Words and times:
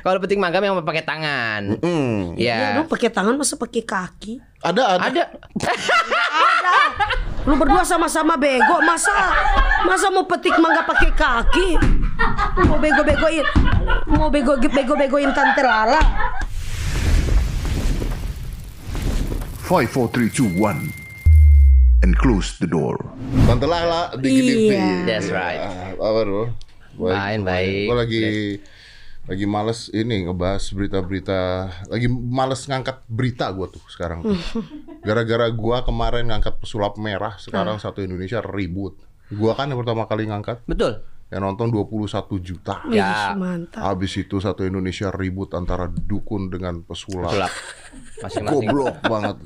Kalau 0.00 0.16
petik 0.16 0.40
mangga 0.40 0.56
memang 0.56 0.80
pakai 0.80 1.04
tangan. 1.04 1.76
Hmm. 1.84 2.32
Ya 2.40 2.56
Ya. 2.72 2.80
dong 2.80 2.88
pakai 2.88 3.12
tangan 3.12 3.36
masa 3.36 3.60
pakai 3.60 3.84
kaki? 3.84 4.40
Ada 4.64 4.96
ada. 4.96 5.04
Ada. 5.04 5.24
Ada. 5.60 7.06
Lu 7.44 7.60
berdua 7.60 7.84
sama-sama 7.84 8.40
bego 8.40 8.80
masa 8.80 9.12
masa 9.84 10.08
mau 10.08 10.24
petik 10.24 10.56
mangga 10.56 10.80
pakai 10.82 11.12
kaki? 11.12 11.68
Mau 12.64 12.80
bego-begoin 12.80 13.44
mau 14.08 14.32
bego 14.32 14.56
bego-begoin 14.56 15.28
tante 15.36 15.60
Lala. 15.60 16.00
Five, 19.62 19.88
four, 19.88 20.08
three, 20.08 20.28
two, 20.28 20.48
one, 20.52 20.92
and 22.00 22.16
close 22.16 22.56
the 22.58 22.66
door. 22.66 22.96
Tante 23.44 23.68
Lala 23.68 24.16
dikit. 24.16 24.72
Iya. 24.72 25.04
That's 25.04 25.28
right. 25.28 25.60
Apa 25.94 26.20
bro? 26.24 26.48
Main 26.96 27.44
baik. 27.44 27.86
Gue 27.86 27.96
lagi 27.96 28.24
lagi 29.22 29.46
males 29.46 29.86
ini 29.94 30.26
ngebahas 30.26 30.66
berita-berita. 30.74 31.38
Lagi 31.86 32.10
males 32.10 32.66
ngangkat 32.66 33.06
berita 33.06 33.54
gue 33.54 33.70
tuh 33.70 33.84
sekarang. 33.86 34.26
tuh. 34.26 34.34
Gara-gara 35.06 35.46
gue 35.46 35.76
kemarin 35.86 36.26
ngangkat 36.26 36.58
pesulap 36.58 36.98
merah, 36.98 37.38
sekarang 37.38 37.78
satu 37.78 38.02
Indonesia 38.02 38.42
ribut. 38.42 38.98
Gue 39.30 39.52
kan 39.54 39.70
yang 39.70 39.78
pertama 39.78 40.10
kali 40.10 40.26
ngangkat, 40.26 40.66
Betul. 40.66 41.06
yang 41.30 41.46
nonton 41.46 41.70
21 41.70 42.02
juta. 42.42 42.82
Ya. 42.90 43.32
Mantap. 43.38 43.80
Habis 43.80 44.26
itu 44.26 44.42
satu 44.42 44.66
Indonesia 44.66 45.14
ribut 45.14 45.54
antara 45.54 45.86
dukun 45.86 46.50
dengan 46.50 46.82
pesulap. 46.82 47.30
Sulap. 47.30 47.52
Masing-masing. 48.26 48.50
Goblok 48.68 48.96
banget. 49.06 49.38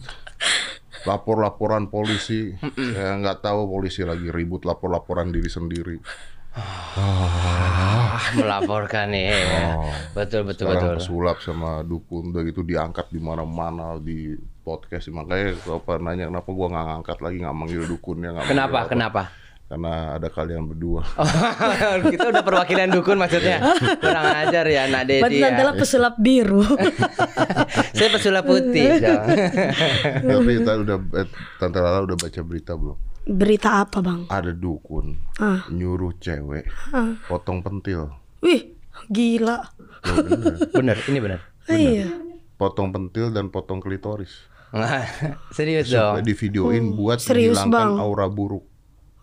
Lapor-laporan 1.06 1.86
polisi, 1.86 2.50
saya 2.74 3.14
nggak 3.22 3.38
tahu 3.38 3.70
polisi 3.70 4.02
lagi 4.02 4.26
ribut 4.26 4.66
lapor-laporan 4.66 5.30
diri 5.30 5.46
sendiri. 5.46 6.02
Ah, 6.56 8.16
melaporkan 8.32 9.12
nih. 9.12 9.28
Betul 10.16 10.48
betul 10.48 10.72
Sekarang 10.72 10.96
betul. 10.96 10.96
pesulap 11.04 11.36
sama 11.44 11.84
dukun 11.84 12.32
udah 12.32 12.40
gitu 12.48 12.64
diangkat 12.64 13.12
di 13.12 13.20
mana-mana 13.20 14.00
di 14.00 14.32
podcast. 14.64 15.12
Makanya 15.12 15.60
kalau 15.60 15.84
pernah 15.84 16.16
nanya 16.16 16.32
kenapa 16.32 16.48
gua 16.56 16.66
nggak 16.72 16.86
ngangkat 16.88 17.18
lagi 17.20 17.36
nggak 17.44 17.56
manggil 17.56 17.82
dukunnya 17.84 18.28
nggak 18.32 18.44
manggil 18.48 18.56
Kenapa? 18.56 18.78
apa. 18.80 18.88
Kenapa? 18.88 19.22
Karena 19.66 19.92
ada 20.16 20.28
kalian 20.32 20.62
berdua. 20.70 21.02
Oh, 21.96 22.08
kita 22.08 22.30
udah 22.32 22.42
perwakilan 22.46 22.88
dukun 22.88 23.18
maksudnya. 23.20 23.58
Kurang 23.98 24.26
ajar 24.46 24.64
ya 24.64 24.86
Nak 24.88 25.02
Dedi 25.10 25.42
tante 25.42 25.62
ya. 25.62 25.72
Pesulap 25.76 26.14
biru. 26.16 26.62
Saya 27.98 28.08
pesulap 28.08 28.46
putih. 28.48 28.96
Tapi 30.22 30.50
kita 30.62 30.72
udah 30.80 30.96
eh, 31.20 31.26
Tante 31.58 31.78
Lala 31.82 32.06
udah 32.06 32.16
baca 32.16 32.40
berita 32.46 32.72
belum? 32.78 32.96
Berita 33.26 33.82
apa, 33.82 33.98
Bang? 33.98 34.30
Ada 34.30 34.54
dukun 34.54 35.18
Ah. 35.36 35.66
nyuruh 35.68 36.14
cewek 36.16 36.70
potong 37.26 37.58
pentil. 37.58 38.14
Wih, 38.38 38.78
gila. 39.08 39.66
Tuh, 40.00 40.22
bener. 40.22 40.54
bener, 40.78 40.96
ini 41.04 41.18
bener. 41.18 41.40
Iya. 41.66 42.06
Potong 42.54 42.88
pentil 42.88 43.28
dan 43.28 43.50
potong 43.50 43.78
klitoris. 43.78 44.46
Serius 45.50 45.88
Supaya 45.88 46.18
dong. 46.18 46.24
divideoin 46.24 46.84
buat 46.92 47.18
Hmm. 47.18 47.26
serius, 47.26 47.58
menghilangkan 47.58 47.74
Bang. 47.74 47.92
aura 47.98 48.26
buruk. 48.26 48.62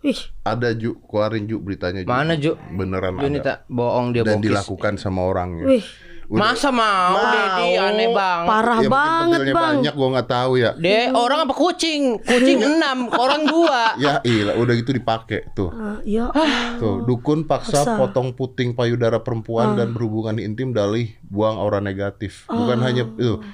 Wih, 0.00 0.20
Ada 0.42 0.76
Ju, 0.76 1.00
keluarin 1.02 1.48
Ju 1.48 1.56
beritanya 1.58 2.00
Ju. 2.00 2.06
Mana 2.06 2.36
Ju? 2.36 2.60
Beneran 2.70 3.16
Ju 3.16 3.24
ini 3.24 3.38
ada. 3.38 3.44
tak 3.56 3.58
bohong 3.66 4.12
dia 4.12 4.20
Dan 4.22 4.36
bokis. 4.36 4.44
dilakukan 4.46 4.94
sama 4.94 5.24
orangnya. 5.24 5.64
wih, 5.64 5.84
Masa 6.28 6.72
mau, 6.72 7.20
Dedi 7.20 7.76
aneh 7.76 8.08
banget. 8.08 8.48
parah 8.48 8.80
Ya, 8.80 8.88
banget, 8.88 9.40
Bang. 9.52 9.64
banyak 9.80 9.94
gua 9.94 10.08
nggak 10.16 10.28
tahu 10.32 10.52
ya. 10.56 10.70
De, 10.72 11.12
orang 11.12 11.44
apa 11.44 11.52
kucing? 11.52 12.16
Kucing 12.24 12.60
enam, 12.74 13.12
orang 13.12 13.44
dua. 13.44 13.96
Ya 14.00 14.24
iya, 14.24 14.56
udah 14.56 14.72
gitu 14.72 14.96
dipakai 14.96 15.52
tuh. 15.52 15.68
Ah, 15.68 16.00
ya. 16.02 16.32
Tuh, 16.80 17.04
dukun 17.04 17.44
paksa, 17.44 17.84
Paksa. 17.84 18.00
potong 18.00 18.32
puting 18.32 18.72
payudara 18.72 19.20
perempuan 19.20 19.76
dan 19.76 19.92
berhubungan 19.92 20.40
intim 20.40 20.72
dalih 20.72 21.12
buang 21.28 21.60
aura 21.60 21.84
negatif. 21.84 22.48
Bukan 22.48 22.80
hanya 22.80 23.04
itu. 23.04 23.44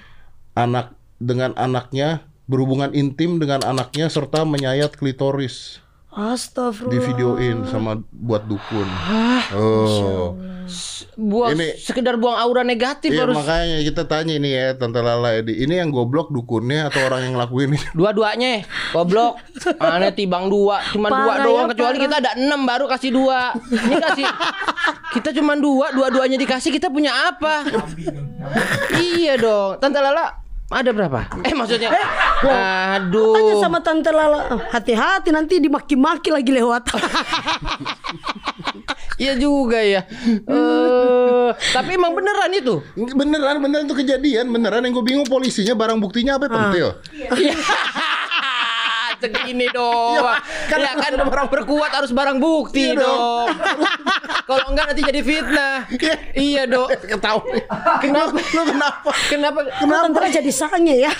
Anak 0.55 0.95
dengan 1.19 1.55
anaknya 1.59 2.25
berhubungan 2.51 2.91
intim 2.95 3.39
dengan 3.39 3.63
anaknya 3.63 4.11
serta 4.11 4.43
menyayat 4.43 4.95
klitoris. 4.99 5.79
Astagfirullah. 6.11 6.91
Divideoin 6.93 7.57
sama 7.65 8.03
buat 8.11 8.43
dukun. 8.45 8.89
Oh. 9.55 10.35
Buang 11.15 11.55
Ini- 11.55 11.75
sekedar 11.77 12.15
buang 12.15 12.35
aura 12.35 12.63
negatif 12.63 13.11
Iya 13.11 13.27
harus. 13.27 13.35
makanya 13.35 13.79
kita 13.83 14.03
tanya 14.07 14.35
ini 14.35 14.51
ya 14.51 14.75
Tante 14.75 14.99
Lala 14.99 15.35
Edi. 15.35 15.59
Ini 15.59 15.83
yang 15.83 15.91
goblok 15.91 16.31
dukunnya 16.31 16.87
atau 16.87 17.03
orang 17.05 17.27
yang 17.27 17.33
ngelakuin 17.35 17.75
ini? 17.75 17.81
Dua-duanya 17.99 18.63
goblok. 18.91 19.39
Aneh 19.79 20.11
tibang 20.11 20.47
dua? 20.47 20.83
Cuman 20.91 21.11
dua 21.11 21.35
Parah 21.35 21.45
doang 21.45 21.67
ya, 21.67 21.71
kecuali 21.75 21.97
parah. 21.97 22.05
kita 22.07 22.15
ada 22.23 22.31
enam 22.39 22.61
baru 22.63 22.85
kasih 22.87 23.11
dua. 23.11 23.41
Ini 23.61 23.95
kasih 24.01 24.27
kita 25.13 25.31
cuman 25.35 25.59
dua 25.59 25.87
dua-duanya 25.93 26.39
dikasih 26.39 26.71
kita 26.71 26.87
punya 26.89 27.11
apa? 27.29 27.67
Iya 28.97 29.35
dong. 29.37 29.79
Tante 29.79 29.99
Lala 29.99 30.39
ada 30.71 30.91
berapa 30.95 31.27
eh 31.43 31.51
maksudnya 31.51 31.91
aduh 32.47 33.35
Tanya 33.35 33.55
sama 33.59 33.79
Tante 33.83 34.09
Lala, 34.09 34.71
hati-hati 34.71 35.29
nanti 35.29 35.59
dimaki-maki 35.59 36.31
lagi 36.31 36.51
lewat. 36.55 36.89
iya 39.21 39.37
juga 39.37 39.77
ya 39.77 40.07
Eh, 40.31 41.51
tapi 41.75 41.99
emang 41.99 42.15
beneran 42.15 42.49
itu 42.55 42.81
Beneran, 42.95 43.59
beneran 43.59 43.85
itu 43.85 43.97
kejadian 43.99 44.49
Beneran 44.49 44.81
yang 44.87 44.95
gue 44.95 45.05
bingung 45.05 45.29
polisinya 45.29 45.75
barang 45.75 45.99
buktinya 45.99 46.39
apa 46.39 46.47
ya? 46.47 46.51
pentil 46.51 46.89
Iya. 47.37 47.55
Segini 49.21 49.67
doang. 49.77 50.41
kan 50.67 50.79
ya 50.81 50.93
kan 50.97 51.13
orang 51.21 51.49
berkuat 51.49 51.93
harus 51.93 52.11
barang 52.11 52.41
bukti 52.41 52.91
Iya 52.91 52.99
dong. 52.99 53.07
dong. 53.07 53.49
Kalau 54.49 54.65
enggak 54.73 54.91
nanti 54.91 55.03
jadi 55.05 55.21
fitnah. 55.23 55.77
iya 56.35 56.63
dong. 56.67 56.89
Ketahu 57.13 57.41
Kenapa? 58.03 58.39
Lu 58.41 58.63
kenapa? 58.67 59.11
Kenapa? 59.29 59.59
Kenapa 59.79 60.07
Lala 60.11 60.29
jadi 60.33 60.51
sange 60.51 60.97
ya? 60.99 61.13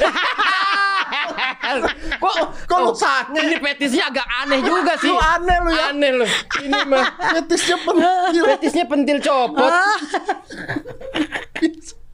kok 2.19 2.35
kok 2.67 2.79
lu 2.83 2.91
Ini 3.37 3.57
petisnya 3.63 4.11
agak 4.11 4.27
aneh 4.43 4.61
juga 4.65 4.99
sih. 4.99 5.11
Lu 5.11 5.19
aneh 5.19 5.57
lu 5.63 5.71
ya. 5.71 5.85
Aneh 5.95 6.11
lu. 6.17 6.27
Ini 6.67 6.79
mah 6.89 7.07
Fetisnya 7.39 7.77
pentil 7.79 8.45
petisnya 8.57 8.85
pentil 8.89 9.19
copot. 9.23 9.71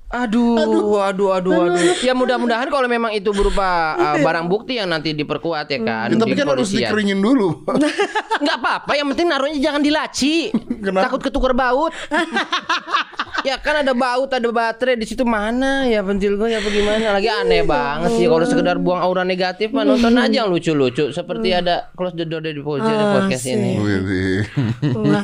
Aduh, 0.06 0.54
aduh, 1.02 1.34
aduh, 1.34 1.58
aduh. 1.66 1.98
Ya 1.98 2.14
mudah-mudahan 2.14 2.70
kalau 2.70 2.86
memang 2.86 3.10
itu 3.10 3.34
berupa 3.34 3.66
uh, 3.98 4.16
barang 4.22 4.46
bukti 4.46 4.78
yang 4.78 4.86
nanti 4.86 5.10
diperkuat 5.10 5.66
ya 5.66 5.82
kan. 5.82 6.14
Ya, 6.14 6.16
Tapi 6.16 6.34
kan 6.38 6.46
harus 6.46 6.70
kepolisian. 6.70 6.86
dikeringin 6.86 7.18
dulu 7.18 7.66
Nggak 8.42 8.56
apa-apa, 8.56 8.92
yang 8.94 9.10
penting 9.10 9.26
naruhnya 9.26 9.58
jangan 9.58 9.82
di 9.82 9.90
laci. 9.90 10.36
Kenapa? 10.78 11.10
Takut 11.10 11.20
ketukar 11.26 11.58
baut. 11.58 11.90
ya 13.48 13.58
kan 13.58 13.82
ada 13.82 13.94
baut, 13.94 14.30
ada 14.30 14.46
baterai 14.46 14.94
di 14.94 15.06
situ 15.06 15.22
mana 15.22 15.86
ya 15.86 16.02
pentil 16.02 16.38
gue 16.38 16.54
ya 16.54 16.62
bagaimana? 16.62 17.18
Lagi 17.18 17.26
aneh 17.26 17.62
banget 17.62 18.10
sih 18.14 18.26
kalau 18.26 18.46
sekedar 18.46 18.78
buang 18.78 18.98
aura 18.98 19.22
negatif 19.22 19.70
mah 19.70 19.82
nonton 19.82 20.14
aja 20.14 20.42
yang 20.42 20.50
lucu-lucu 20.50 21.10
seperti 21.10 21.50
ada 21.50 21.90
close 21.94 22.14
the 22.14 22.22
door 22.22 22.42
dari 22.42 22.58
podcast, 22.58 22.94
podcast 22.94 23.44
ini. 23.46 23.74
Wih, 23.78 24.42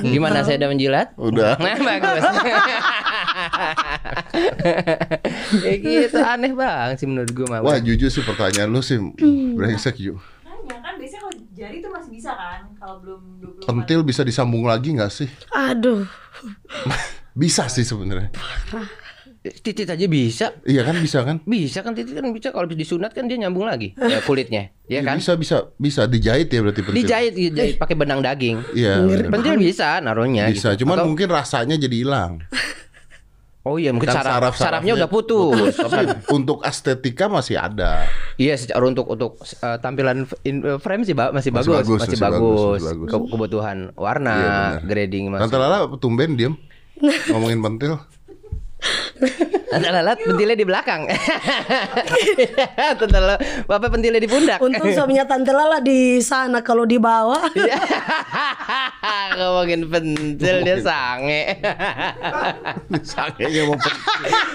Gimana 0.02 0.42
saya 0.42 0.58
udah 0.58 0.70
menjilat? 0.70 1.06
Udah 1.14 1.54
Nah, 1.54 1.76
bagus. 1.78 2.22
Kayak 5.54 5.78
gitu 5.84 6.18
aneh 6.18 6.52
banget 6.52 6.96
sih 6.96 7.06
menurut 7.06 7.30
gue 7.30 7.46
mah. 7.46 7.60
Wah 7.60 7.78
jujur 7.78 8.08
sih 8.08 8.20
pertanyaan 8.20 8.68
lu 8.68 8.80
sih 8.80 8.98
Brengsek 9.52 9.96
Ju 9.96 10.16
Nanya 10.42 10.78
kan 10.78 10.94
biasanya 10.94 11.20
kalau 11.22 11.34
jari 11.52 11.76
tuh 11.78 11.90
masih 11.90 12.10
bisa 12.10 12.30
kan 12.32 12.60
kalau 12.74 12.96
belum 12.98 13.20
24 13.62 13.66
Pentil 13.66 14.00
bisa 14.02 14.22
disambung 14.22 14.64
lagi 14.64 14.92
nggak 14.92 15.10
sih? 15.10 15.28
Aduh. 15.50 16.06
Bisa 17.32 17.64
sih 17.64 17.80
sebenarnya 17.80 18.28
Titit 19.42 19.90
aja 19.90 20.06
bisa. 20.06 20.54
Iya 20.62 20.86
kan 20.86 20.94
bisa 20.96 21.26
kan? 21.26 21.42
Bisa 21.42 21.82
kan 21.82 21.98
titit 21.98 22.14
kan 22.14 22.30
bisa 22.30 22.54
kalau 22.54 22.62
disunat 22.64 23.10
kan 23.10 23.26
dia 23.26 23.34
nyambung 23.34 23.66
lagi 23.66 23.90
ya, 23.96 24.22
kulitnya. 24.22 24.70
Ya 24.86 25.02
kan? 25.02 25.18
Bisa 25.18 25.34
bisa 25.34 25.66
bisa 25.74 26.06
dijahit 26.06 26.46
ya 26.46 26.62
berarti 26.62 26.78
pentil 26.78 27.02
Dijahit, 27.02 27.32
dijahit 27.34 27.74
pakai 27.74 27.98
benang 27.98 28.22
daging. 28.22 28.62
Iya. 28.70 29.02
Pentil 29.26 29.58
bisa 29.58 29.98
naruhnya. 29.98 30.46
Bisa 30.46 30.78
gitu. 30.78 30.86
cuman 30.86 30.94
Atau- 30.94 31.06
mungkin 31.10 31.26
rasanya 31.26 31.74
jadi 31.74 31.96
hilang 32.06 32.38
Oh 33.62 33.78
iya 33.78 33.94
mungkin 33.94 34.10
Kan 34.10 34.18
saraf, 34.18 34.54
sarafnya 34.54 34.92
udah 34.92 35.06
putus. 35.06 35.78
Tapi 35.86 36.02
untuk 36.28 36.62
estetika 36.62 37.26
masih 37.26 37.54
ada. 37.56 38.10
iya 38.34 38.52
secara 38.52 38.82
untuk 38.82 39.06
untuk 39.06 39.38
uh, 39.38 39.78
tampilan 39.78 40.26
in, 40.42 40.66
uh, 40.66 40.76
frame 40.76 41.02
sih 41.02 41.12
ba- 41.12 41.30
masih, 41.30 41.54
Masih 41.54 41.70
bagus, 41.70 41.86
bagus, 41.86 41.96
masih, 41.96 42.08
masih 42.08 42.18
bagus, 42.18 42.42
bagus. 42.42 42.70
masih 42.74 42.86
bagus. 42.88 43.08
Ke- 43.08 43.28
kebutuhan 43.28 43.78
warna, 43.94 44.34
Iya, 44.34 44.42
benar. 44.42 44.82
grading 44.84 45.24
masih. 45.28 45.42
Tante 45.46 45.56
Lala 45.56 45.78
tumben 45.94 46.30
diem 46.34 46.54
ngomongin 47.30 47.62
pentil. 47.62 48.02
Tante 49.70 49.88
Lala 49.88 50.18
pentilnya 50.18 50.58
di 50.58 50.66
belakang. 50.66 51.06
Tante 52.98 53.14
Lala, 53.14 53.38
Bapak 53.62 53.88
pentilnya 53.88 54.18
di 54.18 54.26
pundak. 54.26 54.58
Untung 54.58 54.90
suaminya 54.90 55.22
Tante 55.22 55.48
Lala 55.48 55.78
di 55.78 56.18
sana 56.18 56.60
kalau 56.60 56.82
di 56.82 56.98
bawah. 56.98 57.46
Ngomongin 59.32 59.82
pentil 59.86 60.56
dia 60.62 60.76
sange. 60.78 61.42
Sangenya 63.04 63.62
mau 63.64 63.76
per- 63.76 64.00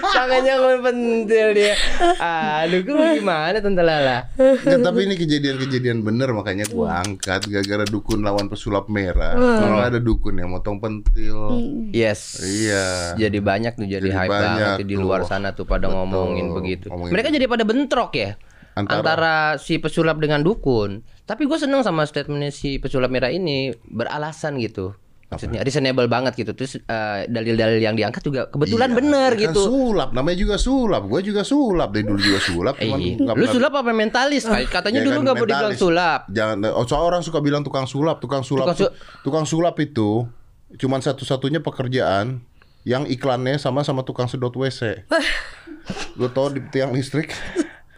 Sangenya 0.08 0.52
ngomongin 0.56 0.80
pentil 0.82 1.46
dia. 1.52 1.74
Aduh, 2.18 2.80
gue 2.80 2.96
gimana 3.16 3.56
Tante 3.58 3.82
Lala? 3.82 4.30
Nggak, 4.36 4.80
tapi 4.80 4.98
ini 5.04 5.14
kejadian-kejadian 5.14 5.98
bener 6.00 6.30
makanya 6.30 6.64
gua 6.68 7.02
angkat 7.02 7.44
gara-gara 7.44 7.84
dukun 7.84 8.22
lawan 8.22 8.46
pesulap 8.46 8.86
merah. 8.86 9.34
Malah 9.34 9.90
ada 9.90 10.00
dukun 10.00 10.36
yang 10.36 10.50
motong 10.50 10.78
pentil. 10.78 11.58
Yes. 11.90 12.38
Iya. 12.38 13.18
Jadi 13.18 13.38
banyak 13.38 13.72
tuh 13.74 13.86
jadi, 13.86 14.04
Jadi 14.04 14.14
hype 14.14 14.30
banyak 14.30 14.66
banget 14.78 14.86
di 14.86 14.94
tuh. 14.94 15.02
luar 15.02 15.20
sana 15.24 15.52
tuh 15.52 15.64
pada 15.64 15.86
Betul. 15.86 15.96
ngomongin 15.98 16.46
begitu. 16.52 16.86
Ngomongin 16.88 17.12
Mereka 17.12 17.28
jadi 17.30 17.46
pada 17.46 17.64
bentrok 17.64 18.10
ya. 18.14 18.30
Antara- 18.74 19.02
Antara, 19.02 19.36
si 19.58 19.76
pesulap 19.76 20.18
dengan 20.18 20.40
dukun. 20.40 21.02
Tapi 21.28 21.44
gue 21.44 21.54
seneng 21.54 21.84
sama 21.84 22.02
statementnya 22.02 22.48
si 22.48 22.80
pesulap 22.80 23.06
merah 23.08 23.28
ini 23.28 23.68
beralasan 23.84 24.56
gitu. 24.56 24.96
Maksudnya 25.28 25.60
reasonable 25.60 26.08
banget 26.08 26.32
gitu. 26.34 26.56
Terus 26.56 26.80
eh, 26.80 27.28
dalil-dalil 27.28 27.76
yang 27.78 27.92
diangkat 27.92 28.24
juga 28.24 28.48
kebetulan 28.48 28.88
Iya, 28.88 28.96
bener 28.96 29.30
kan 29.30 29.42
gitu. 29.44 29.60
sulap, 29.62 30.08
namanya 30.10 30.40
juga 30.40 30.56
sulap. 30.56 31.04
Gua 31.04 31.20
juga 31.20 31.44
sulap 31.44 31.92
dari 31.92 32.08
dulu 32.08 32.16
juga 32.16 32.40
sulap. 32.40 32.74
Eh, 32.74 32.88
Cuman 32.88 32.98
iya. 32.98 33.12
nggak 33.14 33.28
Lu 33.28 33.38
pernah- 33.38 33.52
sulap 33.52 33.72
apa 33.74 33.90
mentalis? 33.92 34.42
Katanya 34.74 34.98
Ya 34.98 35.04
dulu 35.04 35.12
kan, 35.12 35.22
nggak 35.22 35.36
mau 35.36 35.44
dibilang 35.44 35.60
mentalis. 35.68 35.78
sulap. 35.78 36.20
Jangan. 36.32 36.56
Oh, 36.72 36.84
soal 36.88 37.04
orang 37.04 37.20
suka 37.20 37.38
bilang 37.38 37.60
tukang 37.60 37.84
sulap, 37.84 38.16
tukang 38.18 38.40
sulap, 38.40 38.64
Tukang 38.66 38.78
su- 38.80 38.92
tukang 39.20 39.44
sulap 39.44 39.76
itu 39.76 40.24
cuman 40.70 41.00
satu-satunya 41.00 41.60
pekerjaan 41.60 42.40
yang 42.82 43.04
iklannya 43.04 43.56
sama 43.56 43.84
sama 43.84 44.00
tukang 44.02 44.32
sedot 44.32 44.50
WC. 44.50 45.04
Lu 46.16 46.28
tau 46.28 46.48
di 46.48 46.64
tiang 46.66 46.88
listrik? 46.90 47.36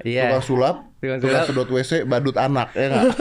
Iya. 0.02 0.23
Tukang 0.26 0.44
sulap, 0.44 0.76
Tukang 0.97 1.19
tukang, 1.19 1.43
sulap. 1.43 1.49
sedot 1.49 1.69
WC, 1.70 1.93
badut 2.05 2.37
anak, 2.37 2.73
ya 2.73 2.87
nggak? 2.88 3.05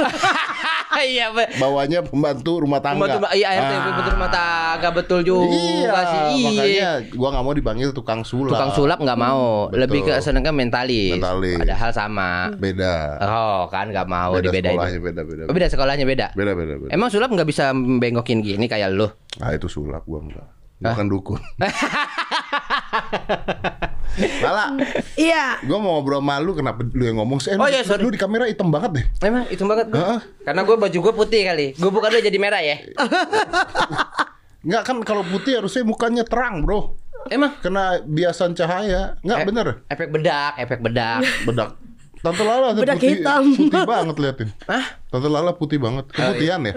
Iya, 0.99 1.31
Be. 1.31 1.47
Bawahnya 1.55 2.03
pembantu 2.03 2.59
rumah 2.59 2.83
tangga. 2.83 3.07
Pembantu 3.07 3.31
iya 3.31 3.55
RT 3.55 3.71
Ah. 3.71 3.83
betul 3.95 4.11
rumah 4.19 4.27
tangga 4.27 4.89
betul 4.91 5.19
juga 5.23 5.47
Iya, 5.47 5.95
sih. 6.03 6.19
Iya. 6.35 6.49
makanya 6.51 6.89
gua 7.15 7.27
nggak 7.31 7.45
mau 7.45 7.55
dipanggil 7.55 7.89
tukang 7.93 8.21
sulap. 8.21 8.51
Tukang 8.51 8.71
sulap 8.75 8.99
nggak 8.99 9.15
mau, 9.15 9.71
Betul. 9.71 9.79
lebih 9.79 9.99
ke 10.03 10.19
seneng 10.19 10.43
kan 10.43 10.51
mentalis. 10.51 11.15
Mentalis. 11.15 11.55
Padahal 11.55 11.91
sama. 11.93 12.51
Beda. 12.53 13.15
Oh 13.21 13.71
kan 13.71 13.87
nggak 13.87 14.07
mau 14.07 14.35
beda 14.35 14.51
dibedain. 14.51 14.75
sekolahnya 14.75 14.99
beda 14.99 15.21
beda. 15.23 15.43
Oh, 15.45 15.53
beda 15.55 15.67
sekolahnya 15.69 16.03
beda. 16.03 16.27
Beda 16.35 16.51
beda 16.51 16.73
beda. 16.75 16.91
Emang 16.91 17.07
sulap 17.07 17.29
nggak 17.31 17.47
bisa 17.47 17.71
bengkokin 17.71 18.43
gini 18.43 18.67
kayak 18.67 18.91
lu? 18.91 19.07
Ah 19.39 19.55
itu 19.55 19.71
sulap 19.71 20.03
gua 20.03 20.19
enggak. 20.19 20.47
Bukan 20.81 21.07
dukun. 21.07 21.39
Lala, 24.44 24.75
Iya. 25.16 25.63
gua 25.63 25.77
mau 25.77 25.95
ngobrol 25.95 26.19
sama 26.19 26.36
lu 26.38 26.51
kenapa 26.51 26.83
lu 26.83 27.04
yang 27.04 27.18
ngomong 27.18 27.39
sih? 27.39 27.50
Eh, 27.50 27.57
Oh, 27.57 27.66
iya, 27.66 27.81
sorry. 27.81 28.01
Lu 28.01 28.10
di 28.10 28.18
kamera 28.18 28.45
hitam 28.45 28.68
banget 28.68 28.92
deh. 28.94 29.06
Emang 29.21 29.48
itu 29.48 29.63
banget 29.63 29.88
gua. 29.88 30.00
Heeh. 30.01 30.19
Karena 30.44 30.62
gue 30.62 30.75
baju 30.75 30.98
gue 31.00 31.13
putih 31.16 31.42
kali. 31.45 31.68
Gue 31.74 31.88
bukan 31.88 32.10
lu 32.10 32.19
jadi 32.19 32.36
merah 32.36 32.60
ya. 32.60 32.83
Enggak 34.66 34.83
kan 34.83 34.98
kalau 35.01 35.24
putih 35.24 35.56
harusnya 35.56 35.83
mukanya 35.83 36.24
terang, 36.24 36.62
Bro. 36.62 37.00
Emang 37.27 37.56
Kena 37.60 38.01
biasan 38.01 38.51
cahaya. 38.54 39.15
Enggak 39.22 39.38
Eh, 39.38 39.45
bener. 39.45 39.68
Efek 39.88 40.10
bedak, 40.10 40.54
efek 40.57 40.80
bedak. 40.81 41.24
Bedak. 41.48 41.69
Tante 42.19 42.44
Lala 42.44 42.75
putih, 42.75 43.15
hitam. 43.15 43.44
putih 43.56 43.88
banget 43.88 44.15
liatin. 44.19 44.50
Hah? 44.68 44.83
Tante 45.07 45.30
Lala 45.31 45.56
putih 45.56 45.80
banget. 45.80 46.12
Keputihan 46.12 46.60
ya? 46.62 46.74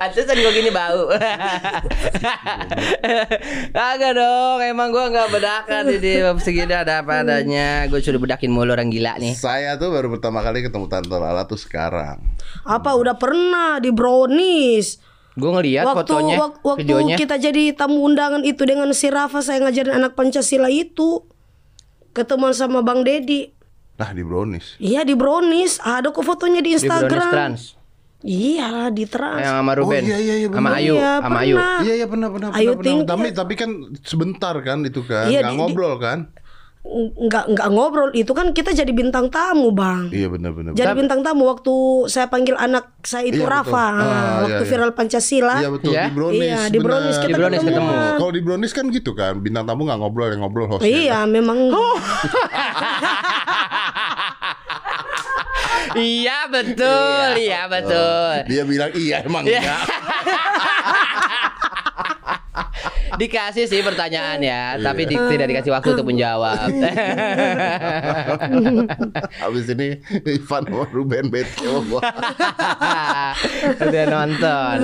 Pantesan 0.00 0.32
gue 0.34 0.48
gini 0.50 0.72
bau. 0.72 1.12
Agak 3.70 4.16
dong, 4.16 4.58
emang 4.60 4.88
gue 4.88 5.04
nggak 5.06 5.28
bedakan 5.28 5.82
jadi 5.92 6.10
segini 6.38 6.72
ada 6.72 7.04
apa 7.04 7.20
adanya. 7.20 7.84
Gue 7.84 8.00
sudah 8.00 8.16
bedakin 8.16 8.48
mulu 8.48 8.72
orang 8.72 8.88
gila 8.88 9.20
nih. 9.20 9.36
Saya 9.36 9.76
tuh 9.76 9.92
baru 9.92 10.08
pertama 10.08 10.40
kali 10.40 10.64
ketemu 10.64 10.88
Tante 10.88 11.12
Lala 11.12 11.44
tuh 11.44 11.60
sekarang. 11.60 12.16
Apa 12.62 12.96
udah 12.96 13.12
pernah 13.14 13.76
di 13.76 13.92
brownies? 13.92 15.04
Gue 15.36 15.50
ngeliat 15.50 15.84
waktu 15.86 16.00
fotonya, 16.02 16.36
wak- 16.38 16.60
waktu 16.60 16.80
videonya. 16.82 17.16
kita 17.16 17.36
jadi 17.36 17.72
tamu 17.72 18.02
undangan 18.02 18.40
itu 18.40 18.64
dengan 18.64 18.90
si 18.90 19.06
Rafa 19.06 19.40
saya 19.40 19.60
ngajarin 19.60 19.94
anak 19.94 20.12
Pancasila 20.12 20.66
itu 20.66 21.28
ketemuan 22.10 22.50
sama 22.50 22.80
Bang 22.80 23.04
Dedi. 23.04 23.52
Nah 23.94 24.10
di 24.10 24.24
brownies. 24.24 24.74
Iya 24.76 25.04
di 25.04 25.12
brownies 25.12 25.76
ada 25.78 26.08
kok 26.08 26.24
fotonya 26.24 26.58
di 26.58 26.72
di 26.72 26.80
Brownies 26.80 26.88
Instagram. 26.88 27.30
Trans. 27.30 27.62
Iya 28.20 28.70
di 28.88 29.04
trans. 29.04 29.40
Yang 29.40 29.54
sama 29.54 29.72
Ruben. 29.74 30.02
Oh, 30.02 30.06
iya, 30.06 30.18
iya, 30.18 30.34
iya, 30.36 30.48
sama. 30.50 30.70
Ayu, 30.74 30.94
Iya, 30.94 31.12
sama 31.18 31.38
Ayu. 31.40 31.56
Iya 31.80 31.94
iya 31.94 32.06
pernah 32.06 32.28
pernah 32.28 32.48
Ayo, 32.50 32.72
pernah, 32.74 32.92
pernah. 32.94 33.08
Tapi 33.08 33.26
iya. 33.26 33.34
tapi 33.34 33.54
kan 33.54 33.70
sebentar 34.00 34.54
kan 34.60 34.78
itu 34.82 35.00
kan 35.02 35.24
Iya, 35.26 35.40
nggak 35.40 35.46
di- 35.46 35.52
di- 35.52 35.58
ngobrol 35.58 35.96
kan? 35.96 36.18
Nggak 36.82 37.44
nggak 37.50 37.68
ngobrol 37.70 38.08
itu 38.10 38.28
kan 38.30 38.52
kita 38.52 38.72
jadi 38.72 38.88
bintang 38.90 39.28
tamu 39.28 39.68
bang. 39.70 40.08
Iya 40.10 40.28
benar 40.28 40.52
benar. 40.52 40.72
Jadi 40.72 40.92
bintang 40.94 41.20
tamu 41.20 41.44
waktu 41.46 41.72
saya 42.06 42.24
panggil 42.26 42.56
anak 42.56 42.92
saya 43.02 43.24
itu 43.26 43.40
Iya, 43.40 43.52
Rafa, 43.52 43.86
betul. 43.90 44.00
Ah, 44.02 44.32
waktu 44.38 44.48
iya, 44.50 44.56
iya. 44.58 44.64
viral 44.66 44.92
Pancasila. 44.92 45.56
Iya 45.56 45.70
betul 45.70 45.90
Iya? 45.90 46.02
di 46.02 46.10
brownies. 46.10 46.40
Iya, 46.42 46.60
di 46.62 46.72
benar. 46.72 46.84
brownies 46.86 47.16
kita 47.16 47.24
Di 47.26 47.34
brownies 47.34 47.60
ketemuan. 47.62 47.84
ketemu. 47.84 48.16
Kalau 48.16 48.32
di 48.32 48.40
brownies 48.42 48.72
kan 48.72 48.84
gitu 48.90 49.10
kan 49.12 49.34
bintang 49.38 49.64
tamu 49.64 49.80
nggak 49.82 49.98
ngobrol 49.98 50.26
yang 50.26 50.40
ngobrol 50.40 50.66
hostnya. 50.68 50.88
Iya 50.88 51.18
memang. 51.26 51.58
iya 55.96 56.46
betul, 56.46 57.28
iya 57.36 57.66
betul. 57.66 58.46
Dia 58.46 58.62
bilang 58.62 58.90
iya 58.94 59.16
emang 59.22 59.42
Iya. 59.42 59.58
enggak. 59.58 59.80
Dikasih 63.20 63.66
sih 63.66 63.80
pertanyaan 63.80 64.38
ya, 64.38 64.78
tapi 64.78 65.02
di- 65.04 65.18
tidak 65.18 65.50
dikasih 65.50 65.70
waktu 65.70 65.88
untuk 65.92 66.06
menjawab. 66.06 66.70
Habis 69.40 69.66
ini 69.68 69.98
Ivan 70.24 70.62
sama 70.64 70.84
Ruben 70.88 71.26
bete. 71.26 71.58
Udah 73.80 74.04
nonton. 74.06 74.76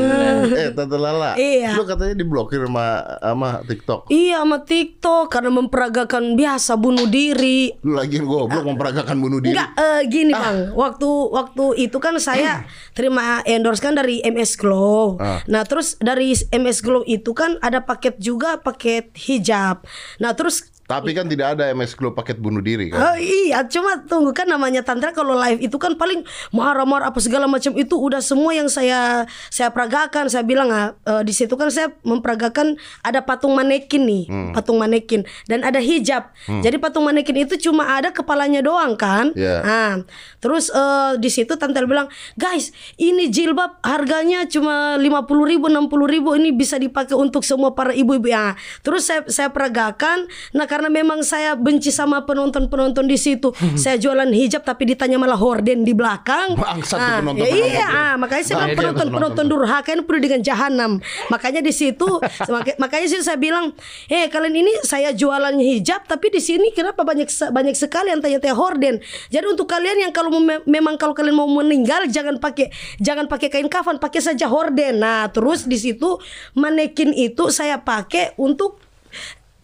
eh 0.53 0.69
Tante 0.73 0.97
Lala, 0.97 1.35
Iya. 1.37 1.75
lu 1.75 1.85
katanya 1.85 2.15
diblokir 2.15 2.61
sama 2.63 2.87
sama 3.17 3.51
TikTok. 3.63 4.01
Iya 4.09 4.43
sama 4.43 4.59
TikTok 4.61 5.25
karena 5.29 5.51
memperagakan 5.53 6.35
biasa 6.35 6.75
bunuh 6.75 7.07
diri. 7.07 7.73
Lu 7.81 7.95
lagi 7.95 8.19
goblok 8.19 8.67
memperagakan 8.67 9.17
bunuh 9.17 9.39
diri. 9.39 9.55
Enggak 9.55 9.71
eh, 9.77 10.01
gini 10.07 10.33
bang, 10.33 10.73
waktu 10.73 11.09
waktu 11.31 11.65
itu 11.81 11.97
kan 11.99 12.19
saya 12.19 12.67
terima 12.93 13.41
endorse 13.45 13.79
kan 13.79 13.95
dari 13.95 14.19
MS 14.21 14.59
Glow. 14.59 15.17
Ah. 15.17 15.41
Nah 15.47 15.63
terus 15.63 15.95
dari 15.99 16.35
MS 16.35 16.83
Glow 16.83 17.03
itu 17.03 17.31
kan 17.31 17.57
ada 17.61 17.86
paket 17.87 18.19
juga 18.19 18.59
paket 18.59 19.15
hijab. 19.15 19.87
Nah 20.19 20.35
terus 20.35 20.76
Tapi 20.87 21.11
kan 21.13 21.27
tidak 21.27 21.59
ada 21.59 21.67
MS 21.75 21.99
Glow 21.99 22.15
paket 22.15 22.39
bunuh 22.39 22.63
diri 22.63 22.89
kan. 22.95 23.03
Oh, 23.13 23.17
iya, 23.19 23.67
cuma 23.67 24.07
tunggu 24.07 24.31
kan 24.31 24.47
namanya 24.47 24.87
tantra 24.87 25.11
kalau 25.11 25.35
live 25.35 25.59
itu 25.59 25.75
kan 25.83 25.99
paling 25.99 26.23
marah-marah 26.55 27.11
apa 27.11 27.19
segala 27.19 27.51
macam 27.51 27.75
itu 27.75 27.99
udah 27.99 28.23
semua 28.23 28.55
yang 28.55 28.71
saya 28.71 29.27
saya 29.51 29.75
peragakan. 29.75 30.31
Saya 30.31 30.47
bilang 30.47 30.71
ah, 30.71 30.95
eh, 31.03 31.23
di 31.27 31.35
situ 31.35 31.59
kan 31.59 31.69
saya 31.75 31.91
memperagakan 32.07 32.79
ada 33.03 33.21
patung 33.27 33.59
manekin 33.59 34.07
nih, 34.07 34.25
Hmm. 34.31 34.53
patung 34.55 34.79
manekin 34.79 35.27
dan 35.51 35.67
ada 35.67 35.83
hijab. 35.83 36.31
Jadi 36.47 36.79
patung 36.79 37.03
manekin 37.03 37.35
itu 37.43 37.59
cuma 37.71 37.99
ada 37.99 38.15
kepalanya 38.15 38.63
doang 38.63 38.95
kan. 38.95 39.35
Iya. 39.35 39.63
Nah, 39.67 39.93
terus 40.39 40.71
eh, 40.71 41.19
di 41.19 41.31
situ 41.31 41.59
tante 41.59 41.83
bilang, 41.83 42.07
guys, 42.39 42.71
ini 42.95 43.27
jilbab 43.27 43.83
harganya 43.83 44.47
cuma 44.47 44.95
lima 44.99 45.27
puluh 45.27 45.51
ribu, 45.51 45.67
enam 45.67 45.91
puluh 45.91 46.07
ribu, 46.07 46.39
ini 46.39 46.55
bisa 46.55 46.79
dipakai 46.79 47.19
untuk 47.19 47.43
semua 47.43 47.75
para 47.75 47.91
ibu-ibu 47.91 48.31
ya. 48.31 48.55
Terus 48.87 49.07
saya 49.07 49.27
saya 49.27 49.51
peragakan, 49.51 50.31
nah 50.55 50.67
karena 50.77 50.93
memang 50.93 51.25
saya 51.25 51.57
benci 51.57 51.89
sama 51.89 52.21
penonton-penonton 52.23 53.09
di 53.09 53.17
situ, 53.17 53.49
saya 53.75 53.97
jualan 53.97 54.29
hijab 54.29 54.61
tapi 54.61 54.85
ditanya 54.87 55.17
malah 55.17 55.35
horden 55.35 55.81
di 55.81 55.91
belakang. 55.91 56.53
Bangsat 56.53 56.93
tuh 56.93 57.01
Ah, 57.01 57.19
penonton-penonton. 57.19 57.73
Iya, 57.73 57.87
ah, 57.89 58.15
makanya 58.15 58.45
saya 58.45 58.53
bilang 58.53 58.67
Nah, 58.67 58.77
penonton-penonton 58.77 59.45
durhaka 59.47 59.89
ini 59.91 60.03
perlu 60.03 60.21
dengan 60.21 60.41
jahanam. 60.43 60.93
Makanya 61.27 61.61
di 61.61 61.73
situ, 61.73 62.05
maka- 62.53 62.77
makanya 62.77 63.07
sih 63.09 63.21
saya 63.21 63.37
bilang, 63.37 63.73
eh 64.07 64.29
kalian 64.29 64.53
ini 64.55 64.73
saya 64.83 65.11
jualan 65.11 65.57
hijab, 65.57 66.05
tapi 66.05 66.29
di 66.29 66.39
sini 66.39 66.69
kenapa 66.71 67.01
banyak 67.01 67.25
banyak 67.49 67.73
sekali 67.73 68.11
yang 68.11 68.21
tanya-tanya 68.21 68.53
horden. 68.53 68.95
Jadi 69.27 69.47
untuk 69.47 69.65
kalian 69.65 69.97
yang 69.99 70.13
kalau 70.13 70.29
mem- 70.31 70.61
memang 70.67 70.95
kalau 70.95 71.17
kalian 71.17 71.33
mau 71.35 71.49
meninggal 71.49 72.05
jangan 72.07 72.37
pakai 72.37 72.69
jangan 72.99 73.25
pakai 73.25 73.49
kain 73.49 73.67
kafan, 73.67 73.97
pakai 73.97 74.21
saja 74.21 74.45
horden. 74.45 75.01
Nah 75.01 75.31
terus 75.31 75.65
di 75.65 75.77
situ 75.77 76.21
manekin 76.53 77.13
itu 77.13 77.49
saya 77.49 77.79
pakai 77.79 78.37
untuk 78.37 78.83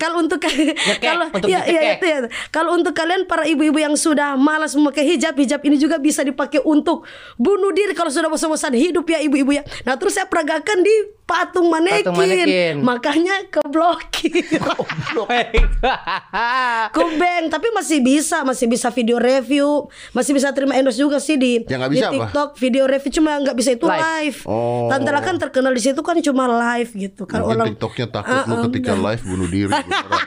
kalau 0.03 0.19
untuk 0.19 0.43
kalau 0.99 1.31
ya, 1.47 1.63
ya, 1.63 1.95
itu 1.95 2.07
ya. 2.11 2.19
Kalau 2.51 2.75
untuk 2.75 2.91
kalian 2.91 3.31
para 3.31 3.47
ibu-ibu 3.47 3.79
yang 3.79 3.95
sudah 3.95 4.35
malas 4.35 4.75
memakai 4.75 5.07
hijab, 5.07 5.39
hijab 5.39 5.63
ini 5.63 5.79
juga 5.79 6.03
bisa 6.03 6.27
dipakai 6.27 6.59
untuk 6.67 7.07
bunuh 7.39 7.71
diri 7.71 7.95
kalau 7.95 8.11
sudah 8.11 8.27
bosan-bosan 8.27 8.75
hidup 8.75 9.07
ya 9.07 9.23
ibu-ibu 9.23 9.55
ya. 9.55 9.63
Nah 9.87 9.95
terus 9.95 10.19
saya 10.19 10.27
peragakan 10.27 10.83
di 10.83 10.95
patung 11.23 11.71
manekin, 11.71 12.05
Patung 12.05 12.17
manekin. 12.19 12.75
makanya 12.83 13.37
keblokir. 13.49 14.43
Kubeng, 16.93 17.49
tapi 17.55 17.69
masih 17.73 17.99
bisa, 18.01 18.43
masih 18.43 18.67
bisa 18.67 18.89
video 18.91 19.17
review, 19.17 19.87
masih 20.13 20.33
bisa 20.33 20.51
terima 20.51 20.77
endorse 20.77 20.99
juga 20.99 21.19
sih 21.19 21.37
di, 21.37 21.63
Yang 21.65 21.79
nggak 21.79 21.91
di 21.91 21.97
bisa 21.97 22.07
apa? 22.07 22.15
TikTok 22.15 22.49
video 22.59 22.85
review 22.85 23.13
cuma 23.13 23.31
nggak 23.39 23.57
bisa 23.57 23.71
itu 23.73 23.87
Live. 23.87 24.03
live. 24.03 24.39
Oh. 24.45 24.89
Tante 24.89 25.09
Ella 25.09 25.21
kan 25.21 25.37
terkenal 25.37 25.73
di 25.73 25.83
situ 25.83 26.01
kan 26.01 26.17
cuma 26.19 26.45
live 26.49 26.91
gitu. 26.93 27.23
Kalau 27.25 27.47
Mungkin 27.47 27.59
orang 27.59 27.69
TikToknya 27.75 28.07
takut 28.09 28.39
lu 28.43 28.55
ah, 28.55 28.61
ketika 28.69 28.93
enggak. 28.93 29.07
live 29.07 29.23
bunuh 29.25 29.49
diri. 29.49 29.73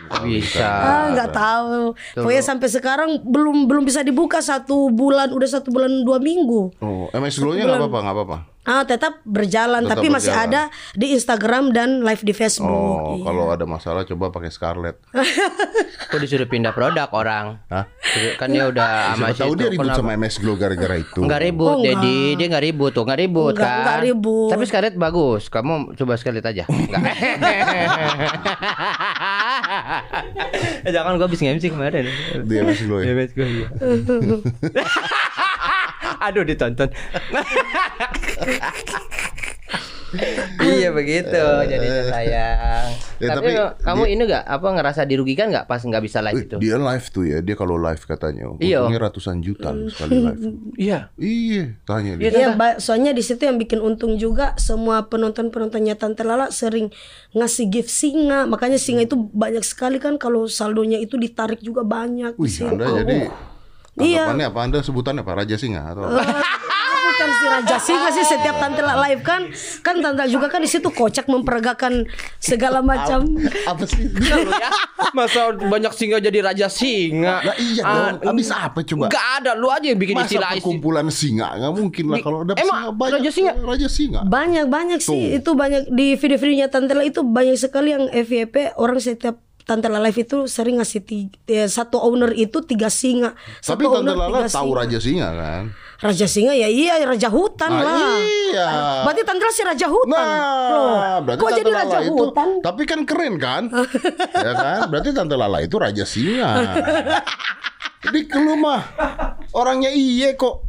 Kalau 0.06 0.26
Bisa. 0.26 0.70
Ah, 0.70 1.06
nggak 1.12 1.30
tahu. 1.32 1.82
Pokoknya 2.16 2.44
sampai 2.44 2.68
sekarang 2.70 3.10
belum 3.22 3.66
belum 3.66 3.84
bisa 3.84 4.02
dibuka 4.02 4.40
satu 4.40 4.90
bulan, 4.90 5.30
udah 5.30 5.50
satu 5.50 5.70
bulan 5.70 6.02
dua 6.02 6.18
minggu. 6.18 6.72
Oh, 6.80 7.10
MS 7.12 7.38
Glow-nya 7.38 7.66
nggak 7.66 7.80
apa-apa, 7.82 8.00
nggak 8.02 8.16
apa-apa. 8.16 8.38
Ah, 8.66 8.82
tetap 8.82 9.22
berjalan, 9.22 9.82
Tetap 9.82 9.94
tapi 9.96 10.08
masih 10.08 10.30
berjalan. 10.30 10.50
ada 10.50 10.62
di 10.92 11.08
Instagram 11.12 11.70
dan 11.70 12.02
live 12.02 12.20
di 12.20 12.34
Facebook. 12.34 12.66
Oh, 12.66 13.16
Iya. 13.16 13.24
kalau 13.24 13.46
ada 13.48 13.64
masalah 13.64 14.02
coba 14.04 14.30
pakai 14.30 14.50
Scarlett. 14.50 14.98
Kok 16.10 16.18
disuruh 16.18 16.46
pindah 16.46 16.72
produk 16.72 17.06
orang? 17.12 17.62
Hah? 17.68 17.86
Kan 18.36 18.50
dia 18.50 18.66
udah 18.66 19.14
sama 19.14 19.30
Siapa 19.30 19.40
tahu 19.40 19.54
dia 19.56 19.70
ribut 19.70 19.86
kenapa? 19.86 20.00
sama 20.00 20.12
MS 20.16 20.36
Glow 20.38 20.56
gara-gara 20.56 20.96
itu. 20.98 21.20
Enggak 21.20 21.42
ribut, 21.42 21.72
Oh, 21.72 21.80
Dedi. 21.80 22.34
Dia 22.36 22.46
enggak 22.48 22.64
ribut 22.64 22.92
tuh, 22.92 23.04
enggak 23.04 23.20
ribut 23.20 23.54
Enggak, 23.54 23.66
kan. 23.66 23.78
enggak 23.80 24.00
ribut. 24.04 24.50
Tapi 24.50 24.64
Scarlett 24.66 24.96
bagus. 24.96 25.44
Kamu 25.48 25.74
coba 25.94 26.14
Scarlett 26.16 26.46
aja. 26.46 26.64
Enggak. 26.66 27.02
Eh, 30.82 30.92
Jangan 30.92 31.18
gua 31.18 31.26
habis 31.26 31.40
nge-MC 31.40 31.66
kemarin. 31.68 32.06
Di 32.42 32.54
MS 32.58 32.80
Glow 32.86 33.00
ya. 33.00 33.12
MS 33.12 33.32
gua, 33.34 33.48
iya. 33.48 33.68
Aduh 36.26 36.42
ditonton. 36.42 36.90
iya 40.64 40.90
begitu 40.92 41.42
jadinya 41.66 42.04
sayang. 42.08 42.88
Ya, 43.16 43.28
tapi, 43.32 43.52
tapi 43.52 43.84
kamu 43.84 44.02
dia- 44.02 44.12
ini 44.12 44.22
enggak 44.24 44.44
apa 44.46 44.68
ngerasa 44.70 45.02
dirugikan 45.04 45.48
enggak 45.50 45.66
pas 45.66 45.80
nggak 45.80 46.00
bisa 46.00 46.20
live 46.22 46.40
itu? 46.42 46.56
dia 46.58 46.76
live 46.78 47.06
tuh 47.10 47.24
ya, 47.26 47.38
dia 47.40 47.56
kalau 47.56 47.76
live 47.76 48.00
katanya, 48.00 48.48
Iya. 48.58 48.84
untungnya 48.84 49.00
ratusan 49.02 49.40
juta 49.40 49.76
sekali 49.90 50.20
live. 50.22 50.40
Iya. 50.78 51.00
Iya, 51.16 51.64
tanya 51.84 52.12
dia. 52.16 52.28
Iya, 52.30 52.48
ba- 52.54 52.78
soalnya 52.78 53.12
di 53.12 53.20
situ 53.20 53.44
yang 53.44 53.56
bikin 53.56 53.80
untung 53.80 54.16
juga 54.16 54.56
semua 54.56 55.04
penonton-penontonnya 55.06 55.96
Tante 55.96 56.24
Lala 56.24 56.48
sering 56.50 56.92
ngasih 57.34 57.68
gift 57.70 57.90
singa, 57.90 58.44
makanya 58.46 58.78
singa 58.78 59.04
itu 59.04 59.16
banyak 59.18 59.64
sekali 59.64 59.98
kan 59.98 60.16
kalau 60.16 60.46
saldonya 60.46 60.96
itu 60.98 61.16
ditarik 61.18 61.60
juga 61.60 61.84
banyak. 61.84 62.06
di 62.32 62.40
Wih, 62.40 62.48
situ. 62.50 62.72
Anda 62.72 63.28
Iya. 63.96 64.28
anggapannya 64.28 64.46
apa? 64.48 64.60
Anda 64.62 64.78
sebutannya 64.80 65.22
apa? 65.24 65.32
Raja 65.36 65.56
Singa 65.56 65.82
atau 65.88 66.04
apa? 66.06 66.20
bukan 67.06 67.30
si 67.32 67.46
Raja 67.48 67.78
Singa 67.80 68.10
sih 68.12 68.26
setiap 68.28 68.56
Tante 68.60 68.84
live 68.84 69.24
kan 69.24 69.48
kan 69.80 69.96
Tante 70.04 70.28
juga 70.28 70.52
kan 70.52 70.60
di 70.60 70.68
situ 70.68 70.92
kocak 70.92 71.32
memperagakan 71.32 72.04
segala 72.38 72.84
macam. 72.84 73.24
apa 73.64 73.84
sih? 73.88 74.12
Gila 74.12 74.36
lu 74.44 74.52
ya. 74.52 74.70
Masa 75.16 75.56
banyak 75.56 75.96
singa 75.96 76.20
jadi 76.20 76.44
raja 76.44 76.68
singa? 76.68 77.40
Lah 77.40 77.56
iya 77.56 77.82
dong, 77.88 78.36
habis 78.36 78.52
apa 78.52 78.84
coba? 78.84 79.08
Enggak 79.08 79.28
ada, 79.40 79.52
lu 79.56 79.72
aja 79.72 79.88
yang 79.88 80.00
bikin 80.02 80.16
Masa 80.20 80.28
istilah 80.28 80.50
istilah. 80.52 80.60
perkumpulan 80.60 81.08
singa 81.08 81.48
nggak 81.56 81.72
mungkin 81.72 82.04
lah 82.12 82.18
kalau 82.20 82.38
ada 82.44 82.54
Emang 82.60 82.68
singa 82.84 82.92
banyak. 82.92 83.16
Raja 83.16 83.32
Singa? 83.32 83.54
Raja 83.64 83.88
Singa. 83.88 84.22
Banyak 84.28 84.66
banyak 84.68 85.00
sih 85.00 85.40
itu 85.40 85.52
banyak 85.56 85.88
di 85.88 86.20
video-videonya 86.20 86.68
Tante 86.68 86.92
itu 87.00 87.24
banyak 87.24 87.56
sekali 87.56 87.96
yang 87.96 88.12
FYP 88.12 88.76
orang 88.76 89.00
setiap 89.00 89.40
Tante 89.66 89.90
Lala 89.90 90.06
live 90.06 90.22
itu 90.22 90.46
sering 90.46 90.78
ngasih 90.78 91.02
tiga, 91.02 91.34
eh, 91.50 91.66
satu 91.66 91.98
owner 91.98 92.30
itu 92.32 92.62
tiga 92.62 92.86
singa. 92.86 93.34
Tapi 93.34 93.82
Satu 93.82 93.82
Tante 93.92 94.14
owner 94.14 94.16
Lala 94.16 94.46
tahu 94.46 94.70
singa. 94.70 94.78
Raja 94.78 94.98
Singa 95.02 95.30
kan? 95.34 95.64
Raja 95.96 96.28
singa 96.28 96.52
ya 96.52 96.68
iya 96.68 97.00
raja 97.02 97.32
hutan 97.32 97.72
Nah, 97.72 97.82
lah. 97.82 98.20
iya. 98.20 98.68
Berarti 99.02 99.22
Tante 99.24 99.42
Lala 99.42 99.56
si 99.56 99.64
raja 99.64 99.88
hutan. 99.88 100.12
Nah, 100.22 100.70
Loh, 100.70 101.18
berarti 101.24 101.40
kok 101.40 101.50
Tante 101.50 101.58
jadi 101.58 101.72
Lala 101.72 101.82
raja 101.82 101.98
itu, 102.00 102.14
hutan? 102.22 102.50
tapi 102.62 102.84
kan 102.86 103.00
keren 103.04 103.34
kan? 103.42 103.64
ya 104.46 104.54
kan? 104.54 104.80
Berarti 104.86 105.10
Tante 105.12 105.34
Lala 105.34 105.60
itu 105.60 105.76
Raja 105.76 106.06
Singa. 106.06 106.52
Jadi 108.06 108.20
lu 108.38 108.54
mah 108.56 108.82
orangnya 109.52 109.90
iye 109.90 110.38
kok. 110.38 110.62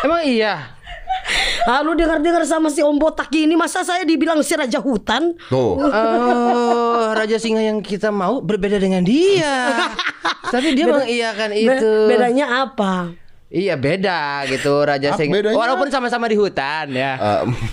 Emang 0.00 0.24
iya. 0.24 0.79
Ah, 1.62 1.80
lu 1.80 1.92
dengar-dengar 1.92 2.42
sama 2.42 2.66
si 2.66 2.80
Om 2.80 2.96
Botak 2.96 3.28
gini 3.28 3.52
masa 3.52 3.80
saya 3.80 4.02
dibilang 4.02 4.40
si 4.40 4.52
raja 4.52 4.80
hutan? 4.80 5.36
Tuh. 5.46 5.76
Oh, 5.76 7.12
raja 7.12 7.36
singa 7.36 7.60
yang 7.60 7.78
kita 7.78 8.08
mau 8.08 8.40
berbeda 8.40 8.76
dengan 8.76 9.04
dia. 9.04 9.76
Tapi 10.50 10.72
dia 10.72 10.88
mengiyakan 10.88 11.50
Be- 11.50 11.60
itu. 11.70 11.92
bedanya 12.06 12.46
apa? 12.64 13.12
Iya 13.46 13.74
beda 13.74 14.46
gitu 14.46 14.72
raja 14.80 15.10
Ah, 15.10 15.18
singa. 15.18 15.36
bedanya? 15.36 15.58
Walaupun 15.58 15.90
sama-sama 15.90 16.26
di 16.26 16.34
hutan 16.34 16.86
ya. 16.88 17.18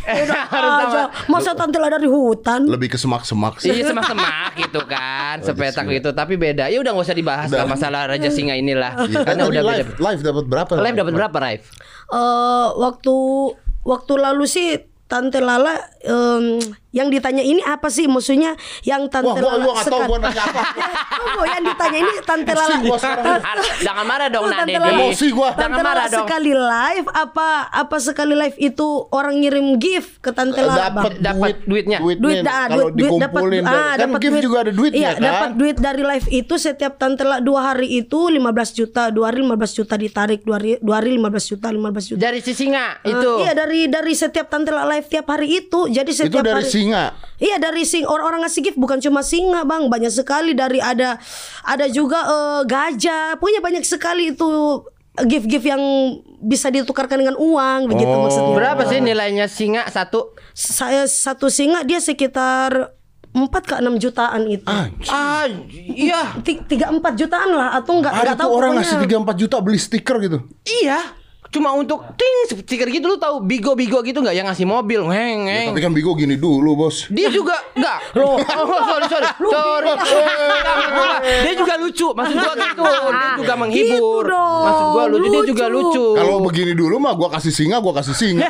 Eh, 0.03 0.25
Harus 0.49 0.71
sama. 0.73 0.83
Aja, 0.83 1.01
masa 1.27 1.51
Tante 1.53 1.77
Lala 1.77 1.95
dari 1.95 2.09
hutan? 2.09 2.65
lebih 2.65 2.89
ke 2.89 2.97
semak-semak 2.97 3.61
sih. 3.61 3.69
Iya 3.71 3.87
semak-semak 3.87 4.57
gitu 4.57 4.81
kan, 4.83 5.37
sepetak 5.39 5.85
gitu. 5.87 6.09
Tapi 6.11 6.33
beda. 6.33 6.65
Ya 6.65 6.77
udah 6.77 6.91
nggak 6.91 7.05
usah 7.05 7.13
dibahas 7.13 7.47
lah 7.47 7.65
masalah 7.65 8.09
raja 8.09 8.27
singa 8.27 8.53
inilah. 8.53 9.05
Iya, 9.05 9.21
Karena 9.23 9.43
udah 9.45 9.61
beda. 9.63 9.73
live, 9.73 9.89
live 9.95 10.21
dapat 10.21 10.45
berapa? 10.45 10.73
Live 10.75 10.97
dapat 10.97 11.13
berapa, 11.13 11.37
Raif? 11.39 11.63
Eh, 12.07 12.67
waktu 12.79 13.15
waktu 13.83 14.13
lalu 14.15 14.47
sih 14.47 14.79
Tante 15.11 15.39
Lala 15.43 15.75
em, 16.03 16.59
yang 16.89 17.07
ditanya 17.07 17.41
ini 17.41 17.59
apa 17.61 17.87
sih 17.87 18.05
maksudnya 18.05 18.55
yang 18.81 19.05
Tante 19.07 19.27
Wah, 19.27 19.35
gua 19.35 19.49
Lala 19.49 19.59
gua 19.59 19.73
enggak 19.73 19.85
tahu 19.85 19.91
sekat- 19.93 20.07
gua 20.07 20.17
nanya 20.19 20.43
apa. 20.43 20.61
Tunggu, 21.17 21.41
yang 21.45 21.63
ditanya 21.65 21.97
ini 21.99 22.13
Tante 22.21 22.51
Lala. 22.53 22.77
Jangan 23.77 24.05
marah 24.05 24.27
dong. 24.27 24.43
Lala- 24.45 24.65
Emosi 24.89 25.27
gua. 25.29 25.49
Jangan 25.51 25.61
Tante 25.69 25.81
marah 25.83 25.95
Lala 25.99 26.09
dong. 26.09 26.19
sekali 26.23 26.51
live 26.53 27.07
apa 27.09 27.47
apa 27.67 27.95
sekali 27.97 28.33
live 28.33 28.57
itu 28.57 28.87
orang 29.09 29.35
ngirim 29.37 29.67
gift 29.75 30.19
ke 30.19 30.31
Tante 30.31 30.57
Lala 30.57 30.89
dapat? 30.89 31.11
Dapat 31.19 31.49
duitnya. 31.63 31.97
duit 31.99 32.39
dah 32.39 32.65
kalau 32.67 32.87
duit 32.89 33.09
duit 33.09 33.11
dapat 33.19 33.35
dikumpulin 33.37 33.63
ah, 33.63 33.71
kan 33.93 33.97
dapat 33.99 34.19
gift 34.19 34.31
duit 34.31 34.43
juga 34.43 34.57
ada 34.59 34.71
duitnya 34.71 34.97
iya 34.97 35.11
kan 35.11 35.21
dapat 35.23 35.49
duit 35.55 35.77
dari 35.77 36.03
live 36.03 36.27
itu 36.29 36.53
setiap 36.57 36.93
tante 36.95 37.21
lah 37.21 37.39
dua 37.39 37.59
hari 37.67 37.87
itu 37.95 38.19
15 38.27 38.41
juta 38.73 39.03
dua 39.09 39.25
hari 39.27 39.41
15 39.41 39.53
juta 39.75 39.93
ditarik 39.95 40.41
dua 40.41 40.55
hari 40.55 40.79
dua 40.79 40.95
hari 40.97 41.09
15 41.13 41.51
juta 41.51 41.67
15 41.69 42.09
juta 42.09 42.19
Dari 42.19 42.39
si 42.39 42.53
singa 42.53 42.99
Eh, 42.99 43.11
itu. 43.11 43.31
iya 43.39 43.51
dari 43.53 43.85
dari 43.85 44.13
setiap 44.13 44.47
tante 44.47 44.69
lah 44.69 44.87
live 44.87 45.05
tiap 45.05 45.27
hari 45.27 45.47
itu 45.59 45.79
jadi 45.87 46.05
itu 46.05 46.19
setiap 46.19 46.41
dari 46.41 46.57
hari 46.57 46.69
singa 46.77 47.05
Iya 47.37 47.57
dari 47.59 47.81
sing 47.83 48.01
orang-orang 48.03 48.41
ngasih 48.41 48.61
gift 48.63 48.77
bukan 48.77 48.97
cuma 48.97 49.21
singa 49.21 49.61
bang 49.61 49.85
banyak 49.85 50.09
sekali 50.09 50.53
dari 50.53 50.77
ada 50.77 51.21
ada 51.63 51.85
juga 51.87 52.17
eh, 52.19 52.61
gajah 52.63 53.37
punya 53.37 53.57
banyak 53.57 53.81
sekali 53.81 54.31
itu 54.31 54.49
gift-gift 55.19 55.65
yang 55.65 55.81
bisa 56.39 56.69
ditukarkan 56.69 57.17
dengan 57.19 57.33
uang 57.35 57.85
begitu 57.87 58.05
Oh. 58.07 58.21
maksudnya. 58.23 58.53
Berapa 58.53 58.85
sih 58.85 58.97
nilainya 58.99 59.45
singa 59.47 59.85
satu? 59.87 60.37
Saya 60.51 61.05
satu 61.05 61.45
singa 61.47 61.81
dia 61.81 61.97
sekitar 61.97 62.93
4 63.31 63.49
ke 63.59 63.73
6 63.75 63.97
jutaan 63.99 64.45
itu. 64.45 64.65
Anjir. 64.65 65.09
Ah, 65.09 65.45
iya. 65.87 66.37
Ti- 66.39 66.61
Tiga 66.63 66.89
empat 66.89 67.13
jutaan 67.15 67.49
lah 67.51 67.73
atau 67.75 67.97
enggak 67.97 68.13
ada 68.13 68.21
enggak 68.23 68.35
tuh 68.35 68.41
tahu 68.43 68.51
orang 68.51 68.71
pokoknya. 68.71 68.89
ngasih 68.93 68.97
3 69.03 69.25
4 69.25 69.37
juta 69.39 69.57
beli 69.59 69.77
stiker 69.79 70.15
gitu 70.19 70.37
Iya. 70.63 70.99
Cuma 71.47 71.71
untuk 71.73 72.03
ting 72.19 72.35
stiker 72.51 72.87
gitu 72.91 73.07
lu 73.07 73.17
tahu 73.17 73.39
bigo-bigo 73.39 74.03
gitu 74.03 74.19
nggak 74.19 74.35
yang 74.35 74.47
ngasih 74.47 74.67
mobil 74.67 75.07
ngeng 75.07 75.47
ya, 75.47 75.53
ngeng. 75.63 75.67
tapi 75.71 75.81
kan 75.83 75.91
Bigo 75.95 76.11
gini 76.13 76.35
dulu 76.35 76.75
bos 76.75 77.07
Dia 77.07 77.31
juga 77.31 77.55
enggak. 77.73 77.99
Loh, 78.19 78.35
oh, 78.61 78.81
sorry 78.87 79.07
sorry. 79.07 79.27
Sorry. 79.31 79.91
Dia 81.47 81.53
juga 81.55 81.73
lucu. 81.79 82.07
Maksud 82.11 82.35
gua 82.35 82.53
gitu. 82.55 82.81
Dia 82.83 83.29
juga 83.39 83.53
menghibur. 83.55 84.23
Gitu 84.23 84.29
dong, 84.29 84.63
Maksud 84.67 84.85
gua 84.91 85.03
lucu, 85.07 85.29
dia 85.31 85.41
juga 85.47 85.65
lucu. 85.67 85.87
lucu. 85.87 86.05
kalau 86.19 86.35
begini 86.43 86.73
dulu 86.75 86.95
mah 86.99 87.13
gua 87.15 87.29
kasih 87.31 87.53
singa 87.53 87.77
gua 87.79 87.93
kasih 88.01 88.15
singa 88.15 88.47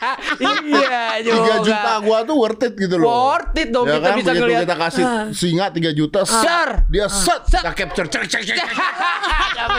iya 0.40 1.20
juga. 1.20 1.60
3 1.60 1.66
juta 1.66 1.92
gua 2.00 2.18
tuh 2.22 2.36
worth 2.36 2.62
it 2.62 2.72
gitu 2.74 2.96
loh 2.96 3.06
Worth 3.06 3.52
it 3.54 3.68
dong, 3.68 3.84
ya 3.84 3.96
kita 3.96 4.06
kan? 4.06 4.16
bisa 4.16 4.30
Begitu 4.30 4.42
ngeliat. 4.42 4.62
kita 4.62 4.76
kasih 4.76 5.04
singa 5.30 5.66
3 5.68 5.92
juta 5.92 6.20
Share. 6.24 6.74
dia 6.86 7.06
set 7.06 7.42
Set. 7.46 7.60
kita 7.60 7.72
capture 7.74 8.06
cek 8.06 8.24
cek 8.24 8.42
cek 8.46 8.58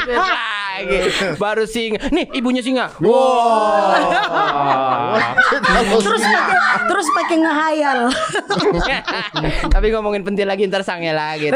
duit 0.02 0.18
lagi. 0.22 0.98
Baru 1.44 1.64
singa. 1.66 2.00
Nih 2.10 2.30
ibunya 2.32 2.62
singa. 2.62 2.90
terus 5.98 6.22
pakai 6.22 6.58
terus 6.86 7.08
pakai 7.12 7.36
ngehayal. 7.38 8.00
Tapi 9.68 9.88
ngomongin 9.90 10.22
pentil 10.22 10.46
lagi 10.46 10.66
ntar 10.66 10.82
sange 10.82 11.12
lagi. 11.12 11.50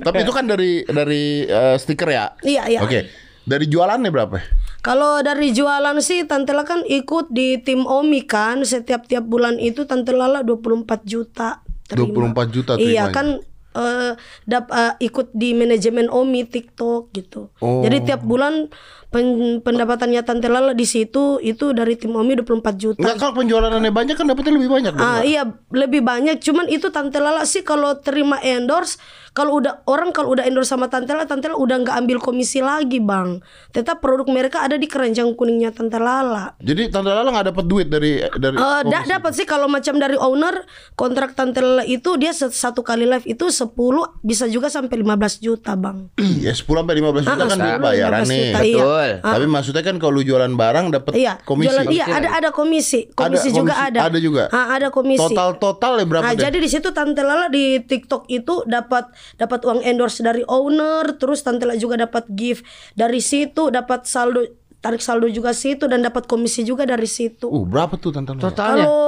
tapi 0.00 0.16
itu 0.20 0.32
kan 0.32 0.44
dari 0.44 0.82
dari 0.82 1.24
eh, 1.44 1.76
stiker 1.76 2.08
ya 2.08 2.34
Iya, 2.42 2.62
iya. 2.66 2.80
oke 2.82 2.98
dari 3.44 3.66
jualannya 3.66 4.10
berapa 4.10 4.36
Kalau 4.80 5.20
dari 5.20 5.52
jualan 5.52 6.00
sih 6.00 6.24
Tante 6.24 6.56
Lala 6.56 6.64
kan 6.64 6.80
ikut 6.88 7.28
di 7.28 7.60
tim 7.60 7.84
Omi 7.84 8.24
kan 8.24 8.64
setiap 8.64 9.04
tiap 9.04 9.28
bulan 9.28 9.60
itu 9.60 9.84
Tante 9.84 10.16
Lala 10.16 10.40
24 10.40 11.04
juta. 11.04 11.60
terima. 11.84 12.32
24 12.32 12.48
juta 12.54 12.72
Iya 12.78 13.10
terimanya. 13.10 13.12
kan 13.12 13.26
eh, 13.72 14.12
dap, 14.44 14.66
eh, 14.68 14.94
ikut 15.00 15.30
di 15.30 15.52
manajemen 15.52 16.06
Omi 16.06 16.42
TikTok 16.42 17.10
gitu. 17.10 17.50
Oh. 17.58 17.80
Jadi 17.80 18.02
tiap 18.04 18.20
bulan 18.20 18.66
pen- 19.08 19.58
pendapatannya 19.60 20.20
Tante 20.20 20.46
Lala 20.46 20.72
di 20.72 20.84
situ 20.84 21.38
itu 21.38 21.70
dari 21.70 21.94
tim 21.94 22.12
Omi 22.12 22.34
24 22.36 22.50
juta. 22.76 22.98
Enggak 22.98 23.16
kalau 23.18 23.34
penjualannya 23.36 23.90
banyak 23.90 24.14
kan 24.14 24.24
dapetnya 24.24 24.54
lebih 24.54 24.70
banyak 24.70 24.92
dong. 24.92 25.02
Ah 25.02 25.20
iya 25.20 25.42
lebih 25.68 26.00
banyak 26.00 26.38
cuman 26.38 26.66
itu 26.66 26.88
Tante 26.88 27.18
Lala 27.18 27.42
sih 27.44 27.62
kalau 27.62 27.94
terima 27.96 28.38
endorse 28.40 28.98
kalau 29.30 29.54
udah 29.56 29.86
orang 29.86 30.10
kalau 30.10 30.30
udah 30.32 30.42
endorse 30.42 30.66
sama 30.68 30.86
Tante 30.86 31.10
Lala 31.10 31.22
Tante 31.24 31.46
Lala 31.46 31.54
udah 31.56 31.76
nggak 31.80 31.96
ambil 31.96 32.18
komisi 32.18 32.58
lagi 32.60 32.98
bang 32.98 33.38
tetap 33.70 33.98
produk 34.00 34.26
mereka 34.26 34.58
ada 34.60 34.74
di 34.74 34.84
keranjang 34.84 35.32
kuningnya 35.32 35.70
Tante 35.70 35.96
Lala 35.96 36.58
Jadi 36.58 36.90
Tante 36.90 37.06
Lala 37.08 37.30
nggak 37.30 37.46
dapat 37.48 37.64
duit 37.64 37.86
dari 37.86 38.18
dari 38.28 38.54
Eh, 38.54 38.80
da- 38.84 39.02
komisi. 39.02 39.06
dapat 39.08 39.32
sih 39.32 39.46
kalau 39.46 39.66
macam 39.66 39.94
dari 39.96 40.14
owner 40.16 40.66
kontrak 40.92 41.32
Tante 41.32 41.58
Lala 41.58 41.82
itu 41.84 42.14
dia 42.16 42.30
satu 42.32 42.82
kali 42.82 43.06
live 43.06 43.22
itu 43.24 43.54
10 43.60 43.76
bisa 44.20 44.44
juga 44.46 44.66
sampai 44.66 44.96
15 44.96 45.12
juta 45.38 45.72
bang 45.74 46.08
Ya 46.40 46.50
10 46.50 46.64
sampai 46.64 46.94
15 46.96 47.22
juta 47.22 47.44
kan 47.44 47.52
Ah, 47.52 47.56
duit 47.60 47.78
bayaran 47.78 48.22
15 48.22 48.26
nih. 48.26 48.40
juta, 48.46 48.60
iya. 48.60 48.74
Betul. 48.74 49.08
Tapi 49.22 49.44
maksudnya 49.46 49.82
kan 49.82 49.96
kalau 49.96 50.12
lu 50.12 50.22
jualan 50.22 50.52
barang 50.52 50.86
dapat 50.90 51.12
Iya, 51.12 51.32
komisi. 51.42 51.68
jualan- 51.68 51.86
iya 51.90 52.04
ada 52.08 52.28
ada 52.32 52.48
komisi, 52.50 53.00
komisi 53.10 53.48
Ada 53.48 53.54
juga 53.54 53.74
komisi, 53.74 53.86
ada. 53.86 53.98
ada 54.02 54.18
juga? 54.18 54.42
Ah, 54.48 54.66
ada 54.72 54.88
komisi. 54.88 55.20
Total 55.22 55.48
total 55.56 55.92
ya 55.94 56.06
berapa 56.06 56.24
Nah, 56.24 56.32
deh? 56.32 56.42
jadi 56.42 56.56
di 56.56 56.68
situ 56.68 56.88
Tante 56.90 57.20
Lala 57.20 57.46
di 57.46 57.78
TikTok 57.78 58.24
itu 58.28 58.64
dapat 58.64 59.06
dapat 59.36 59.60
uang 59.62 59.80
endorse 59.82 60.20
dari 60.20 60.40
owner, 60.42 60.80
terus 61.14 61.40
Tante 61.40 61.62
Lala 61.62 61.76
juga 61.76 61.94
dapat 61.96 62.24
gift 62.30 62.64
dari 62.92 63.20
situ, 63.20 63.68
dapat 63.68 64.04
saldo 64.04 64.40
tarik 64.78 64.98
saldo 64.98 65.28
juga 65.28 65.52
situ 65.52 65.84
dan 65.84 66.00
dapat 66.00 66.24
komisi 66.24 66.62
juga 66.62 66.82
dari 66.82 67.04
situ. 67.04 67.44
Uh, 67.46 67.62
berapa 67.62 67.94
tuh 67.94 68.10
Tante 68.10 68.32
Lala? 68.32 68.40
Totalnya. 68.42 68.80
Kalau 68.80 69.04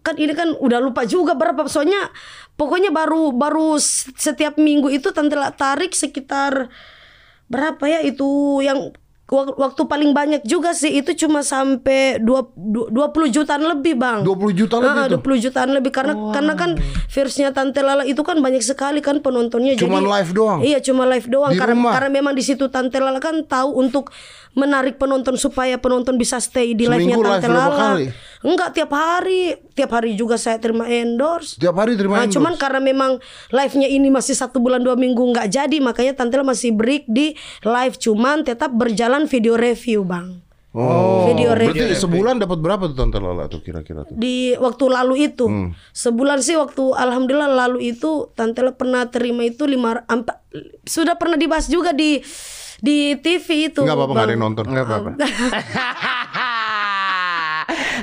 kan 0.00 0.14
ini 0.16 0.32
kan 0.32 0.52
udah 0.52 0.78
lupa 0.78 1.02
juga 1.02 1.32
berapa 1.32 1.64
soalnya 1.64 2.10
pokoknya 2.54 2.90
baru 2.90 3.30
baru 3.30 3.76
setiap 4.10 4.54
minggu 4.56 4.88
itu 4.88 5.10
Tante 5.10 5.34
Lala 5.34 5.50
tarik 5.50 5.90
sekitar 5.92 6.70
berapa 7.44 7.82
ya 7.84 8.00
itu 8.00 8.24
yang 8.58 8.90
wak- 9.26 9.56
waktu 9.56 9.82
paling 9.84 10.10
banyak 10.10 10.42
juga 10.44 10.70
sih 10.70 10.94
itu 10.94 11.12
cuma 11.18 11.40
sampai 11.40 12.16
dua 12.18 12.46
du- 12.54 12.88
20 12.88 13.26
jutaan 13.26 13.62
lebih, 13.62 13.94
Bang. 13.94 14.20
20 14.22 14.52
juta 14.54 14.76
lebih 14.78 14.94
Ah, 14.94 15.06
tuh. 15.06 15.18
20 15.18 15.36
jutaan 15.40 15.70
lebih 15.70 15.90
karena 15.90 16.14
karena 16.30 16.52
kan 16.54 16.70
versinya 17.06 17.50
Tante 17.50 17.80
Lala 17.80 18.04
itu 18.04 18.20
kan 18.20 18.38
banyak 18.38 18.60
sekali 18.60 19.00
kan 19.00 19.18
penontonnya 19.18 19.74
Cuman 19.74 20.00
jadi 20.00 20.12
live 20.14 20.30
doang? 20.32 20.58
Iya, 20.60 20.78
cuma 20.80 21.04
live 21.06 21.26
doang 21.26 21.50
Di 21.50 21.58
karena 21.58 21.74
rumah? 21.74 21.92
karena 21.92 22.10
memang 22.12 22.32
di 22.32 22.42
situ 22.42 22.68
Tante 22.68 22.96
Lala 22.96 23.18
kan 23.18 23.42
tahu 23.42 23.76
untuk 23.76 24.12
menarik 24.52 24.96
penonton 24.96 25.34
supaya 25.34 25.76
penonton 25.76 26.14
bisa 26.14 26.38
stay 26.38 26.72
di 26.72 26.86
live-nya 26.86 27.18
Tante 27.18 27.44
live 27.44 27.50
Lala. 27.50 27.76
kali? 27.92 28.06
Enggak 28.44 28.70
tiap 28.72 28.92
hari, 28.92 29.56
tiap 29.72 29.88
hari 29.90 30.12
juga 30.12 30.36
saya 30.36 30.60
terima 30.60 30.84
endorse. 30.84 31.56
Tiap 31.56 31.72
hari 31.74 31.96
terima 31.96 32.14
Nah, 32.14 32.22
endorse? 32.22 32.36
cuman 32.36 32.54
karena 32.54 32.76
memang 32.78 33.16
live-nya 33.48 33.88
ini 33.88 34.06
masih 34.06 34.32
satu 34.32 34.60
bulan 34.60 34.78
dua 34.78 34.94
minggu 34.94 35.24
nggak 35.24 35.48
jadi, 35.48 35.76
makanya 35.80 36.12
Tante 36.12 36.36
Lala 36.36 36.52
masih 36.52 36.70
break 36.70 37.04
di 37.06 37.32
live, 37.62 37.96
cuman 37.96 38.44
tetap 38.44 38.68
berjalan 38.70 39.24
video 39.24 39.56
review, 39.56 40.04
bang. 40.04 40.44
Oh. 40.70 41.24
Video 41.24 41.54
review. 41.54 41.86
Berarti 41.86 41.96
sebulan 41.96 42.34
dapat 42.36 42.58
berapa 42.58 42.82
tuh 42.84 42.98
Tante 42.98 43.16
Lala 43.16 43.46
tuh 43.46 43.62
kira-kira 43.62 44.02
tuh? 44.02 44.12
di 44.12 44.52
waktu 44.54 44.84
lalu 44.88 45.14
itu 45.24 45.46
Hmm. 45.46 45.70
sebulan 45.88 46.38
sih 46.38 46.54
waktu 46.54 46.82
alhamdulillah 46.90 47.48
lalu 47.48 47.88
itu 47.88 48.28
tante 48.32 48.58
pernah 48.72 49.06
terima 49.06 49.40
itu 49.42 49.64
lima 49.64 50.02
ampa- 50.04 50.42
sudah 50.82 51.14
pernah 51.14 51.38
dibahas 51.38 51.64
juga 51.66 51.94
di 51.94 52.18
di 52.76 53.14
TV 53.16 53.70
itu 53.70 53.80
Enggak 53.80 53.96
apa-apa 53.96 54.12
enggak 54.12 54.26
ada 54.26 54.34
yang 54.34 54.42
nonton. 54.42 54.64
Enggak 54.66 54.84
apa-apa. 54.84 55.10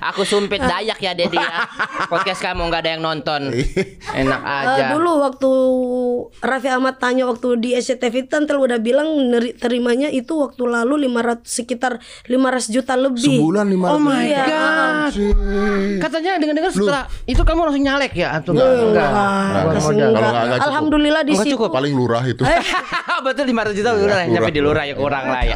Aku 0.04 0.22
sumpit 0.24 0.58
Dayak 0.58 0.98
ya 0.98 1.14
Dedi 1.14 1.38
ya. 1.38 1.70
Podcast 2.08 2.42
kamu 2.42 2.66
nggak 2.66 2.82
ada 2.82 2.92
yang 2.92 3.02
nonton. 3.02 3.54
Enak 4.12 4.42
Eh, 4.42 4.58
aja. 4.66 4.86
dulu 4.92 5.22
waktu 5.22 5.52
Raffi 6.40 6.68
Ahmad 6.68 6.98
tanya 6.98 7.24
waktu 7.24 7.56
di 7.56 7.70
SCTV 7.72 8.26
Tante 8.26 8.52
Lela 8.52 8.66
udah 8.68 8.80
bilang 8.80 9.06
neri- 9.24 9.54
terimanya 9.54 10.08
itu 10.08 10.34
waktu 10.36 10.64
lalu 10.64 11.06
500 11.06 11.46
sekitar 11.46 11.94
500 12.26 12.68
juta 12.68 12.94
lebih 12.96 13.38
Sebulan 13.38 13.66
500 13.70 13.88
Oh 13.88 14.00
my 14.00 14.22
Iya. 14.24 14.44
god. 14.44 15.14
Katanya 16.02 16.32
dengar-dengar 16.36 16.72
setelah 16.72 17.04
itu 17.24 17.42
kamu 17.42 17.60
langsung 17.62 17.84
nyalek 17.84 18.14
ya 18.14 18.30
atau 18.34 18.52
Enggak, 18.52 18.70
enggak? 18.82 19.10
enggak. 19.86 20.60
Alhamdulillah 20.62 21.22
di 21.22 21.34
situ 21.36 21.54
cukup. 21.56 21.70
Paling 21.72 21.94
lurah 21.94 22.24
itu. 22.24 22.42
Betul 23.22 23.46
500 23.48 23.78
juta 23.78 23.90
lurah, 23.92 24.02
Lurah, 24.02 24.22
nyampe 24.26 24.50
di 24.50 24.62
lurah 24.62 24.82
ya 24.82 24.96
kurang 24.98 25.30
lah 25.30 25.44
ya. 25.46 25.56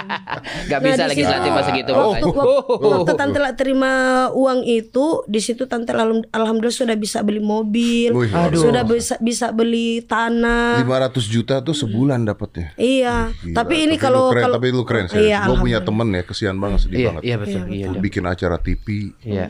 Gak 0.70 0.80
bisa 0.80 0.96
Nah, 0.96 1.06
di 1.06 1.12
legislatif 1.12 1.50
masa 1.52 1.70
gitu 1.70 1.90
waktu, 1.92 3.12
tante 3.12 3.38
terima 3.66 3.92
uang 4.30 4.62
itu 4.62 5.26
di 5.26 5.42
situ 5.42 5.66
tante 5.66 5.90
alhamdulillah 6.30 6.70
sudah 6.70 6.94
bisa 6.94 7.18
beli 7.20 7.42
mobil 7.42 8.14
Wih, 8.14 8.30
Aduh. 8.30 8.62
sudah 8.62 8.86
bisa 8.86 9.18
bisa 9.18 9.50
beli 9.50 10.06
tanah 10.06 10.78
500 10.86 11.18
juta 11.26 11.58
tuh 11.58 11.74
sebulan 11.74 12.22
dapatnya. 12.22 12.78
iya 12.78 13.34
Gila, 13.42 13.58
tapi 13.58 13.74
ini 13.82 13.98
lu 13.98 14.00
kalau 14.00 14.24
keren, 14.30 14.42
kalau 14.46 14.56
tapi 14.62 14.68
lu 14.70 14.84
keren 14.86 15.06
sih. 15.10 15.18
iya, 15.26 15.42
Gue 15.44 15.58
punya 15.58 15.82
temen 15.82 16.08
ya, 16.14 16.22
kesian 16.22 16.56
banget 16.56 16.86
sedih 16.86 16.96
Iya, 16.96 17.08
banget. 17.10 17.22
iya 17.26 17.36
betul. 17.36 17.60
Iya, 17.66 17.86
iya. 17.90 17.98
Bikin 17.98 18.24
acara 18.24 18.56
TV. 18.62 18.86
Iya. 19.26 19.46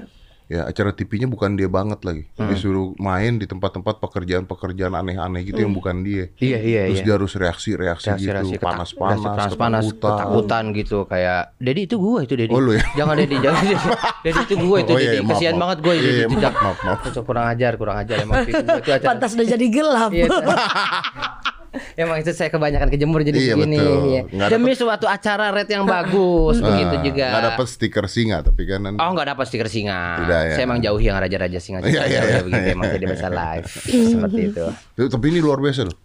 Ya 0.47 0.63
acara 0.63 0.91
TV-nya 0.91 1.27
bukan 1.27 1.59
dia 1.59 1.67
banget 1.67 1.99
lagi. 2.01 2.31
Hmm. 2.35 2.47
Disuruh 2.47 2.95
main 2.97 3.35
di 3.35 3.45
tempat-tempat 3.45 3.99
pekerjaan-pekerjaan 3.99 4.95
aneh-aneh 4.95 5.43
gitu 5.43 5.59
yang 5.59 5.75
bukan 5.75 6.01
dia. 6.01 6.31
Iya, 6.39 6.59
iya, 6.61 6.81
Terus 6.87 6.99
iya. 6.99 7.05
dia 7.05 7.15
harus 7.15 7.33
reaksi-reaksi 7.35 8.07
Reaksi-reaksi 8.09 8.55
gitu, 8.55 8.63
panas-panas, 8.63 9.19
panas-panas, 9.21 9.85
ketakutan. 9.85 10.15
ketakutan 10.23 10.65
gitu 10.73 10.99
kayak 11.05 11.51
Dedi 11.57 11.81
itu 11.85 11.97
gua 11.99 12.23
itu 12.23 12.35
Dedi. 12.35 12.55
Oh, 12.55 12.63
lu 12.63 12.79
ya? 12.79 12.85
Jangan 12.95 13.15
Dedi, 13.19 13.37
jangan 13.43 13.59
Dedi. 13.61 13.87
Dedi 14.25 14.41
itu 14.41 14.55
gua 14.63 14.77
itu 14.79 14.93
Oh, 14.93 14.99
iya, 14.99 15.03
Dedi. 15.03 15.11
iya, 15.11 15.21
maaf, 15.21 15.31
Kasihan 15.35 15.51
maaf. 15.51 15.61
banget 15.61 15.79
gue 15.79 15.93
Iya, 15.93 16.01
Dedi. 16.01 16.15
iya, 16.15 16.27
Tidak. 16.31 16.53
maaf, 16.55 16.63
maaf, 16.63 16.79
maaf. 16.87 17.11
Itu 17.11 17.21
kurang 17.27 17.47
ajar, 17.49 17.73
kurang 17.75 17.97
ajar 17.99 18.17
emang 18.23 18.37
itu, 18.43 18.55
itu 18.55 18.71
acara. 18.87 19.03
pantas 19.03 19.31
udah 19.35 19.47
jadi 19.51 19.67
gelap 19.67 20.11
Iya, 20.11 20.27
Emang 22.01 22.17
itu 22.19 22.31
saya 22.31 22.49
kebanyakan 22.49 22.89
kejemur 22.89 23.21
jadi 23.21 23.35
Iya, 23.35 23.55
begini. 23.55 23.77
betul. 23.77 24.01
Iya. 24.07 24.23
Nggak 24.29 24.49
Demi 24.51 24.73
suatu 24.73 25.07
acara 25.07 25.51
red 25.51 25.67
yang 25.67 25.85
bagus 25.85 26.57
begitu 26.67 26.95
Ah, 26.95 27.03
juga. 27.03 27.27
Nggak 27.29 27.45
dapet 27.49 27.67
stiker 27.67 28.07
singa 28.07 28.37
tapi 28.41 28.63
kan 28.65 28.81
Oh 28.97 29.11
nggak 29.13 29.29
dapat 29.33 29.45
stiker 29.47 29.69
singa. 29.69 30.01
Tidak, 30.23 30.41
ya. 30.47 30.55
Saya 30.55 30.65
emang 30.65 30.81
jauhi 30.81 31.05
yang 31.05 31.17
raja-raja 31.17 31.59
singa. 31.59 31.79
Iya, 31.81 32.03
iya, 32.05 32.21
iya, 32.23 32.41
begitu 32.41 32.63
iya, 32.63 32.75
emang 32.75 32.87
iya, 32.87 32.95
tidak 32.95 33.09
bisa 33.13 33.27
iya. 33.27 33.37
live 33.37 33.67
seperti 34.13 34.41
itu. 34.49 34.65
Tapi 35.07 35.27
ini 35.29 35.39
luar 35.39 35.59
biasa 35.59 35.81
loh. 35.85 35.97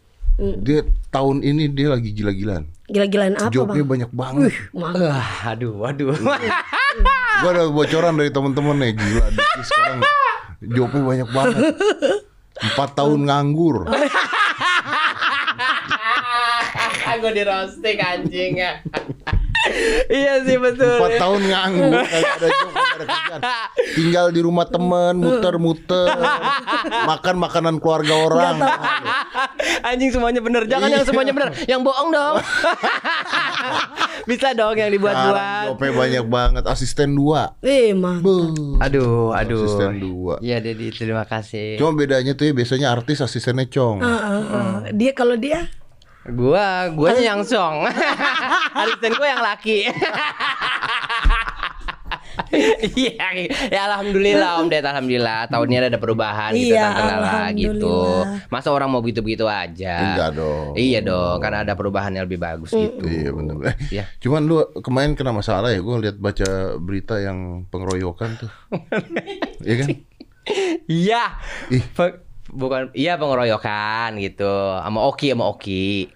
Dia 0.42 0.82
tahun 1.10 1.44
ini 1.44 1.70
dia 1.70 1.92
lagi 1.92 2.10
gila-gilaan. 2.12 2.66
gila-gilaan 2.90 3.38
apa 3.38 3.54
Jobnya 3.54 3.84
bang 3.84 3.90
banyak 4.04 4.12
banget. 4.12 4.52
Wah, 4.74 5.22
aduh, 5.48 5.74
waduh. 5.78 6.12
Gua 7.38 7.50
ada 7.50 7.64
bocoran 7.68 8.14
dari 8.16 8.30
temen-temen 8.30 8.76
nih 8.76 8.92
gila 8.94 9.26
sekarang 9.62 10.00
jobnya 10.62 11.02
banyak 11.04 11.30
banget. 11.30 11.62
Empat 12.58 12.90
tahun 12.94 13.20
nganggur. 13.26 13.86
Gue 17.20 17.32
di 17.36 17.44
roasting 17.44 17.98
anjing 18.00 18.54
ya. 18.56 18.74
iya 20.22 20.42
sih 20.42 20.58
betul. 20.58 20.98
Empat 20.98 21.22
tahun 21.22 21.42
nganggur 21.46 22.02
ada 22.02 22.48
job 22.50 22.72
ada 22.74 23.06
kerjaan. 23.06 23.40
Tinggal 23.94 24.26
di 24.34 24.42
rumah 24.42 24.66
temen 24.66 25.14
muter-muter 25.22 26.18
makan 27.06 27.36
makanan 27.38 27.76
keluarga 27.78 28.16
orang. 28.26 28.58
Anjing 29.86 30.12
semuanya 30.14 30.42
bener. 30.42 30.66
Jangan 30.66 30.90
yang 30.90 31.06
semuanya 31.06 31.34
bener. 31.36 31.50
Yang 31.70 31.82
bohong 31.86 32.10
dong. 32.10 32.36
Bisa 34.30 34.54
dong 34.54 34.78
yang 34.78 34.90
dibuat-buat. 34.94 35.78
jobnya 35.78 35.92
banyak 35.94 36.26
banget. 36.30 36.64
Asisten 36.66 37.14
dua. 37.18 37.58
eh 37.62 37.94
mah. 37.94 38.22
Aduh, 38.82 39.34
aduh. 39.34 39.66
Asisten 39.66 39.98
dua. 40.02 40.36
Iya, 40.42 40.62
Dedi, 40.62 40.94
terima 40.94 41.26
kasih. 41.26 41.78
Cuma 41.78 41.94
bedanya 41.94 42.34
tuh 42.38 42.50
ya 42.50 42.54
biasanya 42.54 42.94
artis 42.94 43.22
asistennya 43.22 43.66
cong. 43.70 43.98
Ah, 44.02 44.10
ah, 44.10 44.42
ah. 44.42 44.74
dia 44.94 45.12
kalau 45.14 45.38
dia 45.38 45.70
Gua, 46.24 46.86
guanya 46.94 47.34
yang 47.34 47.42
song. 47.52 47.90
Asisten 48.78 49.12
gua 49.18 49.28
yang 49.28 49.42
laki. 49.42 49.78
Iya, 52.52 53.48
ya 53.68 53.82
alhamdulillah 53.88 54.60
Om 54.60 54.68
Ded, 54.68 54.84
alhamdulillah 54.84 55.48
tahun 55.48 55.68
ini 55.68 55.88
ada 55.88 56.00
perubahan 56.00 56.52
gitu 56.52 56.76
Iya, 56.76 56.88
Lala 56.92 57.48
gitu. 57.52 58.24
Masa 58.48 58.72
orang 58.72 58.88
mau 58.88 59.00
begitu-begitu 59.00 59.48
aja? 59.48 60.16
Enggak 60.16 60.30
dong. 60.36 60.76
Iya 60.76 61.00
dong, 61.00 61.40
kan 61.40 61.54
ada 61.58 61.76
perubahan 61.76 62.12
yang 62.12 62.28
lebih 62.28 62.40
bagus 62.40 62.72
gitu. 62.72 63.04
Iya 63.04 63.32
bener 63.32 63.56
Eh, 63.68 63.76
Iya. 63.92 64.04
Cuman 64.20 64.48
lu 64.48 64.56
kemarin 64.80 65.16
kena 65.16 65.32
masalah 65.32 65.72
ya 65.72 65.80
Gue 65.80 65.96
lihat 66.00 66.18
baca 66.18 66.48
berita 66.76 67.20
yang 67.20 67.68
pengeroyokan 67.68 68.36
tuh 68.38 68.52
Iya 69.64 69.76
kan? 69.78 69.88
Iya. 70.88 71.24
Ih. 71.70 71.84
Bukan 72.52 72.92
iya 72.94 73.16
pengeroyokan 73.16 74.20
gitu. 74.20 74.52
Sama 74.78 75.00
Oki 75.02 75.32
sama 75.32 75.48
Oki. 75.48 76.12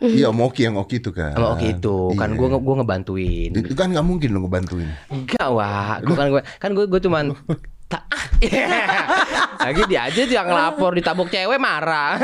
Iya 0.00 0.28
sama 0.28 0.42
Oki 0.44 0.60
yang 0.62 0.76
Oki 0.76 0.96
itu 0.98 1.10
kan 1.10 1.32
Sama 1.32 1.54
Oki 1.54 1.78
itu 1.78 1.96
kan 2.14 2.28
Iya. 2.28 2.36
gua 2.36 2.48
nge- 2.50 2.62
gua 2.62 2.74
ngebantuin. 2.76 3.50
Itu 3.52 3.72
kan 3.72 3.88
nggak 3.88 4.02
mungkin 4.02 4.28
lo 4.32 4.38
ngebantuin 4.42 4.88
Enggak, 5.08 5.48
wah. 5.48 5.96
Gua 6.00 6.14
kan 6.14 6.26
gua 6.28 6.42
kan 6.58 6.70
gua 6.72 6.84
gua 6.84 7.00
cuman 7.00 7.24
Lagi 9.64 9.82
dia 9.88 10.00
aja 10.10 10.22
yang 10.22 10.46
ngelapor 10.46 10.92
ditabuk 10.92 11.32
cewek 11.32 11.56
marah. 11.56 12.18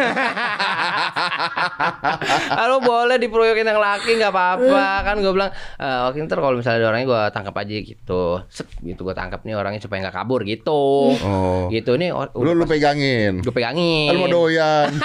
Kalau 2.51 2.79
boleh 2.85 3.17
diproyekin 3.17 3.65
yang 3.65 3.81
laki 3.81 4.21
nggak 4.21 4.33
apa-apa. 4.33 4.87
Kan 5.07 5.17
gue 5.25 5.33
bilang 5.33 5.51
eh 5.81 6.01
oke 6.09 6.19
ntar 6.29 6.39
kalau 6.41 6.57
misalnya 6.61 6.85
ada 6.85 6.89
orangnya 6.93 7.07
gue 7.09 7.23
tangkap 7.33 7.55
aja 7.57 7.75
gitu. 7.81 8.23
Set, 8.53 8.69
gitu 8.85 9.01
gue 9.03 9.15
tangkap 9.17 9.41
nih 9.47 9.57
orangnya 9.57 9.81
supaya 9.81 10.05
nggak 10.05 10.17
kabur 10.17 10.45
gitu. 10.45 11.17
Oh. 11.17 11.73
Gitu 11.73 11.97
nih 11.97 12.13
Lu 12.37 12.53
lu 12.53 12.65
pegangin? 12.69 13.41
Gue 13.41 13.55
pegangin. 13.55 14.13
Kan 14.13 14.17
mau 14.21 14.29
doyan. 14.29 14.91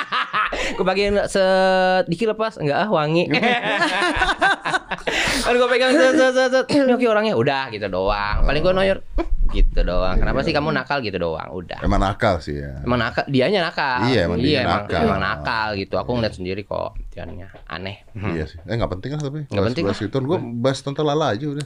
Gue 0.55 0.87
bagian 0.87 1.19
sedikit 1.29 2.31
lepas 2.33 2.57
enggak 2.57 2.87
ah 2.87 2.89
wangi. 2.89 3.27
Kan 5.45 5.53
gue 5.53 5.69
pegang 5.69 5.93
set 5.93 6.15
set 6.17 6.33
set 6.33 6.49
set. 6.49 6.65
Ini 6.71 6.95
Oke 6.95 7.05
orangnya 7.05 7.35
udah 7.37 7.69
gitu 7.69 7.85
doang. 7.85 8.47
Paling 8.47 8.61
gue 8.63 8.73
noyor 8.73 8.97
"Hmm, 9.19 9.27
gitu 9.51 9.79
doang. 9.85 10.17
Kenapa 10.17 10.41
sih 10.41 10.54
kamu 10.55 10.71
nakal 10.71 11.03
gitu 11.03 11.19
doang? 11.19 11.51
Udah. 11.51 11.83
Emang 11.83 11.99
nakal 11.99 12.39
sih 12.39 12.55
ya. 12.55 12.79
Emang 12.79 13.03
nakal, 13.03 13.27
dianya 13.27 13.59
nakal. 13.67 14.07
Iya, 14.07 14.31
emang 14.31 14.39
dia 14.39 14.63
emang, 14.63 14.87
nakal. 14.87 15.01
emang 15.03 15.19
nakal 15.19 15.67
gitu. 15.75 15.95
Aku 15.99 16.15
ngeliat 16.15 16.33
sendiri 16.39 16.63
kok 16.63 16.95
dianya 17.11 17.51
aneh. 17.67 18.07
Iya 18.15 18.47
sih. 18.47 18.57
Eh 18.63 18.79
nggak 18.79 18.91
penting 18.95 19.11
lah 19.19 19.21
tapi. 19.27 19.39
Nggak 19.51 19.65
penting 19.75 19.83
Bahas 19.85 19.99
itu 19.99 20.17
gue 20.17 20.39
bahas 20.63 20.79
tante 20.79 21.03
Lala 21.03 21.35
aja 21.35 21.45
udah. 21.51 21.65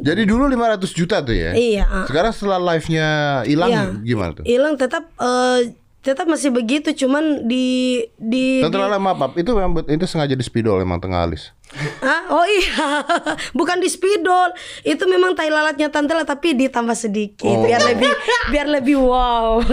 Jadi 0.00 0.22
dulu 0.24 0.48
500 0.48 0.88
juta 0.96 1.20
tuh 1.20 1.36
ya. 1.36 1.52
Iya, 1.52 1.84
ah. 1.84 2.04
Sekarang 2.08 2.32
setelah 2.32 2.58
live-nya 2.72 3.08
hilang 3.44 3.70
Iya. 3.70 3.84
gimana 4.00 4.30
tuh? 4.32 4.44
hilang 4.48 4.74
tetap 4.80 5.04
eh, 5.20 5.60
tetap 6.04 6.28
masih 6.28 6.52
begitu 6.52 6.92
cuman 6.94 7.42
di 7.42 7.96
di, 8.14 8.60
Lala 8.60 9.00
maaf, 9.00 9.16
maaf. 9.16 9.32
itu 9.34 9.50
memang 9.50 9.80
itu 9.82 10.04
sengaja 10.04 10.36
di 10.36 10.44
spidol 10.44 10.78
emang 10.78 11.00
tengah 11.00 11.24
alis. 11.24 11.56
Ah, 11.98 12.28
oh 12.28 12.44
iya, 12.44 13.02
bukan 13.58 13.80
di 13.80 13.88
spidol. 13.88 14.52
Itu 14.80 15.08
memang 15.08 15.32
tai 15.32 15.48
lalatnya 15.48 15.88
tante 15.88 16.12
lah, 16.12 16.22
tapi 16.22 16.52
ditambah 16.52 16.92
sedikit 16.92 17.48
Oh. 17.48 17.64
biar 17.64 17.80
lebih 17.82 18.12
biar 18.52 18.66
lebih 18.70 19.00
wow. 19.00 19.64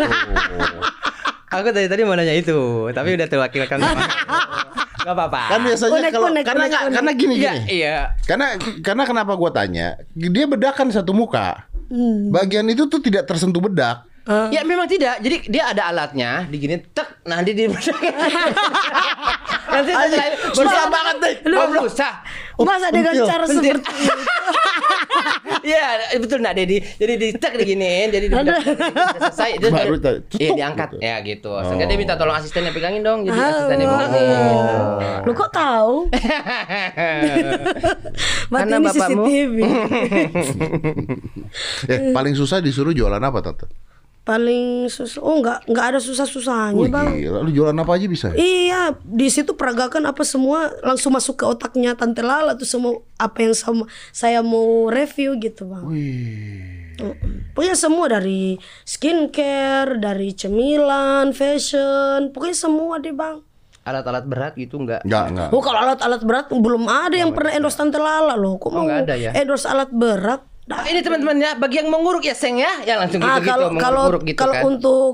Aku 1.51 1.67
tadi 1.67 1.91
tadi 1.91 2.07
mau 2.07 2.15
nanya 2.15 2.31
itu, 2.31 2.55
tapi 2.89 3.19
udah 3.19 3.27
terwakilkan 3.27 3.75
sama. 3.77 4.07
Gak 5.03 5.11
apa-apa. 5.11 5.41
Kan 5.49 5.59
biasanya 5.65 5.97
Unek, 5.97 6.11
kalau 6.13 6.27
unek, 6.29 6.43
karena 6.45 6.63
unek, 6.63 6.79
unek. 6.79 6.93
karena 6.95 7.11
gini 7.11 7.33
Iya, 7.35 7.51
gini. 7.51 7.61
iya. 7.67 7.97
Karena 8.23 8.47
karena 8.79 9.03
kenapa 9.03 9.33
gua 9.33 9.51
tanya? 9.51 9.99
Dia 10.13 10.45
bedakan 10.45 10.93
satu 10.93 11.11
muka. 11.11 11.67
Hmm. 11.89 12.31
Bagian 12.31 12.69
itu 12.69 12.87
tuh 12.87 13.01
tidak 13.01 13.27
tersentuh 13.27 13.59
bedak. 13.59 14.07
Ya 14.23 14.61
memang 14.61 14.85
tidak. 14.85 15.17
Jadi 15.19 15.35
dia 15.49 15.63
ada 15.67 15.87
alatnya, 15.87 16.45
digini 16.45 16.77
tek, 16.87 17.19
nanti 17.23 17.51
di 17.51 17.63
Nanti 19.71 19.89
setelah 19.89 20.27
susah 20.51 20.85
banget 20.85 21.15
deh. 21.17 21.33
Oh, 21.49 21.85
susah. 21.85 22.13
Masa 22.59 22.87
dengan 22.89 23.11
pentil, 23.11 23.25
cara 23.25 23.43
seperti 23.43 23.67
itu? 23.71 23.81
Iya, 25.61 25.81
betul 26.17 26.39
nak 26.39 26.53
Dedi. 26.53 26.77
Jadi 26.79 27.13
di 27.15 27.27
tek 27.33 27.53
diginiin, 27.55 28.09
jadi 28.09 28.25
di 28.27 28.33
selesai 28.35 29.49
dia 29.57 29.69
Baru 29.69 29.95
Iya 30.31 30.49
diangkat. 30.53 30.87
gitu. 30.91 31.01
Ya 31.01 31.15
gitu. 31.21 31.51
Sehingga 31.63 31.85
dia 31.85 31.95
minta 31.95 32.13
tolong 32.13 32.35
asistennya 32.35 32.69
pegangin 32.69 33.01
dong, 33.01 33.23
jadi 33.23 33.33
Ah. 33.33 33.49
asistennya 33.49 33.85
pegangin. 33.87 34.55
Lu 35.23 35.31
kok 35.33 35.49
tahu? 35.49 35.93
Karena 38.51 38.75
ini 38.75 38.85
bapakmu- 38.85 39.25
CCTV. 39.25 39.55
Eh, 41.83 42.11
paling 42.11 42.31
susah 42.31 42.59
disuruh 42.59 42.91
jualan 42.91 43.19
apa 43.19 43.39
tante? 43.41 43.65
Paling 44.21 44.85
susah. 44.85 45.17
Oh, 45.19 45.41
enggak 45.41 45.65
enggak 45.65 45.85
ada 45.91 45.99
susah-susahnya, 45.99 46.77
Wih, 46.77 46.87
Bang. 46.87 47.09
gila. 47.11 47.41
Lu 47.41 47.49
jualan 47.49 47.73
apa 47.73 47.91
aja 47.93 48.05
bisa? 48.05 48.29
ya? 48.29 48.37
Iya, 48.37 48.81
di 49.01 49.27
situ 49.27 49.53
peragakan 49.53 50.05
apa 50.05 50.21
semua 50.21 50.69
langsung 50.81 51.09
masuk 51.11 51.35
ke 51.35 51.45
otaknya 51.45 51.93
Tante 51.93 52.21
Lala 52.21 52.53
tuh 52.53 52.65
semua 52.65 53.01
apa 53.15 53.37
yang 53.41 53.51
sama 53.51 53.83
saya 54.11 54.39
mau 54.41 54.87
review 54.87 55.35
gitu, 55.35 55.65
Bang. 55.65 55.89
Wih. 55.89 56.93
Pokoknya 57.51 57.73
semua 57.73 58.05
dari 58.07 58.61
skincare, 58.85 59.97
dari 59.97 60.31
cemilan, 60.31 61.33
fashion, 61.33 62.29
pokoknya 62.29 62.53
semua 62.55 63.01
deh 63.01 63.09
bang. 63.09 63.41
Alat-alat 63.81 64.29
berat 64.29 64.53
gitu 64.53 64.77
enggak? 64.77 65.01
Enggak, 65.01 65.25
enggak. 65.33 65.49
Oh 65.49 65.57
kalau 65.59 65.81
alat-alat 65.81 66.21
berat 66.21 66.45
belum 66.47 66.85
ada 66.85 67.17
yang 67.17 67.33
pernah 67.33 67.57
endorse 67.57 67.73
Tante 67.73 67.97
Lala 67.97 68.37
loh. 68.37 68.61
Kok 68.61 68.69
Oh, 68.69 68.71
mau 68.71 68.85
nggak 68.85 69.01
ada 69.03 69.15
ya? 69.17 69.31
endorse 69.33 69.65
alat 69.65 69.89
berat? 69.89 70.45
Nah, 70.71 70.87
ini 70.87 70.99
teman-teman 71.03 71.35
ya, 71.35 71.51
bagi 71.59 71.83
yang 71.83 71.91
menguruk 71.91 72.23
ya 72.23 72.31
Seng 72.31 72.55
ya, 72.55 72.71
ya 72.87 72.95
langsung 72.95 73.19
Ah 73.19 73.43
gitu-gitu 73.43 73.51
kalau 73.51 73.67
kalau 73.75 74.03
menguruk 74.07 74.23
gitu 74.23 74.39
kalau 74.39 74.53
kan. 74.55 74.63
untuk 74.71 75.13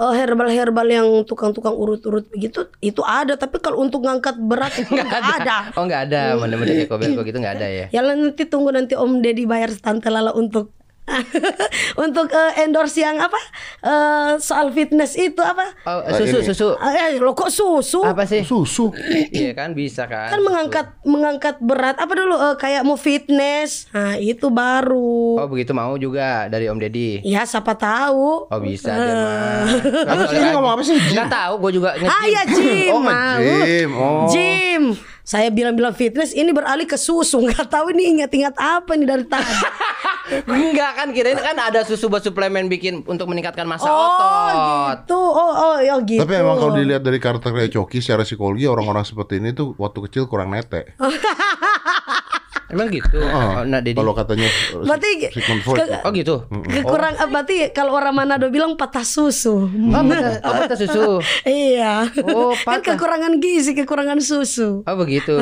uh, 0.00 0.14
herbal-herbal 0.16 0.88
yang 0.88 1.08
tukang-tukang 1.28 1.76
urut-urut 1.76 2.24
begitu 2.32 2.64
itu 2.80 3.04
ada, 3.04 3.36
tapi 3.36 3.60
kalau 3.60 3.84
untuk 3.84 4.00
ngangkat 4.00 4.40
berat 4.40 4.72
itu 4.80 4.96
nggak 4.96 5.12
ada. 5.44 5.58
Oh 5.76 5.84
enggak 5.84 6.08
ada, 6.08 6.40
mana-mana 6.40 6.72
eko-beko 6.72 7.20
gitu 7.20 7.36
enggak 7.36 7.60
ada 7.60 7.68
ya. 7.68 7.86
Ya 7.92 8.00
nanti 8.00 8.48
tunggu 8.48 8.72
nanti 8.72 8.96
Om 8.96 9.20
Deddy 9.20 9.44
bayar 9.44 9.76
Tante 9.76 10.08
Lala 10.08 10.32
untuk 10.32 10.72
untuk 12.00 12.26
eh, 12.28 12.62
endorse 12.62 12.98
yang 12.98 13.16
apa 13.18 13.36
Eh, 13.78 14.32
soal 14.38 14.72
fitness 14.72 15.12
itu 15.14 15.36
apa? 15.38 15.68
Oh, 15.84 16.00
susu 16.10 16.40
ini. 16.40 16.46
susu. 16.46 16.68
Ah, 16.74 16.96
Eh, 17.06 17.20
lo 17.20 17.32
kok 17.32 17.48
susu? 17.48 18.00
Apa 18.00 18.24
sih? 18.24 18.40
Susu. 18.40 18.88
Iya 19.34 19.52
kan 19.52 19.72
bisa 19.72 20.04
kan. 20.04 20.30
kan 20.30 20.40
mengangkat 20.40 20.86
mengangkat 21.02 21.56
berat 21.58 21.96
apa 21.96 22.08
dulu 22.10 22.32
eh, 22.34 22.56
kayak 22.56 22.82
mau 22.82 22.96
fitness 22.96 23.90
nah 23.90 24.16
itu 24.16 24.48
baru 24.48 25.36
Oh 25.36 25.46
begitu 25.46 25.70
mau 25.70 25.92
juga 25.94 26.46
dari 26.46 26.66
Om 26.66 26.78
Deddy. 26.78 27.20
ya 27.22 27.44
siapa 27.44 27.74
tahu 27.74 28.48
Oh 28.48 28.60
bisa 28.60 28.90
dia 28.90 29.14
mah. 29.14 29.68
Ngomong 30.54 30.72
apa 30.72 30.82
sih? 30.82 30.96
Enggak 30.96 31.28
tahu, 31.28 31.52
gue 31.60 31.70
juga 31.74 31.90
nge-gym. 31.94 32.08
ah 32.10 32.24
ya 32.26 32.42
gym 32.46 32.90
Oh, 32.90 33.00
mau. 33.00 33.12
nge-gym. 33.36 33.90
Oh. 33.92 34.24
Gym. 34.26 34.82
Saya 35.24 35.48
bilang-bilang 35.48 35.96
fitness 35.96 36.36
ini 36.36 36.52
beralih 36.52 36.84
ke 36.84 37.00
susu 37.00 37.40
nggak 37.48 37.72
tahu 37.72 37.96
ini 37.96 38.20
ingat-ingat 38.20 38.54
apa 38.60 38.92
nih 38.94 39.08
dari 39.08 39.24
tadi 39.26 39.56
Enggak 40.24 40.96
kan 40.96 41.12
kirain 41.12 41.36
kan 41.36 41.52
ada 41.60 41.84
susu 41.84 42.08
buat 42.08 42.24
suplemen 42.24 42.64
bikin 42.72 43.04
untuk 43.04 43.28
meningkatkan 43.28 43.68
massa 43.68 43.84
oh 43.84 43.92
otot. 43.92 44.56
gitu 44.56 45.20
oh 45.20 45.52
oh 45.52 45.76
ya 45.84 46.00
gitu 46.00 46.24
Tapi 46.24 46.32
emang 46.40 46.56
kalau 46.56 46.72
dilihat 46.72 47.04
dari 47.04 47.20
karakternya 47.20 47.68
Coki 47.68 48.00
secara 48.00 48.24
psikologi 48.24 48.64
orang-orang 48.64 49.04
seperti 49.04 49.36
ini 49.36 49.52
tuh 49.52 49.76
waktu 49.76 50.00
kecil 50.08 50.24
kurang 50.24 50.56
nete. 50.56 50.96
Emang 52.74 52.90
gitu. 52.90 53.16
Oh, 53.16 53.62
nah 53.62 53.78
Deddy. 53.78 53.94
kalau 53.94 54.12
katanya 54.12 54.50
Berarti 54.74 55.10
Sigmund 55.30 55.62
Freud. 55.62 55.78
ke- 55.80 56.02
Oh 56.02 56.10
gitu. 56.10 56.36
kekurang 56.66 57.14
eh, 57.14 57.26
berarti 57.26 57.56
kalau 57.70 57.94
orang 57.94 58.12
Manado 58.12 58.46
bilang 58.48 58.74
patah 58.74 59.02
susu 59.02 59.70
Oh, 59.70 60.02
patah, 60.02 60.42
oh, 60.42 60.52
patah 60.60 60.74
susu. 60.76 61.06
iya 61.46 62.10
Oh, 62.20 62.50
kan 62.58 62.82
patah. 62.82 62.92
kekurangan 62.92 63.38
gizi 63.38 63.72
kekurangan 63.72 64.18
susu 64.18 64.82
Oh 64.82 64.96
begitu. 64.96 65.38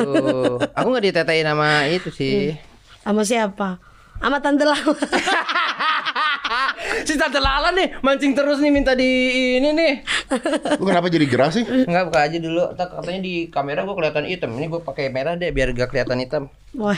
Aku 0.71 0.87
nggak 0.87 1.05
ditetain 1.09 1.41
sama 1.43 1.89
itu 1.89 2.09
sih. 2.09 2.53
sama 3.01 3.21
siapa 3.21 3.81
sama 4.15 4.39
tante 4.39 4.63
lama 4.63 4.93
si 7.03 7.13
Tante 7.13 7.37
Lala 7.37 7.71
nih 7.71 7.99
mancing 7.99 8.31
terus 8.31 8.59
nih 8.59 8.69
minta 8.69 8.93
di 8.93 9.09
ini 9.57 9.69
nih. 9.71 9.93
Lu 10.77 10.85
kenapa 10.85 11.07
jadi 11.07 11.25
gerah 11.25 11.49
sih? 11.49 11.63
Enggak 11.63 12.07
buka 12.07 12.19
aja 12.21 12.37
dulu. 12.37 12.63
Tak 12.73 12.93
katanya 12.93 13.19
di 13.19 13.33
kamera 13.47 13.81
gue 13.81 13.91
kelihatan 13.91 14.25
hitam. 14.25 14.51
Ini 14.53 14.67
gue 14.67 14.81
pakai 14.81 15.09
merah 15.09 15.33
deh 15.33 15.49
biar 15.49 15.71
gak 15.71 15.89
kelihatan 15.89 16.19
hitam. 16.19 16.43
Wah, 16.73 16.95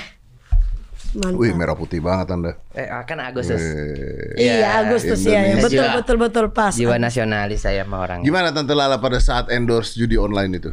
mantap. 1.16 1.40
Wih, 1.40 1.52
merah 1.56 1.76
putih 1.76 2.04
banget 2.04 2.28
Anda. 2.36 2.52
Eh 2.76 2.88
kan 3.08 3.18
Agustus. 3.24 3.60
Eh. 3.60 4.36
Iya, 4.38 4.86
Agustus 4.86 5.20
ya, 5.24 5.42
ya. 5.42 5.56
Betul, 5.58 5.88
betul, 5.96 6.16
betul 6.20 6.46
pas. 6.52 6.76
Jiwa 6.76 7.00
nasionalis 7.00 7.64
saya 7.64 7.88
sama 7.88 8.04
orang. 8.04 8.22
Gimana 8.22 8.52
Tante 8.52 8.76
Lala 8.76 9.00
pada 9.00 9.18
saat 9.24 9.48
endorse 9.50 9.96
judi 9.96 10.20
online 10.20 10.52
itu? 10.60 10.72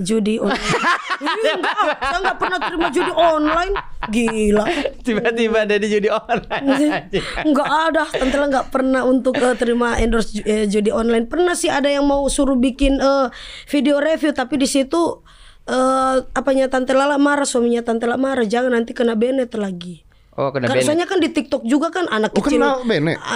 Judi 0.00 0.40
online. 0.40 0.64
Enggak, 1.20 1.98
saya 2.00 2.18
enggak 2.24 2.38
pernah 2.40 2.58
terima 2.64 2.88
judi 2.88 3.12
online. 3.12 3.74
Gila. 4.08 4.64
Tiba-tiba 5.04 5.58
ada 5.68 5.76
di 5.76 5.86
judi 5.92 6.08
online. 6.08 6.64
Enggak 7.48 7.68
ada, 7.68 8.02
Tante 8.08 8.36
Lala 8.40 8.48
enggak 8.48 8.68
pernah 8.72 9.02
untuk 9.04 9.36
eh, 9.36 9.56
terima 9.60 10.00
endorse 10.00 10.40
eh, 10.48 10.64
judi 10.64 10.88
online. 10.88 11.28
Pernah 11.28 11.52
sih 11.52 11.68
ada 11.68 11.92
yang 11.92 12.08
mau 12.08 12.24
suruh 12.32 12.56
bikin 12.56 12.96
eh, 12.96 13.28
video 13.68 14.00
review 14.00 14.32
tapi 14.32 14.56
di 14.56 14.64
situ 14.64 15.20
eh 15.66 16.16
apanya 16.32 16.68
Tante 16.68 16.92
Lala 16.92 17.16
marah, 17.16 17.44
suaminya 17.44 17.82
Tante 17.82 18.08
Lala 18.08 18.16
marah, 18.16 18.46
jangan 18.46 18.72
nanti 18.72 18.94
kena 18.94 19.14
banet 19.14 19.52
lagi. 19.54 20.06
Oh 20.38 20.48
kena 20.54 20.70
Kan 20.70 20.78
Bennett. 20.78 20.86
soalnya 20.86 21.04
kan 21.04 21.18
di 21.18 21.28
TikTok 21.28 21.66
juga 21.66 21.90
kan 21.90 22.06
anak 22.06 22.32
Oh, 22.32 22.40
kecil. 22.40 22.62
kenal 22.62 22.80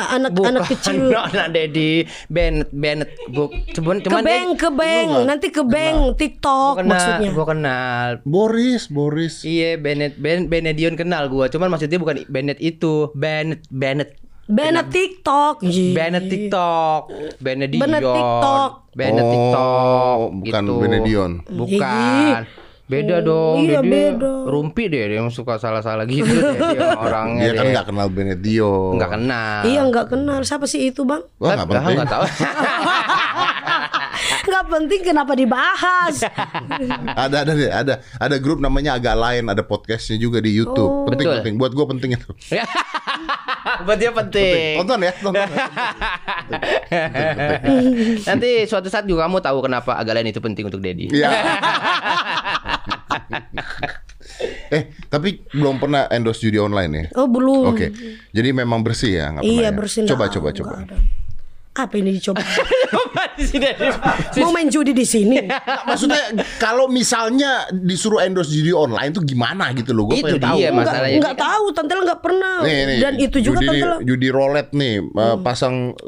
anak 0.08 0.30
Bukan, 0.30 0.56
anak 0.56 0.62
kecil. 0.72 1.10
anak 1.28 1.46
Dedi 1.50 2.06
Bennett 2.30 2.70
Bennett 2.70 3.10
Buk, 3.28 3.50
cuman 3.74 3.98
ke 3.98 4.08
cuman 4.08 4.22
bank, 4.22 4.48
ke 4.56 4.68
bank, 4.70 5.10
nanti 5.26 5.46
ke 5.50 5.60
bank 5.60 6.16
TikTok 6.16 6.80
kenal, 6.80 6.88
maksudnya. 6.88 7.30
Gua 7.34 7.46
kenal. 7.50 8.08
Boris, 8.24 8.88
Boris. 8.88 9.42
Iya 9.42 9.76
Bennett 9.76 10.16
Ben 10.16 10.46
Benedion 10.46 10.94
kenal 10.94 11.28
gua, 11.28 11.50
cuman 11.50 11.68
maksudnya 11.68 11.98
bukan 11.98 12.24
Bennett 12.24 12.56
itu, 12.58 13.10
Bennett 13.12 13.66
Bennett 13.68 14.23
Bennett 14.44 14.88
TikTok. 14.88 15.64
Bennett 15.64 16.28
TikTok, 16.28 17.02
Benedion. 17.40 17.80
Bennett 17.80 18.04
TikTok. 18.04 18.70
Oh, 18.92 19.32
TikTok. 19.32 20.18
bukan 20.36 20.62
gitu. 20.62 20.74
Benedion. 20.78 21.30
Bukan. 21.48 22.40
Beda 22.84 23.24
dong. 23.24 23.64
iya, 23.64 23.80
dia, 23.80 24.12
beda. 24.12 24.44
Rumpi 24.44 24.92
deh 24.92 25.08
dia 25.08 25.16
yang 25.16 25.32
suka 25.32 25.56
salah-salah 25.56 26.04
gitu 26.04 26.28
deh 26.28 26.52
dia 26.76 26.92
orangnya. 27.08 27.48
Dia 27.48 27.52
kan 27.56 27.66
nggak 27.72 27.86
kenal 27.88 28.06
Benedion. 28.12 29.00
Nggak 29.00 29.10
kenal. 29.16 29.60
Iya 29.64 29.80
nggak 29.88 30.06
kenal 30.12 30.38
siapa 30.44 30.68
sih 30.68 30.92
itu 30.92 31.00
bang? 31.08 31.24
Wah, 31.40 31.56
nggak 31.56 31.64
Lah, 31.64 31.80
penting. 31.80 31.96
nggak 31.96 32.10
tahu. 32.12 32.24
Nggak 34.64 34.80
penting 34.80 35.00
kenapa 35.04 35.36
dibahas? 35.36 36.24
ada 37.28 37.44
ada 37.44 37.52
ada 37.52 37.94
ada 38.00 38.36
grup 38.40 38.64
namanya 38.64 38.96
agak 38.96 39.12
lain, 39.12 39.44
ada 39.52 39.60
podcastnya 39.60 40.16
juga 40.16 40.40
di 40.40 40.56
YouTube. 40.56 41.04
penting 41.12 41.28
Betul. 41.28 41.36
penting 41.44 41.54
buat 41.60 41.72
gue 41.76 41.86
penting 41.92 42.10
itu. 42.16 42.30
Buat 43.84 43.96
dia 44.00 44.12
penting. 44.12 44.76
Tonton 44.80 45.00
ya, 45.04 45.12
tonton. 45.20 45.44
Nanti 48.28 48.50
suatu 48.64 48.88
saat 48.88 49.04
juga 49.04 49.28
kamu 49.28 49.40
tahu 49.40 49.58
kenapa 49.64 50.00
agak 50.00 50.16
lain 50.16 50.32
itu 50.32 50.40
penting 50.40 50.64
untuk 50.68 50.80
Dedi. 50.80 51.08
Iya. 51.12 51.28
eh, 54.68 54.82
tapi 55.08 55.44
belum 55.52 55.76
pernah 55.76 56.08
endorse 56.08 56.44
judi 56.44 56.56
online 56.56 56.92
ya? 56.92 57.04
Oh 57.20 57.28
belum. 57.28 57.72
Oke. 57.72 57.92
Jadi 58.32 58.48
memang 58.52 58.80
bersih 58.80 59.12
ya, 59.16 59.32
nggak 59.32 59.42
pernah 59.44 59.60
Iya 59.60 59.68
ya? 59.68 59.72
bersih. 59.76 60.00
Coba 60.08 60.24
coba 60.32 60.48
coba. 60.52 60.74
ada. 60.84 60.96
Apa 61.74 61.98
ini 61.98 62.14
dicoba? 62.14 62.38
Di 63.34 63.50
sini. 63.50 63.66
Mau 64.38 64.54
main 64.54 64.70
judi 64.70 64.94
di 64.94 65.02
sini? 65.02 65.42
Nggak, 65.42 65.82
maksudnya 65.90 66.22
kalau 66.62 66.86
misalnya 66.86 67.66
disuruh 67.68 68.22
endorse 68.22 68.54
judi 68.54 68.70
online 68.70 69.10
tuh 69.10 69.26
gimana 69.26 69.74
gitu 69.74 69.90
loh? 69.90 70.06
Gue 70.06 70.22
Itu 70.22 70.38
tahu. 70.38 70.54
dia. 70.54 70.70
Enggak, 70.70 70.86
masalahnya. 70.86 71.18
enggak 71.18 71.36
tahu, 71.36 71.64
tante 71.74 71.92
enggak 71.98 72.20
pernah. 72.22 72.62
Nih, 72.62 72.78
nih, 72.86 72.98
Dan 73.02 73.14
itu 73.18 73.38
juga 73.42 73.58
judi, 73.58 73.80
judi 74.06 74.28
roulette 74.30 74.70
nih 74.70 75.02
eh, 75.02 75.36
pasang 75.42 75.98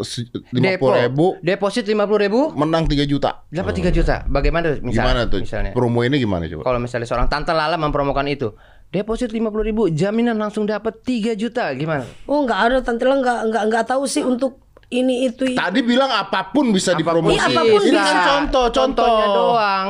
lima 0.54 0.78
puluh 0.78 0.94
ribu 1.02 1.26
Deposit 1.42 1.82
50 1.82 1.98
ribu. 2.22 2.40
menang 2.54 2.86
3 2.86 3.02
juta. 3.02 3.42
Dapat 3.50 3.72
3 3.74 3.90
juta. 3.90 4.14
Bagaimana 4.30 4.78
misal, 4.78 5.02
Gimana 5.02 5.20
tuh? 5.26 5.42
Misalnya. 5.42 5.74
Promo 5.74 6.06
ini 6.06 6.22
gimana 6.22 6.46
coba? 6.46 6.62
Kalau 6.62 6.78
misalnya 6.78 7.10
seorang 7.10 7.26
tante 7.26 7.50
Lala 7.50 7.74
mempromokan 7.74 8.30
itu, 8.30 8.54
deposit 8.88 9.34
50 9.34 9.42
ribu, 9.66 9.90
jaminan 9.90 10.38
langsung 10.38 10.62
dapat 10.62 11.02
3 11.02 11.34
juta. 11.34 11.74
Gimana? 11.74 12.06
Oh, 12.30 12.46
enggak 12.46 12.70
ada 12.70 12.78
tante 12.86 13.02
Ella 13.02 13.18
enggak 13.18 13.38
enggak 13.50 13.62
enggak 13.66 13.84
tahu 13.84 14.06
sih 14.06 14.22
untuk 14.22 14.62
ini 14.90 15.26
itu. 15.26 15.50
Tadi 15.54 15.80
bilang 15.82 16.10
apa 16.10 16.54
pun 16.54 16.70
bisa 16.70 16.94
dipromosi. 16.94 17.34
Iya, 17.34 17.50
apa 17.50 17.62
pun 17.66 17.80
ini 17.82 17.98
bisa. 17.98 18.06
kan 18.06 18.16
contoh, 18.22 18.66
contoh. 18.70 19.06
Contohnya 19.06 19.26
doang. 19.34 19.86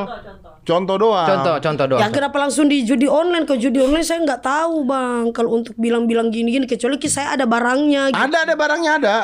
Contoh 0.67 0.95
doang. 0.99 1.27
Contoh, 1.27 1.55
contoh 1.63 1.85
doang. 1.87 2.01
Ya 2.01 2.07
kenapa 2.11 2.37
langsung 2.43 2.65
di 2.67 2.83
judi 2.83 3.07
online 3.07 3.45
ke 3.47 3.55
judi 3.55 3.79
online 3.79 4.03
saya 4.03 4.19
nggak 4.25 4.41
tahu 4.43 4.83
bang 4.83 5.31
kalau 5.31 5.61
untuk 5.61 5.77
bilang-bilang 5.79 6.27
gini-gini 6.33 6.67
kecuali 6.67 6.99
saya 7.07 7.37
ada 7.37 7.45
barangnya 7.47 8.11
gitu. 8.11 8.19
Ada 8.19 8.37
ada 8.49 8.53
barangnya 8.57 8.91
ada. 8.99 9.17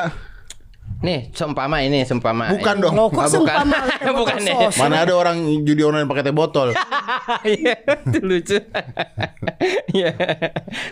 Nih, 1.04 1.28
seumpama 1.30 1.84
ini, 1.84 2.00
seumpama. 2.02 2.48
Bukan 2.48 2.80
dong. 2.80 2.96
Loh, 2.96 3.12
kok 3.12 3.20
Ah, 3.20 3.28
bukan. 3.28 3.32
seumpama 3.44 3.78
Bukan 4.24 4.38
ya. 4.40 4.54
sos? 4.56 4.80
Mana 4.80 5.04
ada 5.04 5.12
orang 5.12 5.36
judi 5.60 5.84
online 5.84 6.08
pakai 6.08 6.24
teh 6.24 6.32
botol. 6.32 6.72
Iya, 7.44 7.76
itu 8.08 8.18
lucu. 8.20 8.56
Iya. 9.94 10.10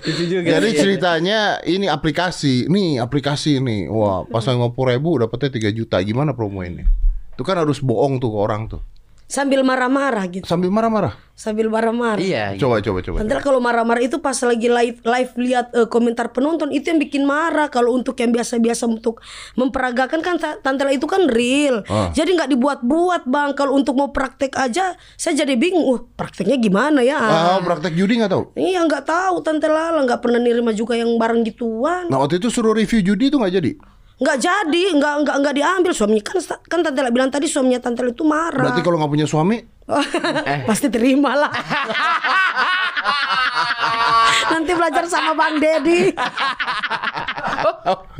lucu 0.04 0.24
juga. 0.28 0.48
Jadi 0.52 0.68
ceritanya 0.74 1.38
ini 1.64 1.88
aplikasi, 1.88 2.68
nih 2.68 3.00
aplikasi 3.00 3.58
ini, 3.58 3.88
wah 3.88 4.24
pasang 4.24 4.60
50 4.60 4.92
ribu 4.92 5.16
dapetnya 5.16 5.48
3 5.48 5.72
juta, 5.72 5.96
gimana 5.98 6.36
promo 6.36 6.60
ini? 6.60 6.84
Itu 7.32 7.42
kan 7.42 7.56
harus 7.56 7.80
bohong 7.80 8.20
tuh 8.20 8.28
ke 8.28 8.38
orang 8.38 8.68
tuh, 8.68 8.84
Sambil 9.32 9.64
marah-marah 9.64 10.28
gitu. 10.28 10.44
sambil 10.44 10.68
marah-marah. 10.68 11.16
Sambil 11.32 11.72
marah-marah. 11.72 12.20
Iya. 12.20 12.52
Coba 12.60 12.84
coba 12.84 13.00
coba. 13.00 13.24
Nanti 13.24 13.40
kalau 13.40 13.64
marah-marah 13.64 14.04
itu 14.04 14.20
pas 14.20 14.36
lagi 14.44 14.68
live 14.68 15.00
live 15.00 15.32
lihat 15.40 15.72
eh, 15.72 15.88
komentar 15.88 16.36
penonton 16.36 16.68
itu 16.68 16.92
yang 16.92 17.00
bikin 17.00 17.24
marah. 17.24 17.72
Kalau 17.72 17.96
untuk 17.96 18.12
yang 18.20 18.28
biasa-biasa 18.28 18.84
untuk 18.84 19.24
memperagakan 19.56 20.20
kan 20.20 20.36
ta- 20.36 20.60
tante 20.60 20.84
itu 20.92 21.08
kan 21.08 21.32
real. 21.32 21.80
Ah. 21.88 22.12
Jadi 22.12 22.36
nggak 22.36 22.52
dibuat-buat 22.52 23.24
bang. 23.24 23.56
Kalau 23.56 23.72
untuk 23.72 23.96
mau 23.96 24.12
praktek 24.12 24.52
aja, 24.52 25.00
saya 25.16 25.32
jadi 25.32 25.56
bingung. 25.56 25.88
Uh, 25.88 26.04
prakteknya 26.12 26.60
gimana 26.60 27.00
ya? 27.00 27.16
Ah, 27.16 27.58
praktek 27.64 27.96
judi 27.96 28.20
nggak 28.20 28.36
tahu? 28.36 28.52
Iya 28.52 28.84
nggak 28.84 29.08
tahu 29.08 29.40
tante 29.40 29.64
Lala 29.64 30.04
nggak 30.04 30.20
pernah 30.20 30.44
nerima 30.44 30.76
juga 30.76 30.92
yang 30.92 31.16
barang 31.16 31.40
gituan. 31.48 32.12
Nah 32.12 32.20
waktu 32.20 32.36
itu 32.36 32.52
suruh 32.52 32.76
review 32.76 33.00
judi 33.00 33.32
itu 33.32 33.40
nggak 33.40 33.54
jadi. 33.56 33.72
Nggak 34.22 34.38
jadi, 34.38 34.82
nggak 34.94 35.14
nggak 35.26 35.36
nggak 35.42 35.54
diambil 35.58 35.90
suaminya 35.90 36.22
kan 36.22 36.38
kan 36.70 36.78
tante 36.86 37.02
bilang 37.10 37.28
tadi 37.28 37.50
suaminya 37.50 37.82
tante 37.82 38.06
itu 38.06 38.22
marah. 38.22 38.70
Berarti 38.70 38.80
kalau 38.86 39.02
nggak 39.02 39.10
punya 39.10 39.26
suami, 39.26 39.58
Pasti 40.68 40.86
terima 40.88 41.34
lah. 41.34 41.50
Nanti 44.52 44.72
belajar 44.72 45.04
sama 45.10 45.34
Bang 45.34 45.58
Dedi. 45.58 46.14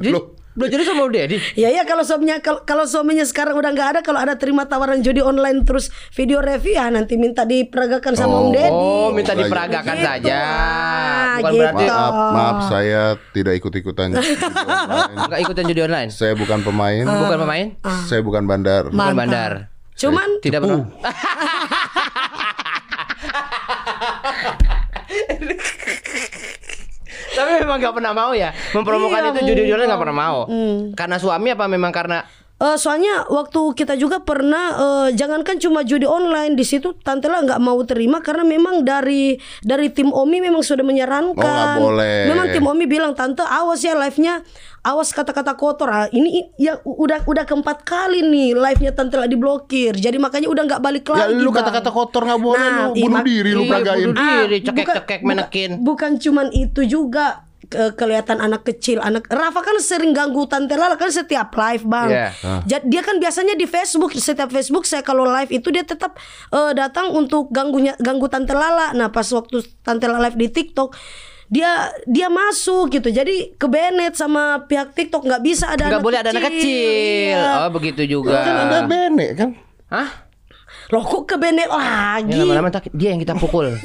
Jadi, 0.03 0.11
Loh. 0.11 0.42
Belajarnya 0.53 0.85
sama 0.85 1.09
Dedi. 1.09 1.37
Ya 1.55 1.69
ya 1.69 1.83
kalau 1.83 2.03
suaminya 2.03 2.37
kalau, 2.39 2.61
kalau 2.63 2.85
suaminya 2.85 3.23
sekarang 3.23 3.55
udah 3.55 3.71
nggak 3.71 3.89
ada 3.89 4.01
kalau 4.01 4.19
ada 4.19 4.35
terima 4.35 4.65
tawaran 4.65 5.01
judi 5.01 5.19
online 5.19 5.63
terus 5.63 5.89
video 6.13 6.39
review 6.39 6.75
ya 6.75 6.89
nanti 6.89 7.17
minta 7.17 7.43
diperagakan 7.43 8.13
sama 8.13 8.35
Om 8.39 8.49
Dedi. 8.51 8.69
Oh, 8.69 9.09
minta 9.11 9.33
Gitu. 9.33 9.43
diperagakan 9.43 9.95
Gitu. 9.95 10.07
saja. 10.07 10.37
Ah, 10.37 11.35
Bukan 11.39 11.51
gitu. 11.51 11.59
berarti 11.59 11.85
maaf 11.87 12.15
maaf 12.31 12.57
saya 12.69 13.03
tidak 13.31 13.55
ikut-ikutan. 13.57 14.09
judi 14.15 14.37
online. 14.37 15.13
enggak 15.19 15.41
ikutan 15.41 15.65
judi 15.65 15.83
online. 15.83 16.09
saya 16.09 16.33
bukan 16.35 16.61
pemain, 16.61 17.05
Bukan 17.05 17.39
pemain, 17.39 17.67
saya 18.05 18.21
bukan 18.21 18.45
bandar. 18.45 18.83
bukan 18.87 19.15
bandar. 19.15 19.53
Cuman 19.93 20.41
Tidak 20.41 20.59
pernah. 20.59 20.89
Tapi 27.33 27.51
memang 27.65 27.77
nggak 27.81 27.95
pernah 27.97 28.13
mau 28.13 28.31
ya 28.37 28.53
mempromokan 28.77 29.21
Iya, 29.33 29.53
itu 29.57 29.63
online 29.73 29.89
nggak 29.89 30.03
pernah 30.03 30.17
mau. 30.17 30.39
Hmm. 30.47 30.93
Karena 30.93 31.17
suami 31.17 31.49
apa 31.53 31.65
memang 31.67 31.93
karena 31.93 32.25
Eh, 32.63 32.79
soalnya 32.79 33.27
waktu 33.27 33.59
kita 33.75 33.99
juga 33.99 34.23
pernah 34.23 34.65
eh, 34.71 35.09
jangankan 35.13 35.59
cuma 35.59 35.83
judi 35.83 36.07
online 36.07 36.55
di 36.55 36.63
situ 36.63 36.95
tante 36.97 37.27
lah 37.27 37.43
nggak 37.43 37.59
mau 37.59 37.75
terima 37.83 38.23
karena 38.23 38.47
memang 38.47 38.83
dari 38.83 39.35
dari 39.61 39.91
tim 39.91 40.09
Omi 40.09 40.39
memang 40.39 40.63
sudah 40.63 40.81
menyarankan. 40.81 41.35
Oh, 41.35 41.43
nggak 41.43 41.83
boleh. 41.83 42.19
Memang 42.29 42.47
tim 42.49 42.63
Omi 42.63 42.87
bilang 42.87 43.13
tante 43.13 43.43
awas 43.43 43.83
ya 43.83 43.99
live-nya 43.99 44.47
awas 44.81 45.11
kata-kata 45.11 45.55
kotor. 45.55 45.91
Ah, 45.91 46.07
ini 46.09 46.55
ya 46.55 46.79
udah 46.83 47.27
udah 47.27 47.43
keempat 47.43 47.83
kali 47.83 48.23
nih 48.23 48.55
live-nya 48.55 48.95
tante 48.95 49.19
lah 49.19 49.27
diblokir. 49.27 49.99
Jadi 49.99 50.23
makanya 50.23 50.47
udah 50.47 50.63
nggak 50.65 50.81
balik 50.81 51.03
Ya 51.09 51.27
lagi. 51.27 51.35
lu 51.35 51.51
Bang. 51.51 51.67
kata-kata 51.67 51.91
kotor 51.91 52.23
nggak 52.25 52.39
boleh 52.41 52.63
Nah, 52.63 52.79
lu 52.79 52.91
iya, 52.95 53.03
bunuh 53.03 53.19
mak- 53.19 53.27
diri 53.27 53.51
lu 53.51 53.63
Iya, 53.63 53.71
peragain. 53.75 53.99
bunuh 53.99 54.15
diri, 54.15 54.57
Ah, 54.57 54.63
cekek-cekek 54.63 55.19
bukan- 55.19 55.27
menekin. 55.27 55.71
Bukan 55.83 56.11
cuman 56.17 56.47
itu 56.53 56.81
juga 56.87 57.43
ke- 57.73 57.97
kelihatan 57.97 58.37
anak 58.37 58.63
kecil 58.63 59.01
anak 59.01 59.25
Rafa 59.27 59.59
kan 59.59 59.81
sering 59.81 60.13
ganggu 60.13 60.45
tante 60.45 60.77
Lala 60.77 60.95
kan 60.95 61.09
setiap 61.09 61.49
live 61.51 61.83
bang 61.83 62.09
Iya. 62.09 62.29
Ja- 62.69 62.85
dia 62.85 63.01
kan 63.01 63.17
biasanya 63.17 63.57
di 63.57 63.65
Facebook 63.65 64.13
setiap 64.13 64.47
Facebook 64.47 64.85
saya 64.85 65.01
kalau 65.01 65.25
live 65.25 65.49
itu 65.51 65.69
dia 65.69 65.81
tetap 65.83 66.21
eh, 66.49 66.73
datang 66.73 67.09
untuk 67.11 67.49
ganggunya 67.49 67.97
ganggu 67.97 68.29
tante 68.29 68.53
Lala 68.53 68.93
nah 68.93 69.09
pas 69.09 69.25
waktu 69.27 69.65
tante 69.81 70.05
Lala 70.05 70.29
live 70.29 70.37
di 70.37 70.49
TikTok 70.51 70.93
dia 71.49 71.69
dia 72.05 72.29
masuk 72.29 72.89
gitu 72.91 73.09
jadi 73.09 73.53
ke 73.53 73.67
Bennett 73.67 74.13
sama 74.13 74.65
pihak 74.65 74.93
TikTok 74.93 75.21
nggak 75.23 75.43
bisa 75.43 75.69
ada 75.69 75.89
nggak 75.89 75.93
anak 75.95 76.05
boleh 76.05 76.19
ada 76.19 76.31
anak 76.31 76.45
kecil. 76.49 77.37
Iya. 77.37 77.45
Oh 77.59 77.71
begitu 77.71 78.03
juga. 78.07 78.37
Kan 78.39 78.57
ada 78.63 78.79
bene 78.85 79.27
kan. 79.33 79.51
Hah? 79.89 80.09
loh 80.89 81.01
kok 81.01 81.25
ke 81.25 81.37
Bennett 81.37 81.69
lagi 81.69 82.33
Ya 82.33 82.45
lama-lama 82.45 82.69
dia 82.93 83.09
yang 83.13 83.21
kita 83.21 83.33
pukul. 83.35 83.69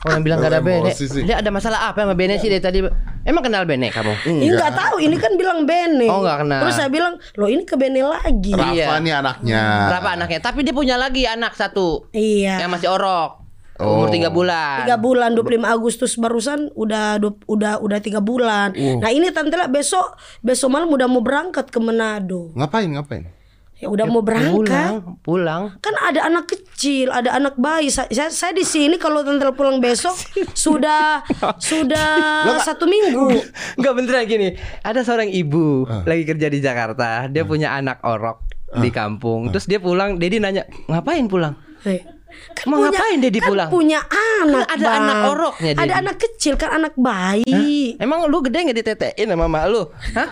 Orang 0.00 0.22
bilang 0.22 0.38
gak 0.38 0.52
ada 0.52 0.62
Bene. 0.62 0.94
Dia 0.94 1.42
ada 1.42 1.50
masalah 1.50 1.90
apa 1.90 2.06
sama 2.06 2.14
Bene 2.14 2.38
sih 2.38 2.46
dari 2.46 2.62
tadi? 2.62 2.78
Emang 3.22 3.42
kenal 3.42 3.66
Bene 3.66 3.90
kamu? 3.90 4.12
Ini 4.24 4.46
nggak 4.48 4.72
tahu 4.72 4.96
ini 5.00 5.16
kan 5.16 5.34
bilang 5.34 5.66
Bene 5.66 6.06
Oh, 6.06 6.22
nggak 6.22 6.38
kenal. 6.40 6.60
terus 6.62 6.74
saya 6.74 6.86
bilang 6.86 7.18
loh 7.34 7.46
ini 7.46 7.62
ke 7.62 7.74
Bene 7.74 8.00
lagi 8.00 8.54
Rafa 8.54 8.72
Iya. 8.72 8.86
nih 8.98 9.12
anaknya. 9.16 9.62
Berapa 9.90 10.08
anaknya? 10.14 10.38
Tapi 10.40 10.62
dia 10.62 10.70
punya 10.70 10.94
lagi 10.94 11.26
anak 11.26 11.52
satu 11.52 12.06
iya 12.10 12.58
yang 12.58 12.70
masih 12.70 12.88
orok. 12.88 13.42
Oh. 13.78 13.94
Umur 13.94 14.10
tiga 14.10 14.26
bulan. 14.28 14.82
tiga 14.82 14.98
bulan 14.98 15.30
25 15.34 15.62
Agustus 15.64 16.14
barusan 16.14 16.70
udah 16.74 17.18
udah 17.44 17.78
udah 17.78 17.98
tiga 17.98 18.18
bulan. 18.18 18.74
Nah 18.74 19.10
ini 19.10 19.30
tante 19.30 19.54
lah 19.54 19.66
besok 19.66 20.14
besok 20.40 20.66
malam 20.68 20.86
udah 20.88 21.06
mau 21.06 21.20
berangkat 21.20 21.68
ke 21.68 21.78
Manado. 21.78 22.50
Ngapain 22.54 22.86
ngapain? 22.88 23.30
Ya 23.78 23.86
udah 23.86 24.10
mau 24.10 24.26
berangkat. 24.26 24.58
Pulang, 24.58 24.94
pulang. 25.22 25.62
Kan 25.78 25.94
ada 26.02 26.26
anak 26.26 26.50
kecil, 26.50 27.14
ada 27.14 27.30
anak 27.30 27.54
bayi. 27.54 27.94
Saya, 27.94 28.10
saya, 28.10 28.50
di 28.50 28.66
sini 28.66 28.98
kalau 28.98 29.22
tante 29.22 29.46
pulang 29.54 29.78
besok 29.78 30.18
sudah 30.66 31.22
sudah 31.62 32.58
satu 32.58 32.90
minggu. 32.90 33.38
Enggak 33.78 33.92
beneran 33.94 34.26
gini. 34.26 34.58
Ada 34.82 35.06
seorang 35.06 35.30
ibu 35.30 35.86
lagi 35.86 36.26
kerja 36.26 36.50
di 36.50 36.58
Jakarta. 36.58 37.30
Dia 37.30 37.46
punya 37.46 37.78
anak 37.78 38.02
orok 38.02 38.50
di 38.82 38.90
kampung. 38.90 39.54
Terus 39.54 39.70
dia 39.70 39.78
pulang, 39.78 40.18
Dedi 40.18 40.42
nanya, 40.42 40.66
"Ngapain 40.90 41.30
pulang?" 41.30 41.54
Hei. 41.86 42.18
Kan 42.52 42.68
Mau 42.68 42.84
ngapain 42.84 43.18
dia 43.18 43.32
di 43.32 43.40
kan 43.40 43.48
pulang? 43.50 43.68
punya 43.72 44.04
anak, 44.04 44.68
Ada 44.68 44.84
Bang. 44.84 45.00
anak 45.00 45.18
oroknya 45.32 45.70
dia 45.74 45.82
Ada 45.88 45.92
anak 46.04 46.16
kecil 46.20 46.54
kan 46.60 46.70
anak 46.76 46.94
bayi. 46.94 47.96
Emang 47.96 48.28
lu 48.28 48.44
gede 48.44 48.68
nggak 48.68 48.78
ditetein 48.84 49.26
sama 49.32 49.48
mak 49.48 49.64
lu? 49.72 49.88
Hah? 50.12 50.28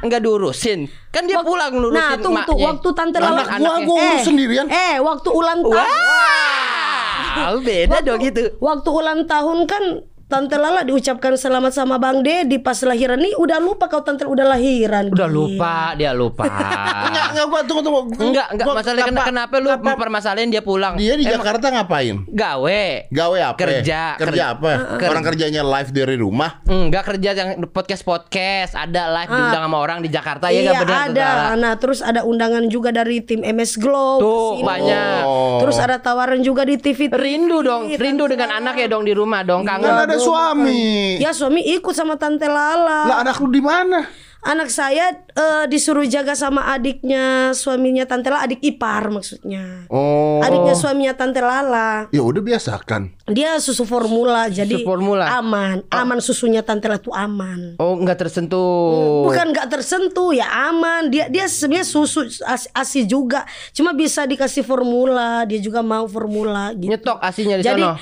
Enggak 0.00 0.20
diurusin. 0.24 0.88
Kan 1.12 1.28
dia 1.28 1.44
pulang 1.44 1.72
ngurusin 1.76 2.00
Nah, 2.00 2.16
tuh 2.16 2.56
waktu 2.56 2.88
tante 2.96 3.16
Lala 3.20 3.44
gua 3.60 3.76
gua 3.84 3.96
urus 4.00 4.24
sendirian. 4.24 4.66
Eh, 4.68 4.96
waktu 5.00 5.28
ulang 5.28 5.60
tahun. 5.60 5.76
Wah, 5.76 7.54
beda 7.60 8.00
waktu, 8.00 8.06
dong 8.08 8.20
gitu. 8.24 8.42
Waktu 8.58 8.88
ulang 8.90 9.20
tahun 9.28 9.58
kan 9.68 9.82
Tante 10.30 10.54
Lala 10.54 10.86
diucapkan 10.86 11.34
selamat 11.34 11.74
sama 11.74 11.98
Bang 11.98 12.22
Dedi 12.22 12.62
pas 12.62 12.78
lahiran 12.80 13.18
nih 13.18 13.34
udah 13.34 13.58
lupa 13.58 13.90
kalau 13.90 14.06
Tante 14.06 14.22
udah 14.22 14.46
lahiran. 14.46 15.10
Udah 15.10 15.26
lupa, 15.26 15.90
dia 15.98 16.14
lupa. 16.14 16.46
Enggak 17.10 17.26
enggak 17.34 17.46
gua 17.50 17.60
tunggu 17.66 17.82
tunggu. 17.82 18.02
Enggak, 18.14 18.46
enggak 18.48 18.62
Gua- 18.62 18.76
masalahnya 18.78 19.10
kenapa, 19.10 19.26
kenapa 19.26 19.54
lu 19.56 19.66
kenapa 19.66 19.86
mempermasalahin 19.90 20.48
dia 20.48 20.62
pulang? 20.62 20.94
Dia 20.94 21.18
di 21.18 21.26
Emang 21.26 21.42
Jakarta 21.42 21.66
ngapain? 21.74 22.22
gawe. 22.30 22.82
Gawe 23.10 23.38
apa? 23.42 23.58
Kerja, 23.58 24.14
Kerja 24.14 24.44
apa? 24.54 24.70
ker- 25.02 25.10
Orang 25.10 25.26
kerjanya 25.26 25.66
live 25.66 25.90
dari 25.90 26.14
rumah. 26.14 26.62
Enggak 26.64 27.10
kerja 27.10 27.30
yang 27.34 27.48
podcast 27.66 28.06
podcast, 28.06 28.78
ada 28.78 29.10
live 29.12 29.26
diundang 29.28 29.62
sama 29.66 29.78
orang 29.78 29.98
di 29.98 30.08
Jakarta 30.08 30.46
ya 30.46 30.54
iya 30.54 30.70
enggak 30.70 30.86
benar 30.86 31.02
ada. 31.02 31.26
Tara? 31.26 31.46
Nah, 31.58 31.74
terus 31.74 32.00
ada 32.00 32.22
undangan 32.22 32.70
juga 32.70 32.94
dari 32.94 33.18
tim 33.18 33.42
MS 33.42 33.74
Glow. 33.76 34.22
Tuh, 34.22 34.30
ke 34.30 34.54
sini. 34.54 34.68
banyak. 34.68 35.22
Oh. 35.26 35.58
Terus 35.58 35.76
ada 35.76 35.98
tawaran 35.98 36.38
juga 36.38 36.62
di 36.62 36.78
TV. 36.78 37.10
Rindu 37.10 37.66
dong, 37.66 37.90
rindu 37.90 38.30
dengan 38.30 38.54
anak 38.54 38.78
ya 38.78 38.86
dong 38.86 39.02
di 39.02 39.10
rumah 39.10 39.42
dong, 39.42 39.66
kangen. 39.66 39.82
Kan 39.82 40.06
ada 40.06 40.16
suami. 40.20 41.16
Ya 41.18 41.32
suami 41.32 41.64
ikut 41.64 41.96
sama 41.96 42.20
Tante 42.20 42.46
Lala. 42.46 43.08
Lah 43.08 43.16
anak 43.24 43.40
lu 43.40 43.48
di 43.48 43.64
mana? 43.64 44.04
Anak 44.40 44.68
saya 44.68 45.12
eh, 45.30 45.64
disuruh 45.68 46.04
jaga 46.04 46.32
sama 46.32 46.72
adiknya 46.72 47.52
suaminya 47.52 48.04
Tante 48.04 48.28
Lala, 48.28 48.48
adik 48.48 48.60
ipar 48.64 49.12
maksudnya. 49.12 49.84
Oh. 49.92 50.40
Adiknya 50.40 50.72
suaminya 50.72 51.14
Tante 51.14 51.40
Lala. 51.40 52.08
Ya 52.10 52.24
udah 52.24 52.40
biasakan. 52.40 53.12
Dia 53.30 53.60
susu 53.62 53.86
formula 53.86 54.50
jadi 54.50 54.80
Susu 54.80 54.88
formula. 54.88 55.38
aman. 55.38 55.84
Aman 55.92 56.18
susunya 56.18 56.64
Tante 56.64 56.88
Lala 56.88 56.98
tuh 56.98 57.12
aman. 57.12 57.76
Oh, 57.76 57.94
nggak 57.94 58.18
tersentuh. 58.18 59.28
Bukan 59.28 59.52
nggak 59.52 59.68
tersentuh 59.70 60.32
ya 60.32 60.48
aman. 60.72 61.12
Dia 61.12 61.28
dia 61.28 61.46
sebenarnya 61.46 61.86
susu 61.86 62.24
as- 62.44 62.70
asi 62.72 63.04
juga. 63.04 63.44
Cuma 63.70 63.92
bisa 63.92 64.24
dikasih 64.24 64.64
formula. 64.64 65.44
Dia 65.44 65.60
juga 65.60 65.84
mau 65.84 66.08
formula 66.08 66.72
gitu. 66.74 66.90
Nyetok 66.90 67.18
asinya 67.20 67.60
di 67.60 67.64
Jadi 67.64 67.82
sono. 67.82 67.94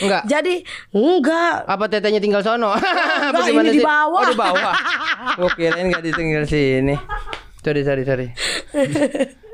Enggak. 0.00 0.22
jadi 0.32 0.54
enggak. 0.94 1.52
Apa 1.66 1.84
tetenya 1.90 2.20
tinggal 2.22 2.40
sono? 2.40 2.72
Enggak, 3.30 3.46
ini 3.52 3.70
di 3.76 3.84
bawah. 3.84 4.20
Oh, 4.22 4.28
di 4.30 4.38
bawah. 4.38 4.74
Gue 5.38 5.50
kirain 5.80 5.88
enggak 5.88 6.04
ditinggal 6.04 6.44
sini. 6.44 6.94
Sorry, 7.60 7.82
sorry, 7.82 8.02
sorry. 8.04 8.26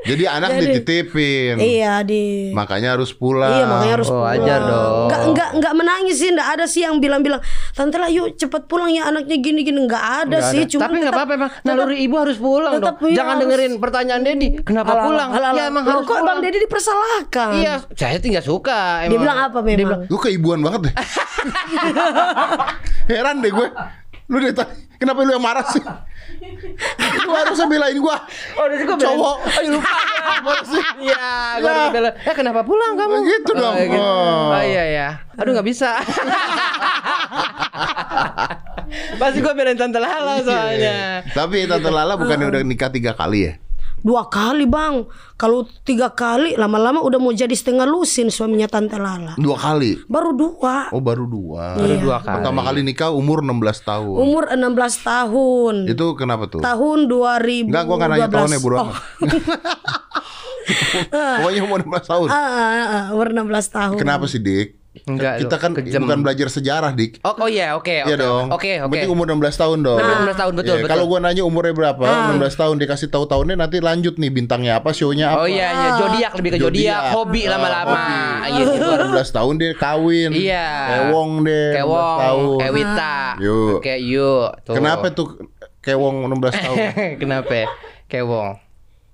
Jadi 0.06 0.22
anak 0.24 0.56
dititipin. 0.56 1.58
Iya 1.58 2.00
di 2.00 2.48
Makanya 2.54 2.94
harus 2.94 3.10
pulang. 3.10 3.50
Iya 3.50 3.64
makanya 3.66 3.94
harus 3.98 4.06
Oh, 4.06 4.16
pulang. 4.16 4.38
ajar 4.38 4.58
dong. 4.62 4.94
Enggak 5.02 5.20
enggak 5.26 5.48
enggak 5.58 5.72
menangis 5.74 6.16
sih, 6.16 6.30
enggak 6.30 6.48
ada 6.48 6.64
sih 6.64 6.80
yang 6.80 6.98
bilang-bilang, 6.98 7.38
"Tante 7.74 7.96
lah 7.96 8.06
yuk 8.06 8.34
cepet 8.34 8.62
pulang 8.66 8.88
ya 8.88 9.04
anaknya 9.04 9.36
gini-gini." 9.36 9.76
Enggak 9.76 10.00
ada 10.22 10.38
Nggak 10.38 10.46
sih, 10.46 10.60
ada. 10.60 10.70
cuma 10.70 10.80
Tapi 10.84 10.94
nggak 11.02 11.12
apa-apa 11.12 11.32
emang 11.34 11.50
naluri 11.60 11.96
ibu 12.00 12.14
harus 12.14 12.36
pulang 12.38 12.72
tetap 12.78 12.94
dong. 12.94 13.04
iya 13.04 13.14
Jangan 13.18 13.28
harus. 13.28 13.42
dengerin 13.42 13.72
pertanyaan 13.76 14.22
Dedi. 14.22 14.48
Kenapa 14.62 14.90
pulang? 15.02 15.28
ya 15.34 15.62
emang 15.66 15.82
harus 15.84 16.00
kok 16.00 16.06
pulang. 16.12 16.24
Bang 16.24 16.38
Dedi 16.40 16.56
dipersalahkan. 16.62 17.48
Iya, 17.58 17.74
saya 17.90 18.16
tidak 18.22 18.42
suka. 18.42 18.80
Dia 19.02 19.06
emang. 19.10 19.18
bilang 19.18 19.38
apa 19.40 19.58
memang? 19.58 19.74
Dia 19.74 19.84
bilang, 19.84 20.00
Lu 20.06 20.16
keibuan 20.22 20.58
banget 20.62 20.80
deh. 20.86 20.94
Heran 23.08 23.42
deh 23.42 23.50
gue. 23.50 23.68
Lu 24.26 24.36
tadi, 24.44 24.74
kenapa 24.98 25.22
lu 25.22 25.30
yang 25.30 25.42
marah 25.42 25.64
sih? 25.66 25.82
Lu 27.26 27.32
harusnya 27.32 27.66
belain 27.66 27.98
gua. 27.98 28.16
Oh, 28.54 28.66
dari 28.66 28.84
gua 28.84 28.96
Cowok. 28.96 29.36
Ayo 29.56 29.68
lupa. 29.74 29.96
Gimana 30.36 30.62
sih? 30.62 30.82
Iya, 31.02 31.26
gua 31.58 31.70
Ya. 31.70 31.84
bela. 31.90 32.10
Eh, 32.14 32.34
kenapa 32.34 32.60
pulang 32.62 32.94
kamu? 32.94 33.14
Gitu 33.24 33.50
dong. 33.52 33.74
Oh, 33.74 33.82
gitu. 33.82 33.98
Oh. 33.98 34.52
Oh, 34.52 34.62
iya 34.62 34.84
ya. 34.86 35.08
Aduh 35.34 35.52
nggak 35.52 35.66
bisa. 35.66 35.96
Pasti 39.18 39.38
gua 39.40 39.52
belain 39.52 39.74
tante 39.74 39.98
Lala 39.98 40.38
soalnya. 40.40 41.26
Tapi 41.28 41.66
Tante 41.66 41.90
Lala 41.90 42.14
bukannya 42.14 42.46
udah 42.48 42.62
nikah 42.62 42.88
tiga 42.88 43.12
kali 43.12 43.50
ya? 43.50 43.52
Dua 44.06 44.30
kali, 44.30 44.70
Bang. 44.70 45.10
Kalau 45.34 45.66
tiga 45.82 46.14
kali 46.14 46.54
lama-lama 46.54 47.02
udah 47.02 47.18
mau 47.18 47.34
jadi 47.34 47.50
setengah 47.50 47.90
lusin 47.90 48.30
suaminya 48.30 48.70
Tante 48.70 48.94
Lala. 48.94 49.34
Dua 49.34 49.58
kali. 49.58 49.98
Baru 50.06 50.30
dua. 50.30 50.94
Oh 50.94 51.02
baru 51.02 51.26
dua. 51.26 51.74
Baru 51.74 51.96
dua 51.98 52.22
kali. 52.22 52.38
Pertama 52.38 52.62
kali 52.62 52.86
nikah 52.86 53.10
umur 53.10 53.42
16 53.42 53.82
tahun. 53.82 54.14
Umur 54.14 54.44
16 54.54 55.02
tahun. 55.02 55.74
Itu 55.90 56.14
kenapa 56.14 56.46
tuh? 56.46 56.62
Tahun 56.62 56.98
2012. 57.10 57.66
Enggak, 57.66 57.82
gua 57.82 57.96
nggak 57.98 58.10
nanya 58.14 58.30
tahunnya, 58.30 58.58
bro. 58.62 58.76
Oh. 58.78 58.90
Pokoknya 61.42 61.62
umur 61.66 61.80
16 61.82 62.10
tahun. 62.10 62.28
Ah, 62.30 62.38
ah, 62.38 62.86
ah, 62.86 63.04
umur 63.14 63.28
16 63.34 63.74
tahun. 63.74 63.98
Kenapa 63.98 64.24
sih, 64.30 64.38
Dik? 64.42 64.75
Enggak, 65.04 65.44
Kita 65.44 65.56
kan 65.56 65.70
kejam. 65.72 66.00
bukan 66.02 66.24
belajar 66.24 66.48
sejarah, 66.48 66.90
Dik. 66.90 67.20
Oh, 67.20 67.36
oh 67.36 67.46
iya, 67.46 67.76
oke, 67.76 67.84
oke. 68.02 68.08
Iya 68.08 68.16
dong. 68.16 68.48
Oke, 68.48 68.80
oke. 68.80 68.88
Berarti 68.88 69.08
umur 69.08 69.28
16 69.28 69.52
tahun 69.54 69.78
dong. 69.80 70.00
Umur 70.00 70.16
16 70.24 70.40
tahun, 70.40 70.52
betul, 70.54 70.64
Iya, 70.66 70.76
betul. 70.80 70.90
Kalau 70.90 71.04
gua 71.04 71.18
nanya 71.20 71.42
umurnya 71.42 71.74
berapa? 71.74 72.04
16 72.32 72.56
tahun 72.56 72.74
dikasih 72.78 73.08
tahu 73.08 73.24
tahunnya 73.26 73.56
nanti 73.58 73.76
lanjut 73.78 74.16
nih 74.16 74.30
bintangnya 74.30 74.78
apa, 74.78 74.90
show-nya 74.90 75.30
apa. 75.30 75.42
Oh 75.42 75.46
iya, 75.46 75.68
iya, 75.68 75.88
zodiak 75.96 76.32
lebih 76.34 76.50
ke 76.50 76.58
zodiak, 76.58 77.02
hobi 77.12 77.42
Ah, 77.44 77.50
lama-lama 77.52 78.00
hobi. 78.40 78.56
gitu. 78.56 78.72
Umur 78.80 79.00
16 79.12 79.28
tahun 79.30 79.52
dia 79.56 79.70
kawin. 79.74 80.30
Iya. 80.32 80.66
Kewong 80.88 81.30
deh. 81.42 81.68
16 81.68 81.76
Kewong, 81.76 82.18
tahun. 82.18 82.56
Ewita. 82.64 83.14
Yuk. 83.38 83.76
Oke, 83.78 83.94
yuk. 83.98 84.48
Tuh. 84.64 84.74
Kenapa 84.74 85.06
tuh 85.10 85.26
Kewong 85.78 86.16
16 86.26 86.54
tahun? 86.56 86.76
Kenapa? 87.20 87.68
Kewong. 88.06 88.65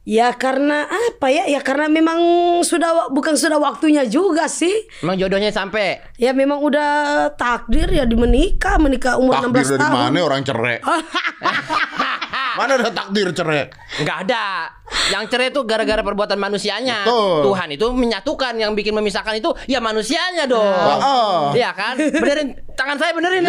Ya 0.02 0.34
karena 0.34 0.90
apa 0.90 1.30
ya? 1.30 1.46
Ya 1.46 1.62
karena 1.62 1.86
memang 1.86 2.18
sudah 2.66 3.06
bukan 3.14 3.38
sudah 3.38 3.62
waktunya 3.62 4.02
juga 4.02 4.50
sih. 4.50 4.90
Emang 4.98 5.14
jodohnya 5.14 5.54
sampai? 5.54 6.02
Ya 6.18 6.34
memang 6.34 6.58
udah 6.58 6.90
takdir 7.38 7.86
ya 7.86 8.02
di 8.02 8.18
menikah, 8.18 8.82
menikah 8.82 9.14
umur 9.14 9.38
takdir 9.38 9.62
16 9.62 9.72
dari 9.78 9.82
tahun. 9.86 9.94
mana 10.10 10.18
orang 10.26 10.42
cerai? 10.42 10.76
mana 12.58 12.70
ada 12.82 12.90
takdir 12.90 13.30
cerai? 13.30 13.70
Enggak 14.02 14.18
ada. 14.26 14.44
Yang 15.14 15.24
cerai 15.30 15.48
itu 15.54 15.60
gara-gara 15.62 16.02
perbuatan 16.02 16.34
manusianya. 16.34 17.06
Betul. 17.06 17.54
Tuhan 17.54 17.68
itu 17.70 17.86
menyatukan, 17.94 18.52
yang 18.58 18.74
bikin 18.74 18.98
memisahkan 18.98 19.38
itu 19.38 19.54
ya 19.70 19.78
manusianya 19.78 20.50
dong. 20.50 20.66
Ah. 20.66 21.54
Iya 21.54 21.70
kan? 21.78 21.94
Benerin 21.94 22.58
tangan 22.74 22.98
saya 22.98 23.14
benerin 23.14 23.46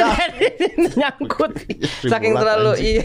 nyangkut. 1.02 1.66
Saking 2.06 2.38
terlalu 2.38 2.78
iya. 2.78 3.04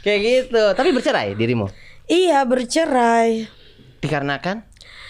Kayak 0.00 0.20
gitu. 0.24 0.62
Tapi 0.72 0.88
bercerai 0.96 1.36
dirimu. 1.36 1.68
Iya 2.06 2.42
bercerai. 2.42 3.50
Dikarenakan 3.98 4.62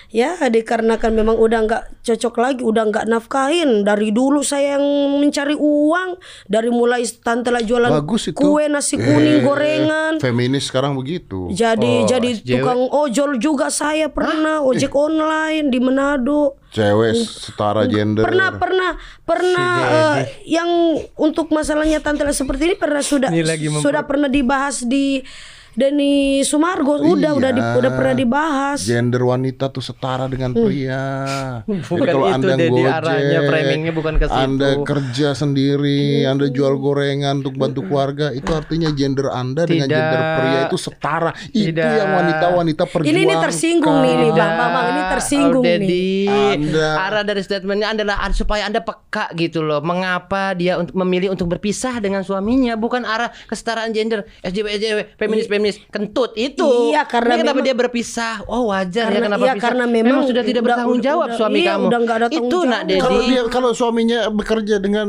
Ya 0.07 0.39
dikarenakan 0.39 1.13
memang 1.13 1.35
udah 1.35 1.67
nggak 1.67 1.83
cocok 2.01 2.35
lagi, 2.39 2.63
udah 2.63 2.89
nggak 2.89 3.05
nafkahin. 3.05 3.83
Dari 3.83 4.15
dulu 4.15 4.39
saya 4.41 4.79
yang 4.79 4.87
mencari 5.19 5.53
uang, 5.53 6.17
dari 6.47 6.71
mulai 6.71 7.03
tante 7.19 7.51
lah 7.51 7.59
jualan 7.61 7.91
Bagus 7.93 8.31
itu. 8.31 8.39
kue 8.39 8.71
nasi 8.71 8.97
kuning, 8.97 9.43
Eh, 9.43 9.45
gorengan. 9.45 10.13
Feminis 10.17 10.71
sekarang 10.71 10.95
begitu. 10.95 11.51
Jadi 11.51 11.93
Oh, 12.01 12.09
jadi 12.09 12.31
SJW. 12.33 12.49
tukang 12.55 12.81
ojol 12.87 13.31
juga 13.37 13.67
saya 13.69 14.07
pernah 14.09 14.63
ojek 14.63 14.95
online 14.95 15.69
di 15.69 15.83
Manado. 15.83 16.55
Cewek 16.71 17.13
setara 17.19 17.85
gender. 17.85 18.23
Pernah 18.23 18.55
pernah 18.55 18.91
pernah 19.21 19.71
eh, 20.15 20.47
yang 20.47 20.71
untuk 21.19 21.51
masalahnya 21.51 21.99
tante 21.99 22.23
lah 22.23 22.33
seperti 22.33 22.63
ini 22.65 22.77
pernah 22.79 23.03
sudah 23.03 23.29
Ini 23.29 23.43
lagi 23.43 23.67
memper- 23.67 23.85
sudah 23.85 24.07
pernah 24.07 24.31
dibahas 24.31 24.81
di 24.81 25.19
Denny 25.77 26.41
Sumargo 26.41 26.97
udah 26.97 27.37
udah 27.37 27.51
di- 27.53 27.61
Iya. 27.61 27.77
udah 27.77 27.91
pernah 27.93 28.15
dibahas. 28.15 28.81
Gender 28.81 29.21
wanita 29.21 29.69
tuh 29.69 29.85
setara 29.85 30.25
dengan 30.25 30.51
pria. 30.51 31.05
Bukan 31.69 32.01
Jadi 32.01 32.11
kalau 32.11 32.27
itu, 32.27 32.35
anda 32.35 32.55
Dedi, 32.57 32.71
gojek, 32.73 32.97
arahnya, 32.97 33.39
framingnya 33.45 33.93
bukan 33.93 34.15
ke 34.17 34.25
situ. 34.25 34.41
Anda 34.41 34.69
kerja 34.81 35.29
sendiri, 35.33 36.01
Anda 36.25 36.47
jual 36.49 36.75
gorengan 36.77 37.35
untuk 37.41 37.55
bantu 37.55 37.85
keluarga, 37.85 38.33
itu 38.33 38.49
artinya 38.49 38.89
gender 38.91 39.29
Anda 39.29 39.69
dengan 39.69 39.85
Tidak. 39.85 39.99
gender 39.99 40.21
pria 40.35 40.59
itu 40.65 40.79
setara. 40.79 41.31
Itu 41.51 41.77
Tidak. 41.77 41.93
yang 41.93 42.11
wanita-wanita 42.15 42.83
perjuangkan. 42.87 43.13
Ini 43.13 43.21
ini 43.23 43.35
tersinggung 43.37 43.97
nih, 44.01 44.15
nih 44.17 44.31
Bang 44.33 44.53
Bang 44.55 44.71
Bang, 44.73 44.87
ini 44.89 45.03
tersinggung 45.13 45.61
oh, 45.61 45.69
nih. 45.69 45.77
Dedi. 45.77 46.09
Anda. 46.27 46.89
Arah 47.03 47.23
dari 47.23 47.43
statementnya 47.43 47.89
adalah 47.93 48.17
ad- 48.21 48.33
supaya 48.33 48.65
anda 48.65 48.81
peka 48.81 49.29
gitu 49.35 49.61
loh. 49.61 49.81
Mengapa 49.81 50.55
dia 50.55 50.79
untuk 50.79 50.97
memilih 50.97 51.29
untuk 51.29 51.49
berpisah 51.49 51.99
dengan 51.99 52.23
suaminya, 52.23 52.75
bukan 52.75 53.03
arah 53.03 53.29
kesetaraan 53.45 53.91
gender, 53.91 54.25
SJW 54.41 54.67
SJW, 54.79 54.99
feminis 55.19 55.47
feminis, 55.47 55.66
kentut 55.87 56.35
itu. 56.35 56.67
Iya, 56.91 57.03
karena 57.05 57.35
Ini 57.35 57.41
kenapa 57.41 57.55
memang- 57.55 57.67
dia 57.67 57.75
berpisah? 57.77 58.35
Oh 58.47 58.69
wajar 58.69 59.07
ya 59.07 59.11
Karena- 59.11 59.27
kenapa 59.27 59.43
iya, 59.43 59.53
pisah? 59.53 59.65
karena 59.65 59.85
memang 59.87 60.19
sudah 60.23 60.43
tidak 60.43 60.55
udah- 60.57 60.67
bertanggung 60.67 60.99
udah- 60.99 61.09
jawab 61.09 61.27
udah- 61.27 61.39
suami 61.39 61.59
iya, 61.59 61.69
kamu. 61.73 61.85
udah 61.87 61.99
ada 62.07 62.27
itu 62.29 62.59
nak. 62.63 62.81
Dedi. 62.85 63.01
Kalau 63.01 63.21
dia 63.23 63.43
kalau 63.47 63.71
suaminya 63.73 64.19
bekerja 64.29 64.77
dengan 64.77 65.07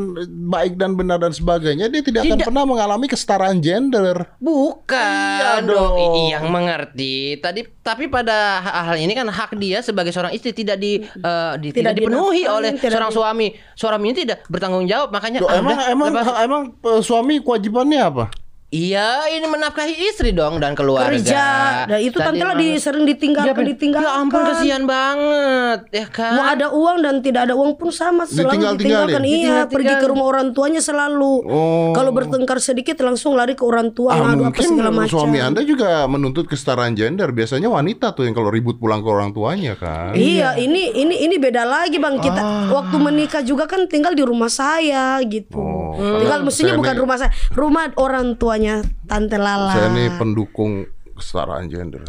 baik 0.47 0.73
dan 0.75 0.93
benar 0.93 1.17
dan 1.17 1.31
sebagainya, 1.31 1.85
dia 1.87 2.01
tidak, 2.01 2.21
akan 2.23 2.35
Tidak. 2.35 2.47
pernah 2.47 2.63
mengalami 2.63 3.05
kesetaraan 3.05 3.57
gender. 3.57 4.15
Bukan 4.37 5.37
Iya 5.37 5.51
dong. 5.61 5.69
dong. 5.69 5.95
I- 6.17 6.29
Yang 6.29 6.45
mengerti. 6.47 7.15
Tadi 7.37 7.61
tapi 7.79 8.07
pada 8.07 8.37
hal 8.59 8.95
ini 8.95 9.11
kan 9.11 9.25
hak 9.25 9.55
dia 9.55 9.79
sebagai 9.79 10.09
seorang 10.09 10.31
istri 10.31 10.51
tidak 10.51 10.77
di, 10.77 10.99
eh, 10.99 11.53
di- 11.57 11.71
tidak, 11.71 11.93
Tidak 11.93 11.93
dipenuhi 11.97 12.41
dinafkahi, 12.41 12.57
oleh 12.57 12.71
tidak 12.73 12.91
seorang 12.91 13.09
di- 13.09 13.15
suami. 13.15 13.47
Suaminya 13.73 14.15
tidak 14.15 14.37
bertanggung 14.47 14.85
jawab 14.85 15.09
makanya 15.09 15.39
Loh, 15.39 15.49
emang 15.49 15.77
Anda 15.77 15.89
emang 15.89 16.07
lepas- 16.11 16.39
emang 16.39 16.61
eh, 16.75 17.01
suami 17.01 17.39
kewajibannya 17.39 17.99
apa? 17.99 18.25
Iya, 18.67 19.31
ini 19.31 19.47
menafkahi 19.47 19.95
istri 20.05 20.35
dong 20.35 20.59
dan 20.59 20.75
keluarga. 20.75 21.07
Kerja. 21.09 21.45
Dan 21.87 22.03
itu 22.03 22.19
Tadi 22.19 22.35
tante 22.35 22.43
lah 22.43 22.51
di, 22.53 22.75
sering 22.75 23.07
ditinggalkan, 23.07 23.63
Ya, 23.63 23.63
ditinggalkan. 23.65 24.03
Ya 24.05 24.19
ampun 24.19 24.41
kasihan 24.43 24.83
banget, 24.83 25.79
ya 25.87 26.05
kan? 26.05 26.35
Mau 26.35 26.43
ada 26.45 26.67
uang 26.69 26.97
dan 26.99 27.23
tidak 27.23 27.47
ada 27.47 27.55
uang 27.55 27.79
pun 27.79 27.89
sama 27.89 28.27
selalu 28.27 28.59
Ditinggal-tinggalin? 28.59 28.75
ditinggalkan. 28.75 29.23
Iya, 29.23 29.31
Ditinggal-tinggalin. 29.31 29.71
pergi 29.71 29.93
ke 29.95 30.05
rumah 30.05 30.25
orang 30.27 30.47
tuanya 30.51 30.81
selalu. 30.81 31.33
Oh. 31.41 31.95
Kalau 31.95 32.11
bertengkar 32.11 32.59
sedikit 32.59 32.99
langsung 32.99 33.39
lari 33.39 33.55
ke 33.55 33.63
orang 33.63 33.87
tua 33.89 34.11
Ah, 34.11 34.35
ngadu 34.35 34.43
apa 34.43 34.51
mungkin 34.51 34.67
segala 34.67 34.91
macam. 34.93 35.15
suami 35.15 35.37
Anda 35.39 35.61
juga 35.63 35.89
menuntut 36.05 36.45
kesetaraan 36.45 36.91
gender. 36.91 37.31
Biasanya 37.31 37.71
wanita 37.71 38.11
tuh 38.11 38.27
yang 38.27 38.35
kalau 38.35 38.51
ribut 38.51 38.75
pulang 38.75 38.99
ke 38.99 39.07
orang 39.07 39.31
tuanya 39.31 39.79
kan. 39.79 40.11
Iya, 40.11 40.59
ini 40.59 40.91
ini 40.91 41.23
ini 41.23 41.39
beda 41.39 41.63
lagi 41.63 41.95
bang 41.97 42.19
kita 42.19 42.35
Ah. 42.37 42.67
waktu 42.73 42.99
menikah 42.99 43.39
juga 43.41 43.63
kan 43.63 43.87
tinggal 43.87 44.11
di 44.11 44.21
rumah 44.21 44.51
saya 44.51 45.23
gitu. 45.23 45.55
Oh, 45.55 46.19
tinggal 46.19 46.35
kalau 46.35 46.43
mestinya 46.43 46.75
bukan 46.75 46.95
rumah 46.95 47.15
saya, 47.17 47.31
rumah 47.53 47.89
orang 47.95 48.35
tuanya 48.57 48.81
tante 49.05 49.37
Lala. 49.37 49.69
Saya 49.69 49.93
nih 49.93 50.17
pendukung 50.17 50.89
kesetaraan 51.13 51.69
gender. 51.69 52.01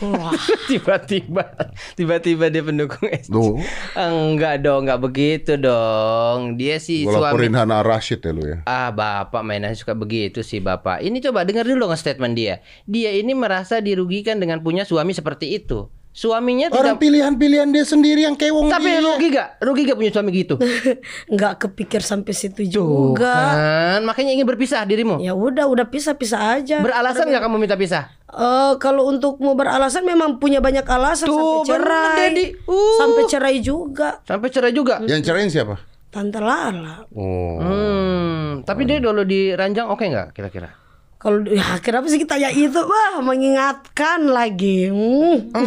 tiba-tiba 0.72 1.44
tiba-tiba 1.92 2.48
dia 2.48 2.64
pendukung. 2.64 3.04
Tuh. 3.28 3.60
Enggak 3.92 4.64
dong, 4.64 4.88
enggak 4.88 5.00
begitu 5.04 5.60
dong. 5.60 6.56
Dia 6.56 6.80
sih 6.80 7.04
Gue 7.04 7.12
suami 7.12 7.36
laporin 7.36 7.52
Hana 7.52 7.84
Rashid 7.84 8.24
ya 8.24 8.32
lu 8.32 8.48
ya. 8.48 8.64
Ah 8.64 8.88
bapak 8.96 9.44
mainnya 9.44 9.76
suka 9.76 9.92
begitu 9.92 10.40
sih 10.40 10.64
bapak 10.64 11.04
Ini 11.04 11.20
coba 11.20 11.44
dengar 11.44 11.68
dulu 11.68 11.92
nge 11.92 12.00
statement 12.00 12.32
dia 12.32 12.64
Dia 12.88 13.12
ini 13.12 13.36
merasa 13.36 13.80
dirugikan 13.84 14.40
dengan 14.40 14.64
punya 14.64 14.88
suami 14.88 15.12
seperti 15.12 15.52
itu 15.56 15.92
suaminya 16.10 16.66
Orang 16.74 16.98
tidak 16.98 17.06
pilihan-pilihan 17.06 17.68
dia 17.70 17.86
sendiri 17.86 18.26
yang 18.26 18.34
kewong 18.34 18.66
tapi 18.66 18.90
dia. 18.90 19.00
rugi 19.00 19.26
gak? 19.30 19.48
Rugi 19.62 19.82
gak 19.86 19.98
punya 19.98 20.10
suami 20.10 20.30
gitu? 20.34 20.54
nggak 21.34 21.52
kepikir 21.66 22.02
sampai 22.02 22.34
situ 22.34 22.66
Tuh 22.66 22.68
juga. 22.68 23.30
kan, 23.30 24.00
makanya 24.02 24.34
ingin 24.34 24.46
berpisah 24.46 24.82
dirimu. 24.82 25.22
Ya 25.22 25.38
udah, 25.38 25.70
udah 25.70 25.86
pisah-pisah 25.86 26.60
aja. 26.60 26.82
Beralasan 26.82 27.30
nggak 27.30 27.42
kamu 27.46 27.56
minta 27.62 27.78
pisah? 27.78 28.10
Eh, 28.30 28.72
kalau 28.78 29.10
untuk 29.10 29.38
mau 29.42 29.58
beralasan 29.58 30.06
memang 30.06 30.38
punya 30.38 30.62
banyak 30.62 30.86
alasan 30.86 31.30
Tuh, 31.30 31.66
sampai 31.66 31.78
bener, 31.78 31.82
cerai. 31.82 32.46
Uh. 32.66 32.98
Sampai 32.98 33.22
cerai 33.26 33.56
juga. 33.58 34.08
Sampai 34.22 34.48
cerai 34.50 34.72
juga. 34.74 35.02
Yang 35.06 35.30
ceraiin 35.30 35.50
siapa? 35.50 35.78
Tante 36.10 36.42
Lala. 36.42 37.06
Oh. 37.14 37.58
Hmm, 37.62 38.66
tapi 38.66 38.82
dia 38.82 38.98
dulu 38.98 39.22
di 39.22 39.54
ranjang 39.54 39.86
oke 39.86 40.02
nggak 40.02 40.34
kira-kira? 40.34 40.79
Kalau 41.20 41.44
ya 41.44 41.76
kenapa 41.84 42.08
sih 42.08 42.16
kita 42.16 42.40
ya 42.40 42.48
itu 42.48 42.80
wah 42.80 43.20
mengingatkan 43.20 44.24
lagi. 44.24 44.88
Hmm. 44.88 45.52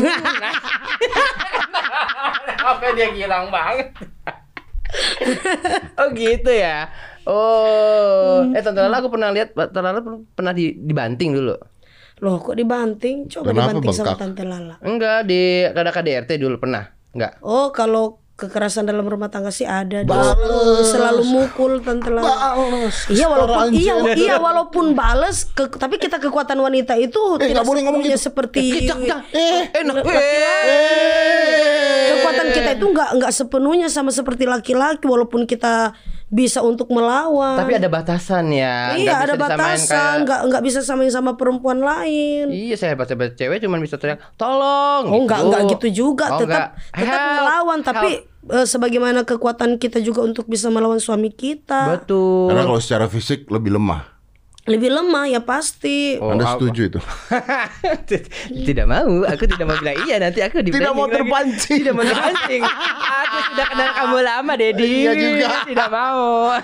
Apa 2.74 2.98
dia 2.98 3.14
gilang 3.14 3.54
banget? 3.54 3.94
oh 6.02 6.10
gitu 6.18 6.50
ya. 6.50 6.90
Oh, 7.30 8.50
eh 8.50 8.60
Tante 8.66 8.82
Lala 8.82 8.98
aku 9.00 9.14
pernah 9.14 9.30
lihat 9.30 9.54
Tante 9.54 9.80
Lala 9.80 10.02
pernah 10.34 10.58
di, 10.58 10.74
dibanting 10.74 11.38
dulu. 11.38 11.54
Loh 12.26 12.36
kok 12.42 12.58
dibanting? 12.58 13.30
Coba 13.30 13.54
Kenapa 13.54 13.78
dibanting 13.78 13.94
sama 13.94 14.06
bengkak? 14.10 14.20
Tante 14.26 14.44
Lala. 14.50 14.76
Enggak 14.82 15.20
di 15.30 15.70
ada 15.70 15.92
KDRT 15.94 16.32
dulu 16.42 16.58
pernah. 16.58 16.90
Enggak. 17.14 17.38
Oh 17.46 17.70
kalau 17.70 18.23
kekerasan 18.34 18.84
dalam 18.84 19.06
rumah 19.06 19.30
tangga 19.30 19.50
sih 19.50 19.64
ada. 19.64 20.02
Dia 20.02 20.24
selalu 20.84 21.22
mukul 21.24 21.80
Lala. 21.80 22.58
Iya 23.08 23.26
walaupun 23.28 23.70
iya 23.72 23.94
iya 24.16 24.36
walaupun 24.36 24.92
bales 24.92 25.46
ke- 25.48 25.70
tapi 25.72 25.96
kita 25.96 26.18
kekuatan 26.18 26.58
wanita 26.58 26.94
itu 26.96 27.38
Eh, 27.38 27.50
nggak 27.50 27.62
boleh 27.62 27.82
ngomong 27.84 28.02
gitu. 28.04 28.18
seperti 28.20 28.90
Eh, 29.32 29.70
enak. 29.76 30.02
kekuatan 32.10 32.48
kita 32.52 32.70
itu 32.74 32.86
nggak 32.88 33.10
nggak 33.16 33.32
sepenuhnya 33.32 33.88
sama 33.88 34.10
seperti 34.10 34.44
laki-laki 34.44 35.04
walaupun 35.04 35.46
kita 35.46 35.94
bisa 36.34 36.60
untuk 36.60 36.90
melawan. 36.90 37.56
Tapi 37.56 37.78
ada 37.78 37.86
batasan 37.88 38.50
ya. 38.50 38.92
iya 38.92 39.06
Nggak 39.06 39.20
ada 39.22 39.36
batasan, 39.38 39.86
kayak- 39.86 40.22
nggak 40.24 40.40
nggak 40.50 40.64
bisa 40.66 40.80
samain 40.82 41.08
sama 41.08 41.38
perempuan 41.38 41.78
lain. 41.78 42.50
Iya 42.50 42.74
saya 42.74 42.90
hebat 42.92 43.06
hebat 43.08 43.38
cewek 43.38 43.62
cuman 43.62 43.78
bisa 43.78 43.96
teriak 43.96 44.18
tolong. 44.34 45.06
Oh 45.06 45.22
nggak 45.22 45.40
nggak 45.46 45.62
gitu 45.72 45.88
juga, 46.10 46.34
Oh, 46.34 46.42
tetap 46.42 46.74
nggak. 46.74 46.98
tetap 46.98 47.20
Help, 47.22 47.38
melawan. 47.40 47.80
Tapi 47.80 48.10
help. 48.18 48.50
eh, 48.52 48.66
sebagaimana 48.66 49.22
kekuatan 49.22 49.78
kita 49.78 50.02
juga 50.02 50.20
untuk 50.20 50.46
bisa 50.46 50.68
melawan 50.68 50.98
suami 50.98 51.30
kita 51.30 51.94
betul. 51.94 52.50
Karena 52.50 52.66
kalau 52.66 52.82
secara 52.82 53.06
fisik 53.06 53.46
lebih 53.48 53.70
lemah. 53.72 54.13
Lebih 54.64 54.96
lemah 54.96 55.28
ya 55.28 55.44
pasti. 55.44 56.16
Oh, 56.24 56.32
Anda 56.32 56.48
apa- 56.48 56.56
setuju 56.56 56.82
itu? 56.88 57.00
tidak 58.72 58.86
mau, 58.88 59.28
aku 59.28 59.44
tidak 59.44 59.66
mau 59.68 59.76
bilang 59.76 59.98
iya 60.08 60.16
nanti 60.24 60.40
aku 60.40 60.64
Tidak 60.64 60.92
mau 60.96 61.04
lagi. 61.04 61.20
terpancing. 61.20 61.80
Tidak 61.84 61.92
mau 61.92 62.04
terpancing. 62.08 62.62
aku 62.64 63.38
sudah 63.52 63.66
kenal 63.68 63.90
kamu 63.92 64.18
lama, 64.24 64.54
Dedi. 64.56 64.88
Iya 65.04 65.12
juga. 65.20 65.48
Tidak 65.68 65.90
mau. 65.92 66.56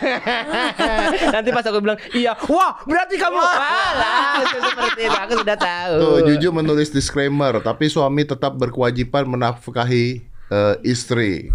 nanti 1.36 1.50
pas 1.52 1.66
aku 1.68 1.80
bilang 1.84 2.00
iya, 2.16 2.32
wah 2.48 2.80
berarti 2.88 3.16
kamu 3.20 3.36
kalah. 3.36 4.48
Seperti 4.48 5.02
itu, 5.04 5.18
aku 5.20 5.34
sudah 5.44 5.58
tahu. 5.60 5.96
Tuh, 6.00 6.18
Juju 6.24 6.48
menulis 6.56 6.96
disclaimer, 6.96 7.60
tapi 7.60 7.92
suami 7.92 8.24
tetap 8.24 8.56
berkewajiban 8.56 9.28
menafkahi 9.28 10.24
eh, 10.48 10.76
istri. 10.88 11.52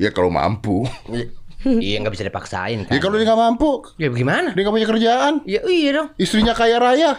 Ya 0.00 0.08
kalau 0.08 0.32
mampu. 0.32 0.88
Iya 1.84 1.96
nggak 1.98 2.12
bisa 2.12 2.24
dipaksain 2.24 2.78
kan. 2.84 2.92
Ya 2.92 2.98
kalau 2.98 3.14
dia 3.14 3.24
nggak 3.24 3.40
mampu, 3.40 3.70
Ya 3.96 4.08
gimana? 4.08 4.50
dia 4.50 4.62
nggak 4.62 4.74
punya 4.74 4.88
kerjaan, 4.88 5.34
Ya 5.44 5.60
iya 5.64 5.90
dong. 5.92 6.08
istrinya 6.16 6.52
kaya 6.52 6.76
raya. 6.76 7.12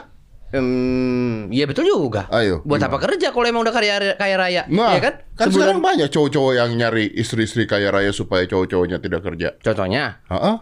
Hmm, 0.54 1.50
iya 1.50 1.66
betul 1.66 1.82
juga. 1.84 2.30
Ayo, 2.30 2.62
Buat 2.62 2.78
gimana? 2.80 2.94
apa 2.94 2.98
kerja 3.02 3.28
kalau 3.30 3.42
emang 3.44 3.62
udah 3.62 3.74
kaya 3.74 4.14
kaya 4.14 4.36
raya? 4.38 4.62
Nah, 4.68 4.94
Iya 4.94 5.02
kan? 5.02 5.14
kan 5.34 5.46
Sebulan- 5.48 5.54
sekarang 5.56 5.80
banyak 5.82 6.08
cowok-cowok 6.08 6.54
yang 6.54 6.70
nyari 6.72 7.10
istri-istri 7.10 7.66
kaya 7.66 7.90
raya 7.90 8.12
supaya 8.12 8.46
cowok-cowoknya 8.46 9.02
tidak 9.02 9.22
kerja. 9.24 9.58
Contohnya? 9.58 10.22
Heeh, 10.30 10.56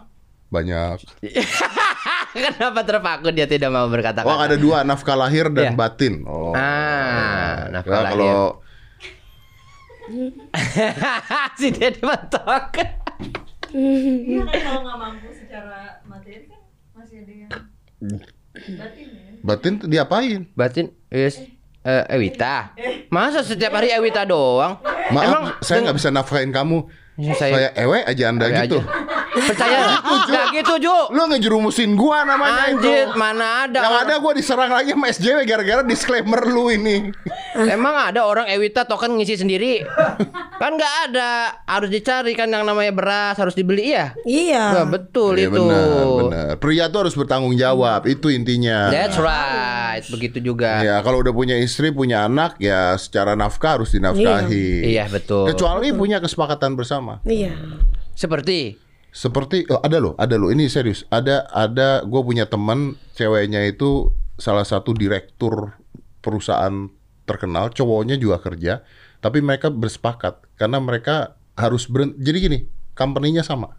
banyak. 0.48 0.96
Kenapa 2.32 2.80
terpaku 2.80 3.28
dia 3.30 3.44
tidak 3.44 3.68
mau 3.68 3.84
berkata-kata? 3.86 4.24
Oh, 4.24 4.40
ada 4.40 4.56
dua 4.56 4.80
nafkah 4.80 5.12
lahir 5.12 5.52
dan 5.52 5.76
batin. 5.76 6.24
Oh. 6.24 6.56
Ah, 6.56 7.68
Nah, 7.68 7.84
nafkah 7.84 8.00
lahir. 8.02 8.16
kalau 8.16 8.40
si 11.60 11.68
dia 11.68 11.92
dimentok. 11.92 12.72
Iya 13.72 14.42
kan 14.44 14.56
kalau 14.60 14.80
nggak 14.84 14.98
mampu 14.98 15.28
secara 15.32 15.78
materi 16.04 16.44
kan 16.44 16.60
masih 16.92 17.16
ada 17.24 17.32
yang 17.34 17.50
batin 18.76 19.06
ya. 19.08 19.32
batin 19.40 19.72
diapain? 19.82 20.40
Batin, 20.52 20.86
yes. 21.08 21.40
Eh, 21.82 22.04
Ewita. 22.14 22.76
Masa 23.08 23.42
setiap 23.42 23.74
hari 23.74 23.90
Ewita 23.90 24.22
doang? 24.22 24.78
Maaf, 25.10 25.24
Emang 25.24 25.44
saya 25.58 25.82
nggak 25.82 25.96
bisa 25.98 26.08
nafkahin 26.08 26.54
kamu. 26.54 26.86
Ya, 27.18 27.32
saya... 27.34 27.52
saya- 27.52 27.74
ewe 27.76 27.98
aja 28.00 28.24
anda 28.28 28.46
Ewe 28.46 28.56
gitu. 28.64 28.78
aja. 28.78 28.88
Percaya 29.34 29.96
nggak 30.02 30.46
gitu 30.54 30.74
Ju? 30.78 30.96
Lu 31.10 31.22
ngejerumusin 31.26 31.92
gua 31.92 32.22
namanya 32.22 32.68
Anjir, 32.68 33.08
itu. 33.08 33.16
mana 33.16 33.64
ada? 33.64 33.80
Yang 33.80 33.88
orang- 33.90 34.04
ada 34.04 34.14
gua 34.18 34.32
diserang 34.32 34.70
lagi 34.70 34.90
sama 34.92 35.06
SJW 35.08 35.38
gara-gara 35.42 35.82
disclaimer 35.82 36.40
lu 36.44 36.68
ini. 36.68 37.08
Emang 37.54 37.94
ada 37.94 38.24
orang 38.24 38.46
Ewita 38.46 38.84
token 38.84 39.16
ngisi 39.16 39.36
sendiri? 39.36 39.80
kan 40.56 40.72
nggak 40.72 40.94
ada, 41.08 41.30
harus 41.64 41.88
dicari 41.88 42.32
kan 42.32 42.46
yang 42.46 42.62
namanya 42.62 42.92
beras 42.92 43.34
harus 43.34 43.52
dibeli 43.52 43.90
ya. 43.90 44.14
Iya. 44.22 44.64
Nah, 44.74 44.86
betul 44.86 45.34
Iya 45.34 45.48
itu. 45.48 45.58
benar, 45.58 46.04
benar. 46.06 46.46
Pria 46.56 46.86
tuh 46.86 46.98
harus 47.02 47.14
bertanggung 47.14 47.56
jawab, 47.56 48.06
itu 48.06 48.28
intinya. 48.28 48.86
That's 48.88 49.18
right, 49.18 50.04
begitu 50.06 50.38
juga. 50.38 50.80
Ya, 50.80 51.00
kalau 51.00 51.18
udah 51.18 51.32
punya 51.32 51.58
istri, 51.58 51.90
punya 51.90 52.24
anak, 52.24 52.56
ya 52.56 52.94
secara 52.94 53.34
nafkah 53.34 53.80
harus 53.80 53.90
dinafkahi. 53.90 54.86
Iya 54.86 55.08
betul. 55.08 55.50
Kecuali 55.50 55.90
punya 55.90 56.18
kesepakatan 56.18 56.72
bersama. 56.72 57.18
Iya. 57.24 57.52
Seperti 58.12 58.76
Seperti 59.12 59.68
oh, 59.68 59.78
ada 59.84 60.00
loh, 60.00 60.16
ada 60.16 60.40
loh. 60.40 60.48
Ini 60.48 60.72
serius. 60.72 61.04
Ada 61.12 61.44
ada 61.52 62.00
gue 62.02 62.20
punya 62.24 62.48
teman 62.48 62.96
ceweknya 63.12 63.68
itu 63.68 64.08
salah 64.40 64.64
satu 64.64 64.96
direktur 64.96 65.76
perusahaan 66.24 66.88
terkenal, 67.28 67.70
cowoknya 67.70 68.16
juga 68.16 68.40
kerja, 68.40 68.82
tapi 69.20 69.44
mereka 69.44 69.68
bersepakat 69.68 70.42
karena 70.56 70.80
mereka 70.80 71.36
harus 71.54 71.86
berhenti. 71.86 72.18
Jadi 72.24 72.36
gini, 72.40 72.58
company-nya 72.96 73.44
sama. 73.44 73.76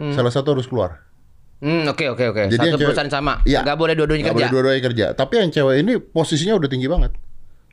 Salah 0.00 0.32
satu 0.32 0.56
harus 0.56 0.64
keluar. 0.64 1.04
Hmm, 1.60 1.84
oke 1.92 2.08
oke 2.08 2.24
oke. 2.32 2.42
Jadi 2.48 2.56
yang 2.56 2.72
Satu 2.72 2.80
cewek- 2.80 2.88
perusahaan 2.96 3.12
sama. 3.12 3.44
Iya. 3.44 3.60
Nggak 3.60 3.76
boleh 3.76 3.94
dua-duanya 3.98 4.24
kerja. 4.32 4.36
boleh 4.36 4.48
dua-duanya 4.48 4.82
kerja. 4.88 5.06
Tapi 5.12 5.34
yang 5.44 5.50
cewek 5.52 5.76
ini 5.84 5.92
posisinya 6.00 6.56
udah 6.56 6.68
tinggi 6.72 6.88
banget. 6.88 7.12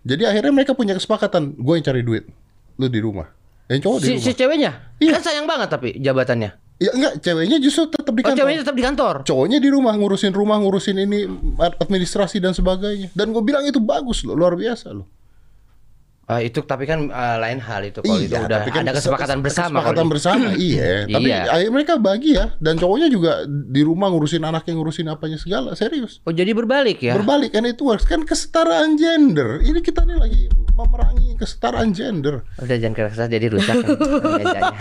Jadi 0.03 0.23
akhirnya 0.27 0.51
mereka 0.51 0.75
punya 0.75 0.91
kesepakatan, 0.99 1.55
gue 1.55 1.73
yang 1.79 1.85
cari 1.87 2.03
duit, 2.03 2.27
lu 2.75 2.91
di 2.91 2.99
rumah. 2.99 3.31
Yang 3.68 3.80
cowok 3.84 3.97
di 3.97 4.03
si, 4.03 4.11
rumah. 4.11 4.24
si 4.24 4.32
ceweknya? 4.34 4.72
Iya. 4.97 5.11
Kan 5.13 5.24
sayang 5.24 5.45
banget 5.45 5.70
tapi 5.70 5.89
jabatannya. 5.97 6.51
Ya 6.78 6.91
enggak, 6.93 7.13
ceweknya 7.20 7.57
justru 7.57 7.89
tetap 7.89 8.13
di 8.13 8.22
Oh, 8.22 8.26
kantor. 8.26 8.38
ceweknya 8.38 8.59
tetap 8.61 8.76
di 8.76 8.84
kantor. 8.86 9.15
Cowoknya 9.24 9.57
di 9.57 9.68
rumah 9.68 9.93
ngurusin 9.93 10.30
rumah, 10.30 10.57
ngurusin 10.57 10.97
ini 10.99 11.26
administrasi 11.57 12.38
dan 12.38 12.53
sebagainya. 12.53 13.09
Dan 13.11 13.30
gue 13.30 13.41
bilang 13.41 13.65
itu 13.65 13.78
bagus 13.78 14.22
loh, 14.22 14.34
luar 14.34 14.53
biasa 14.53 14.93
loh. 14.93 15.09
Ah, 16.28 16.38
itu 16.38 16.59
tapi 16.61 16.84
kan 16.84 17.07
ah, 17.07 17.39
lain 17.39 17.55
hal 17.57 17.88
itu 17.88 18.03
kalau 18.03 18.20
itu 18.20 18.28
Iya, 18.30 18.43
udah 18.45 18.59
tapi 18.59 18.70
kan 18.70 18.84
ada 18.84 18.93
kesepakatan 18.93 19.39
bersama. 19.39 19.80
Kesepakatan 19.80 19.88
kalau 19.89 20.03
di- 20.03 20.11
bersama, 20.11 20.47
iya. 20.53 20.89
Tapi 21.15 21.24
Iya. 21.26 21.39
akhirnya 21.49 21.72
mereka 21.72 21.93
bagi 21.97 22.30
ya. 22.36 22.45
Dan 22.57 22.76
cowoknya 22.76 23.07
juga 23.07 23.32
di 23.47 23.82
rumah 23.82 24.11
ngurusin 24.11 24.43
anaknya, 24.43 24.76
ngurusin 24.76 25.07
apanya 25.07 25.39
segala. 25.39 25.72
Serius. 25.74 26.20
Oh 26.24 26.36
jadi 26.36 26.51
berbalik 26.51 26.99
ya? 26.99 27.15
Berbalik 27.15 27.51
kan 27.53 27.63
itu 27.63 27.80
works 27.82 28.03
kan 28.03 28.22
kesetaraan 28.22 28.99
gender. 28.99 29.63
Ini 29.63 29.80
kita 29.80 30.03
nih 30.03 30.20
lagi 30.20 30.41
memerangi 30.78 31.34
kesetaraan 31.36 31.89
gender. 31.89 32.45
Udah 32.55 32.78
jangan 32.78 32.93
keras 32.93 33.17
jadi 33.19 33.47
rusak 33.49 33.75
kan 33.75 33.89
mejanya. 34.38 34.71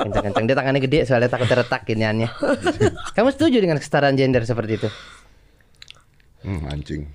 Kencang-kencang 0.00 0.44
dia 0.44 0.56
tangannya 0.56 0.80
gede 0.80 0.98
soalnya 1.04 1.30
takut 1.30 1.46
retak 1.46 1.82
giniannya. 1.84 2.28
Kamu 3.14 3.30
setuju 3.30 3.58
dengan 3.58 3.78
kesetaraan 3.78 4.14
gender 4.14 4.42
seperti 4.42 4.72
itu? 4.76 4.88
Hmm, 6.40 6.66
anjing. 6.66 7.06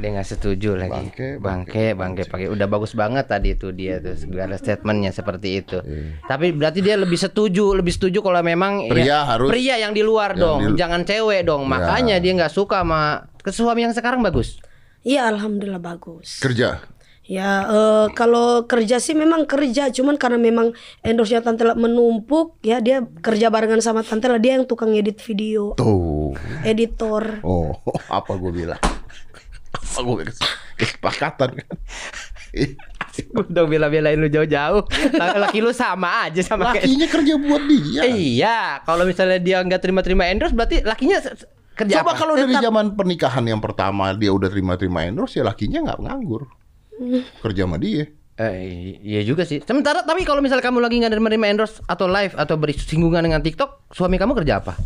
Dia 0.00 0.16
nggak 0.16 0.28
setuju 0.30 0.80
lagi. 0.80 0.96
Bangke, 1.12 1.28
bangke, 1.36 1.84
bangke, 1.92 2.22
pakai. 2.24 2.48
Udah 2.48 2.64
bagus 2.64 2.96
banget 2.96 3.28
tadi 3.28 3.52
itu 3.52 3.68
dia 3.68 4.00
tuh 4.00 4.16
segala 4.16 4.56
statementnya 4.56 5.12
seperti 5.12 5.60
itu. 5.60 5.76
Iya. 5.78 6.24
Tapi 6.24 6.50
berarti 6.50 6.80
dia 6.80 6.96
lebih 6.96 7.20
setuju, 7.20 7.76
lebih 7.76 7.92
setuju 7.92 8.18
kalau 8.18 8.40
memang 8.40 8.88
Pria 8.88 9.04
ya, 9.04 9.18
harus- 9.28 9.52
pria 9.52 9.76
yang 9.76 9.92
di 9.92 10.00
luar 10.00 10.32
yang 10.32 10.40
dong, 10.40 10.60
di- 10.64 10.78
jangan 10.80 11.04
cewek 11.04 11.44
dong. 11.44 11.62
Ya. 11.62 11.70
Makanya 11.70 12.16
dia 12.16 12.32
nggak 12.32 12.48
suka 12.48 12.80
sama 12.80 13.00
ke 13.36 13.52
suami 13.52 13.84
yang 13.84 13.92
sekarang 13.92 14.24
bagus. 14.24 14.56
Iya 15.00 15.32
alhamdulillah 15.32 15.80
bagus. 15.80 16.40
Kerja. 16.40 16.84
Ya 17.30 17.62
eh, 17.62 18.06
kalau 18.18 18.66
kerja 18.66 18.98
sih 18.98 19.14
memang 19.14 19.46
kerja, 19.46 19.86
cuman 19.94 20.18
karena 20.18 20.34
memang 20.34 20.74
endorse-nya 21.06 21.46
Tante 21.46 21.62
La 21.62 21.78
menumpuk, 21.78 22.58
ya 22.58 22.82
dia 22.82 23.06
kerja 23.22 23.54
barengan 23.54 23.78
sama 23.78 24.02
Tante 24.02 24.26
La, 24.26 24.42
dia 24.42 24.58
yang 24.58 24.66
tukang 24.66 24.90
edit 24.98 25.22
video, 25.22 25.78
Tuh. 25.78 26.34
editor. 26.66 27.38
Oh, 27.46 27.70
apa 28.18 28.34
gue 28.34 28.50
bilang? 28.50 28.82
Apa 29.70 29.98
gue 30.02 30.26
kesepakatan 30.74 31.62
kan? 31.62 31.70
Udah 33.46 33.62
bela-belain 33.62 34.18
lu 34.18 34.26
jauh-jauh. 34.26 34.82
Laki 35.14 35.62
lu 35.62 35.70
sama 35.70 36.26
aja 36.26 36.42
sama 36.42 36.74
kayak 36.74 36.82
Lakinya 36.82 37.06
kerja 37.06 37.34
buat 37.38 37.62
dia. 37.62 38.00
Iya, 38.10 38.60
kalau 38.82 39.06
misalnya 39.06 39.38
dia 39.38 39.62
nggak 39.62 39.78
terima-terima 39.78 40.26
endorse 40.26 40.50
berarti 40.50 40.82
lakinya 40.82 41.22
Kerja 41.80 42.04
Coba 42.04 42.12
apa? 42.12 42.20
kalau 42.20 42.34
dari 42.36 42.52
zaman 42.52 42.92
pernikahan 42.92 43.44
yang 43.48 43.60
pertama 43.64 44.12
dia 44.12 44.30
udah 44.30 44.52
terima-terima 44.52 45.08
endorse 45.08 45.40
ya 45.40 45.44
lakinya 45.48 45.80
nggak 45.88 46.00
nganggur. 46.04 46.44
Kerja 47.40 47.64
sama 47.64 47.80
dia. 47.80 48.04
Eh, 48.40 48.96
iya 49.00 49.20
juga 49.24 49.44
sih. 49.44 49.64
Sementara 49.64 50.04
tapi 50.04 50.24
kalau 50.28 50.44
misalnya 50.44 50.64
kamu 50.64 50.80
lagi 50.80 51.00
nggak 51.00 51.16
menerima 51.16 51.46
endorse 51.56 51.80
atau 51.88 52.04
live 52.08 52.36
atau 52.36 52.56
bersinggungan 52.60 53.24
dengan 53.24 53.40
TikTok, 53.40 53.92
suami 53.92 54.20
kamu 54.20 54.32
kerja 54.44 54.60
apa? 54.60 54.76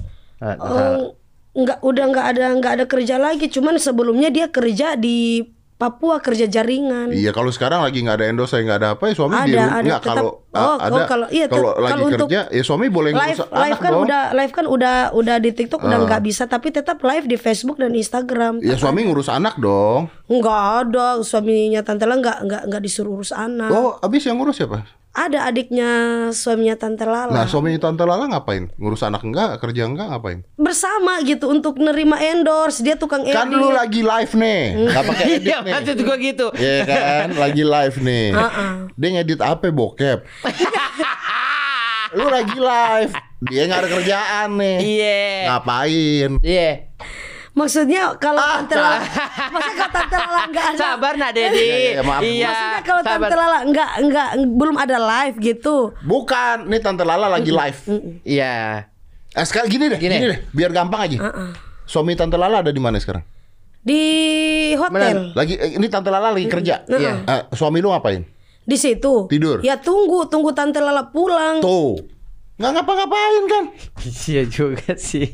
Eh, 0.42 0.56
Oh, 0.58 1.14
nggak 1.54 1.78
udah 1.86 2.04
nggak 2.10 2.26
ada 2.34 2.46
nggak 2.58 2.72
ada 2.82 2.84
kerja 2.90 3.14
lagi 3.14 3.46
cuman 3.46 3.78
sebelumnya 3.78 4.26
dia 4.26 4.50
kerja 4.50 4.98
di 4.98 5.38
Papua 5.74 6.16
kerja 6.18 6.46
jaringan 6.46 7.10
Iya 7.10 7.30
kalau 7.30 7.50
sekarang 7.50 7.82
lagi 7.82 7.98
nggak 7.98 8.16
ada 8.16 8.26
endorse 8.26 8.54
nggak 8.54 8.78
ada 8.78 8.88
apa 8.94 9.04
ya 9.04 9.12
suami 9.12 9.34
Ada, 9.34 9.42
di 9.42 9.52
rumah. 9.52 9.66
ada, 9.66 9.82
Nggak, 9.82 10.00
tetap- 10.00 10.08
kalau 10.08 10.30
oh, 10.30 10.54
a- 10.54 10.78
ada 10.78 10.94
oh, 10.94 11.04
kalau- 11.04 11.30
iya, 11.30 11.46
kalau 11.46 11.70
lagi 11.74 11.92
kalau 11.92 12.06
kerja 12.16 12.40
ya 12.48 12.62
suami 12.62 12.86
boleh 12.88 13.10
live 13.10 13.18
ngurus 13.18 13.40
live 13.42 13.58
anak 13.66 13.78
kan 13.80 13.90
dong. 13.90 14.02
udah 14.04 14.22
live 14.32 14.52
kan 14.52 14.66
udah 14.66 14.94
udah 15.12 15.36
di 15.36 15.50
TikTok 15.50 15.80
udah 15.80 15.98
Ah. 15.98 16.04
nggak 16.06 16.22
bisa 16.22 16.42
tapi 16.46 16.68
tetap 16.70 16.98
live 17.00 17.26
di 17.26 17.36
Facebook 17.36 17.76
dan 17.76 17.90
Instagram 17.92 18.58
Ya 18.60 18.74
suami 18.74 19.02
ngurus 19.02 19.26
anak 19.26 19.58
dong. 19.58 20.06
nggak 20.24 20.60
ada 20.80 21.18
suaminya 21.20 21.80
tante 21.80 22.02
Lala 22.02 22.16
nggak 22.16 22.38
nggak 22.40 22.62
nggak 22.64 22.80
disuruh 22.80 23.12
urus 23.12 23.30
anak 23.30 23.68
Oh, 23.68 23.98
abis 23.98 24.24
yang 24.24 24.38
ngurus 24.38 24.56
siapa? 24.56 24.86
Ada 25.14 25.46
adiknya 25.46 25.90
suaminya 26.28 26.74
tante 26.74 27.02
Lala 27.02 27.30
Nah, 27.30 27.46
suami 27.46 27.78
tante 27.78 28.02
Lala 28.02 28.26
ngapain? 28.26 28.66
Ngurus 28.74 29.00
anak 29.00 29.22
enggak? 29.22 29.62
Kerja 29.62 29.86
enggak? 29.86 30.10
Ngapain? 30.10 30.42
bersama 30.54 31.22
gitu 31.22 31.46
untuk 31.46 31.78
nerima 31.78 32.18
endorse 32.18 32.82
dia 32.82 32.94
tukang 32.94 33.22
Kan 33.22 33.46
edit 33.46 33.54
lu 33.54 33.70
lagi 33.70 34.02
live 34.02 34.32
nih, 34.34 34.62
nggak 34.84 35.02
pakai 35.04 35.24
edit 35.30 35.46
Iya, 35.46 35.58
nih. 35.60 35.72
maksud 35.72 35.96
gua 36.00 36.16
gitu. 36.18 36.46
Iya 36.52 36.76
kan, 36.82 37.26
lagi 37.36 37.62
live 37.62 37.96
nih. 38.00 38.26
Dia 38.92 39.08
ngedit 39.12 39.40
apa 39.40 39.64
bokep? 39.70 40.18
lu 42.16 42.26
lagi 42.26 42.56
live, 42.56 43.12
dia 43.44 43.62
nggak 43.66 43.80
ada 43.80 43.88
kerjaan 43.90 44.48
nih. 44.54 44.76
Iya. 44.80 45.22
Ngapain? 45.46 46.30
Iya. 46.40 46.70
Maksudnya 47.54 48.18
kalau 48.18 48.38
Ah, 48.38 48.60
tante 48.60 48.74
Lala 48.74 48.98
maksudnya 49.48 49.76
kalau 49.80 49.92
tante 49.94 50.16
Lala 50.18 50.42
nggak 50.50 50.64
ada 50.66 50.78
Sabar 50.78 51.12
nak 51.14 51.30
Dedi. 51.32 51.54
Iya, 51.64 51.76
iya, 51.78 52.02
maaf. 52.02 52.20
Iya. 52.20 52.46
Maksudnya 52.46 52.80
kalau 52.82 53.02
sabar. 53.02 53.18
Tante 53.24 53.36
Lala 53.38 53.58
enggak 53.62 53.90
enggak 53.98 54.28
belum 54.52 54.76
ada 54.76 54.96
live 54.98 55.36
gitu. 55.40 55.76
Bukan, 56.02 56.56
nih 56.66 56.80
tante 56.82 57.02
Lala 57.02 57.26
lagi 57.30 57.50
live. 57.50 57.78
Iya. 58.22 58.54
Eh, 59.34 59.44
sekarang 59.44 59.66
gini 59.66 59.90
deh, 59.90 59.98
Gini. 59.98 60.14
gini. 60.14 60.26
deh, 60.30 60.40
biar 60.50 60.70
gampang 60.70 61.10
aja. 61.10 61.18
Suami 61.84 62.14
tante 62.14 62.34
Lala 62.34 62.62
ada 62.62 62.70
di 62.70 62.78
mana 62.78 62.98
sekarang? 62.98 63.22
Di 63.80 64.02
hotel. 64.74 65.34
Lagi 65.34 65.54
eh, 65.54 65.74
ini 65.74 65.86
tante 65.90 66.08
Lala 66.08 66.30
lagi 66.30 66.46
kerja. 66.46 66.86
Iya. 66.86 67.12
Eh, 67.22 67.42
suami 67.52 67.78
lu 67.78 67.90
ngapain? 67.90 68.22
Di 68.64 68.76
situ. 68.80 69.28
Tidur. 69.28 69.60
Ya 69.60 69.76
tunggu, 69.76 70.24
tunggu 70.24 70.56
Tante 70.56 70.80
Lala 70.80 71.12
pulang. 71.12 71.60
Tuh. 71.60 72.00
Nggak 72.54 72.70
ngapa-ngapain 72.70 73.44
kan? 73.50 73.64
Iya 74.30 74.42
juga 74.46 74.94
sih. 74.94 75.26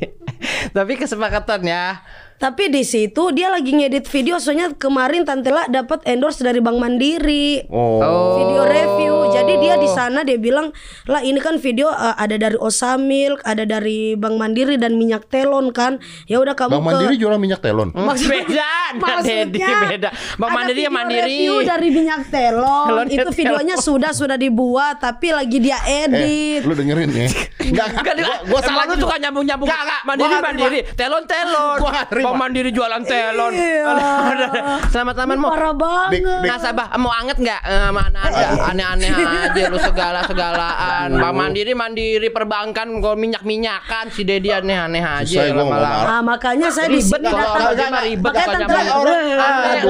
Tapi 0.73 0.97
kesepakatannya 0.97 2.01
Tapi 2.41 2.73
di 2.73 2.81
situ 2.81 3.29
dia 3.29 3.53
lagi 3.53 3.69
ngedit 3.69 4.09
video 4.09 4.41
soalnya 4.41 4.73
kemarin 4.73 5.21
Tante 5.21 5.53
Lala 5.53 5.69
dapat 5.69 6.01
endorse 6.03 6.41
dari 6.41 6.57
Bank 6.57 6.73
Mandiri. 6.75 7.61
Oh. 7.69 8.01
Video 8.33 8.65
review. 8.65 9.13
Jadi 9.29 9.61
dia 9.61 9.77
di 9.77 9.85
sana 9.85 10.25
dia 10.25 10.35
bilang, 10.35 10.73
"Lah 11.05 11.21
ini 11.21 11.37
kan 11.37 11.61
video 11.61 11.85
uh, 11.87 12.17
ada 12.17 12.33
dari 12.35 12.57
Osamil, 12.57 13.37
ada 13.45 13.61
dari 13.61 14.17
Bank 14.17 14.41
Mandiri 14.41 14.75
dan 14.75 14.97
minyak 14.97 15.29
telon 15.29 15.69
kan. 15.69 16.01
Ya 16.25 16.41
udah 16.41 16.57
kamu 16.57 16.81
Bang 16.81 16.85
Mandiri 16.89 17.13
jualan 17.15 17.37
minyak 17.37 17.61
telon. 17.61 17.93
Maksud- 17.93 18.25
beda, 18.25 18.73
Nak 18.91 19.21
Dedi 19.21 19.61
Maksudnya 19.61 19.77
beda. 19.87 20.09
Bang 20.35 20.49
ada 20.49 20.55
Mandiri 20.57 20.81
ya 20.81 20.89
video 20.89 20.97
mandiri. 20.97 21.21
review 21.29 21.55
dari 21.61 21.87
minyak 21.93 22.21
telon. 22.27 22.85
Telon 22.89 23.05
itu 23.07 23.21
telon. 23.21 23.37
videonya 23.37 23.75
sudah 23.77 24.11
sudah 24.11 24.35
dibuat 24.35 24.97
tapi 24.97 25.29
lagi 25.29 25.61
dia 25.61 25.77
Eh, 25.83 26.09
edit. 26.09 26.61
lu 26.65 26.73
dengerin 26.73 27.05
ya. 27.07 27.29
Enggak, 27.71 27.87
Enggak, 27.93 28.15
gua, 28.17 28.35
gua 28.49 28.59
salah 28.59 28.83
lu 28.83 28.97
suka 28.97 29.15
nyambung-nyambung. 29.15 29.63
Enggak, 29.63 29.81
enggak. 29.85 30.01
Mandiri 30.03 30.35
mandiri, 30.41 30.79
telon 30.91 31.23
telon. 31.23 31.77
Gua 31.77 32.30
Bang 32.31 32.47
Mandiri 32.47 32.71
jualan 32.71 33.03
telon. 33.03 33.51
Iya. 33.51 33.91
Selamat 34.95 35.15
teman 35.19 35.35
mau. 35.35 35.51
Parah 35.51 35.75
banget. 35.75 36.47
Nasabah 36.47 36.87
mau 36.95 37.11
anget 37.11 37.37
nggak? 37.43 37.61
Eh, 37.67 37.89
mana 37.91 38.19
ada 38.23 38.45
aneh-aneh 38.71 39.11
aja 39.51 39.63
lu 39.67 39.75
segala-segalaan. 39.75 41.11
Bang 41.11 41.35
Mandiri 41.35 41.75
mandiri 41.75 42.31
perbankan 42.31 43.03
kok 43.03 43.19
minyak-minyakan 43.19 44.07
si 44.15 44.23
Dedi 44.23 44.47
aneh-aneh 44.47 45.03
aja 45.03 45.51
lama-lama. 45.51 46.07
Ah, 46.07 46.21
makanya 46.23 46.71
saya 46.71 46.87
di 46.87 47.03
Ribet 47.03 47.19
sini 47.19 47.27
kalau 47.27 47.75
datang. 47.75 48.03
ribet 48.07 48.31
kalau 48.31 48.55
nyambung. 48.63 49.05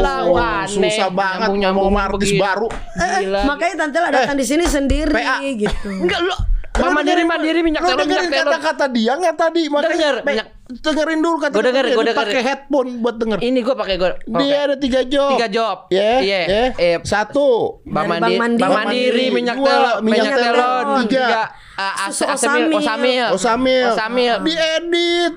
Lah, 0.02 0.22
aneh. 0.66 0.66
susah 0.66 1.10
banget 1.14 1.50
sama 1.62 2.00
artis 2.10 2.32
baru. 2.34 2.68
Gila. 2.98 3.42
Makanya 3.46 3.76
Tante 3.86 3.98
Lala 4.02 4.10
datang 4.10 4.38
di 4.42 4.46
sini 4.50 4.66
sendiri 4.66 5.22
gitu. 5.62 5.88
Enggak 5.94 6.20
lu 6.26 6.34
Bang 6.72 6.94
Mandiri 6.94 7.24
mandiri 7.24 7.60
minyak 7.62 7.84
telon 7.84 8.00
minyak 8.00 8.08
dengerin 8.08 8.32
telon. 8.32 8.46
kata-kata 8.48 8.86
dia 8.88 9.12
nggak 9.14 9.36
tadi? 9.36 9.64
Makanya 9.68 9.92
Denger, 9.92 10.16
minyak- 10.24 10.50
dengerin 10.72 11.20
dulu 11.20 11.36
kata 11.38 11.52
Gua 11.52 11.64
denger, 11.64 11.86
gua 11.92 12.04
denger. 12.06 12.24
Pakai 12.24 12.42
headphone 12.42 12.90
buat 12.98 13.16
denger. 13.20 13.38
Ini 13.40 13.60
gua 13.60 13.76
pakai 13.76 13.96
gua. 13.98 14.10
Dia 14.40 14.58
ada 14.64 14.76
tiga 14.78 15.02
job. 15.04 15.36
Tiga 15.36 15.48
job. 15.48 15.78
Ya, 15.90 16.24
Iya. 16.24 16.40
ya. 16.48 16.64
Eh, 16.74 16.98
Satu. 17.04 17.84
Bang 17.84 18.08
Mandiri, 18.08 18.40
Bang 18.40 18.40
Mandiri. 18.40 18.62
Bang 18.62 18.74
Mandiri 18.74 19.26
minyak 19.30 19.58
telon, 19.58 19.98
minyak 20.00 20.16
minyak 20.24 20.32
telon, 20.34 20.56
telon. 20.56 21.02
tiga, 21.06 21.42
asamil, 21.76 22.32
Osamil. 22.32 22.72
osamil, 22.72 23.26
Osamil. 23.36 23.86
osamil. 23.92 24.34
Diedit. 24.42 25.34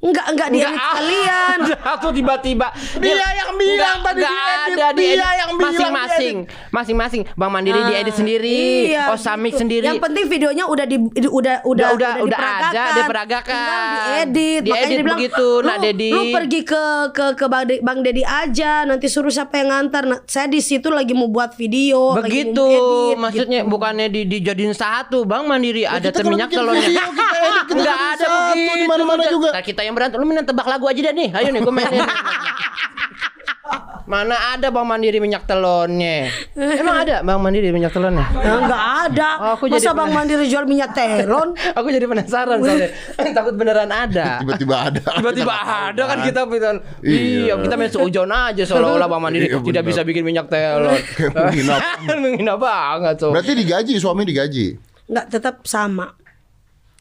Enggak 0.00 0.26
enggak 0.26 0.48
di 0.48 0.58
edit 0.58 0.72
ah. 0.72 0.80
sekalian. 0.96 1.58
Atau 1.92 2.08
tiba-tiba 2.10 2.72
Dia 2.96 3.20
yang 3.36 3.52
bilang 3.52 4.00
tadi 4.00 4.16
nggak 4.16 4.32
diedit. 4.32 4.72
ada 4.72 4.72
Dia 4.72 4.88
diedit. 4.96 5.20
yang 5.20 5.50
bilang 5.52 5.60
masing-masing, 5.76 6.36
masing-masing. 6.70 7.22
Bang 7.34 7.52
Mandiri 7.52 7.80
diedit 7.84 8.16
sendiri, 8.16 8.60
Iya, 8.88 9.12
Osamik 9.12 9.52
gitu. 9.52 9.60
sendiri. 9.60 9.84
Yang 9.84 10.00
penting 10.00 10.24
videonya 10.26 10.64
udah 10.64 10.86
di 10.86 10.96
di- 10.96 11.28
udah 11.28 11.60
udah 11.62 11.86
udah 11.92 12.12
udah 12.24 12.38
ada, 12.40 12.82
diperagakan. 12.96 13.52
Tinggal 13.52 13.84
diedit. 13.84 14.28
Diedit 14.32 14.72
Makanya 14.72 14.88
dia 14.88 15.02
bilang, 15.02 15.18
begitu, 15.18 15.46
Nak 15.60 15.76
"Lu- 15.76 15.84
Dedi." 15.84 16.08
Lu 16.08 16.22
pergi 16.32 16.60
ke 16.62 16.82
ke 17.12 17.26
ke 17.34 17.44
Bang, 17.44 17.64
De- 17.64 17.82
Bang 17.82 17.98
Dedi 18.00 18.22
aja, 18.24 18.72
nanti 18.82 19.06
suruh 19.06 19.28
siapa 19.28 19.60
yang 19.60 19.68
ngantar. 19.68 20.08
Nah, 20.08 20.24
saya 20.24 20.48
di 20.48 20.58
situ 20.58 20.88
lagi 20.88 21.12
mau 21.12 21.28
buat 21.28 21.52
video, 21.54 22.16
Begitu, 22.16 22.56
edit, 22.64 23.16
maksudnya 23.16 23.60
gitu. 23.60 23.68
bukannya 23.68 24.08
di, 24.08 24.24
dijadiin 24.24 24.72
satu, 24.72 25.22
Bang 25.22 25.44
Mandiri 25.44 25.84
ada 25.84 26.08
kita 26.08 26.18
kalau 26.18 26.32
minyak 26.32 26.48
telurnya. 26.48 26.88
Enggak 27.68 27.98
ada 28.14 28.24
begitu. 28.48 28.72
di 28.72 28.86
mana-mana 28.86 29.24
juga. 29.28 29.48
Nah, 29.52 29.62
kita 29.62 29.80
yang 29.90 29.98
berantem, 29.98 30.22
lu 30.22 30.26
main 30.30 30.46
tebak 30.46 30.66
lagu 30.70 30.86
aja 30.86 31.00
deh 31.02 31.14
nih. 31.14 31.28
Ayo 31.34 31.50
nih, 31.50 31.60
gue 31.60 31.74
mainin. 31.74 32.06
Mana 34.10 34.58
ada 34.58 34.74
Bang 34.74 34.90
Mandiri 34.90 35.22
minyak 35.22 35.46
telonnya? 35.46 36.26
Emang 36.58 37.06
ada 37.06 37.22
Bang 37.22 37.38
Mandiri 37.38 37.70
minyak 37.70 37.94
telonnya? 37.94 38.26
Nah, 38.34 38.58
enggak 38.66 38.84
ada. 39.06 39.28
Oh, 39.38 39.50
aku 39.54 39.70
Masa 39.70 39.94
jadi 39.94 39.94
Bang 39.94 40.10
Mandiri 40.10 40.50
jual 40.50 40.66
minyak 40.66 40.90
telon? 40.98 41.54
Aku 41.78 41.86
jadi 41.94 42.10
penasaran 42.10 42.58
soalnya. 42.58 42.90
Takut 43.38 43.54
beneran 43.54 43.86
ada. 43.86 44.42
Tiba-tiba 44.42 44.90
ada. 44.90 45.02
Tiba-tiba 45.14 45.54
ada 45.54 46.02
kan 46.10 46.18
kita 46.26 46.42
bilang, 46.50 46.82
Iya. 47.06 47.54
iya 47.54 47.54
kita 47.54 47.74
main 47.78 47.92
seujon 47.94 48.26
aja 48.26 48.62
seolah-olah 48.66 49.06
Bang 49.06 49.22
Mandiri 49.22 49.46
Iya, 49.46 49.62
tidak 49.62 49.84
bisa 49.86 50.02
bikin 50.02 50.26
minyak 50.26 50.50
telon. 50.50 50.98
Kayak 51.14 51.30
menghina 51.46 51.74
banget. 51.78 52.16
Menghina 52.18 52.54
banget 52.58 53.14
tuh. 53.14 53.30
Berarti 53.30 53.52
digaji, 53.54 53.94
suami 54.02 54.26
digaji. 54.26 54.66
Enggak 55.06 55.26
tetap 55.30 55.54
sama. 55.62 56.18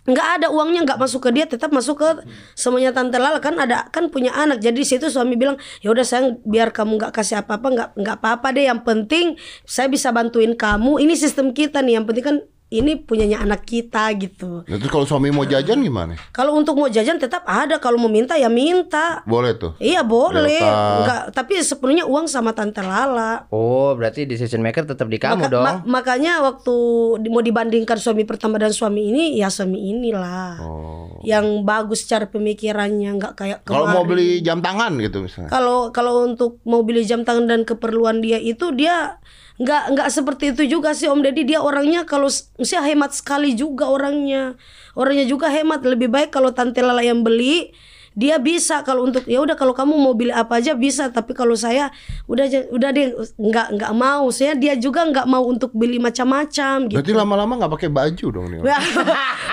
Enggak 0.09 0.41
ada 0.41 0.47
uangnya 0.49 0.81
enggak 0.89 0.97
masuk 0.97 1.21
ke 1.21 1.29
dia, 1.37 1.45
tetap 1.45 1.69
masuk 1.69 2.01
ke 2.01 2.09
semuanya 2.57 2.89
tante 2.89 3.21
Lala 3.21 3.37
kan 3.37 3.53
ada 3.61 3.85
kan 3.93 4.09
punya 4.09 4.33
anak. 4.33 4.57
Jadi 4.57 4.81
di 4.81 4.87
situ 4.87 5.05
suami 5.13 5.37
bilang, 5.37 5.61
"Ya 5.85 5.93
udah 5.93 6.01
sayang, 6.01 6.41
biar 6.49 6.73
kamu 6.73 6.97
enggak 6.97 7.13
kasih 7.13 7.45
apa-apa, 7.45 7.67
enggak 7.69 7.89
enggak 7.93 8.15
apa-apa 8.17 8.47
deh. 8.57 8.65
Yang 8.65 8.81
penting 8.81 9.25
saya 9.69 9.85
bisa 9.85 10.09
bantuin 10.09 10.57
kamu. 10.57 10.97
Ini 10.97 11.13
sistem 11.13 11.53
kita 11.53 11.85
nih. 11.85 12.01
Yang 12.01 12.05
penting 12.09 12.25
kan 12.25 12.37
ini 12.69 12.93
punyanya 12.95 13.41
anak 13.41 13.65
kita 13.65 14.13
gitu. 14.15 14.61
Nah, 14.61 14.77
terus 14.77 14.87
kalau 14.87 15.01
suami 15.01 15.29
mau 15.29 15.41
jajan 15.41 15.81
gimana? 15.81 16.13
Kalau 16.29 16.53
untuk 16.53 16.77
mau 16.77 16.85
jajan 16.85 17.17
tetap 17.17 17.41
ada, 17.43 17.77
kalau 17.77 17.97
mau 17.97 18.07
minta 18.07 18.33
ya 18.33 18.45
minta. 18.45 19.25
Boleh 19.25 19.53
tuh. 19.53 19.73
Iya 19.77 20.05
boleh, 20.05 20.61
enggak, 20.61 21.33
tapi 21.33 21.57
sepenuhnya 21.57 22.05
uang 22.05 22.25
sama 22.25 22.53
tante 22.53 22.79
Lala. 22.79 23.49
Oh, 23.49 23.91
berarti 23.91 24.23
decision 24.23 24.61
maker 24.61 24.85
tetap 24.85 25.05
di 25.05 25.17
kamu 25.17 25.41
Maka- 25.41 25.51
dong. 25.51 25.65
ma- 25.65 25.83
makanya 25.83 26.41
waktu 26.41 26.75
di- 27.19 27.29
mau 27.29 27.41
dibandingkan 27.41 27.97
suami 27.97 28.21
pertama 28.23 28.55
dan 28.55 28.69
suami 28.69 29.09
ini, 29.09 29.33
ya 29.33 29.49
suami 29.49 29.89
inilah 29.89 30.61
Oh. 30.61 31.09
yang 31.21 31.65
bagus 31.65 32.05
cara 32.05 32.29
pemikirannya, 32.29 33.09
nggak 33.11 33.33
kayak 33.33 33.59
Kalau 33.65 33.89
mau 33.89 34.05
beli 34.05 34.39
jam 34.39 34.61
tangan 34.61 34.93
gitu 34.95 35.25
misalnya. 35.25 35.49
Kalau 35.49 35.89
kalau 35.89 36.21
untuk 36.23 36.61
mau 36.63 36.85
beli 36.85 37.01
jam 37.01 37.25
tangan 37.25 37.45
dan 37.45 37.61
keperluan 37.63 38.21
dia 38.21 38.37
itu 38.37 38.69
dia 38.71 39.17
nggak 39.59 39.83
nggak 39.91 40.09
seperti 40.09 40.55
itu 40.55 40.79
juga 40.79 40.95
sih 40.95 41.11
Om 41.11 41.19
Deddy. 41.19 41.43
Dia 41.43 41.59
orangnya 41.59 42.07
kalau 42.07 42.31
mesti 42.31 42.79
hemat 42.79 43.11
sekali 43.11 43.53
juga 43.53 43.91
orangnya. 43.91 44.55
Orangnya 44.95 45.27
juga 45.27 45.51
hemat. 45.51 45.83
Lebih 45.83 46.07
baik 46.07 46.31
kalau 46.31 46.55
tante 46.55 46.79
Lala 46.79 47.03
yang 47.03 47.21
beli 47.21 47.75
dia 48.19 48.35
bisa 48.35 48.83
kalau 48.83 49.07
untuk 49.07 49.23
ya 49.23 49.39
udah 49.39 49.55
kalau 49.55 49.71
kamu 49.71 49.95
mau 49.95 50.11
beli 50.11 50.27
apa 50.29 50.59
aja 50.59 50.75
bisa 50.75 51.07
tapi 51.07 51.31
kalau 51.31 51.55
saya 51.55 51.87
udah 52.27 52.43
udah 52.67 52.89
deh 52.91 53.07
nggak 53.39 53.67
nggak 53.79 53.93
mau 53.93 54.27
saya 54.27 54.53
dia 54.53 54.75
juga 54.75 55.07
nggak 55.07 55.23
mau 55.23 55.47
untuk 55.47 55.71
beli 55.71 55.95
macam-macam 55.97 56.85
gitu 56.85 56.99
Berarti 56.99 57.15
lama-lama 57.15 57.55
nggak 57.55 57.71
pakai 57.71 57.87
baju 57.89 58.25
dong 58.27 58.47
nih. 58.49 58.59
Ya, 58.69 58.75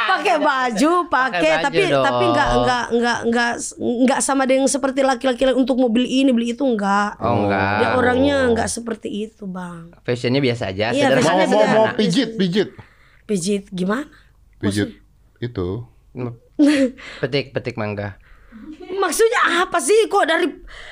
pakai 0.08 0.36
baju 0.36 0.92
pakai 1.06 1.52
tapi 1.62 1.82
dong. 1.86 2.02
tapi 2.02 2.24
nggak 2.26 2.48
nggak 2.58 2.84
nggak 2.92 3.18
nggak 3.24 3.52
nggak 4.02 4.20
sama 4.20 4.42
dengan 4.44 4.66
seperti 4.66 5.00
laki-laki 5.00 5.46
lain 5.46 5.56
untuk 5.56 5.78
mau 5.78 5.86
beli 5.86 6.20
ini 6.20 6.34
beli 6.34 6.50
itu 6.50 6.66
nggak 6.66 7.22
Oh, 7.22 7.46
enggak. 7.46 7.78
dia 7.78 7.88
orangnya 7.94 8.36
nggak 8.50 8.66
seperti 8.66 9.08
itu 9.24 9.46
bang 9.46 9.94
Fashionnya 10.02 10.42
biasa 10.42 10.74
aja, 10.74 10.90
Iya. 10.90 11.14
Mau 11.16 11.38
mau 11.46 11.64
mau 11.70 11.86
pijit 11.94 12.34
pijit 12.34 12.74
pijit 13.22 13.70
gimana 13.70 14.10
pijit 14.58 14.98
itu. 15.38 15.86
Petik, 17.20 17.52
petik 17.52 17.76
mangga. 17.76 18.16
Maksudnya 19.06 19.40
apa 19.62 19.78
sih 19.78 20.10
kok 20.10 20.26
dari 20.26 20.46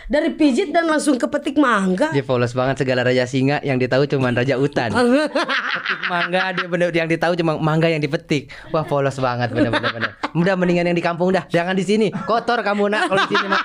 dari 0.07 0.31
pijit 0.31 0.71
dan 0.71 0.87
langsung 0.87 1.19
ke 1.19 1.27
petik 1.27 1.59
mangga? 1.59 2.15
Dia 2.15 2.23
polos 2.23 2.55
banget 2.55 2.87
segala 2.87 3.03
raja 3.03 3.27
singa 3.27 3.59
yang 3.67 3.77
dia 3.83 3.91
tahu 3.91 4.07
cuma 4.07 4.31
raja 4.31 4.55
utan. 4.55 4.95
petik 5.75 6.01
mangga 6.07 6.55
dia 6.55 6.67
bener 6.71 6.89
yang 6.95 7.11
dia 7.11 7.19
tahu 7.19 7.35
cuma 7.35 7.59
mangga 7.59 7.91
yang 7.91 7.99
dipetik. 7.99 8.55
Wah 8.71 8.87
polos 8.87 9.19
banget 9.19 9.51
bener-bener. 9.51 9.91
bener. 9.91 10.11
Udah 10.31 10.55
mendingan 10.55 10.95
yang 10.95 10.97
di 10.97 11.03
kampung 11.03 11.35
dah, 11.35 11.45
jangan 11.51 11.75
di 11.75 11.83
sini. 11.83 12.09
Kotor 12.15 12.63
kamu 12.63 12.95
nak 12.95 13.11
kalau 13.11 13.27
di 13.27 13.35
sini 13.35 13.47
nak. 13.51 13.63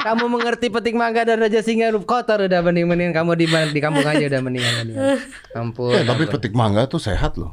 Kamu 0.00 0.24
mengerti 0.32 0.72
petik 0.72 0.96
mangga 0.96 1.28
dan 1.28 1.36
raja 1.44 1.60
singa 1.60 1.92
lu 1.92 2.00
kotor 2.08 2.48
udah 2.48 2.60
mending 2.64 2.88
mendingan 2.88 3.12
kamu 3.12 3.36
di 3.36 3.46
di 3.76 3.80
kampung 3.84 4.06
aja 4.08 4.24
udah 4.24 4.40
mendingan. 4.40 4.72
mendingan. 4.80 5.16
Ampun. 5.52 5.92
Eh, 5.92 6.04
tapi 6.08 6.24
ampun. 6.24 6.32
petik 6.40 6.52
mangga 6.56 6.88
tuh 6.88 7.02
sehat 7.02 7.36
loh. 7.36 7.52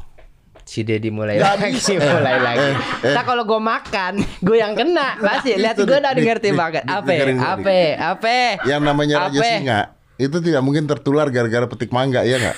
Si 0.67 0.83
Dedi 0.83 1.07
mulai 1.07 1.39
lagi, 1.39 1.79
mulai 1.95 2.37
lagi. 2.37 2.69
Nah 3.07 3.23
kalau 3.23 3.41
gue 3.41 3.55
makan, 3.57 4.13
gue 4.37 4.57
yang 4.57 4.75
kena 4.75 5.15
pasti. 5.17 5.55
Lihat 5.55 5.79
gue 5.79 5.87
udah 5.87 6.11
di- 6.11 6.27
ngerti 6.27 6.49
banget. 6.51 6.83
Apa, 6.83 7.07
gua, 7.07 7.55
apa, 7.55 7.79
apa? 8.11 8.37
Yang 8.63 8.81
namanya 8.83 9.15
raja 9.23 9.39
singa 9.39 9.79
itu 10.17 10.37
tidak 10.37 10.59
mungkin 10.59 10.83
tertular 10.83 11.29
gara-gara 11.29 11.63
petik 11.65 11.89
mangga 11.89 12.21
ya 12.21 12.35
nggak? 12.37 12.57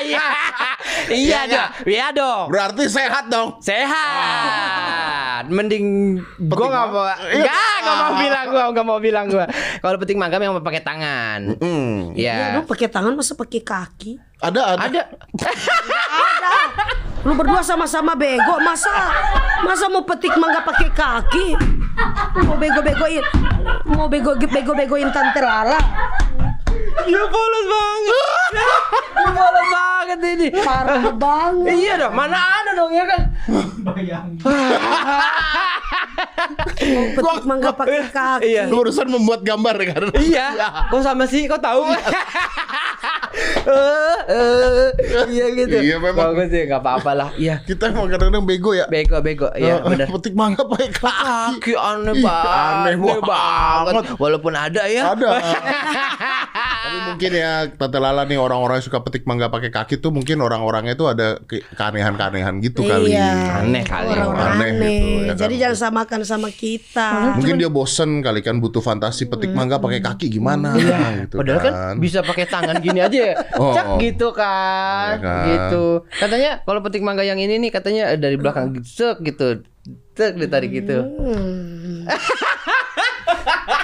Iya, 0.00 0.26
iya 1.10 1.40
dong, 1.44 1.68
iya 1.84 2.06
dong. 2.10 2.46
Berarti 2.48 2.84
sehat 2.86 3.26
dong. 3.26 3.58
Sehat. 3.60 5.44
Mending 5.46 6.16
gue 6.38 6.66
nggak 6.68 6.86
mau. 6.88 7.04
Iya. 7.26 7.42
nggak 7.42 7.78
nggak 7.80 7.96
mau 7.98 8.12
bilang 8.22 8.44
gue, 8.46 8.64
nggak 8.70 8.86
mau 8.86 8.98
bilang 8.98 9.26
gue. 9.26 9.44
Kalau 9.80 9.96
petik 9.98 10.16
mangga 10.16 10.36
memang 10.36 10.60
pakai 10.60 10.80
tangan. 10.80 11.40
Ya 12.14 12.32
Iya. 12.32 12.34
dong 12.56 12.66
pakai 12.66 12.88
tangan 12.88 13.12
masa 13.12 13.32
pakai 13.34 13.60
kaki? 13.60 14.12
Ada 14.40 14.60
ada. 14.72 14.82
Ada. 14.88 15.02
Lu 17.20 17.36
berdua 17.36 17.60
sama-sama 17.60 18.16
bego, 18.16 18.56
masa 18.64 19.12
masa 19.60 19.92
mau 19.92 20.00
petik 20.08 20.32
mangga 20.40 20.64
pakai 20.64 20.88
kaki? 20.88 21.46
Mau 22.48 22.56
bego-begoin, 22.56 23.24
mau 23.92 24.08
bego 24.08 24.32
bego-begoin 24.40 25.12
tante 25.12 25.44
Lala. 25.44 25.76
Ya 27.02 27.22
polos 27.26 27.66
banget. 27.66 28.50
Ya 28.52 28.68
polos 29.30 29.66
banget 29.68 30.18
ini. 30.28 30.48
Parah 30.56 31.02
banget. 31.12 31.72
Iya 31.72 31.92
dong, 31.98 32.14
mana 32.14 32.36
ada 32.36 32.70
dong 32.74 32.92
ya 32.92 33.04
kan? 33.04 33.20
Mau 36.80 37.04
petik 37.14 37.44
mangga 37.44 37.70
pakai 37.72 38.00
kaki. 38.08 38.44
Iya. 38.46 38.62
Urusan 38.68 39.08
membuat 39.08 39.40
gambar 39.42 39.74
ya 39.76 39.86
kan? 39.88 40.02
Iya, 40.16 40.46
kok 40.90 41.00
sama 41.00 41.24
sih? 41.26 41.46
Kok 41.46 41.60
tahu? 41.60 41.84
Eh, 43.60 44.18
eh, 44.26 44.90
iya 45.30 45.46
gitu. 45.54 45.76
Iya, 45.78 45.96
memang. 46.02 46.34
Bagus 46.34 46.50
sih, 46.50 46.66
nggak 46.66 46.82
apa-apa 46.82 47.10
lah. 47.14 47.28
Iya. 47.38 47.62
Kita 47.62 47.88
emang 47.88 48.10
kadang-kadang 48.10 48.42
bego 48.42 48.74
ya. 48.74 48.90
Bego, 48.90 49.22
bego. 49.22 49.46
Iya, 49.54 49.78
Eh, 49.78 49.86
benar. 49.86 50.06
Petik 50.10 50.34
mangga 50.34 50.66
pakai 50.66 50.90
kaki. 50.90 51.72
Aneh 51.72 52.18
banget. 52.18 52.50
aneh 52.50 52.96
banget. 52.98 53.94
Walaupun 54.18 54.52
ada 54.52 54.82
ya. 54.90 55.14
Ada. 55.14 55.28
Tapi 56.80 56.96
mungkin 57.06 57.30
ya 57.30 57.52
Tante 57.68 57.98
Lala 57.98 58.24
nih 58.24 58.34
orang-orang 58.34 58.80
yang 58.80 58.86
suka 58.86 59.00
petik 59.00 59.22
mangga 59.22 59.46
pakai 59.46 59.68
kaki 59.68 59.94
tuh 59.96 60.08
mungkin 60.08 60.40
orang-orangnya 60.40 60.94
tuh 60.94 61.12
ada 61.12 61.36
ke- 61.38 61.60
keanehan-keanehan 61.70 62.56
gitu 62.58 62.82
kali. 62.82 63.12
Iya. 63.12 63.60
Aneh 63.60 63.84
kali. 63.84 64.08
Orang-orang 64.10 64.48
Aneh 64.50 64.68
aneh. 64.70 64.88
gitu, 64.88 65.06
ya 65.20 65.28
kan? 65.28 65.38
Jadi 65.38 65.54
jangan 65.56 65.76
samakan 65.78 66.20
sama 66.22 66.48
kita. 66.48 67.08
Mungkin 67.36 67.54
dia 67.56 67.68
bosen 67.68 68.10
kali 68.20 68.40
kan 68.40 68.56
butuh 68.58 68.80
fantasi 68.80 69.26
petik 69.26 69.52
mangga 69.52 69.76
pakai 69.76 70.00
kaki 70.00 70.26
gimana 70.30 70.72
gitu 71.20 71.36
Padahal 71.36 71.60
kan 71.60 71.74
bisa 71.96 72.20
pakai 72.20 72.44
tangan 72.44 72.80
gini 72.80 72.98
aja 72.98 73.20
ya. 73.26 73.36
Oh. 73.60 73.76
Cak 73.76 74.00
gitu 74.00 74.32
kan. 74.32 75.14
Iya 75.14 75.20
kan. 75.20 75.44
Gitu. 75.46 75.84
Katanya 76.16 76.50
kalau 76.62 76.80
petik 76.80 77.02
mangga 77.02 77.20
yang 77.20 77.36
ini 77.36 77.60
nih 77.60 77.68
katanya 77.68 78.16
dari 78.16 78.34
belakang 78.34 78.80
sek 78.80 79.20
gitu. 79.20 79.60
Tek 80.12 80.36
ditarik 80.36 80.72
gitu. 80.72 80.96
Hmm. 80.96 82.08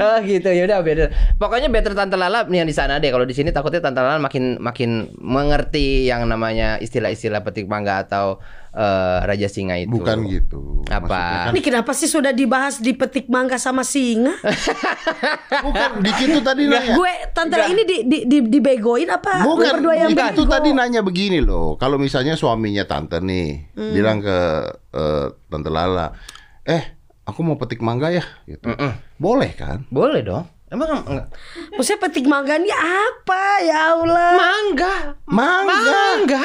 oh 0.00 0.18
gitu 0.26 0.50
ya 0.50 0.66
udah 0.66 0.82
beda. 0.82 1.04
Pokoknya 1.38 1.70
better 1.70 1.94
Tante 1.94 2.18
Lala 2.18 2.42
nih 2.50 2.62
yang 2.62 2.68
di 2.68 2.74
sana 2.74 2.98
deh. 2.98 3.10
Kalau 3.14 3.22
di 3.22 3.34
sini 3.34 3.54
takutnya 3.54 3.78
Tante 3.78 4.02
Lala 4.02 4.18
makin 4.18 4.58
makin 4.58 5.14
mengerti 5.14 6.10
yang 6.10 6.26
namanya 6.26 6.82
istilah-istilah 6.82 7.46
petik 7.46 7.70
mangga 7.70 8.02
atau 8.02 8.42
eh, 8.74 9.18
raja 9.22 9.46
singa 9.46 9.78
itu. 9.78 9.94
Bukan 9.94 10.26
gitu. 10.26 10.82
Apa? 10.90 11.06
Kan- 11.06 11.54
Ini 11.54 11.60
kenapa 11.62 11.94
sih 11.94 12.10
sudah 12.10 12.34
dibahas 12.34 12.82
di 12.82 12.90
petik 12.98 13.30
mangga 13.30 13.62
sama 13.62 13.86
singa? 13.86 14.34
bukan 15.66 16.02
Diki 16.02 16.24
tuh 16.34 16.42
tadi 16.42 16.66
nanya. 16.66 16.94
Gue 16.98 17.12
tante 17.30 17.56
ini 17.70 17.82
di, 17.86 17.96
di, 18.10 18.18
di, 18.26 18.38
dibegoin 18.42 19.06
apa? 19.06 19.46
Bukan, 19.46 19.70
berdua 19.78 19.94
yang 20.02 20.10
itu 20.10 20.18
bego? 20.18 20.50
tadi 20.50 20.74
nanya 20.74 21.06
begini 21.06 21.38
loh. 21.38 21.78
Kalau 21.78 21.94
misalnya 21.94 22.34
suaminya 22.34 22.82
tante 22.90 23.22
nih 23.22 23.70
bilang 23.94 24.18
ke 24.18 24.38
eh, 24.98 25.26
tante 25.46 25.70
Lala, 25.70 26.10
eh 26.66 26.99
aku 27.30 27.46
mau 27.46 27.56
petik 27.56 27.80
mangga 27.80 28.10
ya, 28.10 28.26
gitu. 28.44 28.74
Boleh 29.16 29.54
kan? 29.54 29.86
Boleh 29.88 30.26
dong. 30.26 30.44
Emang 30.70 31.02
enggak? 31.02 31.34
Maksudnya 31.74 31.98
petik 31.98 32.30
mangga 32.30 32.54
ini 32.54 32.70
apa? 32.70 33.58
Ya 33.66 33.90
Allah. 33.90 34.38
Mangga. 34.38 34.94
Mangga. 35.26 35.82
Mangga. 35.82 36.42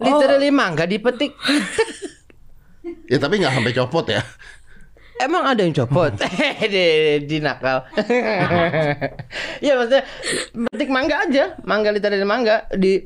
Literally 0.00 0.48
mangga 0.48 0.88
dipetik. 0.88 1.36
Ya 3.12 3.20
tapi 3.20 3.44
nggak 3.44 3.60
sampai 3.60 3.76
copot 3.76 4.08
ya. 4.08 4.24
Emang 5.18 5.42
ada 5.42 5.66
yang 5.66 5.74
copot? 5.74 6.14
di, 6.72 6.86
di 7.26 7.42
nakal. 7.42 7.82
Iya 9.58 9.74
maksudnya 9.76 10.06
petik 10.70 10.90
mangga 10.94 11.26
aja, 11.26 11.58
mangga 11.66 11.90
literally 11.90 12.22
mangga 12.22 12.70
di 12.78 13.02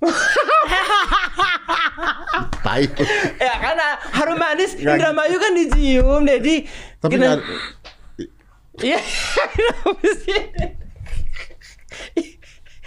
Tai. 2.60 2.84
ya 3.40 3.54
karena 3.56 3.88
harum 4.12 4.36
manis 4.36 4.76
Indramayu 4.76 5.36
kan 5.36 5.52
dicium 5.52 6.22
Dedi. 6.22 6.68
Tapi 6.98 7.16
Kena- 7.16 7.40
Iya. 8.80 8.96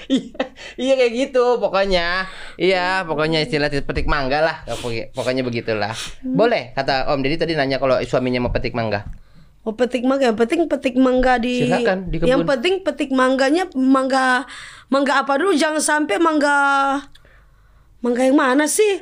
Iya, 0.04 0.36
iya 0.76 0.94
kayak 1.00 1.14
gitu 1.16 1.58
pokoknya. 1.58 2.28
Iya, 2.60 3.08
pokoknya 3.08 3.40
istilah 3.40 3.72
petik 3.72 4.04
mangga 4.04 4.44
lah. 4.44 4.58
Pokoknya- 4.68 5.08
Pokoknya 5.16 5.42
begitulah. 5.42 5.96
Boleh 6.22 6.76
kata 6.76 7.08
Om 7.08 7.24
Deddy 7.24 7.40
tadi 7.40 7.54
nanya 7.56 7.80
kalau 7.80 7.96
suaminya 8.04 8.44
mau 8.44 8.52
petik 8.52 8.76
mangga. 8.76 9.08
Mau 9.64 9.72
petik 9.72 10.04
mangga, 10.04 10.28
yang 10.28 10.36
penting 10.36 10.68
petik 10.68 11.00
mangga 11.00 11.40
di 11.40 11.64
Silakan, 11.64 12.12
di 12.12 12.20
kebun. 12.20 12.28
Yang 12.28 12.42
penting 12.44 12.74
petik 12.84 13.10
mangganya 13.16 13.64
mangga 13.72 14.44
mangga 14.92 15.24
apa 15.24 15.40
dulu 15.40 15.56
jangan 15.56 15.80
sampai 15.80 16.20
mangga 16.20 17.00
mangga 18.04 18.28
yang 18.28 18.36
mana 18.36 18.68
sih? 18.68 19.00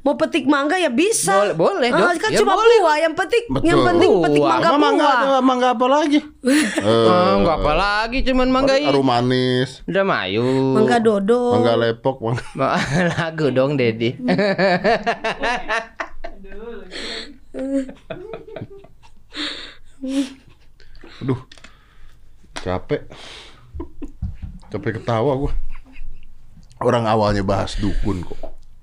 Mau 0.00 0.16
petik 0.16 0.44
mangga 0.44 0.74
ya 0.74 0.88
bisa. 0.88 1.52
Boleh- 1.52 1.52
boleh, 1.54 1.88
Ah, 1.90 2.16
kan 2.16 2.32
Ya 2.32 2.40
cuma 2.40 2.56
boleh. 2.56 2.78
buah 2.80 2.96
yang 2.98 3.12
petik 3.12 3.44
Betul. 3.46 3.68
yang 3.68 3.80
penting 3.84 4.10
petik 4.18 4.40
Buah. 4.40 4.50
mangga 4.50 4.68
Emang 4.68 4.80
mangga 4.80 5.04
buah. 5.04 5.20
ada 5.20 5.40
mangga 5.40 5.68
apa 5.70 5.86
lagi? 5.86 6.18
Enggak 7.36 7.56
apa 7.58 7.72
lagi 7.74 8.18
cuman 8.22 8.48
mangga 8.48 8.74
ini. 8.74 8.88
Harum 8.88 9.04
manis, 9.04 9.84
Indramayu. 9.84 10.44
Mangga 10.72 10.96
dodo. 10.98 11.52
mangga 11.52 11.74
lepok, 11.76 12.16
mangga. 12.18 12.44
Ma- 12.58 12.80
Lagu 13.10 13.46
dong 13.50 13.76
Dedi. 13.76 14.16
Aduh, 21.20 21.40
capek. 22.56 23.02
Capek 24.70 24.92
ketawa 24.96 25.32
gua. 25.36 25.52
Orang 26.80 27.04
awalnya 27.04 27.44
bahas 27.44 27.76
dukun 27.76 28.24
kok. 28.24 28.38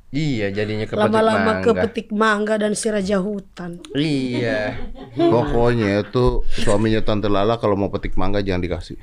Iya 0.10 0.48
jadinya 0.50 0.84
ke 0.84 0.94
petik 0.94 1.04
Lama-lama 1.04 1.52
ke 1.58 1.70
mangga. 1.70 1.82
petik 1.84 2.08
mangga 2.10 2.56
dan 2.56 2.72
si 2.74 2.88
raja 2.88 3.18
hutan. 3.18 3.84
Iya. 3.92 4.76
Pokoknya 5.14 6.02
itu 6.02 6.26
suaminya 6.48 7.00
Tante 7.00 7.28
Lala 7.28 7.56
kalau 7.56 7.76
mau 7.76 7.88
petik 7.88 8.16
mangga 8.16 8.40
jangan 8.40 8.62
dikasih. 8.62 8.98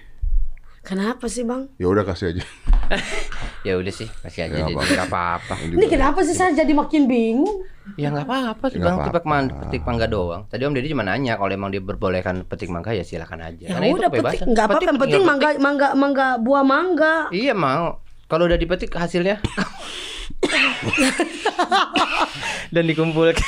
Kenapa 0.80 1.24
sih 1.26 1.42
bang? 1.42 1.64
Ya 1.74 1.86
udah 1.86 2.04
kasih 2.04 2.32
aja. 2.32 2.44
Ya 3.64 3.80
udah 3.80 3.88
sih, 3.88 4.04
kasih 4.20 4.44
aja 4.44 4.56
Ya, 4.58 4.64
apa. 4.66 4.76
nggak 4.76 5.08
apa-apa. 5.08 5.54
Ini 5.64 5.88
kenapa 5.88 6.20
sih 6.20 6.36
saya 6.36 6.52
jadi 6.52 6.68
makin 6.70 7.08
bingung? 7.08 7.64
Ya 7.96 8.12
nggak 8.12 8.28
apa-apa 8.28 8.68
sih 8.68 8.76
bang, 8.76 9.00
petik, 9.00 9.24
man, 9.24 9.44
petik 9.48 9.82
mangga 9.82 10.04
doang. 10.04 10.44
Tadi 10.44 10.60
Om 10.62 10.76
Deddy 10.76 10.92
cuma 10.92 11.00
nanya 11.00 11.40
kalau 11.40 11.48
emang 11.48 11.72
dia 11.72 11.80
berbolehkan 11.80 12.44
petik 12.44 12.68
mangga 12.68 12.92
ya 12.92 13.00
silakan 13.00 13.40
aja. 13.42 13.56
Ya 13.58 13.72
Karena 13.72 13.88
itu 13.88 13.96
udah 13.96 14.10
petik, 14.12 14.20
kebebasan. 14.20 14.46
nggak 14.46 14.64
apa-apa. 14.66 14.76
Yang 14.76 14.84
Petik, 14.84 15.00
penting 15.00 15.22
mangga, 15.24 15.48
petik. 15.48 15.60
mangga, 15.62 15.88
mangga, 15.96 16.28
buah 16.36 16.60
mangga. 16.62 17.14
Iya 17.32 17.54
mau. 17.56 18.03
Kalau 18.34 18.50
udah 18.50 18.58
dipetik 18.58 18.90
hasilnya 18.90 19.38
dan 22.74 22.82
dikumpulkan 22.90 23.46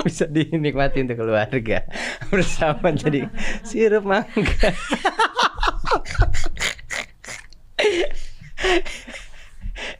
bisa 0.00 0.24
dinikmati 0.24 1.04
untuk 1.04 1.20
keluarga 1.20 1.84
bersama 2.32 2.88
jadi 2.96 3.28
sirup 3.68 4.08
mangga. 4.08 4.72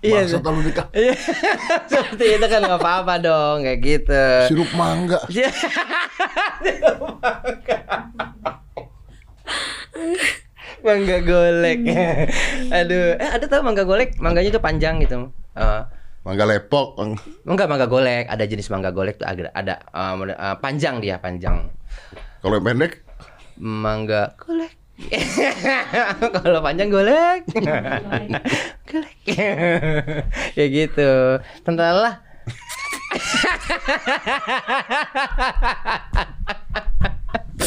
Iya, 0.00 0.24
Bangsat 0.24 0.40
lu 0.40 0.60
nikah. 0.64 0.88
iya. 0.96 1.12
seperti 1.84 2.40
itu 2.40 2.46
kan 2.48 2.64
nggak 2.64 2.80
apa-apa 2.80 3.20
dong 3.20 3.60
kayak 3.60 3.80
gitu. 3.84 4.24
Sirup 4.48 4.72
mangga. 4.72 5.20
Iya. 5.28 5.52
mangga 7.12 7.76
golek. 10.84 11.78
Aduh, 12.76 13.16
eh 13.16 13.30
ada 13.32 13.44
tau 13.48 13.64
mangga 13.64 13.88
golek? 13.88 14.20
Mangganya 14.20 14.52
tuh 14.52 14.60
panjang 14.60 15.00
gitu. 15.00 15.32
Eh, 15.56 15.82
Mangga 16.24 16.44
lepok. 16.48 17.00
Enggak 17.44 17.68
mangga 17.68 17.88
golek, 17.88 18.28
ada 18.28 18.44
jenis 18.44 18.68
mangga 18.68 18.92
golek 18.92 19.20
tuh 19.20 19.28
agak 19.28 19.52
ada 19.52 19.80
eh, 19.80 20.12
model- 20.16 20.36
eh, 20.40 20.56
panjang 20.60 21.00
dia, 21.00 21.16
panjang. 21.20 21.72
Kalau 22.44 22.60
yang 22.60 22.64
pendek 22.64 23.00
Mangga 23.56 24.36
golek. 24.36 24.76
Kalau 26.44 26.60
panjang 26.60 26.92
golek. 26.92 27.48
golek. 28.90 29.18
ya 30.54 30.64
gitu. 30.68 31.40
Tentara 31.64 32.20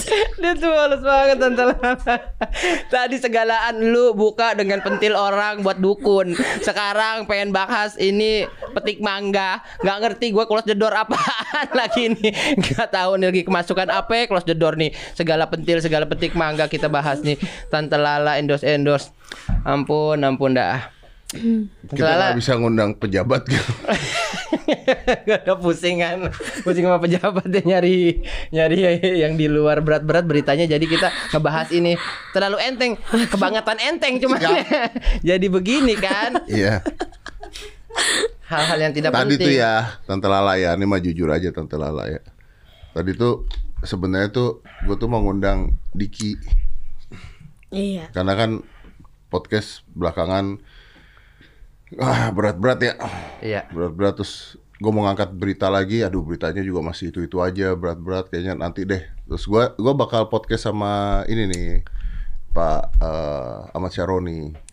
Dia 0.42 0.54
tuh 0.56 0.72
males 0.72 1.02
banget 1.04 1.38
Tante 1.40 1.64
Lala. 1.64 1.94
Tadi 2.88 3.18
segalaan 3.20 3.76
lu 3.92 4.16
buka 4.16 4.56
dengan 4.56 4.80
pentil 4.80 5.14
orang 5.14 5.62
buat 5.62 5.78
dukun. 5.80 6.34
Sekarang 6.64 7.28
pengen 7.28 7.52
bahas 7.52 7.96
ini 8.00 8.48
petik 8.72 9.04
mangga. 9.04 9.62
Nggak 9.84 9.98
ngerti 10.04 10.26
gue 10.32 10.46
close 10.48 10.68
the 10.68 10.76
door 10.78 10.94
apaan 10.96 11.68
lagi 11.80 12.12
ini. 12.14 12.30
Nggak 12.56 12.90
tahu 12.94 13.20
nih 13.20 13.28
lagi 13.32 13.44
kemasukan 13.48 13.88
apa 13.92 14.28
close 14.28 14.48
the 14.48 14.56
door 14.56 14.76
nih. 14.80 14.92
Segala 15.16 15.48
pentil, 15.52 15.80
segala 15.84 16.08
petik 16.08 16.34
mangga 16.34 16.68
kita 16.72 16.88
bahas 16.88 17.22
nih. 17.24 17.38
Tante 17.68 17.98
Lala 18.00 18.40
endorse 18.40 18.66
endorse. 18.68 19.12
Ampun, 19.68 20.24
ampun 20.24 20.56
dah. 20.56 20.97
Tante 21.28 21.92
kita 21.92 22.08
Lala. 22.08 22.16
nggak 22.32 22.40
bisa 22.40 22.52
ngundang 22.56 22.92
pejabat 22.96 23.44
gitu. 23.52 23.68
Gak 25.28 25.44
ada 25.44 25.60
pusingan. 25.60 26.32
Pusing 26.64 26.88
sama 26.88 27.00
pejabat 27.04 27.44
dia 27.52 27.64
nyari 27.64 28.24
Nyari 28.52 28.80
yang 29.20 29.36
di 29.36 29.52
luar 29.52 29.84
berat-berat 29.84 30.24
beritanya. 30.24 30.64
Jadi 30.64 30.88
kita 30.88 31.12
ngebahas 31.36 31.68
ini 31.76 32.00
Terlalu 32.32 32.58
enteng. 32.64 32.94
Kebangetan 33.28 33.76
enteng 33.84 34.24
cuman 34.24 34.40
Jadi 35.28 35.48
begini 35.52 36.00
kan. 36.00 36.48
Iya. 36.48 36.80
Hal-hal 38.48 38.80
yang 38.80 38.94
tidak 38.96 39.12
Tadi 39.12 39.36
penting. 39.36 39.48
tuh 39.52 39.54
ya, 39.60 40.00
Tante 40.08 40.28
Lala 40.32 40.56
ya, 40.56 40.72
ini 40.80 40.88
mah 40.88 41.04
jujur 41.04 41.28
aja 41.28 41.52
Tante 41.52 41.76
Lala 41.76 42.08
ya. 42.08 42.24
Tadi 42.96 43.12
tuh 43.20 43.44
sebenarnya 43.84 44.32
tuh 44.32 44.64
gue 44.88 44.96
tuh 44.96 45.12
mau 45.12 45.20
ngundang 45.20 45.76
Diki. 45.92 46.40
Iya. 47.68 48.08
karena 48.16 48.32
kan 48.40 48.52
podcast 49.28 49.84
belakangan 49.92 50.64
ah 51.96 52.30
berat-berat 52.36 52.80
ya. 52.84 52.94
Iya 53.40 53.62
Berat-berat 53.72 54.20
terus 54.20 54.60
gue 54.78 54.92
mau 54.94 55.08
ngangkat 55.08 55.34
berita 55.34 55.72
lagi, 55.72 56.04
aduh 56.04 56.22
beritanya 56.22 56.62
juga 56.62 56.84
masih 56.84 57.10
itu-itu 57.10 57.40
aja 57.40 57.74
berat-berat 57.74 58.28
kayaknya 58.28 58.60
nanti 58.60 58.84
deh. 58.84 59.02
Terus 59.28 59.44
gua 59.48 59.74
gua 59.80 59.96
bakal 59.96 60.28
podcast 60.28 60.70
sama 60.70 61.24
ini 61.32 61.48
nih 61.50 61.70
Pak 62.54 62.82
eh, 63.02 63.76
Ahmad 63.76 63.92
Syaroni. 63.96 64.68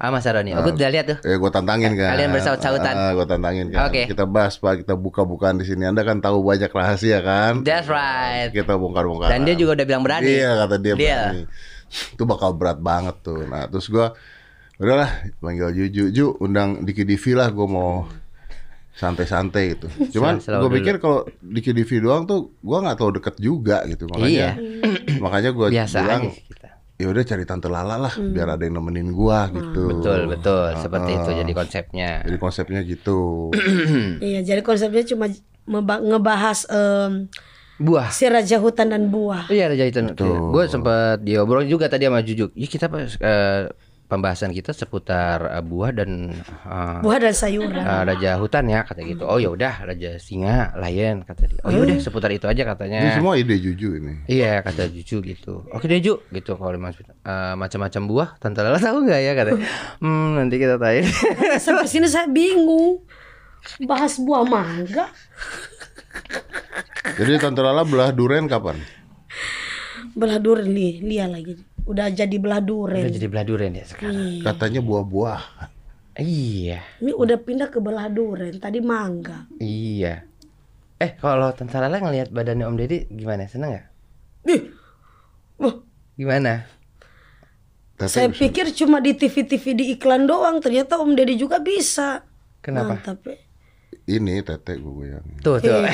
Ah 0.00 0.08
Mas 0.08 0.24
Aroni 0.24 0.56
Aku 0.56 0.72
udah 0.72 0.88
lihat 0.88 1.12
tuh 1.12 1.18
Eh, 1.28 1.36
gue 1.36 1.50
tantangin 1.52 1.92
kan. 1.92 2.16
Kalian 2.16 2.32
bersaut-sautan. 2.32 2.94
Ah, 2.96 3.12
gue 3.12 3.26
tantangin 3.28 3.68
kan. 3.68 3.92
Oke. 3.92 4.08
Kita 4.08 4.24
bahas 4.24 4.56
pak, 4.56 4.80
kita 4.80 4.96
buka-bukaan 4.96 5.60
di 5.60 5.68
sini. 5.68 5.84
Anda 5.84 6.08
kan 6.08 6.24
tahu 6.24 6.40
banyak 6.40 6.72
rahasia 6.72 7.20
kan. 7.20 7.60
That's 7.68 7.84
right 7.84 8.48
Kita 8.48 8.80
bongkar-bongkar. 8.80 9.28
Dan 9.28 9.44
dia 9.44 9.52
juga 9.60 9.76
udah 9.76 9.84
bilang 9.84 10.00
berani 10.00 10.40
Iya 10.40 10.56
kata 10.64 10.74
dia 10.80 10.94
Deal. 10.96 11.04
berani. 11.04 11.42
Itu 12.16 12.24
bakal 12.24 12.56
berat 12.56 12.80
banget 12.80 13.20
tuh. 13.20 13.44
Nah 13.44 13.68
terus 13.68 13.92
gue, 13.92 14.06
udahlah 14.80 15.10
panggil 15.38 15.68
Juju, 15.76 16.08
Ju, 16.10 16.26
undang 16.40 16.82
Diki 16.82 17.04
Divi 17.04 17.36
lah. 17.36 17.52
Gue 17.52 17.68
mau 17.68 18.08
santai-santai 18.96 19.64
gitu. 19.76 19.86
Cuman 20.18 20.40
gue 20.40 20.70
pikir 20.80 20.96
kalau 20.98 21.28
Diki 21.38 21.76
Divi 21.76 22.00
doang 22.00 22.24
tuh, 22.24 22.56
gue 22.58 22.78
nggak 22.80 22.96
tahu 22.96 23.10
deket 23.20 23.36
juga 23.36 23.84
gitu. 23.84 24.08
Makanya, 24.08 24.56
makanya 25.24 25.50
gue 25.52 25.66
Iya. 25.70 25.84
Bilang, 25.86 26.22
ya 27.00 27.06
udah 27.08 27.22
cari 27.24 27.44
tante 27.48 27.68
Lala 27.72 27.96
lah, 27.96 28.12
biar 28.12 28.56
ada 28.56 28.62
yang 28.64 28.76
nemenin 28.76 29.08
gua 29.16 29.48
gitu. 29.48 29.88
Betul 29.88 30.28
betul 30.28 30.68
Seperti 30.76 31.16
itu 31.16 31.30
jadi 31.32 31.52
konsepnya 31.56 32.10
Jadi 32.28 32.36
konsepnya 32.36 32.80
gitu. 32.84 33.48
Iya, 34.20 34.40
jadi 34.44 34.60
konsepnya 34.60 35.04
cuma 35.08 35.32
ngebahas 35.64 36.68
em, 36.68 37.32
Buah 37.80 38.12
si 38.12 38.28
raja 38.28 38.60
hutan 38.60 38.92
dan 38.92 39.08
buah. 39.08 39.48
Iya 39.48 39.72
Raja 39.72 39.88
itu. 39.88 40.28
Gue 40.52 40.68
sempat 40.68 41.24
diobrolin 41.24 41.64
juga 41.64 41.88
tadi 41.88 42.04
sama 42.04 42.20
Jujuk. 42.20 42.52
Ya 42.52 42.68
kita 42.68 42.92
pas 42.92 43.16
eh, 43.16 43.72
pembahasan 44.10 44.50
kita 44.50 44.74
seputar 44.74 45.38
eh, 45.48 45.62
buah 45.62 45.94
dan 45.94 46.34
eh, 46.42 46.98
Buah 47.00 47.18
dan 47.22 47.30
sayuran. 47.30 47.78
eh, 47.78 48.02
raja 48.04 48.36
hutan 48.36 48.66
ya 48.66 48.82
kata 48.82 49.06
gitu. 49.06 49.22
Oh 49.22 49.38
ya 49.38 49.48
udah 49.48 49.86
raja 49.86 50.18
singa, 50.18 50.74
lion 50.76 51.22
kata 51.22 51.46
dia. 51.46 51.62
Oh 51.62 51.70
ya 51.70 51.80
udah 51.80 51.96
seputar 51.96 52.34
itu 52.34 52.44
aja 52.44 52.60
Ini 52.60 52.68
katanya. 52.68 52.98
semua 53.14 53.38
ide 53.38 53.54
Juju 53.56 53.94
ini. 53.96 54.26
Iya 54.26 54.60
kata 54.60 54.90
Juju 54.90 55.22
gitu. 55.22 55.62
Oke 55.70 55.86
deh 55.86 56.02
Ju 56.02 56.18
gitu 56.28 56.58
kalau 56.58 56.74
mas 56.74 56.98
eh, 56.98 57.54
macam-macam 57.54 58.02
buah. 58.04 58.28
Tante 58.36 58.60
Lala 58.60 58.82
tahu 58.82 59.06
nggak 59.06 59.20
ya 59.22 59.32
kata. 59.32 59.50
Hmm 60.02 60.34
nanti 60.34 60.58
kita 60.58 60.74
tanya. 60.76 61.06
Sampai 61.62 61.86
sini 61.86 62.10
saya 62.10 62.26
bingung. 62.26 63.06
Bahas 63.86 64.18
buah 64.18 64.42
mangga. 64.42 65.06
Jadi 67.14 67.38
tante 67.38 67.62
Lala 67.62 67.86
belah 67.86 68.10
duren 68.10 68.50
kapan? 68.50 68.80
Belah 70.10 70.42
duren 70.42 70.66
li, 70.66 70.98
lia 71.04 71.30
lagi. 71.30 71.54
Udah 71.90 72.06
jadi 72.08 72.36
belah 72.38 72.62
duren. 72.62 73.02
Udah 73.02 73.12
jadi 73.12 73.26
belah 73.26 73.42
durian 73.42 73.74
ya 73.74 73.84
sekarang. 73.84 74.40
Katanya 74.40 74.78
buah-buah. 74.80 75.42
Iya 76.12 76.84
Ini 76.98 77.10
udah 77.12 77.38
pindah 77.38 77.66
ke 77.66 77.78
belah 77.78 78.06
duren. 78.06 78.54
Tadi 78.56 78.78
mangga. 78.78 79.50
iya. 79.56 80.22
Eh 80.96 81.16
kalau 81.16 81.48
Tante 81.50 81.74
Lala 81.74 81.96
ngelihat 81.96 82.28
badannya 82.28 82.62
Om 82.62 82.76
Deddy 82.76 83.08
gimana? 83.08 83.48
Seneng 83.48 83.72
nggak? 83.72 83.86
Ih, 84.46 84.62
wah, 85.56 85.80
Gimana? 86.14 86.68
Tete 87.96 88.08
saya 88.10 88.28
bisa- 88.28 88.40
pikir 88.42 88.68
cuma 88.74 89.00
di 89.00 89.12
TV-TV 89.12 89.64
di 89.72 89.84
iklan 89.90 90.24
doang. 90.24 90.60
Ternyata 90.60 90.96
Om 90.96 91.12
Deddy 91.12 91.34
juga 91.34 91.56
bisa. 91.58 92.20
Kenapa? 92.60 93.00
Mantap. 93.00 93.24
ya. 93.24 93.40
Ini 94.10 94.42
tete 94.42 94.74
gue 94.82 94.90
goyang. 94.90 95.22
Tuh 95.44 95.62
tuh. 95.62 95.70
Iya. 95.70 95.90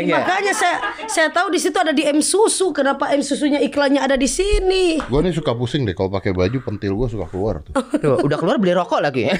Iya. 0.08 0.14
Makanya 0.24 0.52
saya 0.54 0.76
saya 1.10 1.28
tahu 1.28 1.52
di 1.52 1.58
situ 1.60 1.76
ada 1.76 1.92
di 1.92 2.06
M 2.06 2.22
susu. 2.24 2.72
Kenapa 2.72 3.12
M 3.12 3.20
susunya 3.20 3.60
iklannya 3.60 4.00
ada 4.00 4.16
di 4.16 4.24
sini? 4.30 4.96
Gue 5.04 5.20
nih 5.20 5.34
suka 5.36 5.52
pusing 5.52 5.84
deh 5.84 5.92
kalau 5.92 6.08
pakai 6.08 6.32
baju 6.32 6.58
pentil 6.64 6.96
gue 6.96 7.08
suka 7.12 7.26
keluar 7.28 7.60
tuh. 7.60 7.74
Tuh, 8.02 8.24
udah 8.24 8.38
keluar 8.38 8.56
beli 8.56 8.72
rokok 8.72 9.00
lagi. 9.02 9.28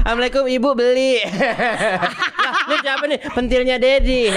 Assalamualaikum 0.00 0.44
ibu 0.50 0.70
beli. 0.74 1.22
Ini 1.22 2.76
siapa 2.82 3.04
nih? 3.06 3.20
Pentilnya 3.30 3.76
Dedi. 3.78 4.28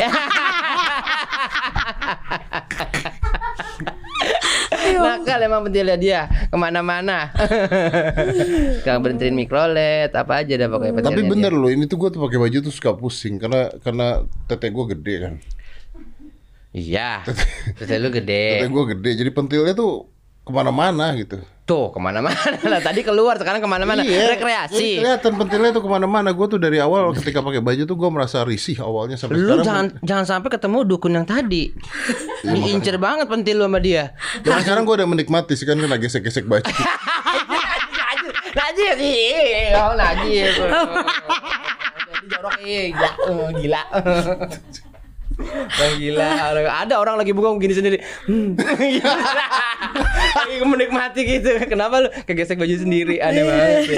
Nakal 4.91 5.39
emang 5.45 5.61
pentilnya 5.67 5.97
dia 5.97 6.21
ke 6.27 6.57
mana-mana. 6.57 7.31
Sekarang 8.81 9.01
berhentiin 9.03 9.35
mikrolet 9.35 10.11
apa 10.11 10.43
aja 10.43 10.53
dah 10.59 10.67
pokoknya 10.67 10.93
pentilnya. 10.99 11.15
Tapi 11.15 11.21
dia. 11.23 11.31
bener 11.31 11.53
loh 11.55 11.69
ini 11.71 11.85
tuh 11.87 11.97
gue 11.99 12.09
tuh 12.11 12.21
pakai 12.23 12.39
baju 12.41 12.57
tuh 12.59 12.73
suka 12.73 12.91
pusing 12.97 13.39
karena 13.39 13.71
karena 13.81 14.27
tete 14.49 14.67
gue 14.69 14.85
gede 14.97 15.15
kan. 15.21 15.33
Iya. 16.73 17.21
Lu 17.29 17.77
Tete 17.77 17.95
gede. 18.09 18.65
gue 18.65 18.83
gede 18.97 19.11
jadi 19.13 19.29
pentilnya 19.29 19.73
tuh 19.77 20.09
ke 20.43 20.51
mana-mana 20.51 21.13
gitu. 21.15 21.39
Tuh 21.63 21.95
ke 21.95 21.99
mana-mana 21.99 22.35
lah. 22.67 22.83
Tadi 22.83 23.01
keluar 23.01 23.39
sekarang 23.39 23.63
ke 23.63 23.69
mana-mana. 23.71 24.03
Iya, 24.03 24.35
Rekreasi. 24.35 24.99
kelihatan 24.99 25.31
pentilnya 25.39 25.71
tuh 25.71 25.79
ke 25.79 25.87
mana-mana. 25.87 26.35
Gue 26.35 26.47
tuh 26.47 26.59
dari 26.59 26.75
awal 26.77 27.15
ketika 27.15 27.39
pakai 27.39 27.63
baju 27.63 27.87
tuh 27.87 27.95
gue 27.95 28.09
merasa 28.11 28.43
risih 28.43 28.83
awalnya 28.83 29.15
sampai 29.15 29.39
Lu 29.39 29.47
sekarang. 29.55 29.63
jangan 29.63 29.85
jangan 30.03 30.25
sampai 30.27 30.49
ketemu 30.51 30.83
dukun 30.83 31.15
yang 31.15 31.23
tadi. 31.23 31.71
Diincer 32.43 32.99
banget 32.99 33.31
pentil 33.31 33.63
lu 33.63 33.65
sama 33.65 33.79
dia. 33.79 34.11
Dan 34.43 34.59
sekarang 34.59 34.83
gue 34.83 34.95
udah 34.99 35.07
menikmati 35.07 35.55
sih 35.55 35.63
kan 35.63 35.79
kena 35.79 35.95
gesek-gesek 35.95 36.43
baju. 36.43 36.67
Najib 38.53 38.93
sih, 38.95 39.73
oh 39.73 39.97
Najib. 39.97 40.53
Jadi 42.13 42.25
jorok 42.29 42.55
eh 42.61 42.85
gila, 43.57 43.81
eh, 45.39 45.91
gila. 45.99 46.27
Ada 46.85 46.95
orang 46.97 47.15
lagi 47.19 47.31
bengong 47.33 47.57
gini 47.57 47.73
sendiri. 47.73 47.97
Hmm. 48.25 48.53
lagi 50.37 50.55
menikmati 50.63 51.21
gitu. 51.25 51.49
Kenapa 51.65 52.05
lu 52.05 52.09
kegesek 52.25 52.57
baju 52.57 52.75
sendiri? 52.75 53.21
Aneh 53.21 53.43
banget. 53.43 53.77
sih. 53.89 53.97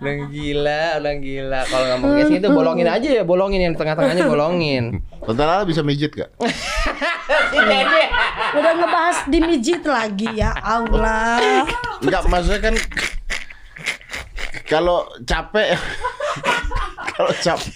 Orang 0.00 0.32
gila, 0.32 0.82
orang 1.00 1.18
gila. 1.20 1.60
Kalau 1.68 1.84
nggak 1.84 1.98
mau 2.00 2.10
gesek 2.16 2.36
itu 2.40 2.48
bolongin 2.48 2.88
aja 2.88 3.08
ya, 3.20 3.22
bolongin 3.22 3.60
yang 3.60 3.74
tengah-tengahnya 3.76 4.24
bolongin. 4.24 5.04
Tante 5.20 5.44
Lala 5.44 5.68
bisa 5.68 5.84
mijit 5.84 6.16
gak? 6.16 6.32
Udah 8.58 8.72
ngebahas 8.74 9.18
dimijit 9.28 9.84
lagi 9.84 10.28
ya 10.34 10.56
Allah. 10.56 11.64
Enggak 12.00 12.24
maksudnya 12.26 12.60
kan 12.64 12.74
kalau 14.70 15.02
capek 15.26 15.74
kalau 17.18 17.32
capek 17.42 17.74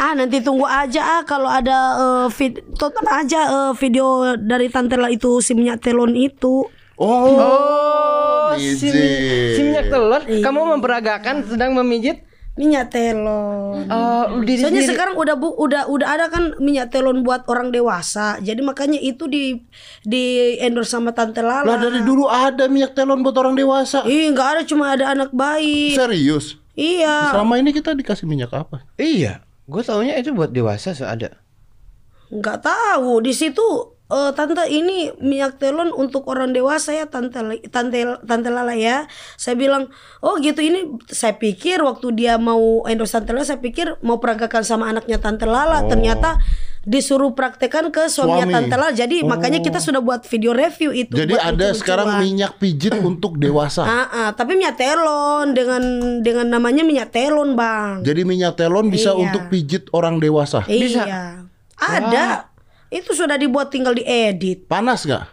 Ah 0.00 0.16
nanti 0.16 0.40
tunggu 0.40 0.64
aja 0.64 1.20
ah 1.20 1.22
kalau 1.22 1.44
ada 1.46 1.78
eh, 1.94 2.26
vid- 2.32 2.64
tonton 2.74 3.04
aja 3.06 3.40
eh, 3.44 3.72
video 3.74 4.06
dari 4.34 4.66
Tante 4.66 4.96
lah 4.96 5.08
itu 5.08 5.38
si 5.38 5.52
minyak 5.52 5.78
telon 5.78 6.16
itu. 6.16 6.64
oh, 6.96 7.36
Oh, 7.36 8.56
si, 8.56 8.72
si 8.76 9.60
minyak 9.60 9.88
telur, 9.88 10.20
kamu 10.24 10.60
memperagakan 10.74 11.44
sedang 11.44 11.72
memijit 11.72 12.24
minyak 12.52 12.90
telon. 12.90 13.86
Oh, 13.86 14.40
diri 14.40 14.58
Soalnya 14.58 14.80
sendiri. 14.80 14.90
sekarang 14.90 15.14
udah 15.14 15.34
bu, 15.34 15.48
udah 15.54 15.86
udah 15.86 16.08
ada 16.10 16.26
kan 16.28 16.56
minyak 16.58 16.90
telon 16.90 17.20
buat 17.20 17.44
orang 17.46 17.68
dewasa. 17.70 18.36
Jadi 18.38 18.60
makanya 18.60 18.98
itu 18.98 19.24
di 19.24 19.64
di 20.02 20.24
endorse 20.58 20.90
sama 20.90 21.12
Tante 21.12 21.40
Lala. 21.40 21.62
Lah 21.62 21.78
dari 21.78 22.00
dulu 22.00 22.24
ada 22.24 22.66
minyak 22.66 22.92
telon 22.92 23.20
buat 23.20 23.36
orang 23.36 23.52
dewasa. 23.54 24.04
Ih, 24.04 24.28
nggak 24.28 24.48
ada 24.50 24.62
cuma 24.64 24.92
ada 24.92 25.08
anak 25.08 25.30
bayi. 25.30 25.92
Serius? 25.92 26.56
Iya. 26.72 27.32
Selama 27.32 27.56
ini 27.56 27.70
kita 27.70 27.92
dikasih 27.92 28.24
minyak 28.24 28.50
apa? 28.50 28.84
Iya. 28.96 29.44
Gue 29.70 29.86
taunya 29.86 30.18
itu 30.18 30.34
buat 30.34 30.50
dewasa 30.50 30.90
so 30.98 31.06
ada. 31.06 31.38
nggak 32.30 32.62
tahu 32.62 33.22
di 33.22 33.34
situ 33.34 33.98
eh, 34.10 34.30
tante 34.34 34.66
ini 34.66 35.14
minyak 35.16 35.56
telon 35.56 35.94
untuk 35.94 36.26
orang 36.26 36.50
dewasa 36.50 36.92
ya 36.92 37.06
tante 37.06 37.38
tante 37.70 37.98
tante 38.26 38.48
Lala 38.50 38.74
ya. 38.74 39.06
Saya 39.34 39.54
bilang 39.54 39.88
oh 40.20 40.36
gitu 40.36 40.60
ini 40.60 40.98
saya 41.06 41.38
pikir 41.38 41.80
waktu 41.80 42.12
dia 42.12 42.34
mau 42.36 42.82
endorse 42.84 43.14
tante 43.14 43.30
Lala 43.30 43.46
saya 43.46 43.62
pikir 43.62 44.02
mau 44.02 44.18
peragakan 44.18 44.66
sama 44.66 44.90
anaknya 44.90 45.16
tante 45.16 45.46
Lala. 45.46 45.86
Ternyata 45.86 46.42
disuruh 46.80 47.36
praktekan 47.36 47.92
ke 47.92 48.08
suaminya 48.08 48.48
Suami. 48.48 48.54
tante 48.56 48.74
Lala. 48.74 48.92
Jadi 48.92 49.20
makanya 49.22 49.60
kita 49.60 49.78
sudah 49.78 50.00
buat 50.00 50.24
video 50.24 50.56
review 50.56 50.90
itu 50.90 51.12
Jadi 51.12 51.36
buat 51.36 51.44
ada 51.44 51.76
sekarang 51.76 52.18
minyak 52.18 52.56
pijit 52.56 52.96
untuk 53.04 53.36
dewasa. 53.36 53.84
Ah, 53.84 54.08
ah, 54.10 54.30
tapi 54.32 54.56
minyak 54.56 54.80
telon 54.80 55.52
dengan 55.52 55.82
dengan 56.24 56.48
namanya 56.48 56.80
minyak 56.82 57.12
telon 57.12 57.52
bang. 57.52 58.00
Jadi 58.02 58.24
minyak 58.24 58.56
telon 58.56 58.88
bisa 58.88 59.12
Iya. 59.12 59.20
untuk 59.22 59.52
pijit 59.52 59.86
orang 59.92 60.18
dewasa. 60.18 60.64
iya. 60.66 61.44
Ada 61.80 62.49
itu 62.90 63.10
sudah 63.10 63.34
dibuat 63.34 63.70
tinggal 63.70 63.94
diedit 63.94 64.66
Panas 64.66 65.02
nggak? 65.02 65.24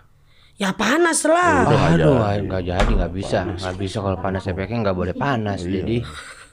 Ya 0.56 0.74
panas 0.74 1.22
lah. 1.22 1.70
Aduh, 1.92 2.18
nggak 2.18 2.64
jadi, 2.64 2.90
nggak 2.92 3.14
bisa, 3.14 3.46
nggak 3.48 3.76
bisa 3.76 3.98
kalau 4.00 4.18
panas 4.18 4.42
efeknya 4.44 4.82
nggak 4.84 4.98
boleh 4.98 5.14
panas, 5.14 5.62
jadi 5.62 6.02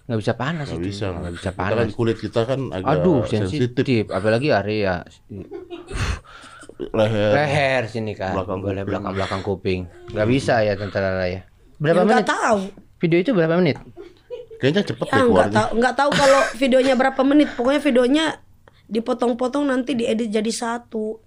nggak 0.04 0.18
bisa 0.18 0.32
panas 0.34 0.68
Nggak 0.68 0.76
itu, 0.78 0.88
bisa. 0.90 1.06
nggak 1.10 1.32
bisa 1.34 1.48
Kita 1.48 1.56
kan 1.56 1.72
panas. 1.72 1.92
kulit 1.94 2.16
kita 2.18 2.40
kan 2.44 2.60
agak 2.68 2.88
Aduh, 2.94 3.24
sensitif. 3.24 3.72
sensitif, 3.72 4.04
apalagi 4.08 4.48
area 4.50 5.00
Leher. 6.90 7.32
leher 7.32 7.82
sini 7.86 8.12
kan, 8.12 8.34
Belakang 8.34 8.60
boleh 8.60 8.76
kuping. 8.76 8.88
belakang 8.90 9.12
belakang 9.14 9.40
kuping, 9.40 9.80
nggak 10.10 10.26
bisa 10.26 10.60
ya 10.60 10.74
tante 10.74 10.98
Lala 10.98 11.24
ya. 11.24 11.40
Berapa 11.74 11.96
Ya, 11.96 12.02
menit? 12.02 12.14
nggak 12.14 12.28
tahu. 12.28 12.58
Video 12.98 13.18
itu 13.20 13.30
berapa 13.30 13.54
menit? 13.56 13.76
Kayaknya 14.54 14.82
cepet 14.84 15.06
Ya 15.06 15.14
deh 15.14 15.24
nggak 15.26 15.50
tahu 15.50 15.68
nggak 15.76 15.94
tahu 15.94 16.10
kalau 16.12 16.40
videonya 16.60 16.94
berapa 16.94 17.20
menit. 17.22 17.48
Pokoknya 17.52 17.80
videonya 17.80 18.24
dipotong-potong 18.88 19.68
nanti 19.68 19.96
diedit 19.96 20.30
jadi 20.30 20.52
satu. 20.52 21.20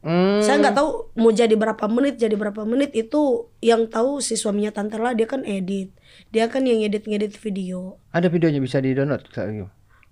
Hmm, 0.00 0.40
Saya 0.40 0.56
nggak 0.64 0.76
tahu 0.80 1.12
mau 1.20 1.28
jadi 1.28 1.52
berapa 1.60 1.84
menit 1.84 2.16
jadi 2.16 2.32
berapa 2.32 2.64
menit 2.64 2.96
itu 2.96 3.52
yang 3.60 3.84
tahu 3.84 4.24
si 4.24 4.32
suaminya 4.32 4.72
Tante 4.72 4.96
lah 4.96 5.12
dia 5.12 5.28
kan 5.28 5.44
edit. 5.44 5.92
Dia 6.32 6.48
kan 6.48 6.64
yang 6.64 6.80
edit-ngedit 6.80 7.36
video. 7.36 8.00
ada 8.08 8.32
videonya 8.32 8.64
bisa 8.64 8.80
di 8.80 8.96
download. 8.96 9.28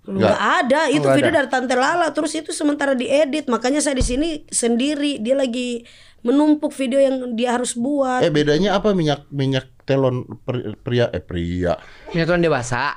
Nggak 0.09 0.39
ada, 0.65 0.89
itu 0.89 1.05
nggak 1.05 1.17
video 1.17 1.31
ada. 1.33 1.37
dari 1.41 1.49
Tante 1.49 1.75
Lala. 1.75 2.07
Terus 2.13 2.33
itu 2.37 2.49
sementara 2.53 2.93
diedit, 2.93 3.49
makanya 3.49 3.81
saya 3.81 3.97
di 3.97 4.05
sini 4.05 4.29
sendiri. 4.49 5.17
Dia 5.21 5.33
lagi 5.37 5.83
menumpuk 6.21 6.69
video 6.73 7.01
yang 7.01 7.33
dia 7.33 7.57
harus 7.57 7.73
buat. 7.73 8.21
Eh 8.21 8.29
bedanya 8.33 8.77
apa 8.77 8.93
minyak 8.93 9.25
minyak 9.33 9.69
telon 9.89 10.25
per- 10.45 10.77
pria 10.85 11.09
eh 11.09 11.21
pria? 11.21 11.77
Penyatuan 12.13 12.45
dewasa. 12.45 12.93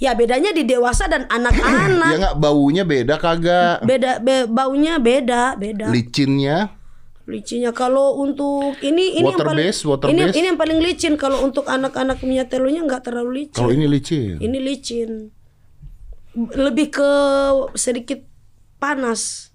Ya 0.00 0.16
bedanya 0.16 0.50
di 0.50 0.64
dewasa 0.64 1.06
dan 1.06 1.22
Ya 1.22 1.28
anak-anak. 1.30 2.10
nggak 2.16 2.34
baunya 2.40 2.82
beda 2.82 3.14
kagak? 3.16 3.84
beda 3.84 4.18
be- 4.18 4.48
baunya 4.48 4.96
beda, 4.96 5.54
beda. 5.54 5.86
Licinnya 5.88 6.72
Licinnya 7.28 7.70
kalau 7.70 8.18
untuk 8.18 8.74
ini 8.80 9.14
ini 9.14 9.22
Water 9.22 9.38
yang 9.38 9.46
paling 9.46 9.66
base, 9.68 9.80
water 9.86 10.06
ini 10.08 10.20
base. 10.24 10.34
ini 10.34 10.46
yang 10.48 10.58
paling 10.58 10.78
licin 10.80 11.14
kalau 11.14 11.38
untuk 11.40 11.68
anak-anak 11.68 12.18
minyak 12.20 12.48
telurnya 12.48 12.80
nggak 12.82 13.06
terlalu 13.06 13.44
licin. 13.44 13.54
kalau 13.54 13.70
ini 13.70 13.86
licin. 13.86 14.34
Ini 14.40 14.58
licin. 14.58 15.10
Lebih 16.34 16.86
ke 16.90 17.10
sedikit 17.76 18.22
panas. 18.78 19.50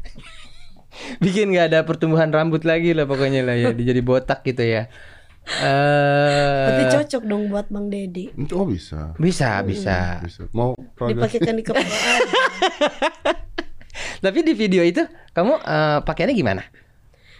Bikin 1.24 1.50
nggak 1.50 1.66
ada 1.68 1.78
pertumbuhan 1.82 2.28
rambut 2.28 2.62
lagi 2.62 2.92
lah 2.92 3.04
pokoknya 3.04 3.42
lah 3.42 3.54
ya, 3.54 3.70
jadi 3.90 4.00
botak 4.00 4.42
gitu 4.42 4.62
ya. 4.62 4.86
Eh 5.50 6.66
Tapi 6.68 6.82
cocok 6.92 7.22
dong 7.24 7.48
buat 7.48 7.66
Bang 7.66 7.88
Dedi. 7.88 8.28
Oh 8.52 8.62
bisa. 8.62 9.16
bisa 9.16 9.64
bisa. 9.64 10.20
Bisa. 10.20 10.46
Mau? 10.52 10.76
Dipakaikan 10.76 11.54
di 11.54 11.64
kepala. 11.64 11.88
Tapi 14.20 14.38
di 14.44 14.52
video 14.52 14.84
itu 14.84 15.00
kamu 15.32 15.52
eh, 15.58 15.98
pakaiannya 16.04 16.36
gimana? 16.36 16.62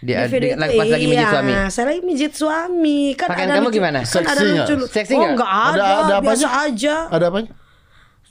Di, 0.01 0.11
Di 0.11 0.17
di, 0.17 0.29
video 0.33 0.57
lagi- 0.57 0.73
itu, 0.73 0.81
pas 0.81 0.87
lagi 0.89 1.05
mijit 1.05 1.21
iya, 1.21 1.29
suami. 1.29 1.51
Saya 1.69 1.85
lagi 1.93 2.01
mijit 2.01 2.33
suami. 2.33 2.99
Kan 3.13 3.27
Pakaian 3.29 3.47
ada 3.47 3.53
kamu 3.53 3.67
lucu- 3.69 3.77
gimana? 3.77 3.99
Kan 4.01 4.09
Seksi 4.09 4.31
ada 4.33 4.41
lucu. 4.41 4.75
Seksi 4.89 5.13
oh, 5.13 5.21
enggak 5.29 5.51
ada, 5.53 5.69
Ada- 5.69 5.85
ada 6.01 6.15
biasa 6.19 6.47
apanya? 6.49 6.65
aja. 6.65 6.95
Ada 7.07 7.25
apanya? 7.29 7.49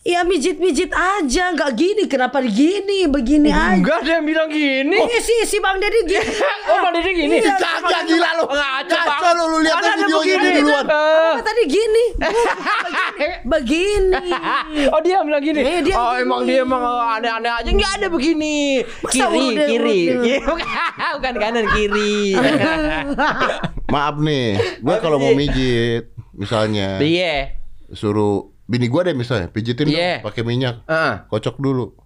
Iya 0.01 0.24
mijit-mijit 0.24 0.88
aja, 0.90 1.53
nggak 1.53 1.76
gini. 1.76 2.09
Kenapa 2.09 2.40
gini? 2.40 3.05
Begini 3.05 3.53
aja. 3.53 3.76
Enggak 3.76 4.01
ada 4.01 4.16
yang 4.16 4.24
bilang 4.24 4.48
gini. 4.48 4.96
Iya 4.96 5.20
sih 5.20 5.44
si 5.44 5.61
Bang 5.61 5.76
Dedi 5.76 6.09
gini. 6.09 6.24
Oh, 6.70 6.80
Bang 6.80 6.94
Dede 6.94 7.12
gini. 7.12 7.36
Iya, 7.36 7.53
Kagak 7.53 8.09
gila 8.09 8.28
lu. 8.34 8.44
Ngaco, 8.48 8.96
Ngaco 8.96 9.20
Bang. 9.20 9.34
lu, 9.36 9.44
lu 9.46 9.59
lihat 9.61 9.76
videonya 9.76 10.09
begini. 10.09 10.40
di 10.40 10.51
duluan. 10.57 10.84
Apa 10.88 11.42
tadi 11.42 11.62
gini? 11.66 12.05
Begini. 13.53 14.24
Oh 14.94 15.01
dia 15.01 15.20
bilang 15.20 15.42
gini. 15.42 15.61
Eh, 15.61 15.80
dia 15.82 15.94
oh 15.94 16.14
gini. 16.14 16.22
emang 16.22 16.40
dia 16.42 16.59
emang 16.62 16.80
aneh-aneh 17.12 17.53
aja 17.53 17.68
nggak 17.68 17.92
ada 18.01 18.07
begini. 18.09 18.80
Masa 19.05 19.12
kiri 19.12 19.44
udah- 19.53 19.68
kiri. 19.68 20.01
udah- 20.09 20.24
Iya, 20.24 20.38
bukan 21.12 21.34
kanan 21.36 21.66
kiri. 21.68 22.16
Maaf 23.86 24.16
nih, 24.16 24.46
gue 24.78 24.96
kalau 24.98 25.18
mau 25.18 25.32
mijit 25.34 26.09
misalnya 26.32 26.96
Iya. 26.96 27.59
suruh 27.90 28.49
bini 28.71 28.87
gue 28.87 29.01
deh 29.03 29.12
misalnya 29.12 29.51
pijitin 29.51 29.91
Iya. 29.91 30.23
dong 30.23 30.31
pakai 30.31 30.43
minyak, 30.43 30.87
Heeh. 30.87 31.27
kocok 31.27 31.59
dulu, 31.59 31.99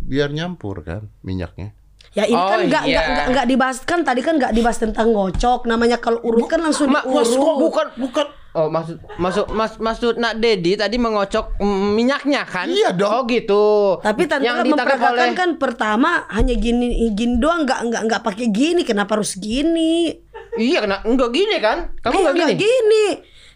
biar 0.00 0.32
nyampur 0.32 0.80
kan 0.80 1.12
minyaknya. 1.20 1.76
Ya 2.10 2.24
ini 2.24 2.32
Oh, 2.32 2.48
kan 2.48 2.64
nggak 2.64 2.82
iya. 2.82 2.96
nggak 2.96 3.06
nggak 3.06 3.26
nggak 3.28 3.46
dibahas 3.46 3.78
kan 3.82 4.00
tadi 4.00 4.24
kan 4.24 4.40
nggak 4.40 4.50
dibahas 4.50 4.80
tentang 4.80 5.12
ngocok. 5.12 5.68
Namanya 5.68 6.00
kalau 6.00 6.24
urut 6.24 6.48
kan 6.48 6.64
langsung 6.64 6.88
Ma- 6.88 7.04
mas, 7.04 7.28
diurut. 7.28 7.60
bukan 7.60 7.86
bukan 8.00 8.26
Oh 8.56 8.72
maksud 8.72 8.96
maksud 9.20 9.52
mas 9.52 9.76
maksud 9.76 10.16
Nak 10.16 10.40
Dedi 10.40 10.80
tadi 10.80 10.96
mengocok 10.96 11.60
mm, 11.60 11.88
minyaknya 11.92 12.48
kan? 12.48 12.64
Iya 12.66 12.96
dong. 12.96 13.12
Oh 13.12 13.22
gitu. 13.28 14.00
Tapi 14.00 14.24
tante 14.24 14.48
yang 14.48 14.56
kan 14.56 14.64
ditangkap 14.64 14.96
memperagakan 14.96 15.12
oleh 15.12 15.36
kan 15.36 15.50
pertama 15.60 16.24
hanya 16.32 16.56
gini 16.56 16.88
gini 17.12 17.36
doang 17.36 17.68
nggak 17.68 17.84
nggak 17.84 18.02
nggak 18.08 18.22
pakai 18.24 18.48
gini. 18.48 18.80
Kenapa 18.80 19.20
harus 19.20 19.36
gini? 19.36 20.08
Iya 20.56 20.80
kena 20.80 21.04
enggak 21.04 21.36
gini 21.36 21.56
kan? 21.60 21.92
Kamu 22.00 22.16
Eh, 22.16 22.32
enggak 22.32 22.48
gini? 22.48 22.64
gini. 22.64 23.04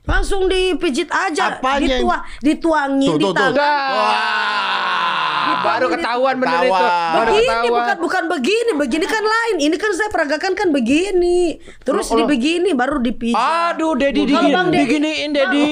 Langsung 0.01 0.49
dipijit 0.49 1.07
aja, 1.07 1.57
Apanya 1.57 1.85
yang- 1.85 2.01
ditua, 2.01 2.17
dituangi 2.41 3.07
Tuh, 3.07 3.17
di 3.17 3.25
tuh, 3.25 3.33
tuh. 3.33 3.53
tangan. 3.53 3.93
Wah, 3.93 5.40
baru 5.61 5.87
ketahuan 5.91 6.35
bener 6.37 6.61
itu. 6.61 6.71
Ketahuan. 6.71 7.13
Baru 7.13 7.31
Begini 7.31 7.47
ketahuan. 7.47 7.71
bukan 7.71 7.97
bukan 8.01 8.25
begini, 8.29 8.71
begini 8.77 9.05
kan 9.05 9.25
lain. 9.25 9.57
Ini 9.61 9.77
kan 9.77 9.91
saya 9.93 10.09
peragakan 10.09 10.53
kan 10.53 10.69
begini. 10.71 11.41
Terus 11.81 12.07
Loh, 12.09 12.17
di 12.17 12.23
loh. 12.23 12.29
begini 12.29 12.71
baru 12.73 12.97
dipijit. 12.99 13.37
Aduh, 13.37 13.95
Dedi 13.95 14.25
digini, 14.25 14.53
diginiin 14.71 15.31
Dedi. 15.31 15.69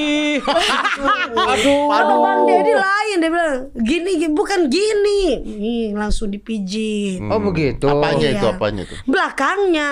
Aduh. 1.35 1.83
Kalau 1.89 2.17
Bang 2.21 2.41
Dedi 2.45 2.73
lain 2.73 3.17
dia 3.19 3.31
bilang 3.31 3.55
gini, 3.75 4.11
gini 4.17 4.33
bukan 4.33 4.61
gini. 4.67 5.21
Nih 5.41 5.85
langsung 5.93 6.29
dipijit. 6.29 7.21
Oh 7.25 7.41
begitu. 7.41 7.87
Apanya 7.87 8.29
Iya. 8.29 8.35
itu 8.35 8.47
apanya 8.47 8.83
itu? 8.85 8.95
Belakangnya. 9.05 9.91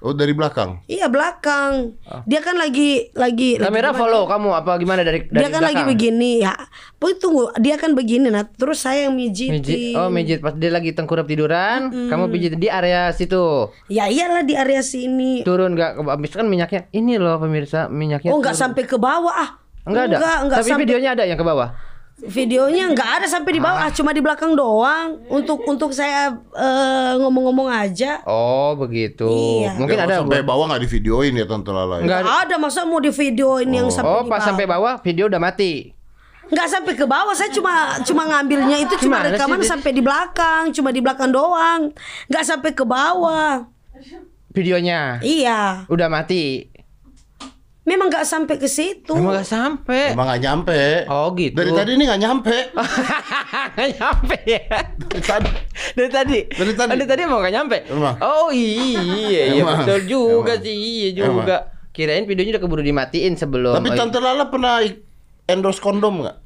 Oh 0.00 0.12
dari 0.12 0.32
belakang. 0.32 0.82
Iya 0.86 1.06
belakang. 1.06 1.98
Dia 2.24 2.40
kan 2.40 2.54
lagi 2.54 3.10
lagi 3.12 3.58
Kamera 3.58 3.90
follow 3.90 4.24
kamu 4.24 4.48
apa 4.54 4.78
gimana 4.78 5.02
dari 5.02 5.26
dari 5.26 5.42
Dia 5.42 5.48
kan 5.50 5.62
lagi 5.62 5.82
begini 5.82 6.42
ya. 6.42 6.54
Tunggu, 6.96 7.54
dia 7.58 7.74
kan 7.74 7.94
begini 7.94 8.28
nah. 8.28 8.44
Terus 8.44 8.82
saya 8.82 9.06
yang 9.06 9.14
mijitin. 9.38 9.52
Mijit. 9.52 9.94
Oh, 9.94 10.08
mijit 10.08 10.38
pas 10.38 10.52
dia 10.52 10.68
lagi 10.68 10.90
tengkurap 10.90 11.24
tiduran, 11.24 11.80
kamu 12.08 12.24
pijit 12.28 12.52
di 12.54 12.66
area 12.66 13.10
situ. 13.10 13.68
Ya 13.86 14.06
iyalah 14.06 14.40
di 14.40 14.52
area 14.52 14.80
sini. 14.80 15.42
Turun 15.42 15.72
enggak 15.72 16.00
habis 16.00 16.32
kan 16.32 16.44
minyaknya. 16.44 16.88
Ini 16.90 17.16
loh 17.16 17.36
pemirsa, 17.36 17.86
minyaknya. 17.86 18.30
Oh 18.30 18.38
nggak 18.38 18.52
turun. 18.52 18.64
sampai 18.64 18.82
ke 18.82 18.96
bawah 18.96 19.36
ah. 19.36 19.50
Enggak 19.82 20.02
ada. 20.04 20.16
Enggak, 20.16 20.36
enggak 20.40 20.56
Tapi 20.56 20.68
sampai. 20.68 20.82
videonya 20.82 21.10
ada 21.12 21.24
yang 21.24 21.36
ke 21.36 21.44
bawah. 21.44 21.70
Videonya 22.16 22.88
nggak 22.90 23.10
ada 23.14 23.26
sampai 23.28 23.52
di 23.52 23.60
bawah, 23.60 23.76
ah, 23.78 23.92
cuma 23.92 24.08
di 24.08 24.18
belakang 24.18 24.56
doang. 24.56 25.20
Untuk 25.28 25.60
untuk 25.62 25.92
saya 25.92 26.32
eh, 26.50 27.12
ngomong-ngomong 27.14 27.68
aja. 27.68 28.24
Oh, 28.24 28.72
begitu. 28.74 29.28
Iya. 29.28 29.76
Mungkin 29.76 29.94
Ya, 29.94 30.04
ada 30.06 30.14
sampai 30.20 30.40
bawah 30.40 30.64
nggak 30.66 30.80
di 30.80 30.90
videoin 30.90 31.32
ya 31.32 31.44
tante 31.44 31.68
Lala. 31.68 32.00
ya? 32.00 32.02
Enggak 32.02 32.16
ada. 32.16 32.24
Nggak 32.24 32.38
ada 32.42 32.54
masa 32.56 32.80
mau 32.82 32.98
di 32.98 33.12
videoin 33.12 33.68
yang 33.68 33.92
sampai 33.92 34.08
Oh, 34.10 34.22
di 34.24 34.28
pas 34.28 34.40
bawah. 34.40 34.48
sampai 34.48 34.64
bawah 34.64 34.94
video 34.98 35.24
udah 35.28 35.36
mati. 35.38 35.92
Nggak 36.46 36.68
sampai 36.68 36.94
ke 36.94 37.04
bawah, 37.04 37.34
saya 37.34 37.50
cuma 37.50 37.72
cuma 38.02 38.22
ngambilnya 38.24 38.78
itu 38.78 38.94
cuma 39.00 39.18
Gimana 39.18 39.26
sih, 39.26 39.34
rekaman 39.34 39.58
Dit? 39.58 39.66
sampai 39.66 39.90
di 39.90 40.02
belakang, 40.02 40.62
cuma 40.70 40.88
di 40.90 41.00
belakang 41.00 41.30
doang. 41.30 41.90
Nggak 42.26 42.44
sampai 42.44 42.70
ke 42.70 42.84
bawah. 42.84 43.66
Videonya 44.50 45.18
Iya. 45.20 45.84
udah 45.86 46.08
mati. 46.08 46.70
Memang 47.82 48.10
nggak 48.10 48.26
sampai 48.26 48.58
ke 48.58 48.66
situ. 48.66 49.14
Emang 49.14 49.30
gak 49.32 49.46
sampai. 49.46 50.10
Emang 50.10 50.26
nggak 50.26 50.42
nyampe. 50.42 50.82
Oh 51.06 51.30
gitu. 51.38 51.54
Dari 51.54 51.70
tadi 51.70 51.90
ini 51.94 52.02
nggak 52.02 52.18
nyampe. 52.20 52.56
Gak 53.76 53.92
nyampe 53.92 54.36
ya. 54.42 54.62
Dari 54.96 55.20
tadi. 55.22 55.50
Dari 55.92 56.08
tadi. 56.08 56.38
Dari 56.48 56.72
tadi. 56.72 56.88
Oh, 56.88 56.96
dari 56.96 57.04
tadi 57.04 57.20
emang 57.22 57.44
gak 57.44 57.54
nyampe. 57.54 57.76
Emang. 57.86 58.16
Oh 58.18 58.48
iya, 58.48 59.52
iya 59.52 59.60
Emang. 59.60 59.84
betul 59.84 60.00
juga 60.08 60.56
Emang. 60.56 60.64
sih, 60.64 60.74
iya 60.74 61.08
juga. 61.12 61.56
Kirain 61.92 62.24
videonya 62.24 62.56
udah 62.56 62.62
keburu 62.62 62.80
dimatiin 62.80 63.36
sebelum. 63.36 63.76
Tapi 63.76 63.92
Tante 63.92 64.16
Lala 64.18 64.48
pernah 64.48 64.80
endorse 65.46 65.80
kondom 65.80 66.22
nggak? 66.22 66.36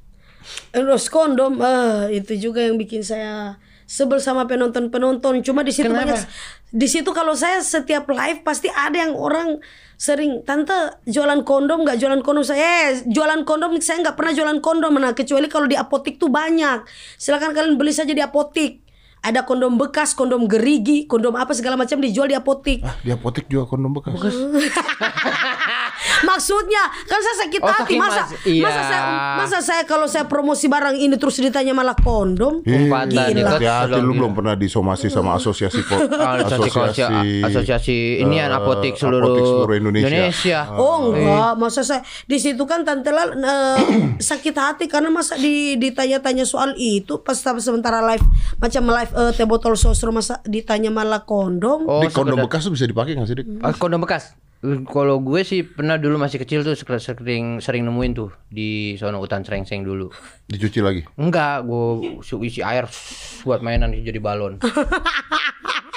Endorse 0.73 1.09
kondom, 1.09 1.61
eh 1.61 2.17
itu 2.17 2.37
juga 2.37 2.65
yang 2.65 2.81
bikin 2.81 3.05
saya 3.05 3.61
sebel 3.85 4.23
sama 4.23 4.47
penonton-penonton. 4.47 5.43
Cuma 5.43 5.61
di 5.67 5.75
situ 5.75 5.91
Kenapa? 5.91 6.15
banyak, 6.15 6.23
di 6.71 6.87
situ 6.87 7.11
kalau 7.11 7.35
saya 7.35 7.59
setiap 7.61 8.07
live 8.07 8.47
pasti 8.47 8.71
ada 8.71 8.95
yang 9.05 9.19
orang 9.19 9.59
sering 10.01 10.41
tante 10.49 10.73
jualan 11.05 11.45
kondom 11.45 11.85
nggak 11.85 12.01
jualan 12.01 12.25
kondom 12.25 12.41
saya 12.41 12.89
eh, 12.89 13.05
jualan 13.05 13.45
kondom 13.45 13.77
saya 13.85 14.01
nggak 14.01 14.17
pernah 14.17 14.33
jualan 14.33 14.59
kondom 14.65 14.97
nah 14.97 15.13
kecuali 15.13 15.45
kalau 15.45 15.69
di 15.69 15.77
apotik 15.77 16.17
tuh 16.17 16.33
banyak 16.33 16.89
silakan 17.21 17.53
kalian 17.53 17.77
beli 17.77 17.93
saja 17.93 18.17
di 18.17 18.25
apotik 18.25 18.81
ada 19.21 19.45
kondom 19.45 19.77
bekas 19.77 20.17
kondom 20.17 20.49
gerigi 20.49 21.05
kondom 21.05 21.37
apa 21.37 21.53
segala 21.53 21.77
macam 21.77 22.01
dijual 22.01 22.33
di 22.33 22.37
apotik 22.39 22.81
Ah, 22.81 22.97
di 23.05 23.13
apotek 23.13 23.45
juga 23.53 23.69
kondom 23.69 23.93
bekas. 23.93 24.17
Maksudnya 26.23 26.79
kan 27.03 27.18
saya 27.18 27.37
sakit 27.41 27.61
Oh, 27.61 27.68
hati 27.71 27.95
masa 27.95 28.23
mas- 28.23 28.45
iya. 28.45 28.62
masa 28.62 28.81
saya 28.83 29.03
masa 29.37 29.59
saya 29.61 29.83
kalau 29.85 30.05
saya 30.05 30.25
promosi 30.25 30.66
barang 30.66 30.95
ini 30.95 31.14
terus 31.14 31.37
ditanya 31.37 31.73
malah 31.73 31.95
kondom. 31.95 32.61
Umpatan 32.61 33.09
Gila. 33.09 33.25
dekat 33.31 33.53
Hati-hati 33.57 33.85
sebelum 33.87 34.01
lu 34.01 34.07
gila. 34.07 34.18
belum 34.18 34.33
pernah 34.35 34.55
disomasi 34.55 35.07
sama 35.07 35.31
asosiasi 35.35 35.81
ko- 35.83 36.01
Asosiasi 36.41 36.68
asosiasi, 36.71 37.29
asosiasi 37.43 37.97
ini 38.21 38.37
eh, 38.37 38.49
apotik 38.49 38.95
seluruh, 38.95 39.25
apotik 39.27 39.45
seluruh 39.45 39.75
Indonesia. 39.77 40.09
Indonesia. 40.09 40.59
Oh 40.73 40.97
enggak, 41.11 41.53
masa 41.57 41.81
saya 41.81 42.01
di 42.25 42.37
situ 42.37 42.62
kan 42.62 42.83
tante 42.83 43.11
Lal 43.11 43.31
eh, 43.33 43.79
sakit 44.31 44.55
hati 44.55 44.85
karena 44.87 45.09
masa 45.09 45.35
di 45.35 45.51
ditanya-tanya 45.77 46.45
soal 46.45 46.75
itu 46.75 47.21
pas 47.21 47.37
sementara 47.37 48.01
live 48.07 48.25
macam 48.57 48.83
live 48.87 49.12
eh, 49.14 49.33
teh 49.33 49.45
botol 49.45 49.75
sosro 49.75 50.11
masa 50.11 50.41
ditanya 50.45 50.89
malah 50.89 51.23
kondom. 51.23 51.85
Oh, 51.85 52.01
di 52.01 52.09
kondom 52.09 52.37
sekedar- 52.37 52.45
bekas 52.47 52.61
tuh 52.62 52.73
bisa 52.73 52.85
dipakai 52.85 53.14
nggak 53.14 53.27
sih, 53.27 53.37
Dik? 53.37 53.47
Ah, 53.61 53.73
kondom 53.73 54.01
bekas. 54.01 54.35
Kalau 54.61 55.25
gue 55.25 55.41
sih 55.41 55.65
pernah 55.65 55.97
dulu 55.97 56.21
masih 56.21 56.37
kecil 56.37 56.61
tuh 56.61 56.77
sering 56.77 57.65
sering 57.65 57.81
nemuin 57.89 58.13
tuh 58.13 58.29
di 58.53 58.93
sono 59.01 59.17
hutan 59.17 59.41
serengseng 59.41 59.81
dulu. 59.81 60.13
Dicuci 60.53 60.85
lagi. 60.85 61.01
Enggak, 61.17 61.65
gue 61.65 62.21
isi 62.45 62.61
air 62.61 62.85
buat 63.41 63.65
mainan 63.65 63.97
jadi 63.97 64.21
balon. 64.21 64.61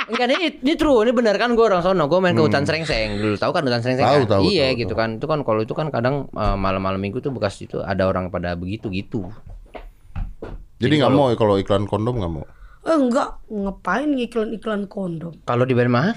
Enggak 0.03 0.35
ini, 0.35 0.63
ini 0.63 0.73
true, 0.79 0.99
ini 1.03 1.11
benar 1.15 1.35
kan 1.39 1.55
gue 1.55 1.63
orang 1.63 1.83
sono, 1.83 2.07
gue 2.07 2.19
main 2.23 2.35
ke 2.35 2.43
hutan 2.43 2.63
serengseng 2.67 3.19
dulu, 3.19 3.35
tahu 3.39 3.51
kan 3.55 3.63
hutan 3.63 3.79
serengseng 3.83 4.03
Hmm. 4.07 4.15
Tahu, 4.15 4.23
kan? 4.23 4.31
tahu, 4.31 4.43
iya 4.51 4.67
tahu, 4.71 4.79
gitu 4.83 4.93
kan, 4.99 5.09
itu 5.15 5.25
kan 5.27 5.39
kalau 5.47 5.59
itu 5.63 5.73
kan 5.75 5.87
kadang 5.91 6.27
eh, 6.31 6.57
malam-malam 6.59 6.99
minggu 6.99 7.23
tuh 7.23 7.31
bekas 7.31 7.59
itu 7.63 7.79
ada 7.83 8.07
orang 8.07 8.27
pada 8.27 8.55
begitu 8.55 8.91
gitu. 8.91 9.31
Jadi 10.79 10.93
nggak 10.99 11.11
mau 11.15 11.31
ya 11.31 11.39
kalau 11.39 11.55
iklan 11.55 11.87
kondom 11.87 12.19
nggak 12.19 12.31
mau. 12.31 12.43
Eh, 12.83 12.97
enggak, 12.99 13.39
ngapain 13.47 14.11
iklan-iklan 14.11 14.91
kondom? 14.91 15.39
Kalau 15.47 15.63
dibayar 15.63 15.87
mahal? 15.87 16.15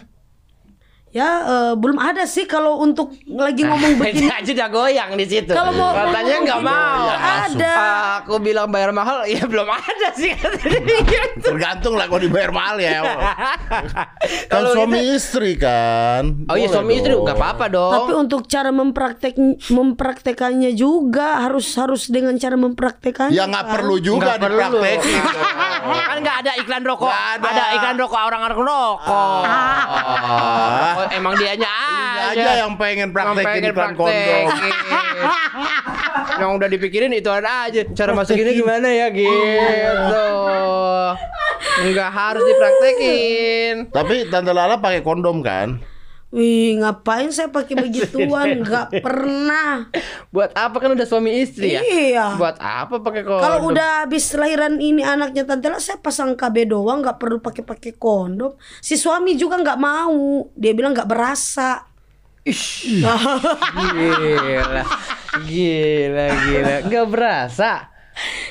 Ya 1.17 1.41
eh, 1.41 1.73
belum 1.75 1.97
ada 1.97 2.25
sih 2.25 2.45
kalau 2.45 2.77
untuk 2.79 3.09
lagi 3.25 3.65
ngomong 3.65 3.97
begini. 4.01 4.29
aja 4.29 4.53
udah 4.53 4.69
goyang 4.69 5.11
di 5.17 5.25
situ. 5.25 5.49
Kalau 5.49 5.73
mau 5.73 5.89
katanya 5.91 6.35
nggak 6.45 6.61
mau. 6.61 7.01
nggak 7.09 7.23
ada. 7.49 7.73
Ah, 7.73 8.05
aku 8.21 8.37
bilang 8.37 8.69
bayar 8.69 8.93
mahal, 8.93 9.25
ya 9.25 9.41
belum 9.43 9.65
ada 9.65 10.13
sih 10.13 10.29
Tergantung 11.41 11.97
lah 11.97 12.05
kalau 12.05 12.21
dibayar 12.21 12.53
mahal 12.53 12.77
ya. 12.77 13.01
kan 13.01 13.09
Kalau 14.51 14.77
suami 14.77 15.01
istri 15.09 15.57
kan. 15.57 16.45
Oh 16.47 16.55
iya 16.55 16.69
suami 16.69 17.01
istri 17.01 17.11
dong. 17.11 17.25
nggak 17.25 17.35
apa-apa 17.35 17.65
dong. 17.71 17.93
Tapi 17.97 18.13
untuk 18.13 18.45
cara 18.45 18.69
mempraktek 18.69 19.35
mempraktekannya 19.73 20.71
juga 20.73 21.41
harus 21.41 21.65
harus 21.77 22.07
dengan 22.07 22.37
cara 22.37 22.55
mempraktekannya. 22.55 23.33
Ya 23.33 23.47
nggak 23.47 23.65
kan? 23.65 23.73
perlu 23.73 23.97
juga 23.99 24.37
Nggak 24.37 24.41
perlu. 24.45 24.61
dipraktekin. 24.61 25.21
kan 25.87 26.19
nggak 26.21 26.37
ada 26.45 26.53
iklan 26.61 26.83
rokok. 26.85 27.09
Nggak 27.09 27.25
ada. 27.41 27.49
ada. 27.49 27.65
iklan 27.73 27.97
rokok 27.97 28.21
orang-orang 28.21 28.59
rokok. 28.59 28.99
Oh, 29.07 31.06
emang 31.13 31.35
dianya 31.37 31.69
Ini 31.69 32.33
aja. 32.33 32.33
aja 32.33 32.51
yang 32.65 32.73
pengen 32.75 33.11
praktekin 33.11 33.71
iklan 33.71 33.95
kondom. 33.95 34.47
yang 36.37 36.51
udah 36.55 36.69
dipikirin 36.69 37.13
itu 37.13 37.29
ada 37.29 37.69
aja. 37.69 37.85
Cara 37.93 38.13
masukinnya 38.13 38.53
gimana 38.53 38.89
ya 38.89 39.07
gitu. 39.11 40.27
Nggak 41.87 42.11
harus 42.11 42.43
dipraktekin. 42.43 43.75
Tapi 43.93 44.29
Tante 44.29 44.53
Lala 44.53 44.77
pakai 44.77 45.01
kondom 45.01 45.41
kan? 45.41 45.81
Wih, 46.37 46.77
ngapain 46.77 47.33
saya 47.33 47.49
pakai 47.49 47.81
begituan? 47.89 48.61
Nggak 48.61 49.01
pernah. 49.01 49.89
Buat 50.29 50.53
apa 50.53 50.77
kan 50.77 50.93
udah 50.93 51.09
suami 51.09 51.33
istri 51.41 51.73
ya? 51.73 51.81
Iya. 51.81 52.27
Buat 52.37 52.61
apa 52.61 53.01
pakai 53.01 53.25
kondom? 53.25 53.41
Kalau 53.41 53.73
udah 53.73 54.05
habis 54.05 54.29
lahiran 54.37 54.77
ini 54.77 55.01
anaknya 55.01 55.49
tante 55.49 55.73
lah 55.73 55.81
saya 55.81 55.97
pasang 55.97 56.37
KB 56.37 56.69
doang 56.69 57.01
nggak 57.01 57.17
perlu 57.17 57.41
pakai 57.41 57.65
pakai 57.65 57.97
kondom. 57.97 58.53
Si 58.85 59.01
suami 59.01 59.33
juga 59.41 59.57
nggak 59.57 59.81
mau. 59.81 60.53
Dia 60.53 60.77
bilang 60.77 60.93
nggak 60.93 61.09
berasa. 61.09 61.89
Gila, 62.45 63.17
gila, 65.49 66.25
gila, 66.47 66.75
nggak 66.85 67.07
berasa. 67.09 67.96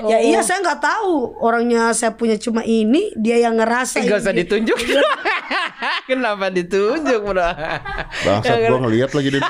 Ya 0.06 0.22
iya 0.22 0.40
saya 0.46 0.62
nggak 0.62 0.78
tahu 0.78 1.42
orangnya 1.42 1.90
saya 1.98 2.14
punya 2.14 2.38
cuma 2.38 2.62
ini 2.62 3.10
dia 3.18 3.42
yang 3.42 3.58
ngerasa. 3.58 4.06
Gak 4.06 4.22
usah 4.22 4.36
ditunjuk. 4.36 4.78
Kenapa 6.10 6.54
ditunjuk, 6.54 7.22
bro? 7.26 7.50
Bangsat 8.22 8.70
gua 8.70 8.80
ngeliat 8.86 9.10
lagi 9.10 9.30
di 9.34 9.40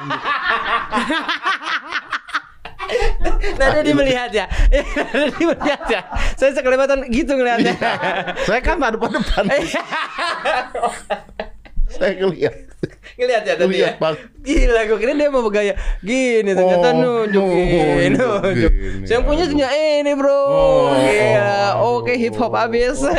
Nanti 3.55 3.79
dia 3.81 3.95
melihat 3.97 4.29
ya. 4.31 4.45
Nanti 5.15 5.35
dia 5.35 5.47
melihat 5.51 5.81
ya. 5.89 6.01
Saya 6.37 6.51
sekelebatan 6.55 7.09
gitu 7.11 7.35
ngeliatnya. 7.35 7.75
Saya 8.45 8.59
kan 8.61 8.77
depan 8.79 9.09
depan. 9.19 9.43
Saya 11.95 12.13
ngeliat. 12.19 12.55
ngelihat 13.15 13.43
ya 13.43 13.53
tadi 13.55 13.75
ya. 13.75 13.87
Lihat, 13.89 13.97
Bang. 13.97 14.15
Gila, 14.43 14.81
gue 14.85 14.97
kira 14.99 15.11
dia 15.15 15.29
mau 15.31 15.41
bergaya 15.41 15.73
gini 16.03 16.51
ternyata 16.51 16.91
Oh, 16.91 17.25
nunjukin, 17.25 18.11
oh, 18.19 18.43
nunjuk. 18.45 18.71
gini. 18.73 19.07
Yang 19.09 19.21
punya 19.25 19.43
punya 19.47 19.69
ini, 19.73 20.11
Bro. 20.13 20.41
Oh, 20.45 20.93
Gila. 20.93 21.57
Oke, 21.81 22.13
hip 22.13 22.35
hop 22.35 22.53
abis. 22.53 23.01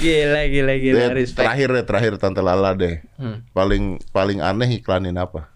gila, 0.00 0.40
gila, 0.46 0.74
gila. 0.78 1.00
Deh, 1.00 1.10
Respect. 1.16 1.42
terakhir 1.42 1.68
deh, 1.72 1.84
terakhir 1.84 2.12
Tante 2.20 2.42
Lala 2.44 2.70
deh. 2.74 3.00
Hmm. 3.18 3.42
Paling 3.50 3.98
paling 4.12 4.38
aneh 4.38 4.78
iklanin 4.78 5.16
apa? 5.16 5.48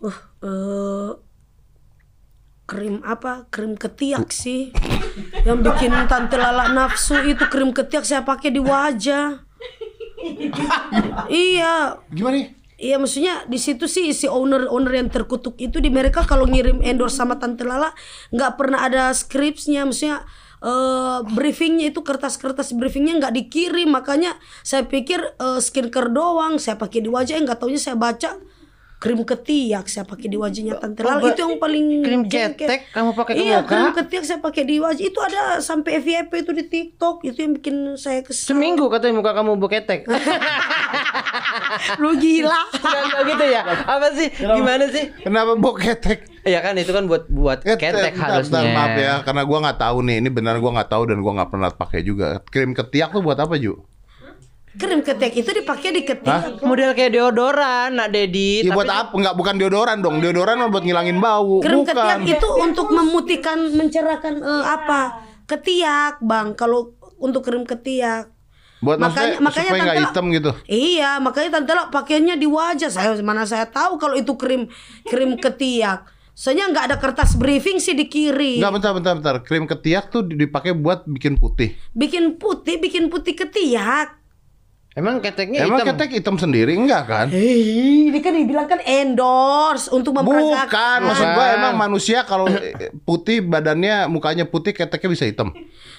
Wah, 0.00 0.18
eh, 0.44 1.10
krim 2.64 3.00
apa? 3.04 3.48
Krim 3.48 3.76
ketiak 3.76 4.28
sih. 4.30 4.72
Yang 5.44 5.58
bikin 5.60 5.92
tante 6.08 6.36
lala 6.36 6.72
nafsu 6.72 7.20
itu 7.24 7.44
krim 7.48 7.72
ketiak 7.72 8.04
saya 8.04 8.24
pakai 8.24 8.48
di 8.48 8.60
wajah. 8.60 9.44
iya, 11.30 12.00
Gimana 12.10 12.36
nih? 12.40 12.48
Iya 12.74 12.98
maksudnya 12.98 13.46
di 13.46 13.54
situ 13.56 13.86
sih 13.86 14.10
si 14.10 14.26
owner 14.26 14.66
owner 14.66 14.98
yang 14.98 15.06
terkutuk 15.06 15.54
itu 15.62 15.78
di 15.78 15.94
mereka 15.94 16.26
kalau 16.26 16.42
ngirim 16.42 16.82
endorse 16.82 17.14
sama 17.14 17.38
Tante 17.38 17.62
Lala 17.62 17.94
nggak 18.34 18.52
pernah 18.58 18.82
ada 18.82 19.14
skripsnya 19.14 19.86
maksudnya 19.86 20.26
eh, 20.58 21.18
briefingnya 21.22 21.94
itu 21.94 22.02
kertas-kertas 22.02 22.74
briefingnya 22.74 23.22
nggak 23.22 23.34
dikirim. 23.38 23.94
Makanya 23.94 24.34
saya 24.66 24.90
pikir 24.90 25.22
eh, 25.22 25.60
skincare 25.62 26.10
doang 26.10 26.58
saya 26.58 26.74
pakai 26.74 26.98
di 26.98 27.08
wajah 27.08 27.38
nggak 27.46 27.62
taunya 27.62 27.78
saya 27.78 27.94
baca 27.94 28.42
krim 29.04 29.20
ketiak 29.20 29.84
saya 29.84 30.08
pakai 30.08 30.32
di 30.32 30.40
wajahnya 30.40 30.80
Tante 30.80 31.04
Lala 31.04 31.20
itu 31.28 31.44
yang 31.44 31.60
paling 31.60 31.86
krim 32.00 32.22
ketek 32.24 32.88
kamu 32.88 33.12
pakai 33.12 33.34
iya 33.36 33.60
muka? 33.60 33.68
krim 33.68 33.88
ketiak 34.00 34.24
saya 34.24 34.40
pakai 34.40 34.64
di 34.64 34.80
wajah 34.80 35.04
itu 35.04 35.18
ada 35.20 35.60
sampai 35.60 36.00
FYP 36.00 36.32
itu 36.32 36.52
di 36.56 36.64
TikTok 36.64 37.20
itu 37.28 37.36
yang 37.36 37.52
bikin 37.60 38.00
saya 38.00 38.24
kesel 38.24 38.56
Seminggu 38.56 38.88
katanya 38.88 39.20
muka 39.20 39.36
kamu 39.36 39.60
beketek. 39.60 40.08
lu 42.02 42.14
gila 42.16 42.60
enggak 43.04 43.22
gitu 43.28 43.44
ya? 43.44 43.62
Apa 43.66 44.08
sih? 44.14 44.28
Gimana 44.30 44.84
sih? 44.88 45.04
Kenapa 45.20 45.52
bau 45.58 45.74
ketek? 45.76 46.24
Ya 46.44 46.60
kan 46.64 46.76
itu 46.76 46.92
kan 46.92 47.04
buat 47.04 47.28
buat 47.28 47.64
ketek 47.64 48.14
bentar, 48.14 48.40
harusnya. 48.40 48.62
bentar, 48.62 48.76
maaf 48.76 48.94
ya, 48.96 49.14
karena 49.24 49.42
gua 49.48 49.58
nggak 49.68 49.78
tahu 49.80 49.98
nih. 50.04 50.16
Ini 50.20 50.30
benar 50.32 50.56
gua 50.60 50.70
nggak 50.80 50.90
tahu 50.92 51.02
dan 51.12 51.18
gua 51.20 51.32
nggak 51.40 51.50
pernah 51.50 51.70
pakai 51.72 52.00
juga. 52.04 52.40
Krim 52.48 52.72
ketiak 52.76 53.10
tuh 53.12 53.24
buat 53.24 53.36
apa 53.40 53.56
Ju? 53.56 53.80
Krim 54.74 55.00
ketiak 55.00 55.34
itu 55.34 55.50
dipakai 55.50 55.90
di 55.90 56.02
ketiak 56.02 56.58
Model 56.60 56.92
kayak 56.92 57.14
deodoran, 57.14 57.94
Nak 57.94 58.08
Dedi. 58.10 58.62
Ya 58.62 58.70
tapi 58.70 58.76
buat 58.76 58.90
apa? 58.90 59.14
Nggak 59.14 59.34
bukan 59.34 59.54
deodoran 59.56 59.96
dong. 60.02 60.18
Deodoran 60.18 60.58
mah 60.58 60.68
buat 60.68 60.82
ngilangin 60.82 61.18
bau. 61.18 61.62
Krim 61.62 61.82
bukan. 61.82 61.94
ketiak 61.94 62.20
itu 62.26 62.48
untuk 62.58 62.90
memutihkan, 62.90 63.58
mencerahkan 63.70 64.34
eh, 64.38 64.64
apa? 64.64 65.00
Ketiak, 65.44 66.18
Bang. 66.20 66.58
Kalau 66.58 66.96
untuk 67.16 67.44
krim 67.44 67.62
ketiak. 67.62 68.32
Buat 68.84 69.00
Makanya- 69.00 69.40
makanya 69.40 69.70
supaya 69.70 69.82
nggak 69.82 69.96
tante- 69.96 70.12
hitam 70.12 70.26
gitu. 70.28 70.50
Iya, 70.68 71.10
makanya 71.16 71.50
tante 71.56 71.72
lah 71.72 71.86
pakainya 71.88 72.34
di 72.36 72.44
wajah. 72.44 72.92
Saya 72.92 73.16
mana 73.24 73.48
saya 73.48 73.64
tahu 73.64 73.96
kalau 73.96 74.12
itu 74.12 74.36
krim 74.36 74.68
krim 75.08 75.40
ketiak. 75.40 76.04
Soalnya 76.34 76.66
nggak 76.68 76.84
ada 76.90 76.96
kertas 76.98 77.38
briefing 77.38 77.78
sih 77.78 77.94
dikirim. 77.94 78.58
Nggak 78.58 78.74
bentar, 78.74 78.90
bentar, 78.92 79.12
bentar. 79.16 79.34
Krim 79.40 79.64
ketiak 79.64 80.10
tuh 80.10 80.26
dipakai 80.26 80.74
buat 80.74 81.06
bikin 81.06 81.38
putih. 81.38 81.78
Bikin 81.94 82.36
putih, 82.36 82.76
bikin 82.76 83.06
putih 83.06 83.38
ketiak. 83.38 84.23
Emang 84.94 85.18
keteknya 85.18 85.66
Emang 85.66 85.82
hitam. 85.82 85.98
ketek 85.98 86.10
hitam 86.14 86.36
sendiri 86.38 86.78
enggak 86.78 87.10
kan? 87.10 87.26
Hei, 87.26 88.14
ini 88.14 88.18
kan 88.22 88.30
dibilang 88.30 88.70
kan 88.70 88.78
endorse 88.78 89.90
untuk 89.90 90.14
memperagakan. 90.14 90.70
Bukan, 90.70 90.98
maksud 91.10 91.26
gua 91.34 91.46
emang 91.58 91.74
manusia 91.74 92.22
kalau 92.22 92.46
eh, 92.46 92.94
putih 93.02 93.42
badannya 93.42 94.06
mukanya 94.06 94.46
putih 94.46 94.70
keteknya 94.70 95.10
bisa 95.10 95.26
hitam. 95.26 95.50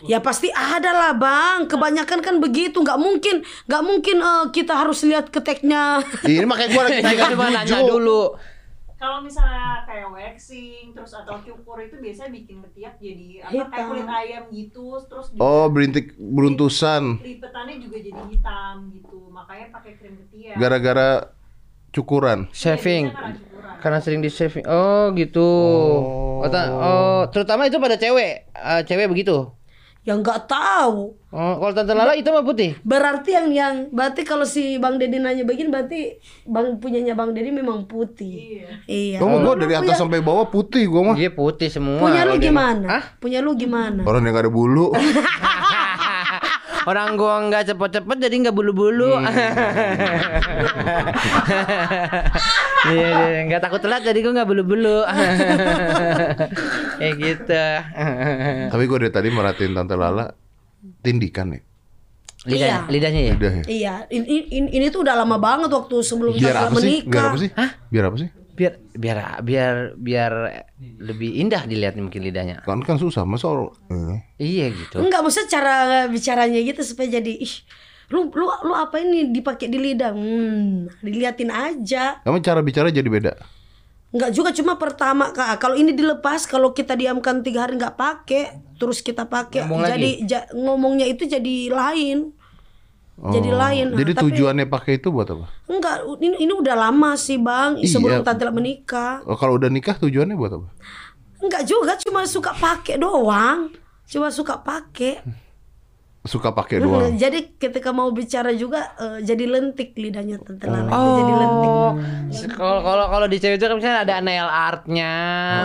Ya 0.08 0.24
pasti 0.24 0.48
ada 0.48 0.96
lah 0.96 1.12
bang. 1.12 1.68
Kebanyakan 1.68 2.24
kan 2.24 2.36
begitu. 2.40 2.80
Nggak 2.80 2.96
mungkin, 2.96 3.44
nggak 3.68 3.84
mungkin 3.84 4.18
eh, 4.24 4.46
kita 4.56 4.74
harus 4.80 5.04
lihat 5.04 5.28
keteknya. 5.28 6.00
Ini 6.24 6.48
makanya 6.48 6.70
gua 6.72 6.84
lagi 6.88 7.04
Kita 7.12 7.36
tanya 7.36 7.68
nanya 7.68 7.80
dulu. 7.84 8.55
Kalau 9.06 9.22
misalnya 9.22 9.86
kayak 9.86 10.08
waxing 10.10 10.98
terus 10.98 11.14
atau 11.14 11.38
cukur 11.46 11.78
itu 11.86 11.94
biasanya 12.02 12.32
bikin 12.34 12.58
ketiak 12.66 12.98
jadi 12.98 13.30
apa 13.54 13.62
kayak 13.70 13.86
kulit 13.86 14.08
ayam 14.10 14.44
gitu 14.50 15.06
terus 15.06 15.30
juga 15.30 15.46
Oh, 15.46 15.70
berintik 15.70 16.18
beruntusan 16.18 17.22
lipetannya 17.22 17.78
juga 17.78 17.98
jadi 18.02 18.18
hitam 18.34 18.76
gitu 18.98 19.30
makanya 19.30 19.66
pakai 19.78 19.94
krim 20.02 20.16
ketiak 20.26 20.58
gara-gara 20.58 21.10
cukuran. 21.94 22.50
Shaving. 22.50 23.06
Biasanya 23.14 23.22
karena 23.22 23.38
cukuran. 23.46 23.78
Karena 23.82 24.00
sering 24.02 24.22
di 24.26 24.32
shaving. 24.34 24.66
Oh, 24.66 25.14
gitu. 25.14 25.40
Oh, 25.46 26.42
oh, 26.82 27.20
terutama 27.32 27.68
itu 27.70 27.78
pada 27.78 27.96
cewek. 28.02 28.50
Eh, 28.54 28.82
cewek 28.88 29.08
begitu. 29.12 29.54
Ya 30.06 30.14
nggak 30.14 30.46
tahu. 30.46 31.18
Oh, 31.34 31.54
kalau 31.58 31.74
tante 31.74 31.98
Lala 31.98 32.14
hitam 32.14 32.38
apa 32.38 32.46
putih? 32.46 32.78
Berarti 32.86 33.34
yang 33.34 33.50
yang 33.50 33.76
berarti 33.90 34.22
kalau 34.22 34.46
si 34.46 34.78
Bang 34.78 35.02
Dedi 35.02 35.18
nanya 35.18 35.42
begini 35.42 35.74
berarti 35.74 36.22
Bang 36.46 36.78
punyanya 36.78 37.18
Bang 37.18 37.34
Dedi 37.34 37.50
memang 37.50 37.90
putih. 37.90 38.70
Iya. 38.86 39.18
Kamu 39.18 39.42
gua 39.42 39.58
dari 39.58 39.74
atas 39.74 39.98
sampai 39.98 40.22
bawah 40.22 40.46
putih 40.46 40.86
gua 40.86 41.10
mah. 41.10 41.16
Iya 41.18 41.34
putih 41.34 41.74
semua. 41.74 41.98
Punya 41.98 42.22
lu 42.22 42.38
gimana? 42.38 42.86
Hah? 42.86 43.18
Punya 43.18 43.42
lu 43.42 43.58
gimana? 43.58 44.06
Orang 44.06 44.22
yang 44.30 44.38
gak 44.38 44.46
ada 44.46 44.54
bulu. 44.54 44.94
Orang 46.90 47.18
gua 47.18 47.42
nggak 47.50 47.74
cepet-cepet 47.74 48.18
jadi 48.30 48.36
nggak 48.46 48.54
bulu-bulu. 48.54 49.18
Iya, 52.86 53.10
iya, 53.28 53.40
nggak 53.46 53.62
takut 53.62 53.82
telat 53.82 54.02
jadi 54.02 54.20
gua 54.20 54.34
nggak 54.36 54.50
bulu-bulu. 54.50 55.00
Kayak 57.00 57.16
gitu. 57.18 57.64
Tapi 58.70 58.84
gua 58.86 58.98
dari 59.00 59.14
tadi 59.14 59.30
merhatiin 59.30 59.74
Tante 59.74 59.96
Lala 59.96 60.26
tindikan 61.02 61.52
ya. 61.52 61.62
Lidah, 62.46 62.62
Iya. 62.62 62.78
lidahnya 62.86 63.22
ya. 63.26 63.34
Udah 63.34 63.54
ya. 63.56 63.64
Iya, 63.66 63.94
ini, 64.14 64.26
ini, 64.54 64.68
ini 64.72 64.86
tuh 64.88 65.02
udah 65.02 65.18
lama 65.18 65.42
banget 65.42 65.66
waktu 65.68 65.96
sebelum 66.00 66.38
Biar 66.38 66.46
kita 66.46 66.62
apa 66.64 66.78
sih? 66.78 67.02
menikah. 67.02 67.10
Biar 67.10 67.26
apa 67.26 67.38
sih? 67.38 67.50
Biar 67.90 68.06
apa 68.06 68.18
sih? 68.22 68.30
Biar 68.56 68.74
biar 68.96 69.18
biar 69.42 69.74
biar 69.98 70.34
lebih 71.02 71.30
indah 71.36 71.66
dilihat 71.66 71.98
mungkin 71.98 72.22
lidahnya. 72.22 72.62
Kan 72.62 72.86
kan 72.86 72.96
susah 72.96 73.26
masa 73.26 73.50
orang 73.50 73.74
eh. 73.90 74.20
Iya 74.38 74.72
gitu. 74.72 75.02
Enggak, 75.02 75.26
maksudnya 75.26 75.50
cara 75.50 75.76
bicaranya 76.06 76.60
gitu 76.62 76.86
supaya 76.86 77.10
jadi 77.12 77.34
ih 77.36 77.54
lu 78.08 78.30
lu 78.30 78.46
lu 78.46 78.74
apa 78.74 78.98
ini 78.98 79.30
dipakai 79.30 79.66
di 79.66 79.78
lidah? 79.78 80.12
Hmm, 80.12 80.92
diliatin 81.00 81.50
aja. 81.50 82.22
Kamu 82.22 82.40
cara 82.40 82.60
bicara 82.60 82.88
jadi 82.88 83.06
beda. 83.06 83.34
Enggak 84.10 84.32
juga 84.32 84.50
cuma 84.54 84.74
pertama 84.76 85.30
Kak. 85.30 85.60
Kalau 85.60 85.76
ini 85.76 85.92
dilepas 85.92 86.46
kalau 86.46 86.72
kita 86.72 86.94
diamkan 86.94 87.42
tiga 87.42 87.66
hari 87.66 87.76
nggak 87.76 87.96
pakai, 87.96 88.44
terus 88.76 89.00
kita 89.00 89.26
pakai 89.26 89.66
Ngomong 89.66 89.84
jadi 89.86 90.10
ja- 90.24 90.48
ngomongnya 90.52 91.04
itu 91.04 91.26
jadi 91.26 91.68
lain. 91.68 92.32
Jadi 93.16 93.48
Oh, 93.48 93.56
lain. 93.58 93.86
Nah, 93.92 93.98
Jadi 93.98 94.12
tapi 94.12 94.24
tujuannya 94.28 94.68
pakai 94.68 95.00
itu 95.00 95.08
buat 95.08 95.24
apa? 95.26 95.48
enggak 95.66 96.04
ini, 96.20 96.36
ini 96.38 96.52
udah 96.52 96.76
lama 96.78 97.16
sih, 97.16 97.40
Bang. 97.40 97.80
Sebelum 97.80 98.20
Iya. 98.20 98.28
tante 98.28 98.44
menikah. 98.52 99.24
Oh, 99.24 99.40
kalau 99.40 99.56
udah 99.56 99.72
nikah 99.72 99.96
tujuannya 99.96 100.36
buat 100.36 100.52
apa? 100.52 100.68
Enggak 101.40 101.64
juga, 101.64 101.96
cuma 101.98 102.28
suka 102.28 102.52
pakai 102.52 103.00
doang. 103.00 103.72
Cuma 104.04 104.28
suka 104.30 104.60
pakai. 104.60 105.24
Suka 106.26 106.50
pakai 106.50 106.82
doang. 106.82 107.14
Jadi 107.14 107.54
ketika 107.54 107.94
mau 107.94 108.10
bicara 108.10 108.50
juga 108.50 108.98
eh, 108.98 109.22
jadi 109.22 109.46
lentik 109.46 109.94
lidahnya 109.94 110.42
tante 110.42 110.66
Lala 110.66 110.90
itu 110.90 111.12
jadi 111.22 111.34
lentik. 111.38 111.70
Oh, 111.70 111.92
kalau 112.58 112.82
kalau 112.82 113.06
kalau 113.14 113.28
di 113.30 113.38
cewek 113.38 113.56
itu 113.56 113.66
kan 113.70 113.78
misalnya 113.78 114.02
ada 114.02 114.16
nail 114.26 114.50
artnya 114.50 115.14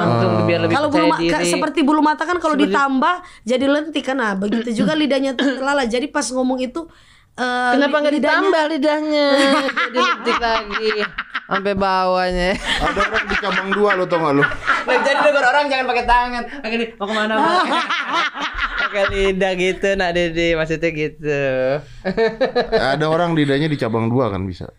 untuk 0.04 0.44
biar 0.44 0.60
lebih 0.68 0.76
Kalau 0.76 0.88
bulu 0.92 1.16
diri. 1.16 1.48
seperti 1.48 1.80
bulu 1.80 2.04
mata 2.04 2.28
kan 2.28 2.36
kalau 2.36 2.60
ditambah 2.60 3.14
jadi 3.42 3.64
lentik 3.64 4.04
kan 4.04 4.20
nah 4.20 4.36
begitu 4.36 4.68
juga 4.76 4.92
lidahnya 4.92 5.32
tante 5.32 5.64
Lala. 5.64 5.88
Jadi 5.88 6.12
pas 6.12 6.28
ngomong 6.28 6.60
itu 6.60 6.84
eh, 7.40 7.72
Kenapa 7.72 7.96
nggak 8.04 8.14
ditambah 8.20 8.62
lidahnya? 8.76 9.26
Jadi 9.88 9.96
lentik 9.96 10.38
lagi 10.38 10.88
sampai 11.50 11.74
bawahnya. 11.74 12.54
Ada 12.54 13.00
orang 13.10 13.24
di 13.26 13.36
cabang 13.42 13.68
dua 13.74 13.90
lo 13.98 14.06
tau 14.06 14.22
gak 14.22 14.32
lo? 14.38 14.42
Nah, 14.46 14.96
jadi 15.02 15.18
denger 15.18 15.44
orang 15.44 15.64
jangan 15.66 15.86
pakai 15.90 16.04
tangan. 16.06 16.42
Pakai 16.62 16.76
di- 16.78 16.90
mau 16.94 17.06
ke 17.10 17.14
mana? 17.18 17.34
Bang? 17.34 17.66
pakai 18.86 19.04
lidah 19.10 19.52
gitu, 19.58 19.88
nak 19.98 20.10
Dede 20.14 20.48
maksudnya 20.54 20.90
gitu. 20.94 21.42
Ada 22.78 23.06
orang 23.06 23.34
lidahnya 23.34 23.66
di 23.66 23.78
cabang 23.78 24.06
dua 24.06 24.30
kan 24.30 24.46
bisa. 24.46 24.70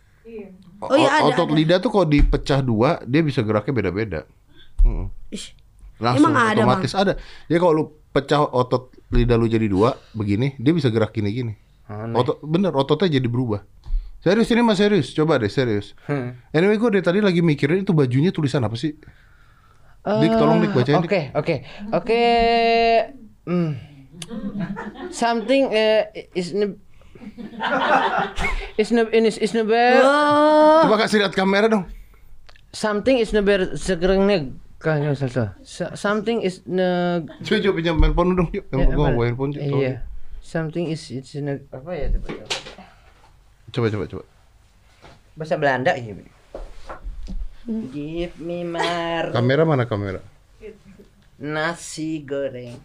Oh 0.81 0.97
iya, 0.97 1.21
ada, 1.21 1.29
Otot 1.29 1.53
lidah 1.53 1.77
tuh 1.77 1.93
kalau 1.93 2.09
dipecah 2.09 2.59
dua 2.65 2.97
dia 3.05 3.21
bisa 3.21 3.45
geraknya 3.45 3.73
beda-beda. 3.75 4.19
Mm. 4.81 5.13
Ih, 5.29 5.45
Langsung 6.01 6.33
Emang 6.33 6.49
ada, 6.49 6.65
otomatis 6.65 6.93
ada. 6.97 7.13
Jadi 7.45 7.59
kalau 7.61 7.73
lu 7.77 7.83
pecah 8.09 8.41
otot 8.41 8.89
lidah 9.13 9.37
lu 9.37 9.45
jadi 9.45 9.69
dua 9.69 9.93
begini, 10.17 10.57
dia 10.57 10.73
bisa 10.73 10.89
gerak 10.89 11.13
gini-gini. 11.13 11.53
Otot 12.17 12.41
bener 12.41 12.73
ototnya 12.73 13.21
jadi 13.21 13.27
berubah. 13.29 13.61
Serius 14.21 14.53
ini 14.53 14.61
mas 14.61 14.77
serius, 14.77 15.17
coba 15.17 15.41
deh 15.41 15.49
serius. 15.49 15.97
Hmm. 16.05 16.37
Anyway 16.53 16.77
gue 16.77 16.89
dari 16.93 17.01
tadi 17.01 17.19
lagi 17.25 17.41
mikirin 17.41 17.81
itu 17.81 17.89
bajunya 17.89 18.29
tulisan 18.29 18.61
apa 18.61 18.77
sih? 18.77 18.93
Dik 20.01 20.33
tolong 20.37 20.61
Dik 20.61 20.73
bacain. 20.73 21.01
Oke, 21.01 21.33
oke. 21.33 21.55
Oke. 21.89 22.21
Hmm. 23.45 23.81
Something 25.09 25.73
uh, 25.73 26.05
is 26.33 26.53
ne 26.53 26.77
is 28.77 28.89
ne 28.93 29.01
is 29.09 29.37
is 29.37 29.51
never 29.53 30.01
Oh, 30.01 30.85
Coba 30.85 31.05
kasih 31.05 31.21
lihat 31.21 31.33
kamera 31.33 31.65
dong. 31.65 31.85
something 32.71 33.19
is 33.19 33.33
never 33.33 33.73
segerengnya 33.75 34.53
kayaknya 34.77 35.17
salah. 35.17 35.57
So- 35.65 35.93
Something 35.97 36.41
is 36.41 36.61
ne 36.65 37.25
Coba 37.41 37.57
coba 37.59 37.73
pinjam 37.77 37.97
handphone 37.99 38.37
dong 38.37 38.49
yuk. 38.53 38.65
Ya, 38.69 38.85
Gue 38.85 38.93
bawa 38.95 39.23
handphone. 39.25 39.51
Iya. 39.57 40.05
Something 40.41 40.89
is 40.89 41.01
it's 41.09 41.33
ne 41.37 41.65
apa 41.69 41.89
ya 41.93 42.05
coba. 42.13 42.29
Coba. 43.71 43.87
Coba 43.89 44.05
coba. 44.07 44.23
Bahasa 45.35 45.55
Belanda. 45.55 45.95
Bi. 45.95 46.27
Give 47.93 48.35
me 48.41 48.65
mar 48.65 49.29
Kamera 49.31 49.63
mana 49.63 49.85
kamera? 49.85 50.19
nasi 51.41 52.21
goreng. 52.21 52.77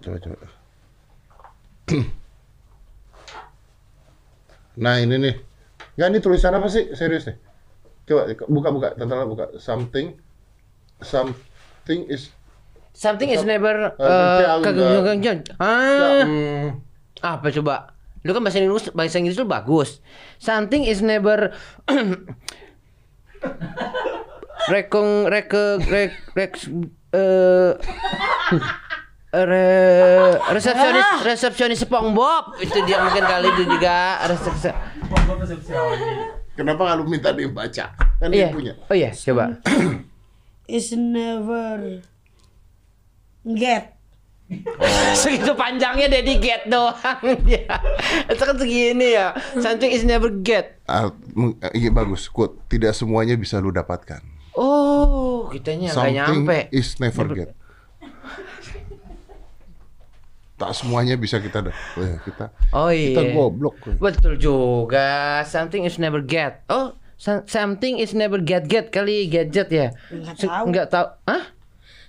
Coba 0.00 0.16
coba. 0.16 0.46
nah 4.80 4.96
ini 4.96 5.20
nih. 5.20 5.36
Nggak 6.00 6.08
ini 6.08 6.18
tulisan 6.24 6.56
apa 6.56 6.72
sih? 6.72 6.96
Serius 6.96 7.28
deh. 7.28 7.36
Coba 8.08 8.32
buka 8.48 8.68
buka, 8.72 8.88
tante 8.96 9.12
Lala 9.12 9.28
buka. 9.28 9.60
Something, 9.60 10.16
something 11.04 12.08
is. 12.08 12.32
Something 12.96 13.28
is 13.30 13.44
never 13.44 13.92
uh. 14.00 14.58
Ah. 15.60 16.24
Hmm, 16.24 16.80
Apa 17.20 17.52
coba? 17.52 17.99
Lu 18.20 18.36
kan 18.36 18.44
bahasa 18.44 18.60
Inggris 18.60 18.92
bahasa 18.92 19.16
Inggris 19.16 19.40
lu 19.40 19.48
bagus. 19.48 20.04
Something 20.36 20.84
is 20.84 21.00
never 21.00 21.56
rekong 24.72 25.26
rek 25.26 25.50
rek 25.88 26.12
rek 26.36 26.52
eh 27.10 27.72
re, 29.32 29.66
resepsionis 30.52 31.08
resepsionis 31.24 31.80
SpongeBob 31.82 32.60
itu 32.60 32.78
dia 32.84 33.02
mungkin 33.02 33.24
kali 33.24 33.48
itu 33.56 33.62
juga 33.66 34.20
resepsi 34.28 34.70
kenapa 36.54 36.94
lu 36.98 37.08
minta 37.08 37.32
dia 37.32 37.48
baca? 37.48 37.86
Kan 38.20 38.30
iya 38.30 38.50
dia 38.50 38.54
punya. 38.54 38.72
oh 38.76 38.94
iya 38.94 39.10
coba 39.16 39.58
is 40.70 40.94
never 40.94 41.98
get. 43.42 43.98
segitu 45.20 45.54
panjangnya 45.54 46.10
Daddy 46.10 46.42
get 46.42 46.66
doang 46.66 47.22
dia 47.46 47.70
itu 48.26 48.42
kan 48.42 48.56
segini 48.58 49.14
ya 49.14 49.30
something 49.56 49.90
is 49.90 50.02
never 50.02 50.26
get 50.28 50.74
Ah, 50.84 51.06
eh, 51.62 51.70
iya 51.78 51.94
bagus. 51.94 52.26
Quote, 52.26 52.58
tidak 52.66 52.90
semuanya 52.92 53.38
bisa 53.38 53.62
lu 53.62 53.70
dapatkan. 53.70 54.18
oh 54.58 55.46
kitanya 55.46 55.86
nggak 55.86 55.94
Something 55.94 56.16
nyampe 56.42 56.58
is 56.74 56.98
never 56.98 57.30
get. 57.30 57.54
Tak 60.58 60.76
semuanya 60.76 61.16
bisa 61.16 61.38
kita 61.38 61.64
dapat. 61.64 61.78
Oh, 61.96 62.04
ya, 62.04 62.16
kita 62.20 62.44
oh 62.74 62.90
kita 62.90 63.20
iya 63.24 63.32
goblok. 63.32 63.74
Betul 63.96 64.36
juga. 64.36 65.40
Something 65.46 65.86
is 65.86 65.96
never 65.96 66.20
get. 66.20 66.66
Oh, 66.68 66.92
some- 67.16 67.46
something 67.46 67.96
is 67.96 68.12
never 68.12 68.36
get 68.36 68.68
get 68.68 68.92
kali 68.92 69.24
gadget 69.24 69.72
ya. 69.72 69.88
Nggak 70.12 70.36
tahu. 70.36 70.64
Nggak 70.68 70.86
tahu. 70.90 71.06
Hah? 71.24 71.42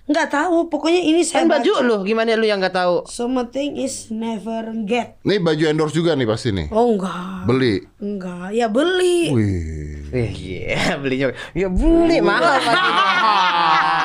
Nggak 0.02 0.28
tahu, 0.28 0.66
pokoknya 0.66 0.98
ini 0.98 1.22
saya 1.22 1.46
Kan 1.46 1.54
baju 1.54 1.72
baca. 1.72 1.86
lu 1.86 1.96
gimana 2.02 2.34
lu 2.34 2.42
yang 2.42 2.58
nggak 2.58 2.74
tahu? 2.74 3.06
Something 3.06 3.78
is 3.78 4.10
never 4.10 4.74
get. 4.82 5.22
Nih 5.22 5.38
baju 5.38 5.62
endorse 5.64 5.94
juga 5.94 6.12
nih 6.12 6.26
pasti 6.26 6.50
nih. 6.50 6.66
Oh 6.70 6.90
enggak. 6.90 7.46
Beli. 7.46 7.86
Enggak, 7.96 8.50
ya 8.50 8.66
beli. 8.66 9.30
Wih. 9.30 10.10
Eh, 10.10 10.30
iya, 10.34 10.98
belinya. 10.98 11.30
Ya 11.54 11.70
beli 11.70 12.18
mahal. 12.18 12.58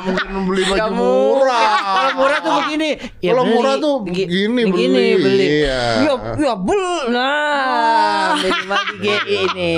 mungkin 0.00 0.26
beli 0.44 0.62
baju 0.62 0.76
Nggak 0.76 0.90
murah. 0.92 1.68
Kalau 1.80 2.10
murah 2.16 2.38
tuh 2.38 2.52
begini. 2.58 2.90
Ya 3.18 3.30
Kalau 3.30 3.42
beli. 3.42 3.52
murah 3.52 3.74
tuh 3.76 3.94
Gi- 4.02 4.26
begini 4.26 4.62
begini 4.64 4.88
beli. 4.90 5.08
beli. 5.18 5.46
Iya. 5.60 5.80
Ya, 6.02 6.14
ya 6.36 6.54
bel. 6.56 6.84
Nah, 7.10 8.28
minimal 8.36 8.80
di 8.82 8.96
GI 9.00 9.34
ini. 9.46 9.72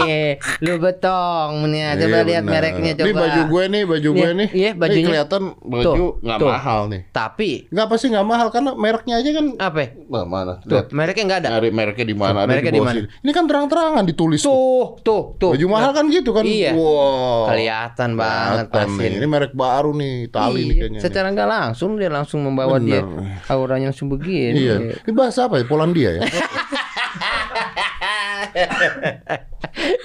Lu 0.61 0.73
betong 0.79 1.53
nih. 1.67 1.83
Coba 1.97 2.09
Iya, 2.13 2.21
lihat 2.25 2.45
mereknya 2.45 2.93
coba. 2.95 3.07
Nih 3.07 3.15
baju 3.15 3.41
gue 3.45 3.63
nih, 3.69 3.83
baju 3.85 4.09
gue 4.13 4.29
Nih, 4.33 4.49
iya, 4.51 4.71
Nih 4.71 4.79
bajunya. 4.79 5.07
kelihatan 5.07 5.43
baju 5.59 5.85
Tuh, 5.93 6.11
nggak 6.21 6.39
tuh. 6.39 6.49
mahal 6.49 6.81
nih. 6.89 7.01
Tapi 7.09 7.51
Nggak 7.69 7.87
pasti 7.89 8.07
nggak 8.09 8.27
mahal 8.27 8.49
karena 8.49 8.71
mereknya 8.75 9.15
aja 9.17 9.31
kan. 9.33 9.47
apa? 9.59 9.81
Nah, 10.07 10.25
mana? 10.25 10.53
Tuh, 10.61 10.79
Lihat. 10.79 10.87
mereknya 10.91 11.25
enggak 11.25 11.41
ada. 11.41 11.49
Nyari 11.53 11.71
mereknya 11.71 12.07
di 12.07 12.17
mana? 12.17 12.39
Mereknya 12.43 12.73
di 12.73 12.83
mana? 12.83 12.99
Ini 13.03 13.31
kan 13.31 13.45
terang-terangan 13.45 14.05
ditulis 14.05 14.41
tuh. 14.41 14.51
Tuh, 14.53 14.87
tuh, 15.03 15.23
tuh. 15.39 15.51
Baju 15.53 15.67
mahal 15.69 15.91
kan 15.93 16.05
gitu 16.09 16.31
kan? 16.31 16.43
Iya. 16.43 16.73
Wow. 16.73 17.49
Kelihatan 17.49 18.11
banget 18.15 18.67
pasti. 18.69 19.05
Ini 19.13 19.27
merek 19.27 19.52
baru 19.53 19.93
nih, 19.93 20.27
Itali 20.27 20.61
nih 20.61 20.67
Iya, 20.67 20.75
kayaknya. 20.75 20.99
nih. 20.99 21.03
secara 21.03 21.27
nggak 21.31 21.49
langsung 21.49 21.91
dia 21.97 22.11
langsung 22.11 22.41
membawa 22.43 22.77
Bener. 22.77 23.01
dia 23.01 23.01
auranya 23.49 23.93
langsung 23.93 24.09
begini. 24.09 24.59
Iya. 24.59 24.77
Ini 25.05 25.13
bahasa 25.13 25.47
apa 25.47 25.61
ya? 25.61 25.65
Polandia 25.65 26.11
ya? 26.19 26.23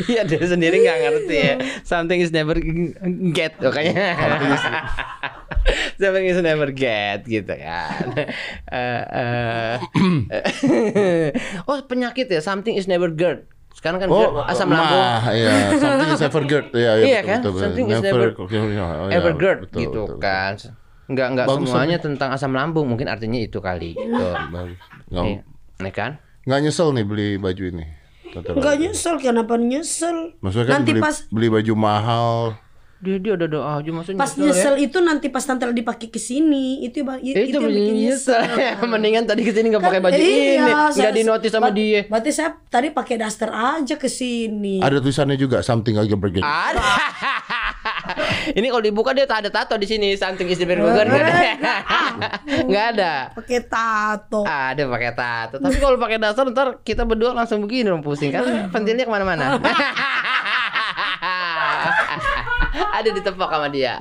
Iya 0.07 0.23
dia 0.23 0.39
sendiri 0.39 0.79
nggak 0.79 0.99
ngerti 1.03 1.35
ya. 1.35 1.53
Something 1.83 2.23
is 2.23 2.31
never 2.31 2.55
get 3.35 3.59
makanya. 3.59 4.15
Something 5.99 6.25
is 6.29 6.39
never 6.39 6.69
get 6.71 7.27
gitu 7.27 7.51
kan. 7.51 8.07
Eh, 8.71 9.03
eh, 9.03 9.75
oh 11.69 11.77
penyakit 11.83 12.31
ya. 12.31 12.39
Something 12.39 12.79
is 12.79 12.87
never 12.87 13.11
GERD. 13.11 13.43
Sekarang 13.77 14.01
kan 14.01 14.07
Oh, 14.09 14.41
asam 14.41 14.67
lambung. 14.67 14.97
mah, 14.97 15.29
iya, 15.29 15.69
something 15.71 16.09
is 16.09 16.23
ever 16.23 16.43
GERD. 16.43 16.65
Iya, 16.73 16.81
iya, 16.81 16.91
Iya 16.97 16.97
betul, 16.97 17.21
kan? 17.21 17.37
betul, 17.37 17.51
betul. 17.53 17.61
Something 17.61 17.85
is 17.85 18.01
never- 18.01 18.33
oh, 18.33 18.47
iya, 18.49 19.13
Ever 19.13 19.33
betul, 19.37 19.53
gitu 19.77 20.01
betul, 20.03 20.17
kan. 20.17 20.51
Nggak 21.07 21.27
nggak 21.31 21.45
Bagus, 21.45 21.57
semuanya 21.63 21.97
tentang 22.01 22.29
asam 22.33 22.51
lambung. 22.51 22.89
Mungkin 22.89 23.07
artinya 23.07 23.37
itu 23.37 23.61
kali 23.61 23.93
gitu. 23.93 24.25
Bagus. 24.51 24.75
Nggak, 25.07 25.23
Iya. 25.23 25.39
Iya 25.77 25.91
kan? 25.93 26.11
nggak 26.43 26.59
nyesel 26.59 26.87
nih 26.91 27.05
beli 27.05 27.27
baju 27.37 27.63
ini. 27.69 27.85
Enggak 28.27 28.75
nyesel, 28.77 29.15
kenapa 29.17 29.53
nyesel? 29.55 30.35
Maksudnya 30.39 30.67
kan 30.67 30.73
nanti 30.81 30.91
beli, 30.91 31.01
pas 31.01 31.15
beli 31.29 31.47
baju 31.47 31.73
mahal. 31.73 32.35
Dia 32.97 33.17
dia 33.17 33.33
udah 33.33 33.45
doa 33.47 33.69
aja 33.77 33.91
maksudnya. 33.91 34.17
pas 34.17 34.33
nyesel 34.33 34.75
itu 34.79 34.97
nanti 34.99 35.29
pas 35.29 35.39
tante 35.39 35.69
dipakai 35.69 36.09
ke 36.09 36.17
sini 36.17 36.81
itu 36.81 37.01
ba- 37.01 37.17
i- 37.17 37.29
Ya, 37.29 37.45
itu, 37.45 37.55
yang 37.55 37.69
bikin 37.69 37.93
nyesel. 38.03 38.41
Mendingan 38.89 39.23
tadi 39.23 39.41
ke 39.41 39.51
sini 39.51 39.69
nggak 39.69 39.83
pakai 39.83 39.99
Kan, 39.99 40.05
baju 40.07 40.17
iya, 40.17 40.33
ini, 40.55 40.71
nggak 40.89 40.91
saya- 40.91 41.13
dinotis 41.13 41.51
sama 41.51 41.69
bat- 41.69 41.77
dia. 41.77 42.01
Berarti 42.03 42.31
saya 42.31 42.49
tadi 42.65 42.89
pakai 42.89 43.15
daster 43.17 43.49
aja 43.49 43.95
ke 43.95 44.07
sini. 44.07 44.81
Ada 44.81 44.97
tulisannya 44.97 45.35
juga 45.35 45.61
something 45.61 45.93
aja 45.93 46.09
bergengsi. 46.11 46.41
Ada. 46.41 46.81
ini 48.57 48.67
kalau 48.67 48.81
dibuka 48.81 49.11
dia 49.11 49.25
ada 49.25 49.47
tato 49.47 49.75
di 49.75 49.85
sini 49.85 50.15
something 50.15 50.47
is 50.47 50.57
the 50.57 50.65
burger 50.65 50.81
nggak 50.81 51.05
ada. 51.05 51.53
Nggak 52.67 52.85
ada. 52.91 53.13
Pakai 53.35 53.59
tato. 53.63 54.41
Ada 54.41 54.83
pakai 54.87 55.11
tato. 55.13 55.55
Tapi 55.59 55.77
kalau 55.77 55.97
pakai 55.97 56.17
dasar 56.17 56.49
ntar 56.49 56.81
kita 56.81 57.03
berdua 57.03 57.31
langsung 57.31 57.61
begini 57.61 57.87
dong 57.87 58.01
pusing 58.01 58.31
kan 58.31 58.41
pentilnya 58.69 59.03
ke 59.03 59.11
mana-mana. 59.11 59.61
Ada 62.77 63.09
ditepok 63.09 63.49
sama 63.49 63.67
dia. 63.69 63.97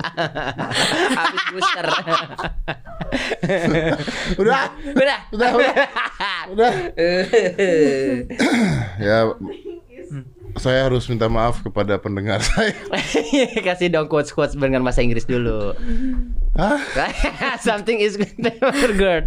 Habis 1.18 1.42
booster. 1.52 1.86
Udah, 4.36 4.68
Udah. 4.92 5.18
udah, 5.32 5.50
udah, 5.56 5.70
udah. 6.52 6.72
Ya, 8.96 9.28
saya 10.56 10.88
harus 10.88 11.04
minta 11.12 11.28
maaf 11.28 11.60
kepada 11.60 12.00
pendengar 12.00 12.40
saya. 12.40 12.72
Kasih 13.66 13.92
dong 13.92 14.08
quotes 14.08 14.32
quotes 14.32 14.56
dengan 14.56 14.80
bahasa 14.80 15.04
Inggris 15.04 15.28
dulu. 15.28 15.76
Hah? 16.56 16.80
Something 17.68 18.00
is 18.00 18.16
good. 18.96 19.24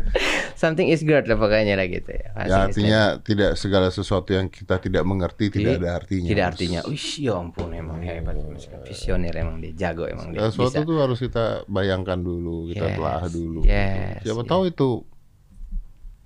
Something 0.57 0.89
is 0.89 1.05
good 1.05 1.29
lah 1.29 1.37
pokoknya 1.37 1.77
lah 1.77 1.85
gitu 1.85 2.09
ya. 2.09 2.27
Ya 2.43 2.55
artinya 2.65 3.01
tidak 3.21 3.55
segala 3.55 3.87
sesuatu 3.89 4.33
yang 4.33 4.49
kita 4.49 4.81
tidak 4.81 5.05
mengerti 5.05 5.47
tidak 5.47 5.77
Jadi, 5.77 5.81
ada 5.81 5.89
artinya. 5.95 6.27
Tidak 6.27 6.45
artinya. 6.45 6.79
Wih, 6.89 7.09
ya 7.21 7.33
ampun 7.37 7.69
emang 7.71 8.01
hebat 8.01 8.35
visioner 8.83 9.31
emang 9.31 9.61
dia 9.61 9.73
jago 9.77 10.03
emang 10.03 10.33
dia. 10.33 10.49
Sesuatu 10.49 10.81
Bisa. 10.81 10.89
tuh 10.89 10.97
harus 10.99 11.19
kita 11.21 11.45
bayangkan 11.65 12.17
dulu, 12.17 12.67
kita 12.69 12.85
Yes, 12.89 12.95
telah 12.97 13.21
dulu. 13.29 13.59
yes, 13.63 14.19
Siapa 14.25 14.41
yes. 14.41 14.49
tahu 14.49 14.61
itu 14.67 14.89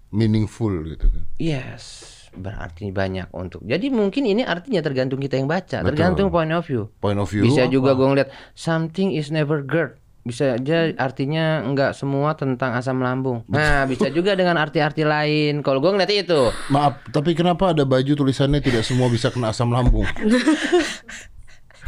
meaningful 0.09 0.73
gitu 0.85 1.05
kan. 1.09 1.23
Yes, 1.35 1.84
berarti 2.31 2.93
banyak 2.93 3.34
untuk. 3.34 3.65
Jadi 3.65 3.89
mungkin 3.89 4.23
ini 4.23 4.45
artinya 4.45 4.80
tergantung 4.80 5.17
kita 5.17 5.35
yang 5.35 5.49
baca, 5.49 5.81
Betul. 5.81 5.89
tergantung 5.93 6.27
point 6.30 6.53
of 6.53 6.63
view. 6.63 6.89
Point 7.01 7.17
of 7.17 7.27
view 7.27 7.43
Bisa 7.43 7.65
lu 7.65 7.81
juga 7.81 7.93
apa? 7.93 7.99
gue 7.99 8.07
ngeliat 8.13 8.30
something 8.53 9.09
is 9.11 9.34
never 9.34 9.65
good. 9.65 9.97
Bisa 10.23 10.55
aja 10.55 10.87
artinya 10.95 11.59
nggak 11.67 11.91
semua 11.91 12.31
tentang 12.39 12.71
asam 12.79 13.03
lambung. 13.03 13.43
Nah, 13.51 13.83
bisa 13.83 14.07
juga 14.07 14.39
dengan 14.39 14.55
arti-arti 14.55 15.03
lain. 15.03 15.59
Kalau 15.59 15.83
gue 15.83 15.91
ngeliat 15.91 16.07
itu, 16.07 16.47
Maaf, 16.71 17.03
tapi 17.11 17.35
kenapa 17.35 17.75
ada 17.75 17.83
baju 17.83 18.15
tulisannya 18.15 18.63
tidak 18.63 18.87
semua 18.87 19.11
bisa 19.11 19.27
kena 19.29 19.51
asam 19.51 19.67
lambung? 19.67 20.07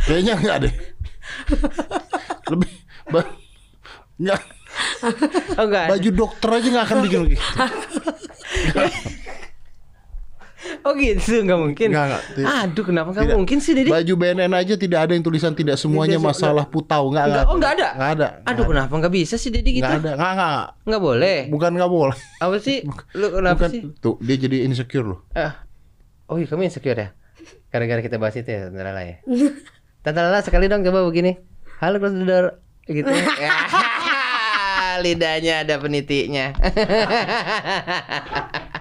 Kayaknya 0.04 0.36
enggak 0.36 0.58
deh. 0.68 0.74
Lebih 2.52 2.72
ba- 3.08 3.34
enggak, 4.20 4.42
oh 5.56 5.66
enggak. 5.66 5.88
baju 5.96 6.10
dokter 6.12 6.50
aja 6.52 6.68
nggak 6.76 6.86
akan 6.92 6.98
bikin 7.08 7.20
begitu. 7.24 7.42
Oh 10.86 10.94
gitu, 10.94 11.42
nggak 11.46 11.60
mungkin. 11.60 11.88
Nggak, 11.94 12.06
nggak. 12.10 12.24
Aduh, 12.46 12.84
kenapa 12.86 13.10
nggak 13.14 13.26
Tidak. 13.26 13.38
mungkin 13.38 13.58
sih, 13.62 13.74
Dedi? 13.74 13.90
Baju 13.90 14.14
BNN 14.18 14.54
aja 14.54 14.74
tidak 14.78 15.00
ada 15.06 15.12
yang 15.18 15.26
tulisan 15.26 15.54
tidak 15.54 15.78
semuanya 15.78 16.18
Tidak, 16.18 16.30
masalah 16.30 16.66
putau, 16.70 17.10
enggak, 17.10 17.26
Enggak, 17.30 17.46
oh 17.50 17.56
enggak 17.58 17.72
ada. 17.78 17.88
Enggak 17.98 18.12
ada. 18.18 18.28
Aduh, 18.50 18.66
kenapa 18.70 18.94
nggak 18.94 19.14
bisa 19.14 19.36
sih, 19.38 19.50
Dedi 19.50 19.82
gitu? 19.82 19.86
Enggak 19.86 20.02
ada. 20.02 20.12
Enggak, 20.18 20.32
enggak. 20.38 20.64
Nggak 20.86 21.02
boleh. 21.02 21.38
Bukan 21.50 21.70
enggak 21.78 21.92
boleh. 21.92 22.18
Apa 22.42 22.56
sih? 22.62 22.78
Lu 23.20 23.28
kenapa 23.34 23.66
Bukan 23.66 23.72
sih? 23.72 23.82
tuh 24.02 24.16
dia 24.22 24.36
jadi 24.38 24.58
insecure 24.66 25.06
loh. 25.06 25.20
Ah. 25.34 25.66
Oh 26.26 26.38
iya, 26.42 26.46
kamu 26.50 26.66
insecure 26.70 26.98
ya? 26.98 27.10
Gara-gara 27.70 28.02
kita 28.02 28.18
bahas 28.18 28.34
itu 28.34 28.50
ya, 28.50 28.70
Tante 28.70 28.82
Lala 28.82 29.02
ya? 29.06 29.16
Tante 30.06 30.20
Lala 30.22 30.40
sekali 30.42 30.66
dong 30.66 30.82
coba 30.82 31.06
begini. 31.06 31.38
Halo 31.82 31.98
close 32.02 32.18
the 32.18 32.26
door. 32.26 32.46
Gitu. 32.86 33.10
Ya. 33.10 33.52
Lidahnya 35.04 35.68
ada 35.68 35.76
penitinya. 35.76 36.56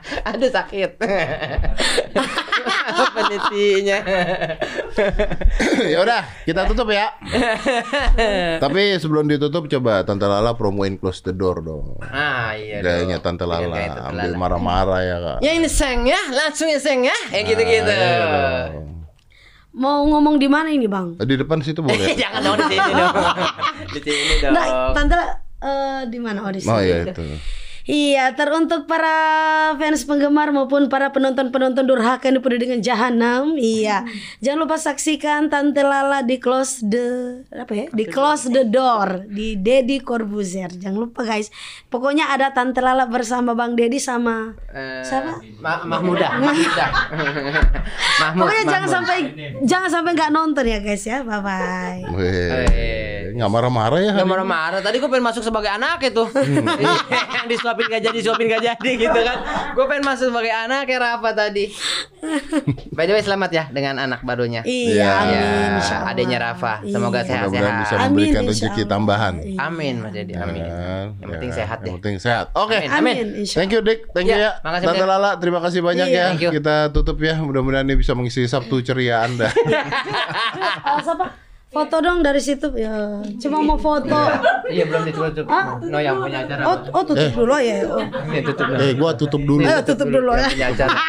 Aduh 0.29 0.53
sakit. 0.53 1.01
penitinya. 3.15 3.99
ya 5.93 5.99
udah, 6.03 6.23
kita 6.45 6.67
tutup 6.69 6.91
ya. 6.91 7.15
Tapi 8.65 8.99
sebelum 9.01 9.31
ditutup 9.31 9.71
coba 9.71 10.03
Tante 10.05 10.27
Lala 10.27 10.59
promoin 10.59 10.99
close 10.99 11.23
the 11.25 11.33
door 11.33 11.63
dong. 11.65 11.97
Ah 12.05 12.53
iya. 12.59 12.83
Gayanya 12.83 13.23
dong. 13.23 13.39
Tante 13.39 13.45
Iya, 13.45 13.51
Lala, 13.51 13.77
gaya 13.77 13.93
ambil 14.11 14.33
marah-marah 14.37 15.01
ya 15.01 15.17
kak. 15.21 15.39
Ya 15.45 15.53
ini 15.57 15.69
seng 15.71 16.05
ya, 16.09 16.21
langsung 16.33 16.69
ya 16.69 16.81
seng 16.81 17.07
ya, 17.07 17.17
ya 17.31 17.41
gitu-gitu. 17.47 17.89
iya 17.89 18.73
dong. 18.73 18.93
Mau 19.75 20.07
ngomong 20.07 20.39
di 20.39 20.47
mana 20.47 20.71
ini, 20.71 20.87
Bang? 20.87 21.19
Di 21.19 21.35
depan 21.35 21.59
situ 21.59 21.83
boleh. 21.83 22.15
Jangan 22.15 22.41
dong 22.47 22.57
di 22.63 22.67
sini 22.71 22.93
dong. 22.95 23.15
Di 23.91 24.01
sini 24.07 24.35
dong. 24.39 24.55
Nah, 24.55 24.67
tante 24.95 25.19
eh, 25.65 26.01
di 26.07 26.19
mana? 26.23 26.47
Oh, 26.47 26.53
di 26.55 26.63
sini. 26.63 26.71
Oh 26.71 26.79
iya 26.79 27.11
itu. 27.11 27.27
Iya, 27.85 28.33
teruntuk 28.33 28.89
para 28.89 29.13
fans 29.77 30.09
penggemar 30.09 30.49
maupun 30.51 30.89
para 30.89 31.13
penonton-penonton 31.13 31.85
durhaka 31.85 32.27
yang 32.27 32.41
dipenuhi 32.41 32.57
dengan 32.59 32.81
jahanam. 32.81 33.61
Iya. 33.61 34.09
Jangan 34.41 34.59
lupa 34.59 34.81
saksikan 34.81 35.53
Tante 35.53 35.85
Lala 35.85 36.25
di 36.25 36.41
Close 36.41 36.81
the 36.81 37.05
apa 37.53 37.73
ya? 37.75 37.87
Di 37.93 38.09
Close 38.09 38.49
the 38.49 38.65
Door 38.65 39.29
di 39.29 39.61
Deddy 39.61 40.01
Corbuzier. 40.01 40.73
Jangan 40.73 40.97
lupa 40.99 41.29
guys. 41.29 41.53
Pokoknya 41.87 42.33
ada 42.33 42.57
Tante 42.57 42.81
Lala 42.81 43.05
bersama 43.05 43.53
Bang 43.53 43.77
Deddy 43.77 44.01
sama 44.01 44.57
Eh, 44.73 45.05
siapa? 45.05 45.45
Ma 45.61 45.85
Mahmudah, 45.85 46.41
Mahmudah. 46.41 46.91
Mahmud. 48.25 48.49
Pokoknya 48.49 48.65
jangan 48.65 48.81
Mahmud. 48.81 48.97
sampai 48.97 49.19
jangan 49.61 49.91
sampai 49.93 50.11
nggak 50.17 50.33
nonton 50.33 50.65
ya 50.65 50.81
guys 50.81 51.05
ya. 51.05 51.21
Bye 51.21 51.41
bye. 51.45 52.01
Nggak 53.35 53.51
marah-marah 53.51 53.99
ya? 53.99 54.13
Nggak 54.15 54.29
marah-marah. 54.29 54.79
Tadi 54.79 54.97
gue 54.97 55.11
pengen 55.11 55.27
masuk 55.27 55.43
sebagai 55.43 55.67
anak 55.69 55.99
itu. 56.01 56.23
Yang 57.35 57.47
disuapin 57.51 57.85
gak 57.87 58.03
jadi, 58.03 58.17
disuapin 58.17 58.47
gak 58.47 58.63
jadi 58.65 58.91
gitu 58.97 59.19
kan. 59.19 59.39
Gue 59.75 59.85
pengen 59.85 60.05
masuk 60.05 60.31
sebagai 60.31 60.49
anak 60.51 60.87
kayak 60.87 61.03
Rafa 61.03 61.31
tadi. 61.35 61.67
By 62.97 63.05
the 63.05 63.13
way 63.13 63.21
selamat 63.21 63.51
ya 63.51 63.65
dengan 63.69 63.99
anak 63.99 64.23
barunya. 64.23 64.63
Iya, 64.63 64.95
Iya. 64.95 65.09
amin. 65.21 65.35
Ya, 65.35 65.77
insya 65.77 65.97
Allah. 65.99 66.15
adanya 66.15 66.39
Rafa. 66.41 66.75
Semoga 66.81 67.21
Iya. 67.21 67.27
sehat-sehat. 67.27 67.51
Mudah-mudahan 67.51 67.77
bisa 67.77 67.95
Amin, 67.95 68.07
memberikan 68.07 68.43
rezeki 68.47 68.83
tambahan. 68.87 69.35
Amin 69.57 69.95
Mas 69.99 70.13
Dedi, 70.13 70.33
amin. 70.33 70.63
Kan? 70.63 71.07
Yang 71.19 71.29
penting 71.31 71.51
Ya, 71.51 71.57
sehat 71.57 71.77
Yang 71.77 71.85
deh. 71.85 71.95
penting 71.99 72.17
sehat. 72.17 72.47
Oke. 72.55 72.79
Amin. 72.81 72.95
Amin. 72.95 73.27
insya 73.37 73.57
Thank 73.59 73.73
you 73.73 73.83
Dik, 73.83 74.01
thank 74.11 74.27
you 74.27 74.35
Ya, 74.35 74.41
ya. 74.41 74.51
makasih, 74.63 74.87
Tante. 74.89 75.05
Lala, 75.05 75.31
terima 75.37 75.59
kasih 75.59 75.81
banyak 75.83 76.07
Iya. 76.07 76.17
ya. 76.17 76.27
Thank 76.31 76.43
you. 76.45 76.51
Kita 76.55 76.77
tutup 76.91 77.19
ya. 77.19 77.35
Mudah-mudahan 77.37 77.83
ini 77.83 77.99
bisa 77.99 78.15
mengisi 78.15 78.47
Sabtu 78.47 78.79
ceria 78.81 79.21
Anda. 79.21 79.51
Siapa? 81.05 81.44
Foto 81.75 81.99
dong 81.99 82.23
dari 82.23 82.39
situ 82.39 82.71
ya. 82.79 83.19
Cuma 83.43 83.59
mau 83.59 83.75
foto. 83.75 84.15
Iya 84.71 84.87
belum 84.87 85.11
ditutup. 85.11 85.51
No 85.83 85.99
yang 85.99 86.23
punya 86.23 86.47
acara. 86.47 86.63
Oh, 86.63 86.79
oh 86.95 87.03
tutup 87.03 87.35
dulu 87.35 87.59
ya. 87.59 87.83
Oh. 87.91 87.99
Iya, 88.31 88.41
tutup 88.47 88.71
dulu. 88.71 88.79
eh, 88.79 88.95
gua 88.95 89.11
tutup 89.19 89.43
dulu. 89.43 89.67
Ayo 89.67 89.83
tutup 89.83 90.07
dulu 90.07 90.31
ya. 90.39 90.47
Yang 90.47 90.55
punya 90.55 90.69
acara. 90.71 90.95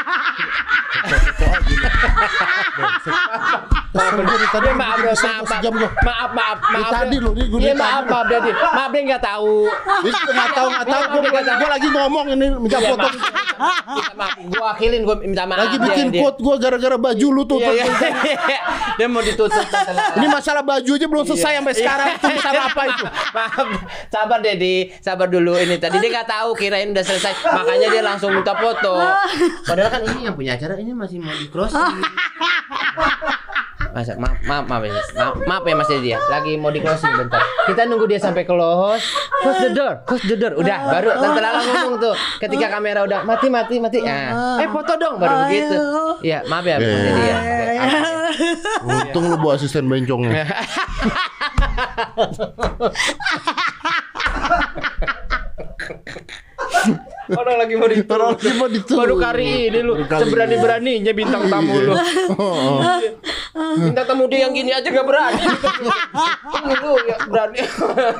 Gua 3.96 4.36
nih 4.36 4.50
tadi 4.52 4.66
Ya, 4.66 4.74
maaf, 4.76 4.98
maaf, 5.00 5.46
gua 5.56 5.72
gua. 5.72 5.90
maaf, 6.04 6.30
maaf, 6.30 6.58
Dari 6.60 6.84
maaf. 6.84 6.92
tadi 6.92 7.16
loh, 7.16 7.32
ini 7.32 7.46
gua 7.48 7.60
Iya 7.60 7.66
dari 7.66 7.80
maaf, 7.80 7.96
tadi. 7.96 8.12
maaf 8.12 8.26
Dedi. 8.28 8.52
Maaf 8.52 8.90
dia 8.92 9.02
nggak 9.06 9.24
tahu. 9.24 9.54
Ini 10.04 10.12
nggak 10.36 10.50
tahu 10.52 10.68
nggak 10.68 10.86
tahu 10.86 11.04
gua, 11.06 11.22
gua, 11.26 11.42
gua 11.56 11.70
lagi 11.72 11.88
ngomong 11.88 12.26
ini 12.30 12.48
minta 12.58 12.78
Iya, 12.78 12.90
foto. 12.92 13.00
maaf. 13.02 13.16
Maaf. 14.14 14.32
Gua 14.46 14.64
wakilin, 14.68 15.02
gua 15.02 15.16
minta 15.18 15.44
maaf. 15.46 15.60
Lagi 15.62 15.78
bikin 15.80 16.06
quote 16.14 16.38
gua 16.40 16.56
gara-gara 16.58 16.98
baju 16.98 17.28
lu 17.32 17.44
tuh. 17.46 17.58
Iya, 17.58 17.72
iya. 17.74 17.86
Dia 18.98 19.08
mau 19.08 19.20
ditutup. 19.20 19.64
Ini 20.14 20.28
masalah 20.30 20.62
baju 20.62 20.92
aja 20.92 21.06
belum 21.06 21.24
selesai 21.26 21.52
Iya. 21.52 21.58
sampai 21.58 21.74
sekarang. 21.74 22.08
Itu 22.14 22.28
masalah 22.34 22.64
apa 22.68 22.82
itu? 22.86 23.04
Maaf, 23.36 23.68
sabar 24.08 24.40
Dedi, 24.40 24.76
sabar 25.00 25.28
dulu 25.28 25.56
ini 25.56 25.76
tadi 25.78 25.96
dia 25.98 26.10
nggak 26.12 26.28
tahu 26.30 26.50
kirain 26.54 26.92
udah 26.92 27.02
selesai, 27.02 27.32
makanya 27.46 27.88
dia 27.90 28.02
langsung 28.02 28.32
minta 28.32 28.52
foto. 28.54 29.00
Padahal 29.68 29.90
kan 29.90 30.02
ini 30.06 30.20
yang 30.26 30.36
punya 30.36 30.56
acara 30.56 30.76
ini 30.76 30.92
masih 30.92 31.20
mau 31.20 31.32
di 31.32 31.48
closing. 31.48 31.80
Masa, 33.96 34.20
maaf, 34.20 34.36
maaf, 34.44 34.68
maaf, 34.68 34.84
ya. 34.84 34.92
maaf, 35.16 35.36
maaf 35.48 35.64
ya 35.64 35.76
Mas 35.80 35.88
Dedi 35.88 36.12
ya. 36.12 36.20
Lagi 36.28 36.60
mau 36.60 36.68
di 36.68 36.84
closing 36.84 37.16
bentar. 37.16 37.40
Kita 37.64 37.88
nunggu 37.88 38.12
dia 38.12 38.20
sampai 38.20 38.44
close. 38.44 39.00
Close 39.40 39.60
the 39.64 39.72
door, 39.72 40.04
close 40.04 40.28
the 40.28 40.36
door. 40.36 40.52
Udah, 40.60 40.92
baru 40.92 41.16
Tante 41.16 41.40
Lala 41.40 41.64
ngomong 41.64 41.96
tuh. 42.04 42.12
Ketika 42.44 42.76
kamera 42.76 43.08
udah 43.08 43.24
mati, 43.24 43.48
mati, 43.48 43.80
mati. 43.80 44.04
Nah, 44.04 44.60
eh 44.60 44.68
foto 44.68 45.00
dong 45.00 45.16
baru 45.16 45.48
begitu. 45.48 45.80
Iya, 46.28 46.44
maaf 46.44 46.68
ya 46.68 46.76
Mas 46.76 46.92
Dedi 46.92 47.24
ya. 47.24 47.38
Untung 48.84 49.32
lu 49.32 49.40
bawa 49.40 49.56
asisten 49.56 49.88
bencongnya. 49.88 50.44
Orang 57.42 57.58
lagi 57.58 57.74
mau 57.74 57.90
ditutup. 57.90 58.14
Orang 58.16 58.38
lagi 58.38 58.54
mau 58.54 58.70
ditutup. 58.70 58.98
Baru 59.02 59.16
kali 59.18 59.74
ini 59.74 59.80
lu 59.82 59.94
seberani-beraninya 60.06 61.12
bintang 61.16 61.50
tamu 61.50 61.76
lu. 61.82 61.94
Oh, 62.36 62.84
oh. 63.56 63.76
Bintang 63.80 64.06
tamu 64.06 64.28
dia 64.28 64.46
yang 64.46 64.54
gini 64.54 64.70
aja 64.76 64.84
gak 64.92 65.08
berani. 65.08 65.42
Ini 66.60 66.74
lu 66.84 66.94
ya 67.08 67.18
berani. 67.26 67.60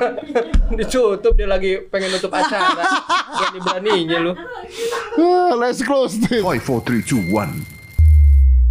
Ditutup 0.80 1.32
dia 1.36 1.46
lagi 1.46 1.84
pengen 1.86 2.16
nutup 2.16 2.32
acara. 2.32 2.82
Berani-beraninya 3.36 4.18
lu. 4.24 4.32
Ah, 5.20 5.52
Let's 5.54 5.84
close 5.84 6.16
this. 6.26 6.42
Five, 6.42 6.64
four, 6.64 6.80
three, 6.82 7.04
two, 7.04 7.20
one, 7.30 7.68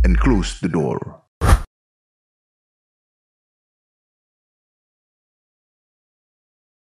and 0.03 0.17
close 0.19 0.57
the 0.59 0.71
door. 0.71 1.24